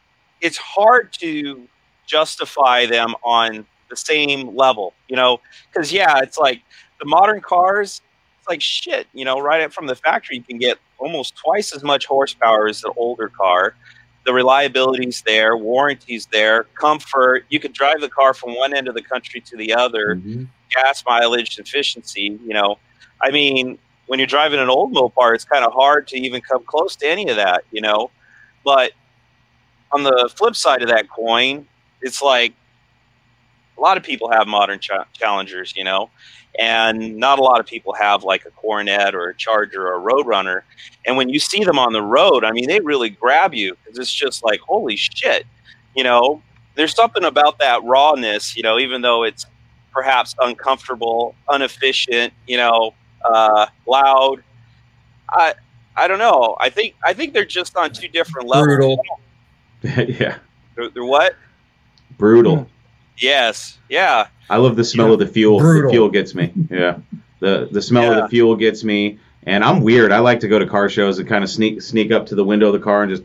it's 0.40 0.56
hard 0.56 1.12
to 1.20 1.68
justify 2.08 2.84
them 2.86 3.14
on 3.22 3.64
the 3.88 3.96
same 3.96 4.56
level, 4.56 4.94
you 5.08 5.16
know, 5.16 5.40
because 5.72 5.92
yeah, 5.92 6.18
it's 6.18 6.38
like 6.38 6.62
the 6.98 7.06
modern 7.06 7.40
cars, 7.40 8.00
it's 8.38 8.48
like 8.48 8.60
shit, 8.60 9.06
you 9.12 9.24
know, 9.24 9.40
right 9.40 9.72
from 9.72 9.86
the 9.86 9.94
factory, 9.94 10.36
you 10.36 10.42
can 10.42 10.58
get 10.58 10.78
almost 10.98 11.36
twice 11.36 11.74
as 11.74 11.82
much 11.82 12.06
horsepower 12.06 12.68
as 12.68 12.80
the 12.80 12.92
older 12.96 13.28
car. 13.28 13.74
The 14.24 14.32
reliability's 14.34 15.22
there, 15.22 15.56
warranties 15.56 16.26
there, 16.26 16.64
comfort. 16.74 17.46
You 17.48 17.60
could 17.60 17.72
drive 17.72 18.00
the 18.00 18.10
car 18.10 18.34
from 18.34 18.54
one 18.54 18.74
end 18.74 18.88
of 18.88 18.94
the 18.94 19.02
country 19.02 19.40
to 19.42 19.56
the 19.56 19.72
other. 19.72 20.16
Mm-hmm. 20.16 20.44
Gas 20.74 21.02
mileage, 21.06 21.58
efficiency. 21.58 22.38
You 22.44 22.52
know, 22.52 22.78
I 23.22 23.30
mean, 23.30 23.78
when 24.06 24.18
you're 24.18 24.26
driving 24.26 24.60
an 24.60 24.68
old 24.68 24.92
Mopar, 24.92 25.34
it's 25.34 25.46
kind 25.46 25.64
of 25.64 25.72
hard 25.72 26.06
to 26.08 26.18
even 26.18 26.42
come 26.42 26.62
close 26.64 26.94
to 26.96 27.08
any 27.08 27.28
of 27.30 27.36
that. 27.36 27.64
You 27.70 27.80
know, 27.80 28.10
but 28.64 28.92
on 29.92 30.02
the 30.02 30.30
flip 30.36 30.54
side 30.54 30.82
of 30.82 30.88
that 30.88 31.08
coin, 31.08 31.66
it's 32.02 32.20
like 32.20 32.52
a 33.78 33.80
lot 33.80 33.96
of 33.96 34.02
people 34.02 34.30
have 34.30 34.46
modern 34.46 34.80
cha- 34.80 35.06
challengers, 35.12 35.72
you 35.76 35.84
know, 35.84 36.10
and 36.58 37.16
not 37.16 37.38
a 37.38 37.42
lot 37.42 37.60
of 37.60 37.66
people 37.66 37.94
have 37.94 38.24
like 38.24 38.44
a 38.44 38.50
Coronet 38.50 39.14
or 39.14 39.28
a 39.28 39.34
Charger 39.34 39.86
or 39.88 39.96
a 39.96 40.00
Roadrunner. 40.00 40.62
And 41.06 41.16
when 41.16 41.28
you 41.28 41.38
see 41.38 41.62
them 41.64 41.78
on 41.78 41.92
the 41.92 42.02
road, 42.02 42.44
I 42.44 42.52
mean, 42.52 42.66
they 42.68 42.80
really 42.80 43.10
grab 43.10 43.54
you 43.54 43.76
because 43.84 43.98
it's 43.98 44.12
just 44.12 44.42
like, 44.42 44.60
holy 44.60 44.96
shit, 44.96 45.46
you 45.94 46.02
know, 46.02 46.42
there's 46.74 46.94
something 46.94 47.24
about 47.24 47.58
that 47.58 47.82
rawness, 47.84 48.56
you 48.56 48.62
know, 48.62 48.78
even 48.78 49.02
though 49.02 49.24
it's 49.24 49.46
perhaps 49.92 50.34
uncomfortable, 50.40 51.34
inefficient, 51.52 52.32
you 52.46 52.56
know, 52.56 52.94
uh, 53.24 53.66
loud. 53.86 54.42
I, 55.30 55.54
I 55.96 56.06
don't 56.06 56.20
know. 56.20 56.56
I 56.60 56.70
think 56.70 56.94
I 57.04 57.12
think 57.12 57.34
they're 57.34 57.44
just 57.44 57.76
on 57.76 57.92
two 57.92 58.08
different 58.08 58.48
levels. 58.48 58.98
Brutal. 59.82 60.08
yeah, 60.18 60.38
They're, 60.76 60.88
they're 60.90 61.04
what? 61.04 61.36
brutal. 62.16 62.68
Yes. 63.18 63.78
Yeah. 63.88 64.28
I 64.50 64.56
love 64.56 64.76
the 64.76 64.84
smell 64.84 65.12
of 65.12 65.18
the 65.18 65.26
fuel. 65.26 65.58
Brutal. 65.58 65.90
The 65.90 65.94
fuel 65.94 66.08
gets 66.08 66.34
me. 66.34 66.52
Yeah, 66.70 66.98
the 67.40 67.68
the 67.70 67.82
smell 67.82 68.12
of 68.12 68.22
the 68.22 68.28
fuel 68.28 68.56
gets 68.56 68.82
me. 68.84 69.18
And 69.44 69.64
I'm 69.64 69.82
weird. 69.82 70.12
I 70.12 70.18
like 70.18 70.40
to 70.40 70.48
go 70.48 70.58
to 70.58 70.66
car 70.66 70.88
shows 70.88 71.18
and 71.18 71.28
kind 71.28 71.44
of 71.44 71.50
sneak 71.50 71.80
sneak 71.82 72.12
up 72.12 72.26
to 72.26 72.34
the 72.34 72.44
window 72.44 72.66
of 72.66 72.72
the 72.72 72.80
car 72.80 73.02
and 73.02 73.10
just 73.10 73.22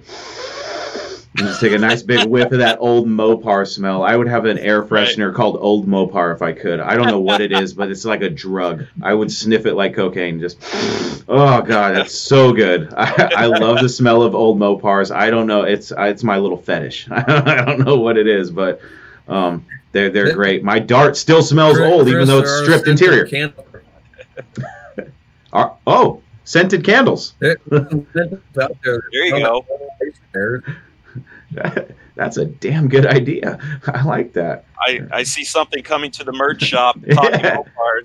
and 1.37 1.47
just 1.47 1.59
take 1.59 1.71
a 1.73 1.77
nice 1.77 2.03
big 2.03 2.27
whiff 2.29 2.51
of 2.51 2.59
that 2.59 2.77
old 2.79 3.07
Mopar 3.07 3.67
smell. 3.67 4.03
I 4.03 4.15
would 4.15 4.27
have 4.27 4.45
an 4.45 4.59
air 4.59 4.83
freshener 4.83 5.33
called 5.33 5.57
Old 5.59 5.87
Mopar 5.87 6.33
if 6.33 6.41
I 6.41 6.53
could. 6.53 6.79
I 6.79 6.95
don't 6.95 7.07
know 7.07 7.19
what 7.19 7.41
it 7.41 7.51
is, 7.51 7.73
but 7.73 7.89
it's 7.89 8.05
like 8.05 8.21
a 8.21 8.29
drug. 8.29 8.85
I 9.01 9.13
would 9.13 9.31
sniff 9.31 9.65
it 9.65 9.73
like 9.73 9.95
cocaine. 9.95 10.39
Just 10.39 10.57
oh 11.27 11.61
god, 11.61 11.95
that's 11.95 12.13
so 12.13 12.53
good. 12.53 12.93
I, 12.95 13.31
I 13.35 13.45
love 13.47 13.79
the 13.79 13.89
smell 13.89 14.21
of 14.21 14.35
old 14.35 14.59
Mopars. 14.59 15.13
I 15.13 15.29
don't 15.29 15.47
know. 15.47 15.63
It's 15.63 15.91
it's 15.97 16.23
my 16.23 16.37
little 16.37 16.57
fetish. 16.57 17.07
I 17.11 17.65
don't 17.65 17.79
know 17.79 17.97
what 17.97 18.17
it 18.17 18.27
is, 18.27 18.51
but 18.51 18.81
um, 19.27 19.65
they're 19.93 20.09
they're 20.09 20.33
great. 20.33 20.63
My 20.63 20.79
Dart 20.79 21.15
still 21.15 21.41
smells 21.41 21.77
Chris- 21.77 21.91
old, 21.91 22.07
even 22.09 22.27
though 22.27 22.39
it's 22.39 22.49
Chris, 22.49 22.67
there 22.67 22.75
are 22.75 22.79
stripped 22.81 22.87
interior. 23.29 23.53
Are- 25.53 25.77
oh, 25.87 26.21
scented 26.43 26.83
candles. 26.83 27.35
There- 27.39 27.57
out 27.71 28.77
there. 28.83 29.03
There 29.11 29.25
you 29.25 29.39
go. 29.39 29.65
That's 32.15 32.37
a 32.37 32.45
damn 32.45 32.87
good 32.89 33.05
idea. 33.07 33.59
I 33.87 34.03
like 34.03 34.33
that. 34.33 34.65
I, 34.79 35.01
I 35.11 35.23
see 35.23 35.43
something 35.43 35.81
coming 35.81 36.11
to 36.11 36.23
the 36.23 36.31
merch 36.31 36.61
shop. 36.61 36.97
Talking 37.11 37.39
Yeah. 37.39 37.57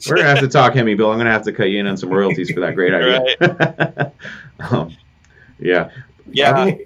We're 0.09 0.17
gonna 0.17 0.29
have 0.29 0.41
to 0.41 0.49
talk 0.49 0.75
Hemi 0.77 0.95
Bill. 0.95 1.11
I'm 1.11 1.19
gonna 1.19 1.31
have 1.31 1.45
to 1.45 1.53
cut 1.53 1.65
you 1.71 1.81
in 1.81 1.87
on 1.87 1.97
some 1.97 2.11
royalties 2.11 2.51
for 2.51 2.61
that 2.61 2.75
great 2.75 2.95
idea. 2.95 4.13
um, 4.71 4.97
yeah. 5.59 5.91
yeah. 6.31 6.53
I'm, 6.53 6.79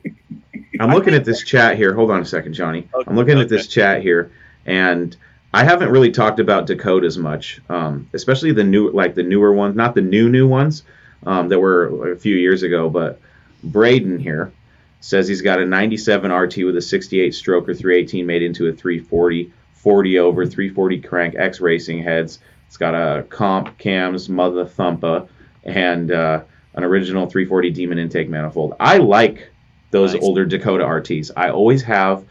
I'm 0.80 0.90
looking 0.90 1.14
at 1.14 1.24
this 1.24 1.44
chat 1.44 1.76
here. 1.76 1.94
Hold 1.94 2.10
on 2.10 2.20
a 2.20 2.24
second, 2.24 2.54
Johnny. 2.54 2.88
Okay, 2.94 3.08
I'm 3.10 3.16
looking 3.16 3.38
at 3.38 3.48
this 3.48 3.66
chat 3.68 4.02
here, 4.02 4.32
and 4.66 5.16
I 5.54 5.64
haven't 5.64 5.90
really 5.90 6.10
talked 6.10 6.40
about 6.40 6.66
Dakotas 6.66 7.18
much, 7.18 7.60
um, 7.68 8.08
especially 8.12 8.52
the 8.52 8.64
new, 8.64 8.90
like 8.90 9.14
the 9.14 9.22
newer 9.22 9.52
ones, 9.52 9.76
not 9.76 9.94
the 9.94 10.00
new 10.00 10.28
new 10.30 10.46
ones 10.48 10.82
um, 11.26 11.48
that 11.48 11.58
were 11.60 12.12
a 12.12 12.16
few 12.16 12.36
years 12.36 12.62
ago. 12.62 12.88
But 12.88 13.20
Braden 13.62 14.18
here 14.18 14.52
says 15.00 15.28
he's 15.28 15.42
got 15.42 15.60
a 15.60 15.66
97 15.66 16.32
RT 16.32 16.56
with 16.58 16.76
a 16.76 16.80
68 16.82 17.32
stroker 17.32 17.76
318 17.76 18.24
made 18.24 18.42
into 18.42 18.68
a 18.68 18.72
340, 18.72 19.52
40 19.74 20.18
over, 20.18 20.46
340 20.46 21.00
crank, 21.00 21.34
X 21.36 21.60
racing 21.60 22.02
heads. 22.02 22.38
It's 22.68 22.76
got 22.78 22.94
a 22.94 23.24
comp 23.24 23.76
cams, 23.76 24.28
Mutha 24.28 24.64
Thumpr, 24.64 25.28
and 25.64 26.10
uh, 26.10 26.42
an 26.74 26.84
original 26.84 27.26
340 27.26 27.70
demon 27.70 27.98
intake 27.98 28.30
manifold. 28.30 28.74
I 28.80 28.96
like 28.96 29.50
those 29.90 30.14
Nice. 30.14 30.22
older 30.22 30.46
Dakota 30.46 30.84
RTs. 30.84 31.32
I 31.36 31.50
always 31.50 31.82
have 31.82 32.24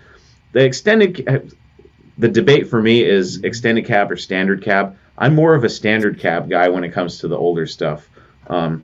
the 0.54 0.66
extended. 0.66 1.54
Ca- 2.22 2.28
The 2.28 2.34
debate 2.34 2.68
for 2.70 2.82
me 2.82 3.04
is 3.04 3.44
extended 3.44 3.86
cab 3.86 4.12
or 4.12 4.18
standard 4.18 4.64
cab. 4.64 4.98
I'm 5.18 5.36
more 5.36 5.54
of 5.56 5.64
a 5.64 5.70
standard 5.70 6.20
cab 6.20 6.50
guy 6.50 6.70
when 6.70 6.84
it 6.84 6.90
comes 6.94 7.20
to 7.20 7.28
the 7.28 7.38
older 7.38 7.68
stuff. 7.68 8.10
Um, 8.48 8.84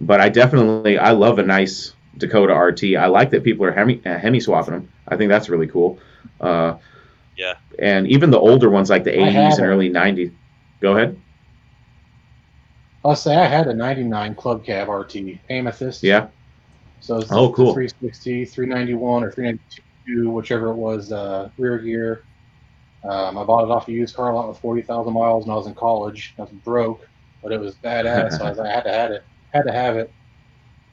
but 0.00 0.20
I 0.20 0.28
definitely 0.28 0.98
I 0.98 1.12
love 1.12 1.38
a 1.38 1.42
nice 1.42 1.94
Dakota 2.18 2.54
RT. 2.54 2.96
I 2.96 3.06
like 3.06 3.30
that 3.30 3.44
people 3.44 3.64
are 3.66 3.72
hemi, 3.72 4.00
uh, 4.04 4.18
hemi 4.18 4.40
swapping 4.40 4.74
them. 4.74 4.88
I 5.08 5.16
think 5.16 5.28
that's 5.28 5.48
really 5.48 5.66
cool. 5.68 5.98
Uh, 6.40 6.76
Yeah. 7.36 7.54
And 7.78 8.06
even 8.08 8.30
the 8.30 8.38
older 8.38 8.70
ones 8.70 8.88
like 8.90 9.04
the 9.04 9.10
80s 9.12 9.58
and 9.58 9.66
it. 9.66 9.68
early 9.68 9.90
90s. 9.90 10.32
Go 10.80 10.96
ahead. 10.96 11.16
I'll 13.04 13.14
say 13.16 13.36
I 13.36 13.46
had 13.46 13.68
a 13.68 13.74
99 13.74 14.34
Club 14.34 14.64
Cab 14.64 14.88
RT 14.88 15.38
Amethyst. 15.48 16.02
Yeah. 16.02 16.28
So 17.00 17.18
it's 17.18 17.30
Oh, 17.30 17.52
cool. 17.52 17.74
360, 17.74 18.46
391, 18.46 19.22
or 19.22 19.30
392, 19.30 20.30
whichever 20.30 20.70
it 20.70 20.76
was, 20.76 21.12
uh, 21.12 21.50
rear 21.58 21.78
gear. 21.78 22.22
Um, 23.08 23.38
I 23.38 23.44
bought 23.44 23.64
it 23.64 23.70
off 23.70 23.88
a 23.88 23.92
used 23.92 24.16
car 24.16 24.34
lot 24.34 24.48
with 24.48 24.58
40,000 24.58 25.12
miles 25.12 25.46
when 25.46 25.52
I 25.52 25.56
was 25.56 25.66
in 25.66 25.74
college. 25.74 26.34
I 26.38 26.42
was 26.42 26.50
broke, 26.50 27.06
but 27.42 27.52
it 27.52 27.60
was 27.60 27.76
badass. 27.76 28.38
so 28.38 28.44
I, 28.44 28.50
was, 28.50 28.58
I 28.58 28.68
had 28.68 28.82
to 28.84 28.92
have 28.92 29.10
it. 29.12 29.24
Had 29.52 29.62
to 29.62 29.72
have 29.72 29.96
it. 29.96 30.12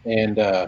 And 0.05 0.37
uh, 0.37 0.67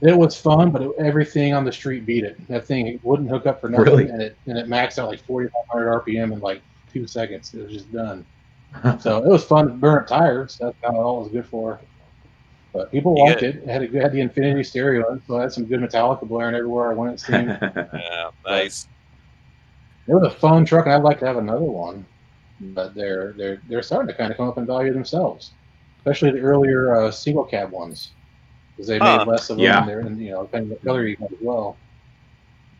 it 0.00 0.16
was 0.16 0.40
fun, 0.40 0.70
but 0.70 0.82
it, 0.82 0.90
everything 0.98 1.52
on 1.54 1.64
the 1.64 1.72
street 1.72 2.06
beat 2.06 2.24
it. 2.24 2.46
That 2.48 2.66
thing 2.66 2.86
it 2.86 3.04
wouldn't 3.04 3.28
hook 3.28 3.46
up 3.46 3.60
for 3.60 3.68
nothing, 3.68 3.84
Really? 3.84 4.08
and 4.08 4.22
it 4.22 4.36
and 4.46 4.56
it 4.56 4.68
maxed 4.68 4.98
out 4.98 5.08
like 5.08 5.24
4,500 5.24 6.04
RPM 6.04 6.32
in 6.32 6.40
like 6.40 6.62
two 6.92 7.06
seconds. 7.06 7.52
It 7.52 7.64
was 7.64 7.72
just 7.72 7.92
done. 7.92 8.24
So 9.00 9.18
it 9.18 9.28
was 9.28 9.44
fun 9.44 9.66
to 9.66 9.72
burn 9.74 10.06
tires. 10.06 10.58
That's 10.60 10.76
kind 10.82 10.94
of 10.96 11.04
all 11.04 11.20
it 11.20 11.22
was 11.24 11.32
good 11.32 11.46
for. 11.46 11.80
But 12.72 12.90
people 12.92 13.14
You 13.16 13.24
liked 13.24 13.42
it. 13.42 13.56
It 13.56 13.68
had, 13.68 13.82
a, 13.82 13.84
it 13.86 13.94
had 13.94 14.12
the 14.12 14.20
Infinity 14.20 14.62
stereo, 14.62 15.20
so 15.26 15.38
I 15.38 15.42
had 15.42 15.52
some 15.52 15.64
good 15.64 15.80
Metallica 15.80 16.28
blaring 16.28 16.54
everywhere 16.54 16.90
I 16.90 16.94
went. 16.94 17.14
It 17.14 17.20
seemed 17.20 17.58
Yeah, 17.74 18.30
nice. 18.46 18.86
Was 20.16 20.32
a 20.32 20.36
fun 20.38 20.64
truck, 20.64 20.86
and 20.86 20.94
I'd 20.94 21.02
like 21.02 21.18
to 21.20 21.26
have 21.26 21.36
another 21.36 21.62
one. 21.64 22.06
But 22.60 22.94
they're 22.94 23.34
they're 23.36 23.62
they're 23.68 23.82
starting 23.82 24.08
to 24.08 24.14
kind 24.14 24.30
of 24.32 24.36
come 24.36 24.48
up 24.48 24.58
in 24.58 24.66
value 24.66 24.92
themselves, 24.92 25.54
especially 26.00 26.32
the 26.32 26.40
earlier 26.40 26.94
uh, 26.96 27.10
single 27.10 27.44
cab 27.44 27.70
ones, 27.70 28.14
because 28.76 28.88
they 28.88 29.00
Huh. 29.00 29.18
made 29.18 29.26
less 29.26 29.50
of 29.50 29.58
them. 29.58 29.64
Yeah. 29.64 29.78
And 29.80 29.88
they're 29.88 30.00
and, 30.00 30.20
you 30.20 30.32
know 30.32 30.42
depending 30.44 30.70
on 30.72 30.76
what 30.76 30.84
color 30.84 31.06
you 31.06 31.16
got 31.16 31.32
as 31.32 31.38
well. 31.40 31.76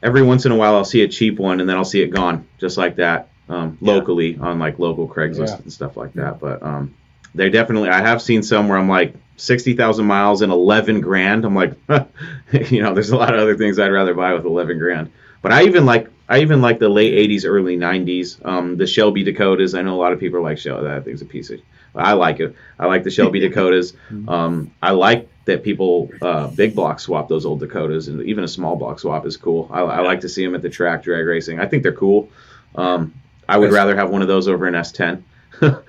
Every 0.03 0.23
once 0.23 0.47
in 0.47 0.53
a 0.53 0.57
while, 0.57 0.75
I'll 0.77 0.85
see 0.85 1.03
a 1.03 1.09
cheap 1.09 1.39
one, 1.39 1.61
and 1.61 1.69
then 1.69 1.77
I'll 1.77 1.85
see 1.85 2.03
it 2.03 2.09
gone, 2.09 2.47
just 2.59 2.79
like 2.79 2.97
that, 2.97 3.31
um, 3.49 3.77
Yeah. 3.81 3.95
locally 3.95 4.37
on 4.39 4.59
like 4.59 4.79
local 4.79 5.09
Craigslist 5.09 5.39
Yeah. 5.39 5.57
and 5.59 5.73
stuff 5.73 5.97
like 5.97 6.13
that. 6.15 6.39
But 6.39 6.63
um, 6.63 6.95
they 7.35 7.51
definitely, 7.51 7.89
I 7.89 8.01
have 8.01 8.23
seen 8.23 8.43
some 8.43 8.69
where 8.69 8.79
I'm 8.79 8.89
like 8.89 9.15
sixty 9.37 9.75
thousand 9.75 10.07
miles 10.07 10.43
and 10.43 10.53
eleven 10.53 11.01
grand. 11.01 11.45
I'm 11.45 11.55
like, 11.57 11.73
you 12.71 12.83
know, 12.83 12.95
there's 12.95 13.11
a 13.11 13.17
lot 13.17 13.35
of 13.35 13.41
other 13.41 13.57
things 13.57 13.79
I'd 13.79 13.89
rather 13.89 14.15
buy 14.15 14.35
with 14.35 14.45
eleven 14.45 14.79
grand. 14.79 15.11
But 15.43 15.53
I 15.53 15.65
even 15.65 15.85
like, 15.85 16.09
I 16.29 16.41
even 16.41 16.61
like 16.61 16.79
the 16.79 16.89
late 16.89 17.15
'80s, 17.31 17.45
early 17.47 17.77
'90s. 17.77 18.45
Um, 18.45 18.77
the 18.77 18.87
Shelby 18.87 19.25
Dakotas. 19.25 19.75
I 19.75 19.83
know 19.83 19.95
a 19.95 20.01
lot 20.01 20.13
of 20.13 20.21
people 20.21 20.43
like 20.43 20.59
Shelby. 20.59 20.85
That 20.85 21.05
thing's 21.05 21.23
a 21.23 21.27
piece 21.27 21.51
of. 21.51 21.61
I 21.95 22.13
like 22.13 22.39
it. 22.41 22.55
I 22.79 22.87
like 22.87 23.03
the 23.05 23.11
Shelby 23.11 23.41
Dakotas. 23.49 23.95
Um, 24.29 24.71
I 24.83 24.91
like 24.91 25.29
that 25.47 25.63
people 25.65 26.11
uh, 26.21 26.49
big 26.49 26.75
block 26.75 27.01
swap 27.01 27.29
those 27.29 27.47
old 27.47 27.61
Dakotas, 27.61 28.09
and 28.09 28.23
even 28.23 28.45
a 28.45 28.49
small 28.49 28.77
block 28.77 29.01
swap 29.01 29.25
is 29.27 29.37
cool. 29.37 29.69
I, 29.73 29.81
I 29.81 30.01
like 30.01 30.21
to 30.21 30.29
see 30.29 30.45
them 30.45 30.55
at 30.55 30.63
the 30.63 30.69
track 30.69 31.03
drag 31.03 31.25
racing. 31.27 31.59
I 31.61 31.67
think 31.67 31.83
they're 31.83 31.93
cool. 31.93 32.29
Um, 32.75 33.15
I 33.49 33.57
would 33.57 33.73
rather 33.73 33.97
have 33.97 34.11
one 34.11 34.21
of 34.21 34.29
those 34.29 34.47
over 34.47 34.67
an 34.67 34.75
S10, 34.75 35.23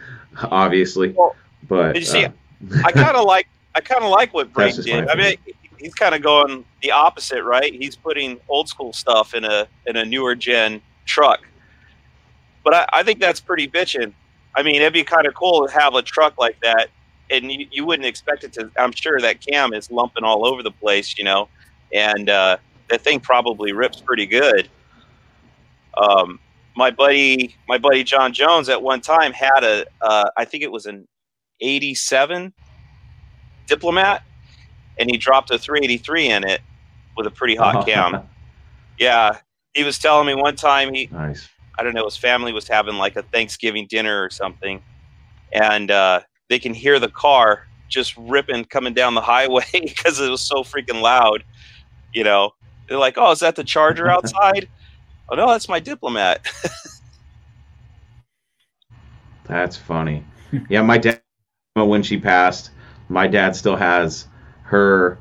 obviously. 0.44 1.10
Well, 1.10 1.36
But 1.68 1.94
did 1.94 2.00
you 2.04 2.06
see- 2.06 2.26
uh, 2.26 2.32
I 2.86 2.92
kind 2.92 3.16
of 3.18 3.26
like 3.34 3.48
I 3.76 3.82
kind 3.82 4.04
of 4.04 4.10
like 4.10 4.34
what 4.34 4.54
That's 4.54 4.78
Brake 4.78 4.86
did. 4.86 5.10
I 5.10 5.16
mean, 5.16 5.36
he's 5.80 5.94
kind 5.94 6.14
of 6.14 6.22
going 6.22 6.66
the 6.82 6.92
opposite, 6.92 7.44
right? 7.44 7.74
He's 7.74 7.96
putting 7.96 8.40
old 8.48 8.68
school 8.68 8.94
stuff 8.94 9.34
in 9.34 9.44
a 9.44 9.68
in 9.86 9.96
a 9.96 10.06
newer 10.06 10.36
gen 10.36 10.82
truck. 11.06 11.42
But 12.64 12.74
I, 12.74 12.86
I 12.94 13.04
think 13.04 13.20
that's 13.20 13.40
pretty 13.40 13.68
bitchin'. 13.68 14.14
I 14.56 14.64
mean, 14.64 14.76
it'd 14.76 14.94
be 14.94 15.04
kind 15.04 15.26
of 15.26 15.34
cool 15.34 15.68
to 15.68 15.74
have 15.74 15.96
a 15.96 16.02
truck 16.02 16.38
like 16.38 16.60
that, 16.62 16.90
and 17.30 17.52
you, 17.52 17.68
you 17.72 17.86
wouldn't 17.86 18.08
expect 18.08 18.44
it 18.44 18.54
to. 18.54 18.70
I'm 18.78 18.92
sure 18.92 19.20
that 19.22 19.46
cam 19.46 19.74
is 19.74 19.90
lumping 19.92 20.24
all 20.24 20.46
over 20.46 20.64
the 20.64 20.72
place, 20.72 21.18
you 21.18 21.24
know, 21.24 21.48
and 21.94 22.30
uh, 22.30 22.58
that 22.90 23.02
thing 23.02 23.20
probably 23.20 23.72
rips 23.72 24.02
pretty 24.02 24.26
good. 24.26 24.70
Um, 25.98 26.40
my 26.76 26.92
buddy, 26.92 27.56
my 27.68 27.78
buddy 27.78 28.04
John 28.04 28.34
Jones, 28.34 28.70
at 28.70 28.82
one 28.82 29.02
time 29.02 29.34
had 29.34 29.64
a, 29.64 29.86
uh, 30.02 30.30
I 30.38 30.46
think 30.46 30.64
it 30.64 30.72
was 30.72 30.86
an 30.86 31.08
'87 31.62 32.54
diplomat, 33.68 34.24
and 35.00 35.10
he 35.10 35.18
dropped 35.18 35.50
a 35.50 35.58
383 35.58 36.28
in 36.28 36.44
it 36.48 36.62
with 37.18 37.26
a 37.26 37.32
pretty 37.32 37.56
hot 37.56 37.88
cam. 37.88 38.28
Yeah, 39.00 39.38
he 39.74 39.84
was 39.84 39.98
telling 39.98 40.28
me 40.28 40.36
one 40.36 40.56
time 40.56 40.94
he, 40.94 41.08
nice. 41.12 41.48
I 41.78 41.84
don't 41.84 41.94
know, 41.94 42.06
his 42.06 42.18
family 42.18 42.52
was 42.52 42.68
having 42.68 42.96
like 42.96 43.16
a 43.16 43.24
Thanksgiving 43.24 43.88
dinner 43.88 44.22
or 44.22 44.30
something, 44.30 44.84
and 45.54 45.90
uh, 45.90 46.22
they 46.50 46.60
can 46.60 46.74
hear 46.74 47.00
the 47.00 47.08
car 47.08 47.66
just 47.88 48.16
ripping 48.18 48.66
coming 48.66 48.94
down 48.94 49.16
the 49.16 49.22
highway 49.22 49.66
because 49.74 50.20
it 50.20 50.30
was 50.30 50.42
so 50.42 50.64
freaking 50.64 51.02
loud. 51.02 51.44
You 52.14 52.26
know, 52.26 52.54
they're 52.88 52.98
like, 52.98 53.18
"Oh, 53.18 53.32
is 53.32 53.40
that 53.40 53.56
the 53.56 53.64
Charger 53.64 54.08
outside?" 54.12 54.68
oh 55.30 55.36
no, 55.36 55.48
that's 55.48 55.70
my 55.70 55.80
diplomat. 55.80 56.46
That's 59.46 59.76
funny. 59.76 60.24
Yeah, 60.70 60.84
my 60.84 61.00
dad, 61.00 61.22
when 61.74 62.04
she 62.04 62.20
passed, 62.20 62.70
my 63.10 63.28
dad 63.28 63.56
still 63.56 63.76
has 63.76 64.28
her. 64.70 65.18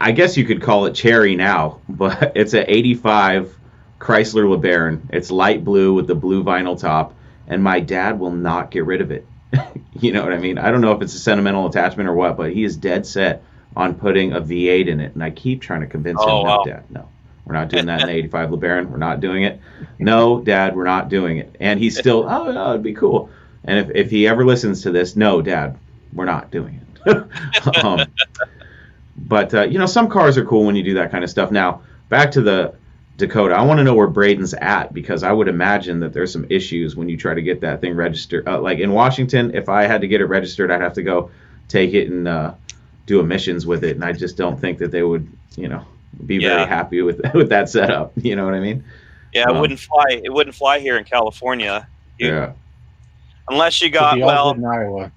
I 0.00 0.12
guess 0.12 0.36
you 0.36 0.44
could 0.44 0.62
call 0.62 0.86
it 0.86 0.94
cherry 0.94 1.34
now, 1.34 1.80
but 1.88 2.32
it's 2.36 2.54
a 2.54 2.70
'85 2.70 3.56
Chrysler 3.98 4.44
LeBaron. 4.44 5.10
It's 5.10 5.30
light 5.30 5.64
blue 5.64 5.94
with 5.94 6.06
the 6.06 6.14
blue 6.14 6.44
vinyl 6.44 6.78
top, 6.78 7.14
and 7.46 7.62
my 7.62 7.80
dad 7.80 8.18
will 8.18 8.30
not 8.30 8.70
get 8.70 8.84
rid 8.84 9.00
of 9.00 9.10
it. 9.10 9.26
you 10.00 10.12
know 10.12 10.22
what 10.22 10.32
I 10.32 10.38
mean? 10.38 10.58
I 10.58 10.70
don't 10.70 10.80
know 10.80 10.92
if 10.92 11.02
it's 11.02 11.14
a 11.14 11.18
sentimental 11.18 11.66
attachment 11.66 12.08
or 12.08 12.14
what, 12.14 12.36
but 12.36 12.52
he 12.52 12.64
is 12.64 12.76
dead 12.76 13.06
set 13.06 13.42
on 13.76 13.94
putting 13.94 14.32
a 14.32 14.40
V8 14.40 14.86
in 14.86 15.00
it, 15.00 15.14
and 15.14 15.22
I 15.22 15.30
keep 15.30 15.60
trying 15.60 15.80
to 15.80 15.86
convince 15.86 16.20
Oh, 16.20 16.40
him, 16.40 16.46
no, 16.46 16.56
wow. 16.56 16.64
Dad, 16.64 16.84
no, 16.90 17.08
we're 17.44 17.54
not 17.54 17.68
doing 17.68 17.86
that 17.86 18.02
in 18.02 18.06
the 18.08 18.12
'85 18.12 18.50
LeBaron. 18.50 18.90
We're 18.90 18.98
not 18.98 19.20
doing 19.20 19.42
it. 19.44 19.60
No, 19.98 20.40
Dad, 20.40 20.76
we're 20.76 20.84
not 20.84 21.08
doing 21.08 21.38
it. 21.38 21.56
And 21.58 21.80
he's 21.80 21.98
still, 21.98 22.28
oh, 22.28 22.52
no, 22.52 22.70
it'd 22.70 22.82
be 22.82 22.94
cool. 22.94 23.30
And 23.64 23.78
if, 23.78 23.96
if 23.96 24.10
he 24.10 24.28
ever 24.28 24.44
listens 24.44 24.82
to 24.82 24.92
this, 24.92 25.16
no, 25.16 25.42
Dad, 25.42 25.76
we're 26.12 26.24
not 26.24 26.50
doing 26.50 26.74
it. 26.74 26.87
um, 27.84 28.06
but 29.16 29.52
uh, 29.54 29.62
you 29.62 29.78
know, 29.78 29.86
some 29.86 30.08
cars 30.08 30.36
are 30.38 30.44
cool 30.44 30.64
when 30.64 30.76
you 30.76 30.82
do 30.82 30.94
that 30.94 31.10
kind 31.10 31.24
of 31.24 31.30
stuff. 31.30 31.50
Now, 31.50 31.82
back 32.08 32.30
to 32.32 32.40
the 32.40 32.74
Dakota. 33.16 33.54
I 33.54 33.62
want 33.62 33.78
to 33.78 33.84
know 33.84 33.94
where 33.94 34.06
Braden's 34.06 34.54
at 34.54 34.94
because 34.94 35.22
I 35.24 35.32
would 35.32 35.48
imagine 35.48 35.98
that 36.00 36.12
there's 36.12 36.32
some 36.32 36.46
issues 36.50 36.94
when 36.94 37.08
you 37.08 37.16
try 37.16 37.34
to 37.34 37.42
get 37.42 37.60
that 37.62 37.80
thing 37.80 37.94
registered. 37.96 38.46
Uh, 38.46 38.60
like 38.60 38.78
in 38.78 38.92
Washington, 38.92 39.54
if 39.54 39.68
I 39.68 39.84
had 39.84 40.00
to 40.02 40.08
get 40.08 40.20
it 40.20 40.26
registered, 40.26 40.70
I'd 40.70 40.80
have 40.80 40.92
to 40.94 41.02
go 41.02 41.30
take 41.68 41.94
it 41.94 42.08
and 42.10 42.28
uh, 42.28 42.54
do 43.06 43.18
emissions 43.20 43.66
with 43.66 43.82
it, 43.84 43.96
and 43.96 44.04
I 44.04 44.12
just 44.12 44.36
don't 44.36 44.58
think 44.60 44.78
that 44.78 44.90
they 44.92 45.02
would, 45.02 45.28
you 45.56 45.66
know, 45.68 45.84
be 46.26 46.36
Yeah. 46.36 46.56
very 46.58 46.68
happy 46.68 47.02
with 47.02 47.20
with 47.34 47.48
that 47.48 47.68
setup. 47.68 48.12
You 48.16 48.36
know 48.36 48.44
what 48.44 48.54
I 48.54 48.60
mean? 48.60 48.84
yeah, 49.34 49.42
it 49.42 49.48
Um, 49.50 49.60
wouldn't 49.60 49.80
fly. 49.80 50.04
It 50.24 50.32
wouldn't 50.32 50.54
fly 50.54 50.78
here 50.78 50.96
in 50.96 51.04
California 51.04 51.86
You- 52.18 52.28
Yeah. 52.28 52.52
unless 53.48 53.82
you 53.82 53.90
got 53.90 54.18
well. 54.20 54.52
in 54.52 54.64
Iowa. 54.64 55.10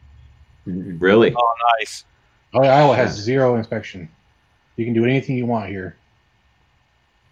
Really? 0.66 1.34
Oh, 1.36 1.54
nice. 1.80 2.06
Oh, 2.54 2.64
yeah, 2.64 2.76
Iowa 2.76 2.96
has 2.96 3.16
zero 3.16 3.56
inspection. 3.56 4.10
You 4.78 4.86
can 4.86 4.94
do 4.94 5.06
anything 5.06 5.38
you 5.38 5.46
want 5.46 5.70
here. 5.70 5.96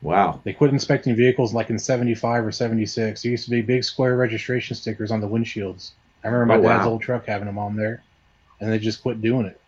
Wow. 0.02 0.40
They 0.44 0.54
quit 0.54 0.72
inspecting 0.72 1.16
vehicles 1.16 1.54
like 1.54 1.70
in 1.70 1.78
75 1.78 2.46
or 2.46 2.52
76. 2.52 3.22
There 3.22 3.32
used 3.32 3.46
to 3.46 3.52
be 3.52 3.62
big 3.62 3.84
square 3.84 4.16
registration 4.16 4.76
stickers 4.76 5.12
on 5.12 5.20
the 5.20 5.28
windshields. 5.28 5.92
I 6.24 6.30
remember 6.30 6.46
my 6.54 6.58
Oh, 6.60 6.62
dad's 6.62 6.86
wow. 6.86 6.92
old 6.94 7.02
truck 7.02 7.26
having 7.26 7.48
them 7.48 7.58
on 7.58 7.76
there, 7.76 8.02
and 8.62 8.72
they 8.72 8.80
just 8.80 9.02
quit 9.02 9.22
doing 9.22 9.46
it. 9.46 9.60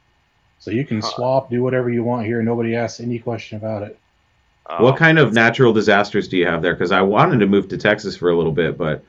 So 0.60 0.72
you 0.72 0.86
can 0.86 1.02
Huh. 1.02 1.10
swap, 1.10 1.50
do 1.50 1.62
whatever 1.64 1.90
you 1.90 2.04
want 2.04 2.26
here. 2.26 2.42
Nobody 2.42 2.76
asks 2.76 3.00
any 3.00 3.20
question 3.20 3.58
about 3.58 3.84
it. 3.84 3.98
Oh, 4.70 4.84
What 4.84 4.96
kind 4.96 5.18
of 5.20 5.34
natural 5.34 5.74
disasters 5.74 6.28
do 6.28 6.38
you 6.38 6.46
have 6.46 6.62
there? 6.62 6.74
Because 6.74 6.92
I 6.92 7.02
wanted 7.02 7.40
to 7.40 7.48
move 7.48 7.68
to 7.70 7.78
Texas 7.78 8.16
for 8.16 8.30
a 8.30 8.36
little 8.38 8.52
bit, 8.52 8.78
but 8.78 9.04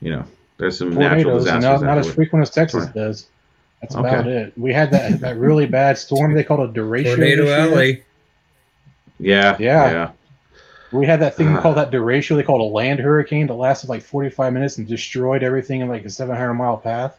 you 0.00 0.10
know, 0.10 0.24
there's 0.58 0.76
some 0.76 0.90
natural 0.90 1.24
Tornadoes, 1.38 1.46
and 1.46 1.60
disasters. 1.60 1.82
not, 1.82 1.86
not 1.86 1.98
as 1.98 2.12
frequent 2.12 2.42
as 2.42 2.50
Texas 2.50 2.84
Tornado. 2.86 3.06
does. 3.08 3.26
That's 3.80 3.94
Okay. 3.94 4.08
about 4.08 4.26
it. 4.26 4.52
We 4.56 4.72
had 4.72 4.90
that, 4.92 5.20
that 5.20 5.36
really 5.36 5.66
bad 5.66 5.98
storm 5.98 6.34
they 6.34 6.44
called 6.44 6.68
a 6.76 6.80
derecho. 6.80 7.14
Tornado. 7.16 7.48
Alley. 7.48 8.02
Yeah, 9.18 9.56
Yeah. 9.58 9.90
yeah. 9.90 10.10
We 10.92 11.04
had 11.06 11.20
that 11.20 11.34
thing 11.36 11.48
Ah. 11.56 11.60
called 11.60 11.76
that 11.76 11.90
derecho. 11.90 12.36
They 12.36 12.42
called 12.42 12.60
a 12.60 12.74
land 12.74 13.00
hurricane 13.00 13.46
that 13.48 13.54
lasted 13.54 13.88
like 13.90 14.02
45 14.02 14.52
minutes 14.52 14.78
and 14.78 14.86
destroyed 14.86 15.42
everything 15.42 15.80
in 15.80 15.88
like 15.88 16.04
a 16.04 16.10
700 16.10 16.54
mile 16.54 16.76
path. 16.78 17.18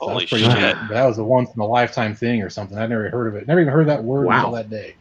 So 0.00 0.06
that 0.06 0.12
Holy 0.12 0.24
was 0.24 0.30
pretty 0.30 0.44
shit! 0.44 0.54
bad. 0.54 0.88
That 0.90 1.04
was 1.06 1.18
a 1.18 1.24
once 1.24 1.50
in 1.54 1.60
a 1.60 1.66
lifetime 1.66 2.14
thing 2.14 2.42
or 2.42 2.50
something. 2.50 2.78
I'd 2.78 2.88
never 2.90 3.08
heard 3.10 3.26
of 3.28 3.34
it. 3.36 3.46
Never 3.48 3.60
even 3.60 3.72
heard 3.72 3.88
that 3.88 4.02
word 4.04 4.26
Wow. 4.26 4.36
until 4.36 4.52
that 4.52 4.70
day. 4.70 4.94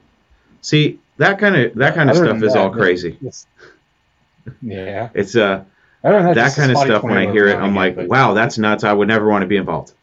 See, 0.62 1.00
that 1.18 1.40
kind 1.40 1.56
of 1.56 1.76
that 1.76 1.96
kind 1.96 2.10
of 2.10 2.18
Other 2.18 2.26
stuff 2.28 2.44
is 2.44 2.54
that, 2.54 2.60
all 2.60 2.70
crazy. 2.72 3.10
it's- 3.22 3.46
yeah. 4.62 5.10
It's 5.14 5.36
uh 5.36 5.64
Other 6.04 6.24
than 6.24 6.34
that 6.36 6.56
kind 6.56 6.72
of 6.72 6.78
stuff. 6.78 7.04
When 7.04 7.18
I 7.18 7.32
hear 7.32 7.48
it, 7.48 7.56
I'm 7.56 7.76
like, 7.76 7.94
again, 7.94 8.08
wow, 8.10 8.34
that's 8.34 8.58
nuts. 8.58 8.84
I 8.84 8.92
would 8.94 9.08
never 9.08 9.28
want 9.30 9.42
to 9.44 9.48
be 9.48 9.58
involved. 9.58 9.94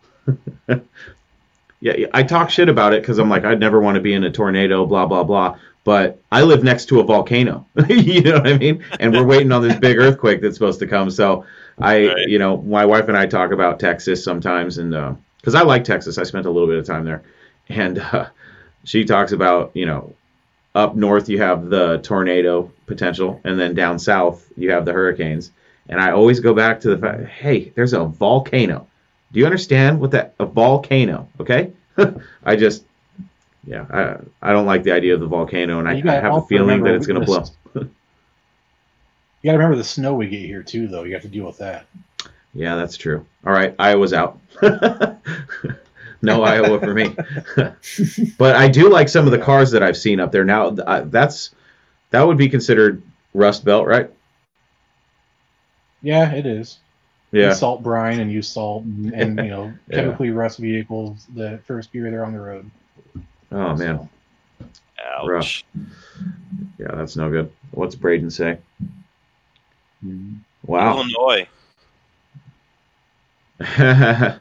yeah, 1.81 2.07
I 2.12 2.23
talk 2.23 2.51
shit 2.51 2.69
about 2.69 2.95
it 2.95 3.03
because 3.03 3.19
I'm 3.19 3.28
like, 3.28 3.45
I'd 3.45 3.61
never 3.61 3.81
want 3.81 3.97
to 3.97 4.01
be 4.01 4.15
in 4.15 4.24
a 4.24 4.31
tornado, 4.31 4.86
blah 4.86 5.07
blah 5.07 5.24
blah. 5.24 5.59
But 5.85 6.19
I 6.32 6.43
live 6.43 6.65
next 6.65 6.86
to 6.86 7.01
a 7.01 7.05
volcano. 7.05 7.66
you 7.89 8.23
know 8.23 8.35
what 8.39 8.47
I 8.47 8.57
mean? 8.57 8.82
And 8.99 9.12
we're 9.12 9.24
waiting 9.27 9.53
on 9.53 9.61
this 9.62 9.78
big 9.78 9.99
earthquake 9.99 10.41
that's 10.41 10.57
supposed 10.57 10.81
to 10.81 10.86
come. 10.86 11.11
So 11.11 11.45
I, 11.78 12.07
Right. 12.07 12.28
you 12.28 12.39
know, 12.39 12.57
my 12.57 12.86
wife 12.86 13.09
and 13.09 13.16
I 13.16 13.27
talk 13.27 13.53
about 13.53 13.81
Texas 13.81 14.24
sometimes, 14.24 14.78
and 14.78 15.19
because 15.41 15.55
I 15.55 15.62
like 15.62 15.85
Texas, 15.85 16.16
I 16.16 16.23
spent 16.23 16.47
a 16.47 16.51
little 16.51 16.69
bit 16.69 16.78
of 16.78 16.86
time 16.86 17.05
there, 17.05 17.23
and 17.69 17.99
uh, 17.99 18.28
she 18.85 19.05
talks 19.05 19.32
about, 19.32 19.73
you 19.74 19.85
know, 19.85 20.15
up 20.74 20.97
north 20.97 21.28
you 21.28 21.39
have 21.41 21.69
the 21.69 21.99
tornado 21.99 22.73
potential, 22.86 23.41
and 23.45 23.61
then 23.61 23.74
down 23.74 23.99
south 23.99 24.51
you 24.57 24.70
have 24.70 24.85
the 24.86 24.93
hurricanes. 24.93 25.51
And 25.89 26.01
I 26.01 26.12
always 26.12 26.41
go 26.41 26.55
back 26.55 26.81
to 26.81 26.89
the 26.89 26.99
fact, 26.99 27.24
hey, 27.27 27.70
there's 27.74 27.93
a 27.93 28.05
volcano. 28.07 28.86
Do 29.35 29.40
you 29.40 29.47
understand 29.47 30.01
what 30.01 30.12
that 30.12 30.36
a 30.39 30.47
volcano? 30.47 31.28
Okay, 31.40 31.73
I 32.44 32.55
just, 32.55 32.85
yeah, 33.66 33.85
I 33.90 34.51
I 34.51 34.52
don't 34.52 34.65
like 34.65 34.85
the 34.85 34.93
idea 34.93 35.12
of 35.12 35.20
the 35.20 35.27
volcano, 35.27 35.81
and 35.81 35.89
I, 35.89 35.94
I 35.94 36.20
have 36.20 36.36
a 36.36 36.43
feeling 36.43 36.85
that 36.85 36.94
it's 36.94 37.06
going 37.06 37.20
to 37.20 37.27
blow. 37.27 37.44
You 39.43 39.48
got 39.48 39.52
to 39.52 39.59
remember 39.59 39.77
the 39.77 39.85
snow 39.85 40.15
we 40.15 40.27
get 40.28 40.40
here 40.40 40.62
too, 40.62 40.89
though. 40.89 41.02
You 41.02 41.12
have 41.12 41.20
to 41.20 41.28
deal 41.28 41.44
with 41.44 41.59
that. 41.59 41.85
Yeah, 42.55 42.77
that's 42.77 42.97
true. 42.97 43.27
All 43.44 43.52
right, 43.52 43.74
Iowa's 43.78 44.15
out. 44.15 44.40
no 46.23 46.43
Iowa 46.43 46.81
for 46.81 46.94
me. 46.94 47.15
but 48.39 48.56
I 48.56 48.69
do 48.69 48.89
like 48.89 49.11
some 49.11 49.27
of 49.27 49.32
the 49.32 49.39
cars 49.39 49.73
that 49.73 49.82
I've 49.82 49.98
seen 49.98 50.19
up 50.19 50.32
there. 50.32 50.47
Now 50.47 50.70
that's 50.70 51.55
that 52.09 52.23
would 52.27 52.39
be 52.39 52.48
considered 52.48 53.02
Rust 53.35 53.66
Belt, 53.66 53.86
right? 53.86 54.09
Yeah, 56.01 56.32
it 56.32 56.47
is. 56.47 56.78
Yeah. 57.35 57.52
salt 57.52 57.82
brine 57.82 58.20
and 58.20 58.31
use 58.31 58.48
salt 58.48 58.85
and, 58.85 59.12
and 59.15 59.39
you 59.39 59.51
know 59.51 59.73
Yeah. 59.89 59.97
chemically 59.97 60.31
rust 60.31 60.59
vehicles 60.59 61.27
the 61.35 61.59
first 61.66 61.94
year 61.94 62.11
they're 62.11 62.24
on 62.24 62.32
the 62.32 62.40
road. 62.40 62.70
Oh 63.52 63.77
man. 63.77 64.09
Ouch. 65.05 65.28
Rough. 65.28 65.62
Yeah, 66.78 66.93
that's 66.94 67.16
no 67.16 67.28
good. 67.31 67.51
What's 67.73 67.94
Braden 67.94 68.31
say? 68.31 68.59
Wow. 70.66 70.97
Illinois. 70.98 71.48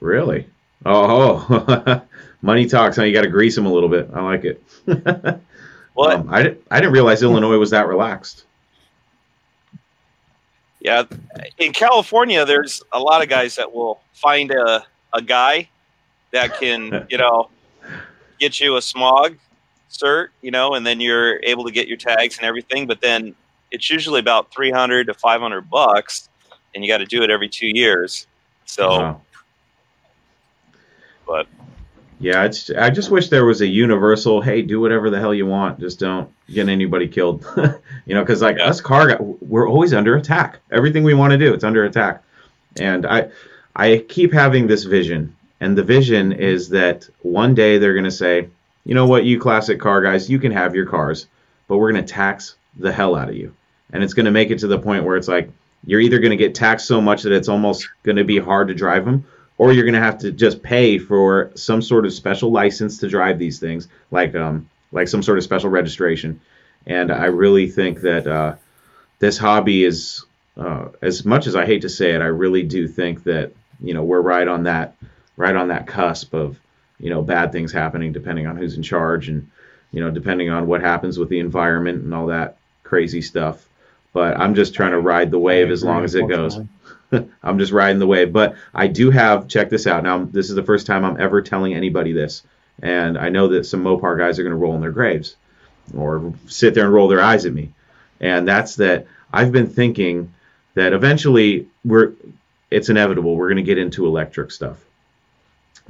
really? 0.00 0.46
Oh, 0.84 1.44
oh. 1.48 2.02
money 2.42 2.66
talks. 2.66 2.96
Huh? 2.96 3.02
You 3.02 3.12
got 3.12 3.22
to 3.22 3.28
grease 3.28 3.54
them 3.54 3.66
a 3.66 3.72
little 3.72 3.88
bit. 3.88 4.10
I 4.14 4.20
like 4.22 4.44
it. 4.44 4.62
What? 5.94 6.14
Um, 6.14 6.28
I, 6.30 6.56
I 6.70 6.80
didn't 6.80 6.92
realize 6.92 7.22
Illinois 7.22 7.56
was 7.58 7.70
that 7.70 7.88
relaxed. 7.88 8.44
Yeah, 10.80 11.04
in 11.58 11.72
California, 11.72 12.44
there's 12.44 12.82
a 12.92 13.00
lot 13.00 13.22
of 13.22 13.28
guys 13.28 13.56
that 13.56 13.72
will 13.72 14.00
find 14.12 14.50
a, 14.50 14.84
a 15.12 15.22
guy 15.22 15.68
that 16.32 16.52
can, 16.52 17.06
you 17.10 17.18
know, 17.18 17.50
get 18.38 18.60
you 18.60 18.76
a 18.76 18.82
smog 18.82 19.36
cert, 19.90 20.28
you 20.42 20.50
know, 20.50 20.74
and 20.74 20.86
then 20.86 21.00
you're 21.00 21.40
able 21.44 21.64
to 21.64 21.70
get 21.72 21.88
your 21.88 21.96
tags 21.96 22.36
and 22.38 22.46
everything. 22.46 22.86
But 22.86 23.00
then 23.00 23.34
it's 23.70 23.90
usually 23.90 24.20
about 24.20 24.52
300 24.52 25.06
to 25.06 25.14
500 25.14 25.70
bucks, 25.70 26.28
and 26.74 26.84
you 26.84 26.90
got 26.90 26.98
to 26.98 27.06
do 27.06 27.22
it 27.22 27.30
every 27.30 27.48
two 27.48 27.68
years. 27.68 28.26
So, 28.66 28.88
Wow. 28.88 29.22
but 31.26 31.46
Yeah, 32.18 32.44
it's. 32.44 32.70
I 32.70 32.88
just 32.90 33.10
wish 33.10 33.28
there 33.28 33.44
was 33.44 33.60
a 33.60 33.66
universal. 33.66 34.40
Hey, 34.40 34.62
do 34.62 34.80
whatever 34.80 35.10
the 35.10 35.18
hell 35.20 35.34
you 35.34 35.46
want. 35.46 35.78
Just 35.80 35.98
don't 36.00 36.30
get 36.48 36.68
anybody 36.68 37.08
killed. 37.08 37.44
you 38.06 38.14
know, 38.14 38.22
because 38.22 38.40
like 38.40 38.56
Yeah. 38.56 38.68
us 38.68 38.80
car, 38.80 39.08
guys, 39.08 39.18
we're 39.20 39.68
always 39.68 39.92
under 39.92 40.16
attack. 40.16 40.58
Everything 40.72 41.04
we 41.04 41.14
want 41.14 41.32
to 41.32 41.38
do, 41.38 41.52
it's 41.52 41.64
under 41.64 41.84
attack. 41.84 42.22
And 42.78 43.04
I, 43.06 43.28
I 43.74 44.04
keep 44.08 44.32
having 44.32 44.66
this 44.66 44.84
vision, 44.84 45.34
and 45.60 45.76
the 45.76 45.82
vision 45.82 46.32
is 46.32 46.70
that 46.70 47.08
one 47.22 47.54
day 47.54 47.78
they're 47.78 47.94
gonna 47.94 48.10
say, 48.10 48.48
you 48.84 48.94
know 48.94 49.06
what, 49.06 49.24
you 49.24 49.38
classic 49.38 49.80
car 49.80 50.00
guys, 50.02 50.30
you 50.30 50.38
can 50.38 50.52
have 50.52 50.74
your 50.74 50.86
cars, 50.86 51.26
but 51.68 51.78
we're 51.78 51.92
gonna 51.92 52.06
tax 52.06 52.56
the 52.78 52.92
hell 52.92 53.14
out 53.14 53.28
of 53.28 53.36
you, 53.36 53.54
and 53.92 54.02
it's 54.02 54.12
gonna 54.14 54.30
make 54.30 54.50
it 54.50 54.58
to 54.60 54.66
the 54.66 54.78
point 54.78 55.04
where 55.04 55.16
it's 55.16 55.28
like 55.28 55.50
you're 55.86 56.00
either 56.00 56.18
gonna 56.18 56.36
get 56.36 56.54
taxed 56.54 56.86
so 56.86 57.00
much 57.00 57.22
that 57.22 57.32
it's 57.32 57.48
almost 57.48 57.88
gonna 58.02 58.24
be 58.24 58.38
hard 58.38 58.68
to 58.68 58.74
drive 58.74 59.04
them, 59.06 59.24
or 59.58 59.72
you're 59.72 59.84
going 59.84 59.94
to 59.94 60.00
have 60.00 60.18
to 60.18 60.32
just 60.32 60.62
pay 60.62 60.98
for 60.98 61.50
some 61.54 61.80
sort 61.80 62.04
of 62.04 62.12
special 62.12 62.50
license 62.50 62.98
to 62.98 63.08
drive 63.08 63.38
these 63.38 63.58
things, 63.58 63.88
like 64.10 64.34
um, 64.34 64.68
like 64.92 65.08
some 65.08 65.22
sort 65.22 65.38
of 65.38 65.44
special 65.44 65.70
registration. 65.70 66.40
And 66.86 67.10
I 67.10 67.26
really 67.26 67.68
think 67.68 68.00
that 68.02 68.26
uh, 68.26 68.56
this 69.18 69.38
hobby 69.38 69.84
is, 69.84 70.24
uh, 70.56 70.88
as 71.02 71.24
much 71.24 71.46
as 71.46 71.56
I 71.56 71.66
hate 71.66 71.82
to 71.82 71.88
say 71.88 72.12
it, 72.12 72.20
I 72.20 72.26
really 72.26 72.62
do 72.62 72.86
think 72.86 73.24
that 73.24 73.52
you 73.80 73.94
know 73.94 74.04
we're 74.04 74.20
right 74.20 74.46
on 74.46 74.64
that, 74.64 74.94
right 75.36 75.56
on 75.56 75.68
that 75.68 75.86
cusp 75.86 76.34
of 76.34 76.58
you 76.98 77.10
know 77.10 77.22
bad 77.22 77.52
things 77.52 77.72
happening 77.72 78.12
depending 78.12 78.46
on 78.46 78.56
who's 78.56 78.76
in 78.76 78.82
charge 78.82 79.28
and 79.28 79.50
you 79.90 80.00
know 80.00 80.10
depending 80.10 80.48
on 80.48 80.66
what 80.66 80.80
happens 80.80 81.18
with 81.18 81.28
the 81.28 81.40
environment 81.40 82.02
and 82.02 82.14
all 82.14 82.26
that 82.26 82.56
crazy 82.84 83.22
stuff. 83.22 83.66
But 84.12 84.38
I'm 84.38 84.54
just 84.54 84.74
trying 84.74 84.92
to 84.92 85.00
ride 85.00 85.30
the 85.30 85.38
wave 85.38 85.70
as 85.70 85.84
long 85.84 86.04
as 86.04 86.14
it 86.14 86.26
goes. 86.28 86.58
I'm 87.42 87.58
just 87.58 87.72
riding 87.72 87.98
the 87.98 88.06
wave. 88.06 88.32
But 88.32 88.56
I 88.74 88.86
do 88.86 89.10
have, 89.10 89.48
check 89.48 89.70
this 89.70 89.86
out. 89.86 90.02
Now, 90.02 90.24
this 90.24 90.48
is 90.48 90.56
the 90.56 90.62
first 90.62 90.86
time 90.86 91.04
I'm 91.04 91.20
ever 91.20 91.42
telling 91.42 91.74
anybody 91.74 92.12
this. 92.12 92.42
And 92.82 93.16
I 93.16 93.28
know 93.28 93.48
that 93.48 93.64
some 93.64 93.82
Mopar 93.82 94.18
guys 94.18 94.38
are 94.38 94.42
going 94.42 94.52
to 94.52 94.56
roll 94.56 94.74
in 94.74 94.80
their 94.80 94.90
graves 94.90 95.36
or 95.96 96.34
sit 96.46 96.74
there 96.74 96.84
and 96.84 96.92
roll 96.92 97.08
their 97.08 97.22
eyes 97.22 97.46
at 97.46 97.52
me. 97.52 97.72
And 98.20 98.46
that's 98.46 98.76
that 98.76 99.06
I've 99.32 99.52
been 99.52 99.68
thinking 99.68 100.32
that 100.74 100.92
eventually 100.92 101.68
we're, 101.84 102.12
it's 102.70 102.88
inevitable. 102.88 103.36
We're 103.36 103.48
going 103.48 103.56
to 103.56 103.62
get 103.62 103.78
into 103.78 104.06
electric 104.06 104.50
stuff. 104.50 104.78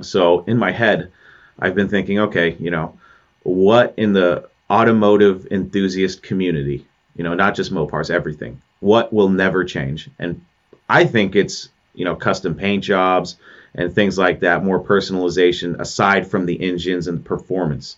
So 0.00 0.44
in 0.44 0.58
my 0.58 0.72
head, 0.72 1.10
I've 1.58 1.74
been 1.74 1.88
thinking, 1.88 2.18
okay, 2.20 2.56
you 2.60 2.70
know, 2.70 2.98
what 3.42 3.94
in 3.96 4.12
the 4.12 4.48
automotive 4.70 5.46
enthusiast 5.50 6.22
community, 6.22 6.84
you 7.16 7.24
know, 7.24 7.34
not 7.34 7.54
just 7.54 7.72
Mopars, 7.72 8.10
everything, 8.10 8.60
what 8.80 9.12
will 9.12 9.28
never 9.28 9.64
change? 9.64 10.10
And 10.18 10.44
I 10.88 11.04
think 11.04 11.36
it's 11.36 11.68
you 11.94 12.04
know 12.04 12.16
custom 12.16 12.54
paint 12.54 12.84
jobs 12.84 13.36
and 13.74 13.94
things 13.94 14.16
like 14.16 14.40
that, 14.40 14.64
more 14.64 14.82
personalization 14.82 15.78
aside 15.78 16.26
from 16.26 16.46
the 16.46 16.60
engines 16.62 17.08
and 17.08 17.24
performance. 17.24 17.96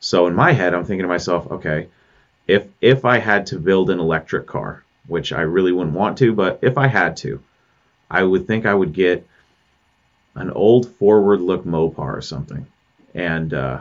So 0.00 0.26
in 0.26 0.34
my 0.34 0.52
head, 0.52 0.74
I'm 0.74 0.84
thinking 0.84 1.02
to 1.04 1.08
myself, 1.08 1.50
okay, 1.50 1.88
if 2.48 2.66
if 2.80 3.04
I 3.04 3.18
had 3.18 3.46
to 3.46 3.58
build 3.58 3.90
an 3.90 4.00
electric 4.00 4.46
car, 4.46 4.82
which 5.06 5.32
I 5.32 5.42
really 5.42 5.72
wouldn't 5.72 5.96
want 5.96 6.18
to, 6.18 6.32
but 6.32 6.58
if 6.62 6.78
I 6.78 6.86
had 6.86 7.16
to, 7.18 7.40
I 8.10 8.22
would 8.22 8.46
think 8.46 8.66
I 8.66 8.74
would 8.74 8.92
get 8.92 9.26
an 10.34 10.50
old 10.50 10.88
forward 10.96 11.40
look 11.40 11.64
Mopar 11.64 12.16
or 12.16 12.22
something, 12.22 12.66
and 13.14 13.52
uh, 13.52 13.80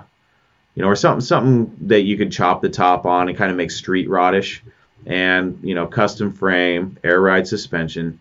you 0.75 0.83
know, 0.83 0.89
or 0.89 0.95
something 0.95 1.21
something 1.21 1.87
that 1.87 2.01
you 2.01 2.17
could 2.17 2.31
chop 2.31 2.61
the 2.61 2.69
top 2.69 3.05
on 3.05 3.29
and 3.29 3.37
kind 3.37 3.49
of 3.49 3.57
make 3.57 3.71
street 3.71 4.09
rodish, 4.09 4.61
and 5.05 5.59
you 5.63 5.73
know, 5.73 5.87
custom 5.87 6.33
frame, 6.33 6.97
air 7.03 7.21
ride 7.21 7.47
suspension 7.47 8.19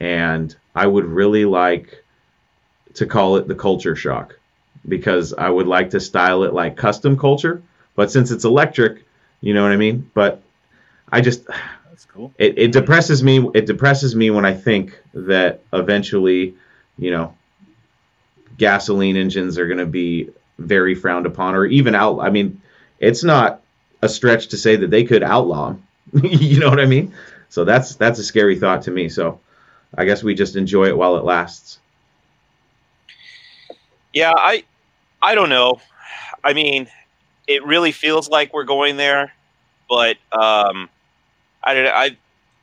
and 0.00 0.54
I 0.74 0.86
would 0.86 1.04
really 1.04 1.44
like 1.44 2.04
to 2.94 3.06
call 3.06 3.36
it 3.36 3.48
the 3.48 3.54
culture 3.54 3.96
shock 3.96 4.38
because 4.86 5.32
I 5.34 5.48
would 5.50 5.66
like 5.66 5.90
to 5.90 6.00
style 6.00 6.44
it 6.44 6.54
like 6.54 6.76
custom 6.76 7.18
culture, 7.18 7.62
but 7.94 8.10
since 8.10 8.30
it's 8.30 8.44
electric, 8.44 9.04
you 9.40 9.54
know 9.54 9.62
what 9.62 9.72
I 9.72 9.76
mean? 9.76 10.10
But 10.14 10.42
I 11.10 11.20
just 11.20 11.46
That's 11.46 12.04
cool. 12.06 12.32
it, 12.38 12.58
it 12.58 12.72
depresses 12.72 13.22
me 13.22 13.48
it 13.54 13.66
depresses 13.66 14.14
me 14.14 14.30
when 14.30 14.44
I 14.44 14.54
think 14.54 14.98
that 15.14 15.62
eventually, 15.72 16.54
you 16.96 17.10
know, 17.10 17.34
gasoline 18.56 19.16
engines 19.16 19.58
are 19.58 19.66
going 19.66 19.78
to 19.78 19.86
be 19.86 20.30
very 20.58 20.94
frowned 20.94 21.26
upon 21.26 21.54
or 21.54 21.66
even 21.66 21.94
out 21.94 22.20
I 22.20 22.30
mean, 22.30 22.60
it's 22.98 23.22
not 23.24 23.60
a 24.02 24.08
stretch 24.08 24.48
to 24.48 24.56
say 24.56 24.76
that 24.76 24.90
they 24.90 25.04
could 25.04 25.22
outlaw 25.22 25.70
'em. 25.70 25.82
you 26.24 26.60
know 26.60 26.70
what 26.70 26.80
I 26.80 26.86
mean? 26.86 27.14
So 27.48 27.64
that's 27.64 27.96
that's 27.96 28.18
a 28.18 28.24
scary 28.24 28.58
thought 28.58 28.82
to 28.82 28.90
me. 28.90 29.08
So 29.08 29.40
I 29.96 30.04
guess 30.04 30.22
we 30.22 30.34
just 30.34 30.56
enjoy 30.56 30.86
it 30.86 30.96
while 30.96 31.16
it 31.16 31.24
lasts. 31.24 31.78
yeah, 34.12 34.32
I, 34.36 34.64
I 35.22 35.34
don't 35.34 35.48
know. 35.50 35.80
I 36.44 36.52
mean, 36.52 36.88
it 37.46 37.64
really 37.64 37.92
feels 37.92 38.28
like 38.28 38.52
we're 38.52 38.64
going 38.64 38.96
there, 38.96 39.32
but 39.88 40.16
um, 40.32 40.88
I 41.64 41.74
don't. 41.74 41.86
I 41.88 42.16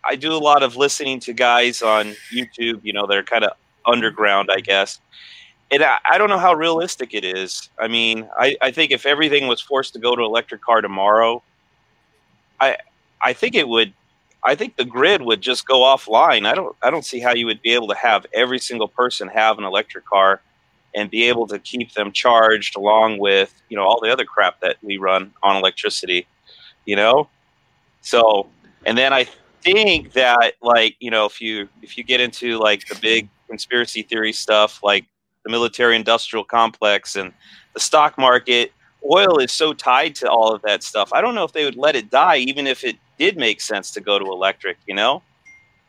I 0.03 0.15
do 0.15 0.33
a 0.33 0.37
lot 0.37 0.63
of 0.63 0.75
listening 0.75 1.19
to 1.21 1.33
guys 1.33 1.81
on 1.81 2.15
YouTube. 2.33 2.81
You 2.83 2.93
know, 2.93 3.07
they're 3.07 3.23
kind 3.23 3.43
of 3.43 3.53
underground, 3.85 4.49
I 4.51 4.59
guess. 4.61 4.99
And 5.71 5.83
I, 5.83 5.97
I 6.11 6.17
don't 6.17 6.29
know 6.29 6.37
how 6.37 6.53
realistic 6.53 7.13
it 7.13 7.23
is. 7.25 7.69
I 7.79 7.87
mean, 7.87 8.29
I, 8.37 8.55
I 8.61 8.71
think 8.71 8.91
if 8.91 9.05
everything 9.05 9.47
was 9.47 9.61
forced 9.61 9.93
to 9.93 9.99
go 9.99 10.15
to 10.15 10.23
electric 10.23 10.61
car 10.61 10.81
tomorrow, 10.81 11.43
I 12.59 12.77
I 13.21 13.33
think 13.33 13.55
it 13.55 13.67
would. 13.67 13.93
I 14.45 14.55
think 14.55 14.75
the 14.75 14.85
grid 14.85 15.21
would 15.23 15.41
just 15.41 15.65
go 15.67 15.81
offline. 15.81 16.45
I 16.45 16.53
don't. 16.53 16.75
I 16.83 16.91
don't 16.91 17.05
see 17.05 17.19
how 17.19 17.33
you 17.33 17.47
would 17.47 17.61
be 17.61 17.73
able 17.73 17.87
to 17.87 17.95
have 17.95 18.25
every 18.33 18.59
single 18.59 18.87
person 18.87 19.27
have 19.27 19.57
an 19.57 19.63
electric 19.63 20.05
car 20.05 20.41
and 20.95 21.11
be 21.11 21.25
able 21.25 21.45
to 21.45 21.59
keep 21.59 21.93
them 21.93 22.11
charged 22.11 22.75
along 22.75 23.19
with 23.19 23.53
you 23.69 23.77
know 23.77 23.83
all 23.83 23.99
the 24.01 24.11
other 24.11 24.25
crap 24.25 24.59
that 24.61 24.77
we 24.81 24.97
run 24.97 25.31
on 25.43 25.57
electricity 25.57 26.25
you 26.85 26.95
know 26.95 27.27
so 28.01 28.47
and 28.85 28.97
then 28.97 29.13
i 29.13 29.25
think 29.61 30.13
that 30.13 30.53
like 30.61 30.95
you 30.99 31.11
know 31.11 31.25
if 31.25 31.41
you 31.41 31.67
if 31.81 31.97
you 31.97 32.03
get 32.03 32.21
into 32.21 32.57
like 32.57 32.87
the 32.87 32.95
big 32.95 33.27
conspiracy 33.47 34.01
theory 34.01 34.33
stuff 34.33 34.79
like 34.83 35.05
the 35.43 35.51
military 35.51 35.95
industrial 35.95 36.43
complex 36.43 37.15
and 37.15 37.31
the 37.73 37.79
stock 37.79 38.17
market 38.17 38.71
oil 39.11 39.37
is 39.39 39.51
so 39.51 39.73
tied 39.73 40.15
to 40.15 40.29
all 40.29 40.53
of 40.53 40.61
that 40.63 40.83
stuff 40.83 41.11
i 41.13 41.21
don't 41.21 41.35
know 41.35 41.43
if 41.43 41.51
they 41.53 41.65
would 41.65 41.75
let 41.77 41.95
it 41.95 42.09
die 42.09 42.37
even 42.37 42.65
if 42.67 42.83
it 42.83 42.95
did 43.19 43.37
make 43.37 43.61
sense 43.61 43.91
to 43.91 44.01
go 44.01 44.17
to 44.19 44.25
electric 44.25 44.77
you 44.87 44.95
know 44.95 45.21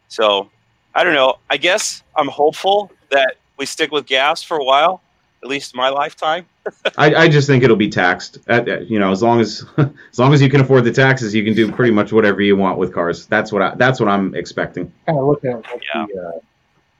so 0.08 0.50
i 0.94 1.02
don't 1.02 1.14
know 1.14 1.36
i 1.50 1.56
guess 1.56 2.02
i'm 2.16 2.28
hopeful 2.28 2.90
that 3.10 3.36
we 3.58 3.64
stick 3.66 3.90
with 3.90 4.04
gas 4.04 4.42
for 4.42 4.58
a 4.58 4.64
while, 4.64 5.00
at 5.42 5.48
least 5.48 5.74
my 5.74 5.88
lifetime. 5.88 6.44
I, 6.98 7.14
I 7.14 7.28
just 7.28 7.46
think 7.46 7.64
it'll 7.64 7.74
be 7.74 7.88
taxed. 7.88 8.36
At, 8.48 8.68
at- 8.68 8.90
you 8.90 8.98
know, 8.98 9.10
as 9.12 9.22
long 9.22 9.40
as 9.40 9.64
as 9.78 10.18
long 10.18 10.34
as 10.34 10.42
you 10.42 10.50
can 10.50 10.60
afford 10.60 10.84
the 10.84 10.92
taxes, 10.92 11.34
you 11.34 11.42
can 11.42 11.54
do 11.54 11.72
pretty 11.72 11.90
much 11.92 12.12
whatever 12.12 12.42
you 12.42 12.54
want 12.56 12.76
with 12.76 12.92
cars. 12.92 13.24
That's 13.26 13.52
what 13.52 13.62
I 13.62 13.74
that's 13.76 13.98
what 13.98 14.10
I'm 14.10 14.34
expecting. 14.34 14.92
kind 15.06 15.18
of 15.18 15.24
look 15.24 15.42
at 15.46 15.54
like 15.62 15.82
Yeah. 15.94 16.04
the 16.12 16.20
uh, 16.20 16.32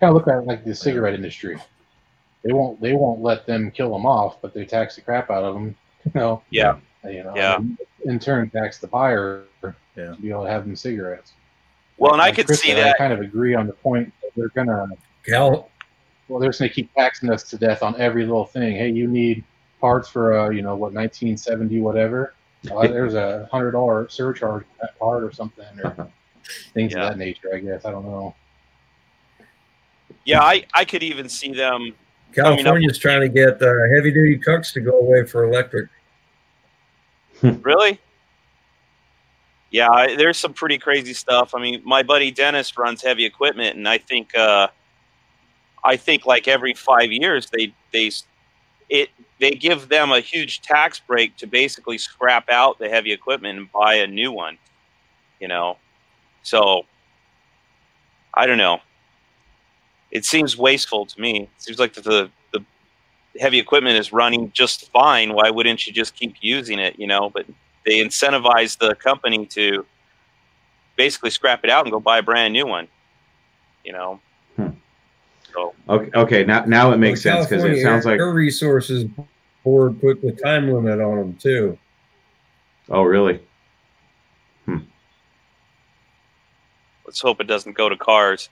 kind 0.00 0.10
of 0.10 0.14
look 0.14 0.28
at 0.28 0.46
like 0.46 0.64
the 0.64 0.74
cigarette 0.74 1.12
industry. 1.12 1.58
They 2.42 2.54
won't 2.54 2.80
they 2.80 2.94
won't 2.94 3.20
let 3.20 3.44
them 3.44 3.70
kill 3.70 3.92
them 3.92 4.06
off, 4.06 4.40
but 4.40 4.54
they 4.54 4.64
tax 4.64 4.94
the 4.94 5.02
crap 5.02 5.30
out 5.30 5.44
of 5.44 5.52
them. 5.52 5.76
You 6.14 6.20
know. 6.20 6.42
Yeah. 6.50 6.76
You 7.04 7.24
know. 7.24 7.32
Yeah. 7.36 7.58
In 8.04 8.18
turn, 8.18 8.48
tax 8.50 8.78
the 8.78 8.86
buyer 8.86 9.44
Yeah. 9.62 9.72
to 9.96 10.16
be 10.20 10.30
able 10.30 10.44
to 10.44 10.50
have 10.50 10.64
them 10.64 10.76
cigarettes. 10.76 11.32
Well, 11.98 12.12
and 12.12 12.20
I 12.22 12.26
Like 12.26 12.36
could 12.36 12.46
Chris 12.46 12.60
see 12.60 12.68
said, 12.68 12.78
that. 12.78 12.94
I 12.94 12.98
kind 12.98 13.12
of 13.12 13.20
agree 13.20 13.54
on 13.54 13.66
the 13.66 13.72
point 13.72 14.12
that 14.22 14.30
they're 14.36 14.48
gonna 14.50 14.86
Cal, 15.24 15.70
well 16.28 16.38
they're 16.38 16.50
just 16.50 16.60
gonna 16.60 16.68
keep 16.68 16.92
taxing 16.94 17.30
us 17.30 17.42
to 17.50 17.56
death 17.56 17.82
on 17.82 17.98
every 18.00 18.24
little 18.24 18.44
thing. 18.44 18.76
Hey, 18.76 18.90
you 18.90 19.08
need 19.08 19.42
parts 19.80 20.08
for 20.08 20.38
uh, 20.38 20.50
you 20.50 20.62
know 20.62 20.74
what 20.76 20.92
1970 20.92 21.80
whatever. 21.80 22.34
Uh, 22.70 22.86
there's 22.86 23.14
a 23.14 23.48
hundred 23.50 23.72
dollar 23.72 24.08
surcharge 24.08 24.64
for 24.64 24.68
that 24.82 24.98
part 24.98 25.22
or 25.24 25.32
something 25.32 25.64
or 25.82 26.08
things 26.74 26.92
Yeah. 26.92 27.04
of 27.04 27.08
that 27.10 27.18
nature. 27.18 27.54
I 27.54 27.58
guess 27.58 27.84
I 27.84 27.90
don't 27.90 28.04
know. 28.04 28.34
Yeah, 30.24 30.42
I, 30.42 30.64
I 30.74 30.84
could 30.84 31.02
even 31.02 31.28
see 31.28 31.52
them. 31.52 31.94
California's 32.34 32.98
trying 32.98 33.20
to 33.20 33.28
get 33.28 33.62
uh, 33.62 33.72
heavy 33.94 34.10
duty 34.12 34.36
trucks 34.38 34.72
to 34.72 34.80
go 34.80 34.98
away 34.98 35.24
for 35.24 35.44
electric. 35.44 35.88
really? 37.62 38.00
Yeah, 39.70 40.14
there's 40.16 40.38
some 40.38 40.54
pretty 40.54 40.78
crazy 40.78 41.12
stuff. 41.12 41.54
I 41.54 41.60
mean, 41.60 41.82
my 41.84 42.02
buddy 42.02 42.30
Dennis 42.30 42.76
runs 42.78 43.02
heavy 43.02 43.24
equipment, 43.24 43.76
and 43.76 43.88
I 43.88 43.98
think 43.98 44.34
uh, 44.36 44.68
I 45.84 45.96
think 45.96 46.26
like 46.26 46.48
every 46.48 46.74
five 46.74 47.10
years 47.12 47.48
they 47.50 47.74
they 47.92 48.10
it 48.88 49.10
they 49.40 49.52
give 49.52 49.88
them 49.88 50.12
a 50.12 50.20
huge 50.20 50.62
tax 50.62 51.00
break 51.00 51.36
to 51.38 51.46
basically 51.46 51.98
scrap 51.98 52.50
out 52.50 52.78
the 52.78 52.88
heavy 52.88 53.12
equipment 53.12 53.58
and 53.58 53.72
buy 53.72 53.96
a 53.96 54.06
new 54.06 54.32
one. 54.32 54.58
You 55.40 55.48
know, 55.48 55.78
so 56.42 56.84
I 58.34 58.46
don't 58.46 58.58
know. 58.58 58.80
It 60.10 60.24
seems 60.24 60.56
wasteful 60.56 61.06
to 61.06 61.20
me. 61.20 61.42
It 61.42 61.62
seems 61.62 61.78
like 61.78 61.94
the 61.94 62.00
the 62.00 62.30
heavy 63.40 63.58
equipment 63.58 63.98
is 63.98 64.12
running 64.12 64.50
just 64.52 64.90
fine. 64.92 65.32
Why 65.32 65.50
wouldn't 65.50 65.86
you 65.86 65.92
just 65.92 66.14
keep 66.14 66.36
using 66.40 66.78
it? 66.78 66.98
You 66.98 67.06
know, 67.06 67.30
but 67.30 67.46
they 67.84 67.98
incentivize 67.98 68.78
the 68.78 68.94
company 68.96 69.46
to 69.46 69.84
basically 70.96 71.30
scrap 71.30 71.64
it 71.64 71.70
out 71.70 71.84
and 71.84 71.92
go 71.92 72.00
buy 72.00 72.18
a 72.18 72.22
brand 72.22 72.52
new 72.52 72.66
one. 72.66 72.88
You 73.84 73.92
know. 73.92 74.20
Hmm. 74.56 74.68
So 75.52 75.74
okay, 75.88 76.10
okay, 76.14 76.44
now 76.44 76.64
now 76.64 76.92
it 76.92 76.98
makes 76.98 77.24
well, 77.24 77.44
sense 77.44 77.48
because 77.48 77.64
it 77.64 77.82
sounds 77.82 78.04
like 78.04 78.18
Air 78.18 78.32
Resources 78.32 79.04
Board 79.64 80.00
put 80.00 80.22
the 80.22 80.32
time 80.32 80.72
limit 80.72 81.00
on 81.00 81.16
them 81.18 81.34
too. 81.34 81.78
Oh, 82.88 83.02
really? 83.02 83.40
Hmm. 84.64 84.78
Let's 87.04 87.20
hope 87.20 87.40
it 87.40 87.48
doesn't 87.48 87.76
go 87.76 87.88
to 87.88 87.96
cars. 87.96 88.48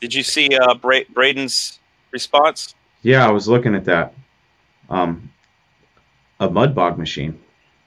Did 0.00 0.14
you 0.14 0.22
see 0.22 0.56
uh, 0.56 0.74
Bra- 0.74 1.04
Braden's 1.12 1.80
response? 2.12 2.74
Yeah, 3.02 3.26
I 3.26 3.30
was 3.30 3.48
looking 3.48 3.74
at 3.74 3.84
that. 3.86 4.14
Um, 4.92 5.30
a 6.40 6.50
mud 6.50 6.74
bog 6.74 6.98
machine. 6.98 7.38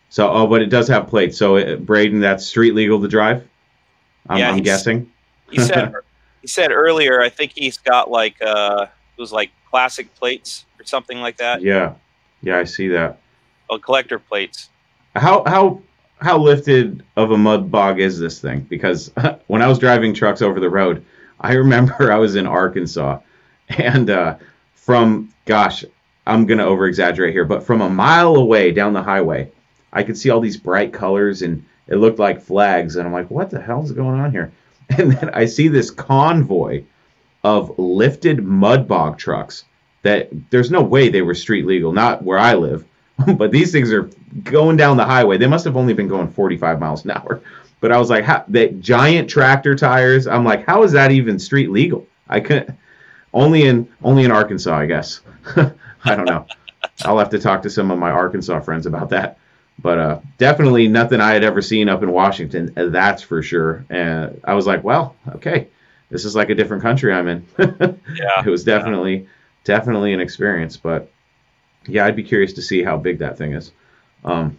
So, 0.10 0.32
oh, 0.32 0.48
but 0.48 0.62
it 0.62 0.68
does 0.68 0.88
have 0.88 1.08
plates. 1.08 1.38
So, 1.38 1.58
it, 1.58 1.86
Braden, 1.86 2.20
that's 2.20 2.46
street 2.46 2.74
legal 2.74 3.02
to 3.02 3.08
drive. 3.08 3.48
I'm, 4.28 4.38
yeah, 4.38 4.52
I'm 4.52 4.62
guessing. 4.62 5.12
he 5.52 5.60
said 5.60 5.94
he 6.42 6.48
said 6.48 6.72
earlier. 6.72 7.22
I 7.22 7.30
think 7.30 7.52
he's 7.56 7.78
got 7.78 8.10
like 8.10 8.42
uh, 8.42 8.88
it 9.18 9.22
was 9.22 9.32
like 9.32 9.52
classic 9.70 10.14
plates 10.16 10.66
or 10.80 10.86
something 10.86 11.20
like 11.20 11.38
that. 11.38 11.62
Yeah, 11.62 11.94
yeah, 12.42 12.58
I 12.58 12.64
see 12.64 12.88
that. 12.90 13.20
Oh, 13.70 13.78
collector 13.78 14.20
plates. 14.20 14.70
How 15.16 15.44
how 15.46 15.82
how 16.22 16.38
lifted 16.38 17.04
of 17.16 17.32
a 17.32 17.38
mud 17.38 17.70
bog 17.72 18.00
is 18.00 18.20
this 18.20 18.40
thing? 18.40 18.62
Because 18.62 19.12
when 19.48 19.62
I 19.62 19.68
was 19.68 19.80
driving 19.80 20.14
trucks 20.14 20.42
over 20.42 20.60
the 20.60 20.70
road, 20.70 21.04
I 21.40 21.54
remember 21.54 22.12
I 22.12 22.18
was 22.18 22.36
in 22.36 22.48
Arkansas, 22.48 23.20
and 23.70 24.10
uh, 24.10 24.38
from 24.74 25.34
gosh, 25.46 25.84
I'm 26.26 26.46
gonna 26.46 26.66
over 26.66 26.88
exaggerate 26.88 27.34
here, 27.34 27.46
but 27.46 27.64
from 27.64 27.82
a 27.82 27.90
mile 27.90 28.36
away 28.36 28.72
down 28.72 28.94
the 28.94 29.04
highway, 29.04 29.52
I 29.94 30.04
could 30.04 30.18
see 30.18 30.30
all 30.30 30.40
these 30.40 30.58
bright 30.58 30.92
colors 30.92 31.42
and 31.42 31.64
it 31.88 31.98
looked 31.98 32.20
like 32.20 32.42
flags, 32.42 32.96
and 32.96 33.08
I'm 33.08 33.14
like, 33.14 33.30
what 33.30 33.50
the 33.50 33.62
hell's 33.62 33.92
going 33.92 34.20
on 34.20 34.32
here? 34.32 34.52
And 34.98 35.14
then 35.14 35.32
I 35.34 35.46
see 35.46 35.68
this 35.68 35.90
convoy 35.90 36.84
of 37.44 37.80
lifted 37.80 38.44
mud 38.44 38.88
bog 38.88 39.18
trucks 39.18 39.66
that 40.04 40.30
there's 40.52 40.70
no 40.70 40.84
way 40.84 41.10
they 41.10 41.24
were 41.24 41.34
street 41.34 41.66
legal, 41.66 41.92
not 41.92 42.24
where 42.24 42.38
I 42.38 42.54
live, 42.54 42.86
but 43.36 43.52
these 43.52 43.72
things 43.72 43.92
are 43.92 44.12
going 44.44 44.78
down 44.78 44.98
the 44.98 45.06
highway. 45.06 45.40
They 45.40 45.48
must 45.48 45.66
have 45.66 45.76
only 45.76 45.94
been 45.94 46.08
going 46.08 46.28
45 46.28 46.80
miles 46.80 47.04
an 47.06 47.12
hour. 47.12 47.42
But 47.82 47.92
I 47.92 48.00
was 48.00 48.10
like, 48.10 48.24
how, 48.24 48.44
that 48.48 48.80
giant 48.80 49.30
tractor 49.30 49.76
tires. 49.76 50.26
I'm 50.26 50.44
like, 50.44 50.66
how 50.66 50.82
is 50.84 50.94
that 50.94 51.12
even 51.12 51.38
street 51.38 51.70
legal? 51.70 52.08
I 52.28 52.40
couldn't. 52.40 52.76
Only 53.32 53.68
in 53.68 53.88
only 54.02 54.24
in 54.24 54.32
Arkansas, 54.32 54.76
I 54.76 54.86
guess. 54.88 55.22
I 56.06 56.16
don't 56.16 56.26
know. 56.26 56.46
I'll 57.04 57.20
have 57.20 57.30
to 57.32 57.40
talk 57.40 57.62
to 57.64 57.70
some 57.70 57.92
of 57.92 58.00
my 58.00 58.12
Arkansas 58.12 58.62
friends 58.62 58.86
about 58.86 59.10
that. 59.10 59.38
But 59.80 60.00
uh, 60.00 60.20
definitely 60.38 60.88
nothing 60.88 61.20
I 61.20 61.34
had 61.34 61.44
ever 61.44 61.62
seen 61.62 61.90
up 61.90 62.02
in 62.02 62.12
Washington. 62.12 62.74
Uh, 62.78 62.88
that's 62.88 63.22
for 63.22 63.42
sure. 63.42 63.86
And 63.90 64.40
I 64.46 64.54
was 64.54 64.66
like, 64.66 64.84
well, 64.84 65.16
okay, 65.36 65.68
this 66.10 66.24
is 66.24 66.36
like 66.36 66.50
a 66.50 66.56
different 66.56 66.82
country 66.82 67.14
I'm 67.14 67.28
in. 67.28 67.46
yeah, 67.60 68.44
it 68.46 68.50
was 68.50 68.64
definitely 68.64 69.18
yeah. 69.18 69.28
definitely 69.66 70.14
an 70.14 70.22
experience. 70.22 70.78
But 70.78 71.12
yeah, 71.88 72.06
I'd 72.06 72.16
be 72.16 72.24
curious 72.24 72.54
to 72.54 72.62
see 72.62 72.84
how 72.84 72.98
big 72.98 73.20
that 73.20 73.38
thing 73.38 73.54
is. 73.54 73.74
Um, 74.24 74.58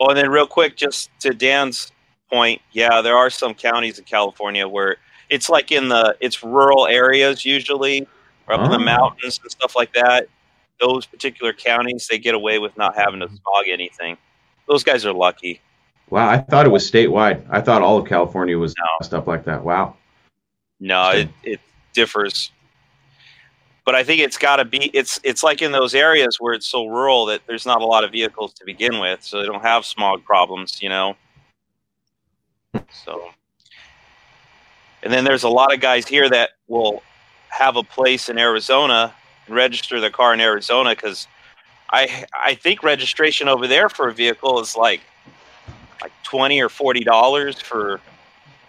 oh, 0.00 0.08
and 0.08 0.16
then 0.16 0.28
real 0.28 0.46
quick, 0.46 0.76
just 0.76 1.10
to 1.20 1.32
Dan's 1.32 1.92
point, 2.30 2.60
yeah, 2.72 3.00
there 3.00 3.16
are 3.16 3.30
some 3.30 3.54
counties 3.54 3.98
in 3.98 4.04
California 4.04 4.66
where 4.66 4.96
it's 5.30 5.48
like 5.48 5.70
in 5.70 5.88
the 5.88 6.16
it's 6.20 6.42
rural 6.42 6.86
areas 6.86 7.44
usually, 7.44 8.08
or 8.52 8.54
up 8.54 8.60
oh. 8.60 8.64
in 8.64 8.70
the 8.70 8.76
oh. 8.76 8.80
mountains 8.80 9.40
and 9.42 9.50
stuff 9.50 9.74
like 9.76 9.92
that 9.94 10.28
those 10.82 11.06
particular 11.06 11.52
counties, 11.52 12.08
they 12.10 12.18
get 12.18 12.34
away 12.34 12.58
with 12.58 12.76
not 12.76 12.96
having 12.96 13.20
to 13.20 13.28
smog 13.28 13.68
anything. 13.68 14.18
Those 14.68 14.82
guys 14.84 15.06
are 15.06 15.12
lucky. 15.12 15.60
Wow, 16.10 16.28
I 16.28 16.38
thought 16.38 16.66
it 16.66 16.70
was 16.70 16.88
statewide. 16.90 17.46
I 17.48 17.60
thought 17.60 17.80
all 17.80 17.96
of 17.98 18.06
California 18.06 18.58
was 18.58 18.74
no. 18.78 19.06
stuff 19.06 19.26
like 19.26 19.44
that. 19.44 19.64
Wow. 19.64 19.96
No, 20.80 21.10
it, 21.10 21.28
it 21.42 21.60
differs. 21.94 22.50
But 23.84 23.94
I 23.94 24.04
think 24.04 24.20
it's 24.20 24.36
got 24.36 24.56
to 24.56 24.64
be 24.64 24.90
it's 24.92 25.18
it's 25.24 25.42
like 25.42 25.62
in 25.62 25.72
those 25.72 25.94
areas 25.94 26.36
where 26.38 26.54
it's 26.54 26.66
so 26.66 26.86
rural 26.86 27.26
that 27.26 27.40
there's 27.46 27.66
not 27.66 27.82
a 27.82 27.86
lot 27.86 28.04
of 28.04 28.12
vehicles 28.12 28.52
to 28.54 28.64
begin 28.64 28.98
with, 28.98 29.22
so 29.22 29.40
they 29.40 29.46
don't 29.46 29.62
have 29.62 29.84
smog 29.84 30.24
problems, 30.24 30.80
you 30.82 30.88
know. 30.88 31.16
So 33.04 33.30
and 35.02 35.12
then 35.12 35.24
there's 35.24 35.42
a 35.42 35.48
lot 35.48 35.72
of 35.72 35.80
guys 35.80 36.06
here 36.06 36.28
that 36.28 36.50
will 36.68 37.02
have 37.52 37.76
a 37.76 37.82
place 37.82 38.30
in 38.30 38.38
Arizona 38.38 39.14
and 39.46 39.54
register 39.54 40.00
their 40.00 40.10
car 40.10 40.32
in 40.32 40.40
Arizona 40.40 40.90
because 40.90 41.28
I 41.90 42.24
I 42.34 42.54
think 42.54 42.82
registration 42.82 43.46
over 43.46 43.66
there 43.66 43.90
for 43.90 44.08
a 44.08 44.14
vehicle 44.14 44.58
is 44.60 44.74
like 44.74 45.02
like 46.00 46.12
twenty 46.22 46.62
or 46.62 46.70
forty 46.70 47.04
dollars 47.04 47.60
for 47.60 48.00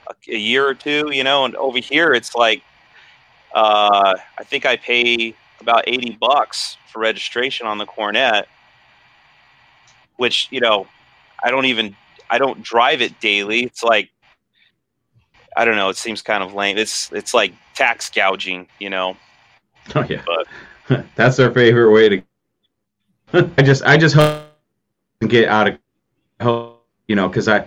a, 0.08 0.14
a, 0.28 0.38
year 0.38 0.68
or 0.68 0.74
two, 0.74 1.12
you 1.12 1.24
know, 1.24 1.46
and 1.46 1.56
over 1.56 1.80
here 1.80 2.14
it's 2.14 2.36
like 2.36 2.62
uh, 3.56 4.16
I 4.38 4.44
think 4.44 4.66
I 4.66 4.76
pay 4.76 5.34
about 5.62 5.86
eighty 5.88 6.18
bucks 6.20 6.78
for 6.92 7.00
registration 7.00 7.66
on 7.66 7.78
the 7.78 7.86
Coronet, 7.86 8.50
which 10.18 10.50
you 10.52 10.60
know 10.60 10.88
I 11.42 11.52
don't 11.52 11.66
even 11.66 11.96
I 12.30 12.38
don't 12.38 12.62
drive 12.62 13.02
it 13.02 13.18
daily. 13.22 13.64
It's 13.64 13.82
like 13.82 14.10
I 15.56 15.64
don't 15.64 15.78
know. 15.78 15.88
It 15.88 15.96
seems 15.96 16.22
kind 16.22 16.44
of 16.44 16.54
lame. 16.54 16.78
It's 16.78 17.10
it's 17.14 17.34
like 17.34 17.54
tax 17.76 18.10
gouging, 18.10 18.68
you 18.80 18.90
know. 18.90 19.18
Oh 19.96 20.06
yeah. 20.10 20.24
But 20.26 20.48
That's 21.16 21.38
their 21.38 21.52
favorite 21.52 21.92
way 21.92 22.10
to. 22.10 22.24
I 23.58 23.62
just 23.62 23.84
I 23.84 23.98
just 23.98 24.16
hope 24.16 24.44
get 25.28 25.48
out 25.48 25.70
of 25.70 25.80
hope 26.42 26.86
you 27.08 27.16
know 27.16 27.28
because 27.28 27.48
I 27.48 27.66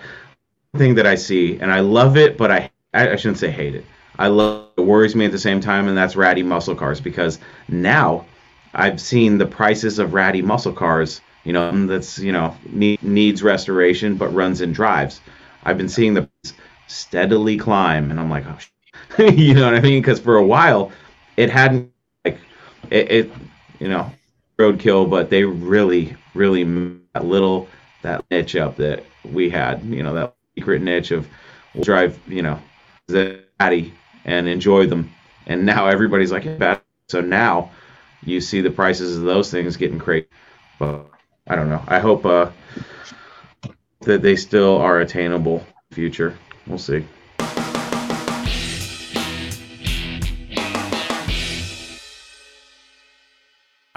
thing 0.77 0.95
that 0.97 1.07
I 1.07 1.15
see 1.15 1.59
and 1.59 1.73
I 1.73 1.81
love 1.81 2.16
it, 2.16 2.37
but 2.37 2.51
I 2.51 2.70
I 2.93 3.16
shouldn't 3.16 3.39
say 3.39 3.51
hate 3.51 3.74
it. 3.74 3.85
I 4.19 4.28
love 4.28 4.69
it 4.77 4.83
worries 4.83 5.15
me 5.15 5.24
at 5.24 5.33
the 5.33 5.39
same 5.39 5.61
time, 5.61 5.89
and 5.89 5.97
that's 5.97 6.16
ratty 6.16 6.43
muscle 6.43 6.74
cars 6.74 7.01
because 7.01 7.39
now 7.69 8.24
I've 8.74 9.01
seen 9.01 9.39
the 9.39 9.47
prices 9.47 9.99
of 9.99 10.15
ratty 10.15 10.43
muscle 10.43 10.73
cars. 10.73 11.20
You 11.45 11.53
know 11.53 11.87
that's 11.87 12.19
you 12.19 12.33
know 12.33 12.57
need, 12.70 13.03
needs 13.03 13.43
restoration 13.43 14.16
but 14.16 14.33
runs 14.35 14.61
and 14.61 14.74
drives. 14.74 15.20
I've 15.65 15.78
been 15.78 15.89
seeing 15.89 16.15
the 16.15 16.28
steadily 16.87 17.57
climb, 17.57 18.11
and 18.11 18.20
I'm 18.20 18.31
like, 18.31 18.47
oh, 18.47 18.59
you 19.35 19.55
know 19.55 19.65
what 19.65 19.75
I 19.75 19.81
mean? 19.81 20.01
Because 20.03 20.21
for 20.21 20.37
a 20.37 20.45
while 20.45 20.93
it 21.37 21.51
hadn't 21.51 21.91
like 22.25 22.39
it, 22.91 23.11
it 23.11 23.31
you 23.79 23.89
know 23.89 24.11
roadkill, 24.59 25.09
but 25.09 25.31
they 25.31 25.45
really 25.45 26.17
really 26.35 26.65
that 27.15 27.25
little 27.25 27.69
that 28.03 28.25
niche 28.31 28.57
up 28.57 28.77
that 28.77 29.05
we 29.25 29.49
had. 29.51 29.83
You 29.85 30.03
know 30.03 30.15
that 30.15 30.35
secret 30.57 30.83
niche 30.83 31.11
of 31.11 31.27
we'll 31.75 31.85
drive 31.85 32.19
you 32.27 32.43
know 32.43 32.59
the 33.09 33.41
Addy 33.61 33.95
and 34.25 34.49
enjoy 34.49 34.87
them, 34.87 35.11
and 35.47 35.65
now 35.65 35.87
everybody's 35.87 36.33
like 36.33 36.59
bad. 36.59 36.81
So 37.09 37.21
now 37.21 37.71
you 38.25 38.41
see 38.41 38.61
the 38.61 38.71
prices 38.71 39.17
of 39.17 39.25
those 39.25 39.51
things 39.51 39.77
getting 39.77 39.99
crazy. 39.99 40.27
But 40.79 41.07
I 41.47 41.55
don't 41.57 41.71
know. 41.71 41.83
I 41.87 42.01
hope 42.01 42.27
uh, 42.27 42.51
that 44.01 44.23
they 44.23 44.37
still 44.37 44.77
are 44.79 45.01
attainable 45.01 45.65
future. 45.93 46.37
We'll 46.67 46.79
see. 46.79 47.05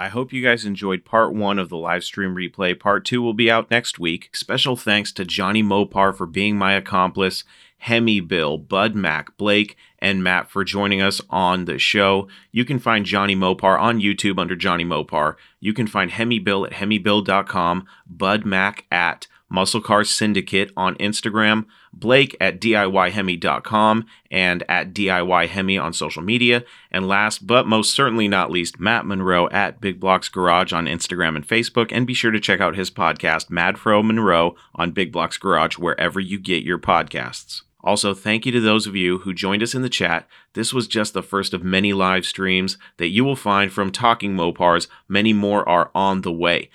I 0.00 0.08
hope 0.08 0.32
you 0.32 0.42
guys 0.42 0.64
enjoyed 0.64 1.04
part 1.04 1.34
one 1.34 1.58
of 1.58 1.68
the 1.68 1.76
live 1.76 2.04
stream 2.04 2.34
replay. 2.34 2.80
Part 2.80 3.04
two 3.04 3.20
will 3.20 3.34
be 3.34 3.50
out 3.50 3.70
next 3.70 3.98
week. 3.98 4.34
Special 4.34 4.74
thanks 4.74 5.12
to 5.12 5.26
Johnny 5.26 5.62
Mopar 5.62 6.16
for 6.16 6.24
being 6.24 6.56
my 6.56 6.72
accomplice, 6.72 7.44
Hemi 7.76 8.20
Bill, 8.20 8.56
Bud 8.56 8.94
Mac, 8.94 9.36
Blake, 9.36 9.76
and 9.98 10.24
Matt 10.24 10.50
for 10.50 10.64
joining 10.64 11.02
us 11.02 11.20
on 11.28 11.66
the 11.66 11.78
show. 11.78 12.28
You 12.50 12.64
can 12.64 12.78
find 12.78 13.04
Johnny 13.04 13.36
Mopar 13.36 13.78
on 13.78 14.00
YouTube 14.00 14.38
under 14.38 14.56
Johnny 14.56 14.86
Mopar. 14.86 15.34
You 15.60 15.74
can 15.74 15.86
find 15.86 16.10
Hemi 16.10 16.38
Bill 16.38 16.64
at 16.64 16.72
hemibill.com, 16.72 17.86
Bud 18.06 18.46
Mac 18.46 18.86
at 18.90 19.26
Muscle 19.50 19.80
Car 19.80 20.04
Syndicate 20.04 20.70
on 20.76 20.94
Instagram, 20.96 21.66
Blake 21.92 22.36
at 22.40 22.60
DIYHemi.com, 22.60 24.06
and 24.30 24.62
at 24.68 24.94
DIYHemi 24.94 25.82
on 25.82 25.92
social 25.92 26.22
media. 26.22 26.64
And 26.90 27.08
last 27.08 27.46
but 27.46 27.66
most 27.66 27.94
certainly 27.94 28.28
not 28.28 28.50
least, 28.50 28.78
Matt 28.78 29.06
Monroe 29.06 29.48
at 29.48 29.80
Big 29.80 29.98
Blocks 29.98 30.28
Garage 30.28 30.72
on 30.72 30.86
Instagram 30.86 31.34
and 31.34 31.46
Facebook. 31.46 31.90
And 31.90 32.06
be 32.06 32.14
sure 32.14 32.30
to 32.30 32.40
check 32.40 32.60
out 32.60 32.76
his 32.76 32.90
podcast, 32.90 33.50
Mad 33.50 33.70
Madfro 33.70 34.04
Monroe, 34.04 34.56
on 34.74 34.92
Big 34.92 35.12
Blocks 35.12 35.36
Garage, 35.36 35.78
wherever 35.78 36.20
you 36.20 36.38
get 36.38 36.62
your 36.62 36.78
podcasts. 36.78 37.62
Also, 37.82 38.12
thank 38.12 38.44
you 38.44 38.52
to 38.52 38.60
those 38.60 38.86
of 38.86 38.94
you 38.94 39.18
who 39.18 39.32
joined 39.32 39.62
us 39.62 39.74
in 39.74 39.80
the 39.80 39.88
chat. 39.88 40.28
This 40.52 40.74
was 40.74 40.86
just 40.86 41.14
the 41.14 41.22
first 41.22 41.54
of 41.54 41.64
many 41.64 41.94
live 41.94 42.26
streams 42.26 42.76
that 42.98 43.08
you 43.08 43.24
will 43.24 43.36
find 43.36 43.72
from 43.72 43.90
Talking 43.90 44.34
Mopars. 44.34 44.86
Many 45.08 45.32
more 45.32 45.66
are 45.66 45.90
on 45.94 46.20
the 46.20 46.32
way. 46.32 46.68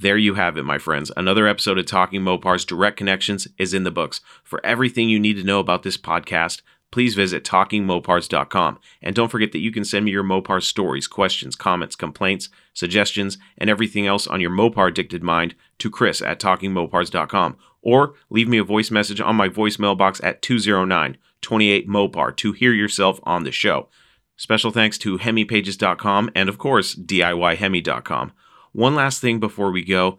There 0.00 0.16
you 0.16 0.32
have 0.32 0.56
it, 0.56 0.64
my 0.64 0.78
friends. 0.78 1.12
Another 1.14 1.46
episode 1.46 1.76
of 1.76 1.84
Talking 1.84 2.22
Mopars 2.22 2.64
Direct 2.64 2.96
Connections 2.96 3.46
is 3.58 3.74
in 3.74 3.84
the 3.84 3.90
books. 3.90 4.22
For 4.42 4.64
everything 4.64 5.10
you 5.10 5.20
need 5.20 5.36
to 5.36 5.44
know 5.44 5.60
about 5.60 5.82
this 5.82 5.98
podcast, 5.98 6.62
please 6.90 7.14
visit 7.14 7.44
talkingmopars.com. 7.44 8.78
And 9.02 9.14
don't 9.14 9.28
forget 9.28 9.52
that 9.52 9.58
you 9.58 9.70
can 9.70 9.84
send 9.84 10.06
me 10.06 10.10
your 10.10 10.24
Mopar 10.24 10.62
stories, 10.62 11.06
questions, 11.06 11.54
comments, 11.54 11.96
complaints, 11.96 12.48
suggestions, 12.72 13.36
and 13.58 13.68
everything 13.68 14.06
else 14.06 14.26
on 14.26 14.40
your 14.40 14.50
Mopar 14.50 14.88
addicted 14.88 15.22
mind 15.22 15.54
to 15.80 15.90
Chris 15.90 16.22
at 16.22 16.40
talkingmopars.com. 16.40 17.58
Or 17.82 18.14
leave 18.30 18.48
me 18.48 18.56
a 18.56 18.64
voice 18.64 18.90
message 18.90 19.20
on 19.20 19.36
my 19.36 19.50
voicemail 19.50 19.98
box 19.98 20.18
at 20.24 20.40
209 20.40 21.18
28 21.42 21.86
Mopar 21.86 22.34
to 22.36 22.52
hear 22.52 22.72
yourself 22.72 23.20
on 23.24 23.44
the 23.44 23.52
show. 23.52 23.90
Special 24.38 24.70
thanks 24.70 24.96
to 24.96 25.18
hemipages.com 25.18 26.30
and, 26.34 26.48
of 26.48 26.56
course, 26.56 26.94
DIYhemi.com. 26.94 28.32
One 28.72 28.94
last 28.94 29.20
thing 29.20 29.40
before 29.40 29.70
we 29.70 29.84
go. 29.84 30.18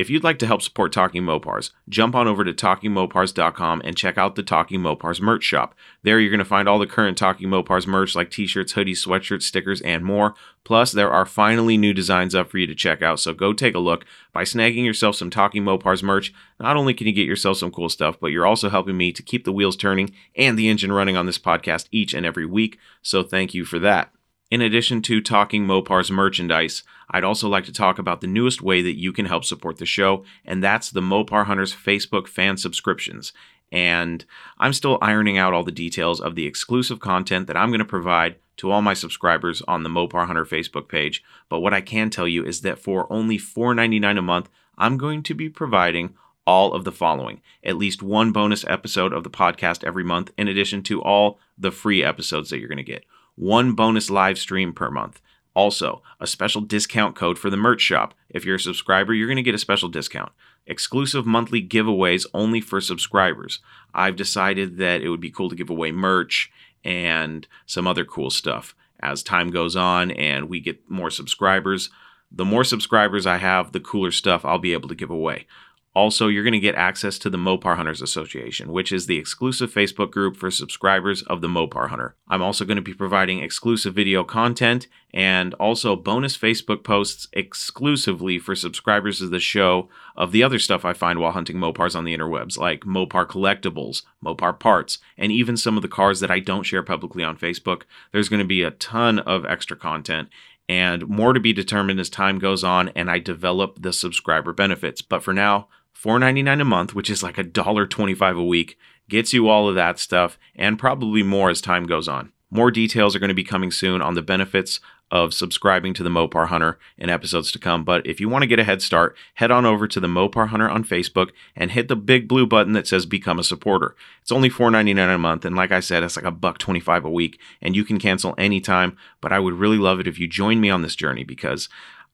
If 0.00 0.08
you'd 0.08 0.24
like 0.24 0.38
to 0.38 0.46
help 0.46 0.62
support 0.62 0.94
Talking 0.94 1.24
Mopars, 1.24 1.72
jump 1.86 2.14
on 2.14 2.26
over 2.26 2.42
to 2.42 2.54
TalkingMopars.com 2.54 3.82
and 3.84 3.94
check 3.94 4.16
out 4.16 4.34
the 4.34 4.42
Talking 4.42 4.80
Mopars 4.80 5.20
merch 5.20 5.44
shop. 5.44 5.74
There 6.02 6.18
you're 6.18 6.30
going 6.30 6.38
to 6.38 6.44
find 6.46 6.66
all 6.66 6.78
the 6.78 6.86
current 6.86 7.18
Talking 7.18 7.50
Mopars 7.50 7.86
merch 7.86 8.16
like 8.16 8.30
t-shirts, 8.30 8.72
hoodies, 8.72 9.06
sweatshirts, 9.06 9.42
stickers, 9.42 9.82
and 9.82 10.02
more. 10.02 10.34
Plus, 10.64 10.90
there 10.90 11.10
are 11.10 11.26
finally 11.26 11.76
new 11.76 11.92
designs 11.92 12.34
up 12.34 12.50
for 12.50 12.56
you 12.56 12.66
to 12.66 12.74
check 12.74 13.02
out, 13.02 13.20
so 13.20 13.34
go 13.34 13.52
take 13.52 13.74
a 13.74 13.78
look. 13.78 14.06
By 14.32 14.44
snagging 14.44 14.86
yourself 14.86 15.16
some 15.16 15.28
Talking 15.28 15.64
Mopars 15.64 16.02
merch, 16.02 16.32
not 16.58 16.78
only 16.78 16.94
can 16.94 17.06
you 17.06 17.12
get 17.12 17.26
yourself 17.26 17.58
some 17.58 17.70
cool 17.70 17.90
stuff, 17.90 18.18
but 18.18 18.28
you're 18.28 18.46
also 18.46 18.70
helping 18.70 18.96
me 18.96 19.12
to 19.12 19.22
keep 19.22 19.44
the 19.44 19.52
wheels 19.52 19.76
turning 19.76 20.14
and 20.34 20.58
the 20.58 20.70
engine 20.70 20.92
running 20.92 21.18
on 21.18 21.26
this 21.26 21.38
podcast 21.38 21.88
each 21.92 22.14
and 22.14 22.24
every 22.24 22.46
week, 22.46 22.78
so 23.02 23.22
thank 23.22 23.52
you 23.52 23.66
for 23.66 23.78
that. 23.78 24.10
In 24.50 24.60
addition 24.60 25.00
to 25.02 25.20
talking 25.20 25.64
Mopar's 25.64 26.10
merchandise, 26.10 26.82
I'd 27.08 27.22
also 27.22 27.48
like 27.48 27.66
to 27.66 27.72
talk 27.72 28.00
about 28.00 28.20
the 28.20 28.26
newest 28.26 28.60
way 28.60 28.82
that 28.82 28.98
you 28.98 29.12
can 29.12 29.26
help 29.26 29.44
support 29.44 29.76
the 29.76 29.86
show, 29.86 30.24
and 30.44 30.60
that's 30.60 30.90
the 30.90 31.00
Mopar 31.00 31.46
Hunters 31.46 31.72
Facebook 31.72 32.26
fan 32.26 32.56
subscriptions. 32.56 33.32
And 33.70 34.24
I'm 34.58 34.72
still 34.72 34.98
ironing 35.00 35.38
out 35.38 35.52
all 35.52 35.62
the 35.62 35.70
details 35.70 36.20
of 36.20 36.34
the 36.34 36.46
exclusive 36.46 36.98
content 36.98 37.46
that 37.46 37.56
I'm 37.56 37.68
going 37.68 37.78
to 37.78 37.84
provide 37.84 38.36
to 38.56 38.72
all 38.72 38.82
my 38.82 38.92
subscribers 38.92 39.62
on 39.68 39.84
the 39.84 39.88
Mopar 39.88 40.26
Hunter 40.26 40.44
Facebook 40.44 40.88
page. 40.88 41.22
But 41.48 41.60
what 41.60 41.72
I 41.72 41.80
can 41.80 42.10
tell 42.10 42.26
you 42.26 42.44
is 42.44 42.62
that 42.62 42.80
for 42.80 43.10
only 43.12 43.38
$4.99 43.38 44.18
a 44.18 44.22
month, 44.22 44.48
I'm 44.76 44.98
going 44.98 45.22
to 45.22 45.34
be 45.34 45.48
providing 45.48 46.14
all 46.44 46.74
of 46.74 46.82
the 46.82 46.90
following 46.90 47.40
at 47.62 47.76
least 47.76 48.02
one 48.02 48.32
bonus 48.32 48.64
episode 48.66 49.12
of 49.12 49.22
the 49.22 49.30
podcast 49.30 49.84
every 49.84 50.02
month, 50.02 50.32
in 50.36 50.48
addition 50.48 50.82
to 50.82 51.00
all 51.00 51.38
the 51.56 51.70
free 51.70 52.02
episodes 52.02 52.50
that 52.50 52.58
you're 52.58 52.68
going 52.68 52.78
to 52.78 52.82
get 52.82 53.04
one 53.40 53.72
bonus 53.72 54.10
live 54.10 54.38
stream 54.38 54.70
per 54.70 54.90
month. 54.90 55.18
Also, 55.54 56.02
a 56.20 56.26
special 56.26 56.60
discount 56.60 57.16
code 57.16 57.38
for 57.38 57.48
the 57.48 57.56
merch 57.56 57.80
shop. 57.80 58.12
If 58.28 58.44
you're 58.44 58.56
a 58.56 58.60
subscriber, 58.60 59.14
you're 59.14 59.26
going 59.26 59.36
to 59.36 59.42
get 59.42 59.54
a 59.54 59.58
special 59.58 59.88
discount. 59.88 60.30
Exclusive 60.66 61.24
monthly 61.24 61.66
giveaways 61.66 62.26
only 62.34 62.60
for 62.60 62.82
subscribers. 62.82 63.60
I've 63.94 64.14
decided 64.14 64.76
that 64.76 65.00
it 65.00 65.08
would 65.08 65.22
be 65.22 65.30
cool 65.30 65.48
to 65.48 65.56
give 65.56 65.70
away 65.70 65.90
merch 65.90 66.52
and 66.84 67.48
some 67.64 67.86
other 67.86 68.04
cool 68.04 68.28
stuff 68.28 68.74
as 69.00 69.22
time 69.22 69.50
goes 69.50 69.74
on 69.74 70.10
and 70.10 70.50
we 70.50 70.60
get 70.60 70.88
more 70.90 71.10
subscribers. 71.10 71.88
The 72.30 72.44
more 72.44 72.62
subscribers 72.62 73.26
I 73.26 73.38
have, 73.38 73.72
the 73.72 73.80
cooler 73.80 74.10
stuff 74.10 74.44
I'll 74.44 74.58
be 74.58 74.74
able 74.74 74.90
to 74.90 74.94
give 74.94 75.10
away. 75.10 75.46
Also, 75.92 76.28
you're 76.28 76.44
going 76.44 76.52
to 76.52 76.60
get 76.60 76.76
access 76.76 77.18
to 77.18 77.28
the 77.28 77.38
Mopar 77.38 77.74
Hunters 77.74 78.00
Association, 78.00 78.70
which 78.70 78.92
is 78.92 79.06
the 79.06 79.18
exclusive 79.18 79.72
Facebook 79.72 80.12
group 80.12 80.36
for 80.36 80.48
subscribers 80.48 81.22
of 81.22 81.40
the 81.40 81.48
Mopar 81.48 81.88
Hunter. 81.88 82.14
I'm 82.28 82.42
also 82.42 82.64
going 82.64 82.76
to 82.76 82.82
be 82.82 82.94
providing 82.94 83.40
exclusive 83.40 83.92
video 83.92 84.22
content 84.22 84.86
and 85.12 85.52
also 85.54 85.96
bonus 85.96 86.38
Facebook 86.38 86.84
posts 86.84 87.26
exclusively 87.32 88.38
for 88.38 88.54
subscribers 88.54 89.20
of 89.20 89.32
the 89.32 89.40
show 89.40 89.88
of 90.16 90.30
the 90.30 90.44
other 90.44 90.60
stuff 90.60 90.84
I 90.84 90.92
find 90.92 91.18
while 91.18 91.32
hunting 91.32 91.56
Mopars 91.56 91.96
on 91.96 92.04
the 92.04 92.16
interwebs, 92.16 92.56
like 92.56 92.82
Mopar 92.82 93.26
collectibles, 93.26 94.02
Mopar 94.24 94.56
parts, 94.56 94.98
and 95.18 95.32
even 95.32 95.56
some 95.56 95.76
of 95.76 95.82
the 95.82 95.88
cars 95.88 96.20
that 96.20 96.30
I 96.30 96.38
don't 96.38 96.62
share 96.62 96.84
publicly 96.84 97.24
on 97.24 97.36
Facebook. 97.36 97.82
There's 98.12 98.28
going 98.28 98.38
to 98.38 98.46
be 98.46 98.62
a 98.62 98.70
ton 98.70 99.18
of 99.18 99.44
extra 99.44 99.76
content 99.76 100.28
and 100.68 101.08
more 101.08 101.32
to 101.32 101.40
be 101.40 101.52
determined 101.52 101.98
as 101.98 102.08
time 102.08 102.38
goes 102.38 102.62
on 102.62 102.90
and 102.90 103.10
I 103.10 103.18
develop 103.18 103.82
the 103.82 103.92
subscriber 103.92 104.52
benefits. 104.52 105.02
But 105.02 105.24
for 105.24 105.32
now, 105.34 105.66
$4.99 105.94 106.60
a 106.60 106.64
month, 106.64 106.94
which 106.94 107.10
is 107.10 107.22
like 107.22 107.38
a 107.38 107.42
dollar 107.42 107.86
twenty-five 107.86 108.36
a 108.36 108.44
week, 108.44 108.78
gets 109.08 109.32
you 109.32 109.48
all 109.48 109.68
of 109.68 109.74
that 109.74 109.98
stuff 109.98 110.38
and 110.54 110.78
probably 110.78 111.22
more 111.22 111.50
as 111.50 111.60
time 111.60 111.86
goes 111.86 112.08
on. 112.08 112.32
More 112.50 112.70
details 112.70 113.14
are 113.14 113.20
going 113.20 113.28
to 113.28 113.34
be 113.34 113.44
coming 113.44 113.70
soon 113.70 114.02
on 114.02 114.14
the 114.14 114.22
benefits 114.22 114.80
of 115.10 115.34
subscribing 115.34 115.92
to 115.94 116.02
the 116.02 116.10
Mopar 116.10 116.46
Hunter 116.48 116.78
in 116.96 117.10
episodes 117.10 117.50
to 117.52 117.58
come. 117.58 117.84
But 117.84 118.06
if 118.06 118.20
you 118.20 118.28
want 118.28 118.42
to 118.42 118.48
get 118.48 118.60
a 118.60 118.64
head 118.64 118.80
start, 118.80 119.16
head 119.34 119.50
on 119.50 119.66
over 119.66 119.88
to 119.88 120.00
the 120.00 120.06
Mopar 120.06 120.48
Hunter 120.48 120.68
on 120.68 120.84
Facebook 120.84 121.30
and 121.56 121.72
hit 121.72 121.88
the 121.88 121.96
big 121.96 122.28
blue 122.28 122.46
button 122.46 122.72
that 122.74 122.86
says 122.86 123.06
Become 123.06 123.38
a 123.38 123.44
Supporter. 123.44 123.96
It's 124.22 124.32
only 124.32 124.50
$4.99 124.50 125.14
a 125.14 125.18
month, 125.18 125.44
and 125.44 125.56
like 125.56 125.72
I 125.72 125.80
said, 125.80 126.02
it's 126.02 126.16
like 126.16 126.24
a 126.24 126.30
buck 126.30 126.58
25 126.58 127.04
a 127.04 127.10
week, 127.10 127.40
and 127.60 127.74
you 127.74 127.84
can 127.84 127.98
cancel 127.98 128.34
anytime. 128.38 128.96
But 129.20 129.32
I 129.32 129.40
would 129.40 129.54
really 129.54 129.78
love 129.78 129.98
it 129.98 130.06
if 130.06 130.18
you 130.18 130.28
join 130.28 130.60
me 130.60 130.70
on 130.70 130.82
this 130.82 130.96
journey 130.96 131.24
because 131.24 131.68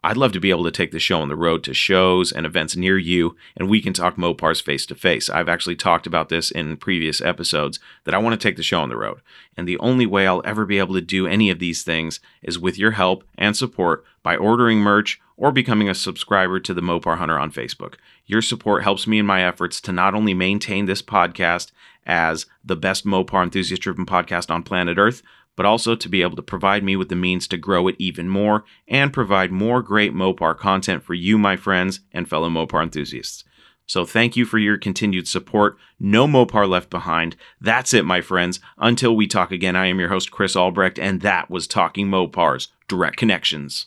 I'd 0.06 0.16
love 0.16 0.30
to 0.34 0.40
be 0.40 0.50
able 0.50 0.62
to 0.62 0.70
take 0.70 0.92
the 0.92 1.00
show 1.00 1.20
on 1.20 1.26
the 1.26 1.34
road 1.34 1.64
to 1.64 1.74
shows 1.74 2.30
and 2.30 2.46
events 2.46 2.76
near 2.76 2.96
you, 2.96 3.34
and 3.56 3.68
we 3.68 3.80
can 3.80 3.92
talk 3.92 4.14
Mopars 4.14 4.62
face 4.62 4.86
to 4.86 4.94
face. 4.94 5.28
I've 5.28 5.48
actually 5.48 5.74
talked 5.74 6.06
about 6.06 6.28
this 6.28 6.52
in 6.52 6.76
previous 6.76 7.20
episodes 7.20 7.80
that 8.04 8.14
I 8.14 8.18
want 8.18 8.40
to 8.40 8.48
take 8.48 8.56
the 8.56 8.62
show 8.62 8.80
on 8.80 8.88
the 8.88 8.96
road. 8.96 9.20
And 9.56 9.66
the 9.66 9.80
only 9.80 10.06
way 10.06 10.28
I'll 10.28 10.42
ever 10.44 10.64
be 10.64 10.78
able 10.78 10.94
to 10.94 11.00
do 11.00 11.26
any 11.26 11.50
of 11.50 11.58
these 11.58 11.82
things 11.82 12.20
is 12.40 12.56
with 12.56 12.78
your 12.78 12.92
help 12.92 13.24
and 13.36 13.56
support 13.56 14.04
by 14.22 14.36
ordering 14.36 14.78
merch 14.78 15.20
or 15.36 15.50
becoming 15.50 15.88
a 15.88 15.94
subscriber 15.94 16.60
to 16.60 16.72
the 16.72 16.80
Mopar 16.80 17.18
Hunter 17.18 17.36
on 17.36 17.50
Facebook. 17.50 17.94
Your 18.26 18.42
support 18.42 18.84
helps 18.84 19.08
me 19.08 19.18
in 19.18 19.26
my 19.26 19.42
efforts 19.42 19.80
to 19.80 19.92
not 19.92 20.14
only 20.14 20.34
maintain 20.34 20.86
this 20.86 21.02
podcast 21.02 21.72
as 22.06 22.46
the 22.64 22.76
best 22.76 23.04
Mopar 23.04 23.42
enthusiast 23.42 23.82
driven 23.82 24.06
podcast 24.06 24.52
on 24.52 24.62
planet 24.62 24.98
Earth, 24.98 25.24
but 25.56 25.66
also 25.66 25.96
to 25.96 26.08
be 26.08 26.22
able 26.22 26.36
to 26.36 26.42
provide 26.42 26.84
me 26.84 26.94
with 26.94 27.08
the 27.08 27.16
means 27.16 27.48
to 27.48 27.56
grow 27.56 27.88
it 27.88 27.96
even 27.98 28.28
more 28.28 28.64
and 28.86 29.12
provide 29.12 29.50
more 29.50 29.82
great 29.82 30.14
Mopar 30.14 30.56
content 30.56 31.02
for 31.02 31.14
you, 31.14 31.38
my 31.38 31.56
friends, 31.56 32.00
and 32.12 32.28
fellow 32.28 32.48
Mopar 32.48 32.82
enthusiasts. 32.82 33.42
So 33.86 34.04
thank 34.04 34.36
you 34.36 34.44
for 34.44 34.58
your 34.58 34.76
continued 34.76 35.28
support. 35.28 35.76
No 35.98 36.26
Mopar 36.26 36.68
left 36.68 36.90
behind. 36.90 37.36
That's 37.60 37.94
it, 37.94 38.04
my 38.04 38.20
friends. 38.20 38.60
Until 38.78 39.14
we 39.14 39.26
talk 39.26 39.52
again, 39.52 39.76
I 39.76 39.86
am 39.86 40.00
your 40.00 40.08
host, 40.08 40.30
Chris 40.30 40.56
Albrecht, 40.56 40.98
and 40.98 41.20
that 41.20 41.50
was 41.50 41.66
Talking 41.66 42.08
Mopars 42.08 42.68
Direct 42.88 43.16
Connections. 43.16 43.86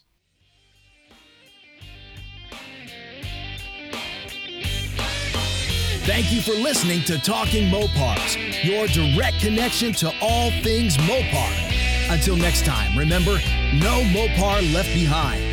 Thank 6.04 6.32
you 6.32 6.42
for 6.42 6.54
listening 6.54 7.04
to 7.04 7.20
Talking 7.20 7.70
Mopars, 7.70 8.64
your 8.64 8.88
direct 8.88 9.40
connection 9.40 9.92
to 9.94 10.12
all 10.22 10.50
things 10.64 10.98
Mopar. 10.98 12.12
Until 12.12 12.36
next 12.36 12.66
time, 12.66 12.98
remember, 12.98 13.34
no 13.74 14.02
Mopar 14.06 14.74
left 14.74 14.94
behind. 14.94 15.49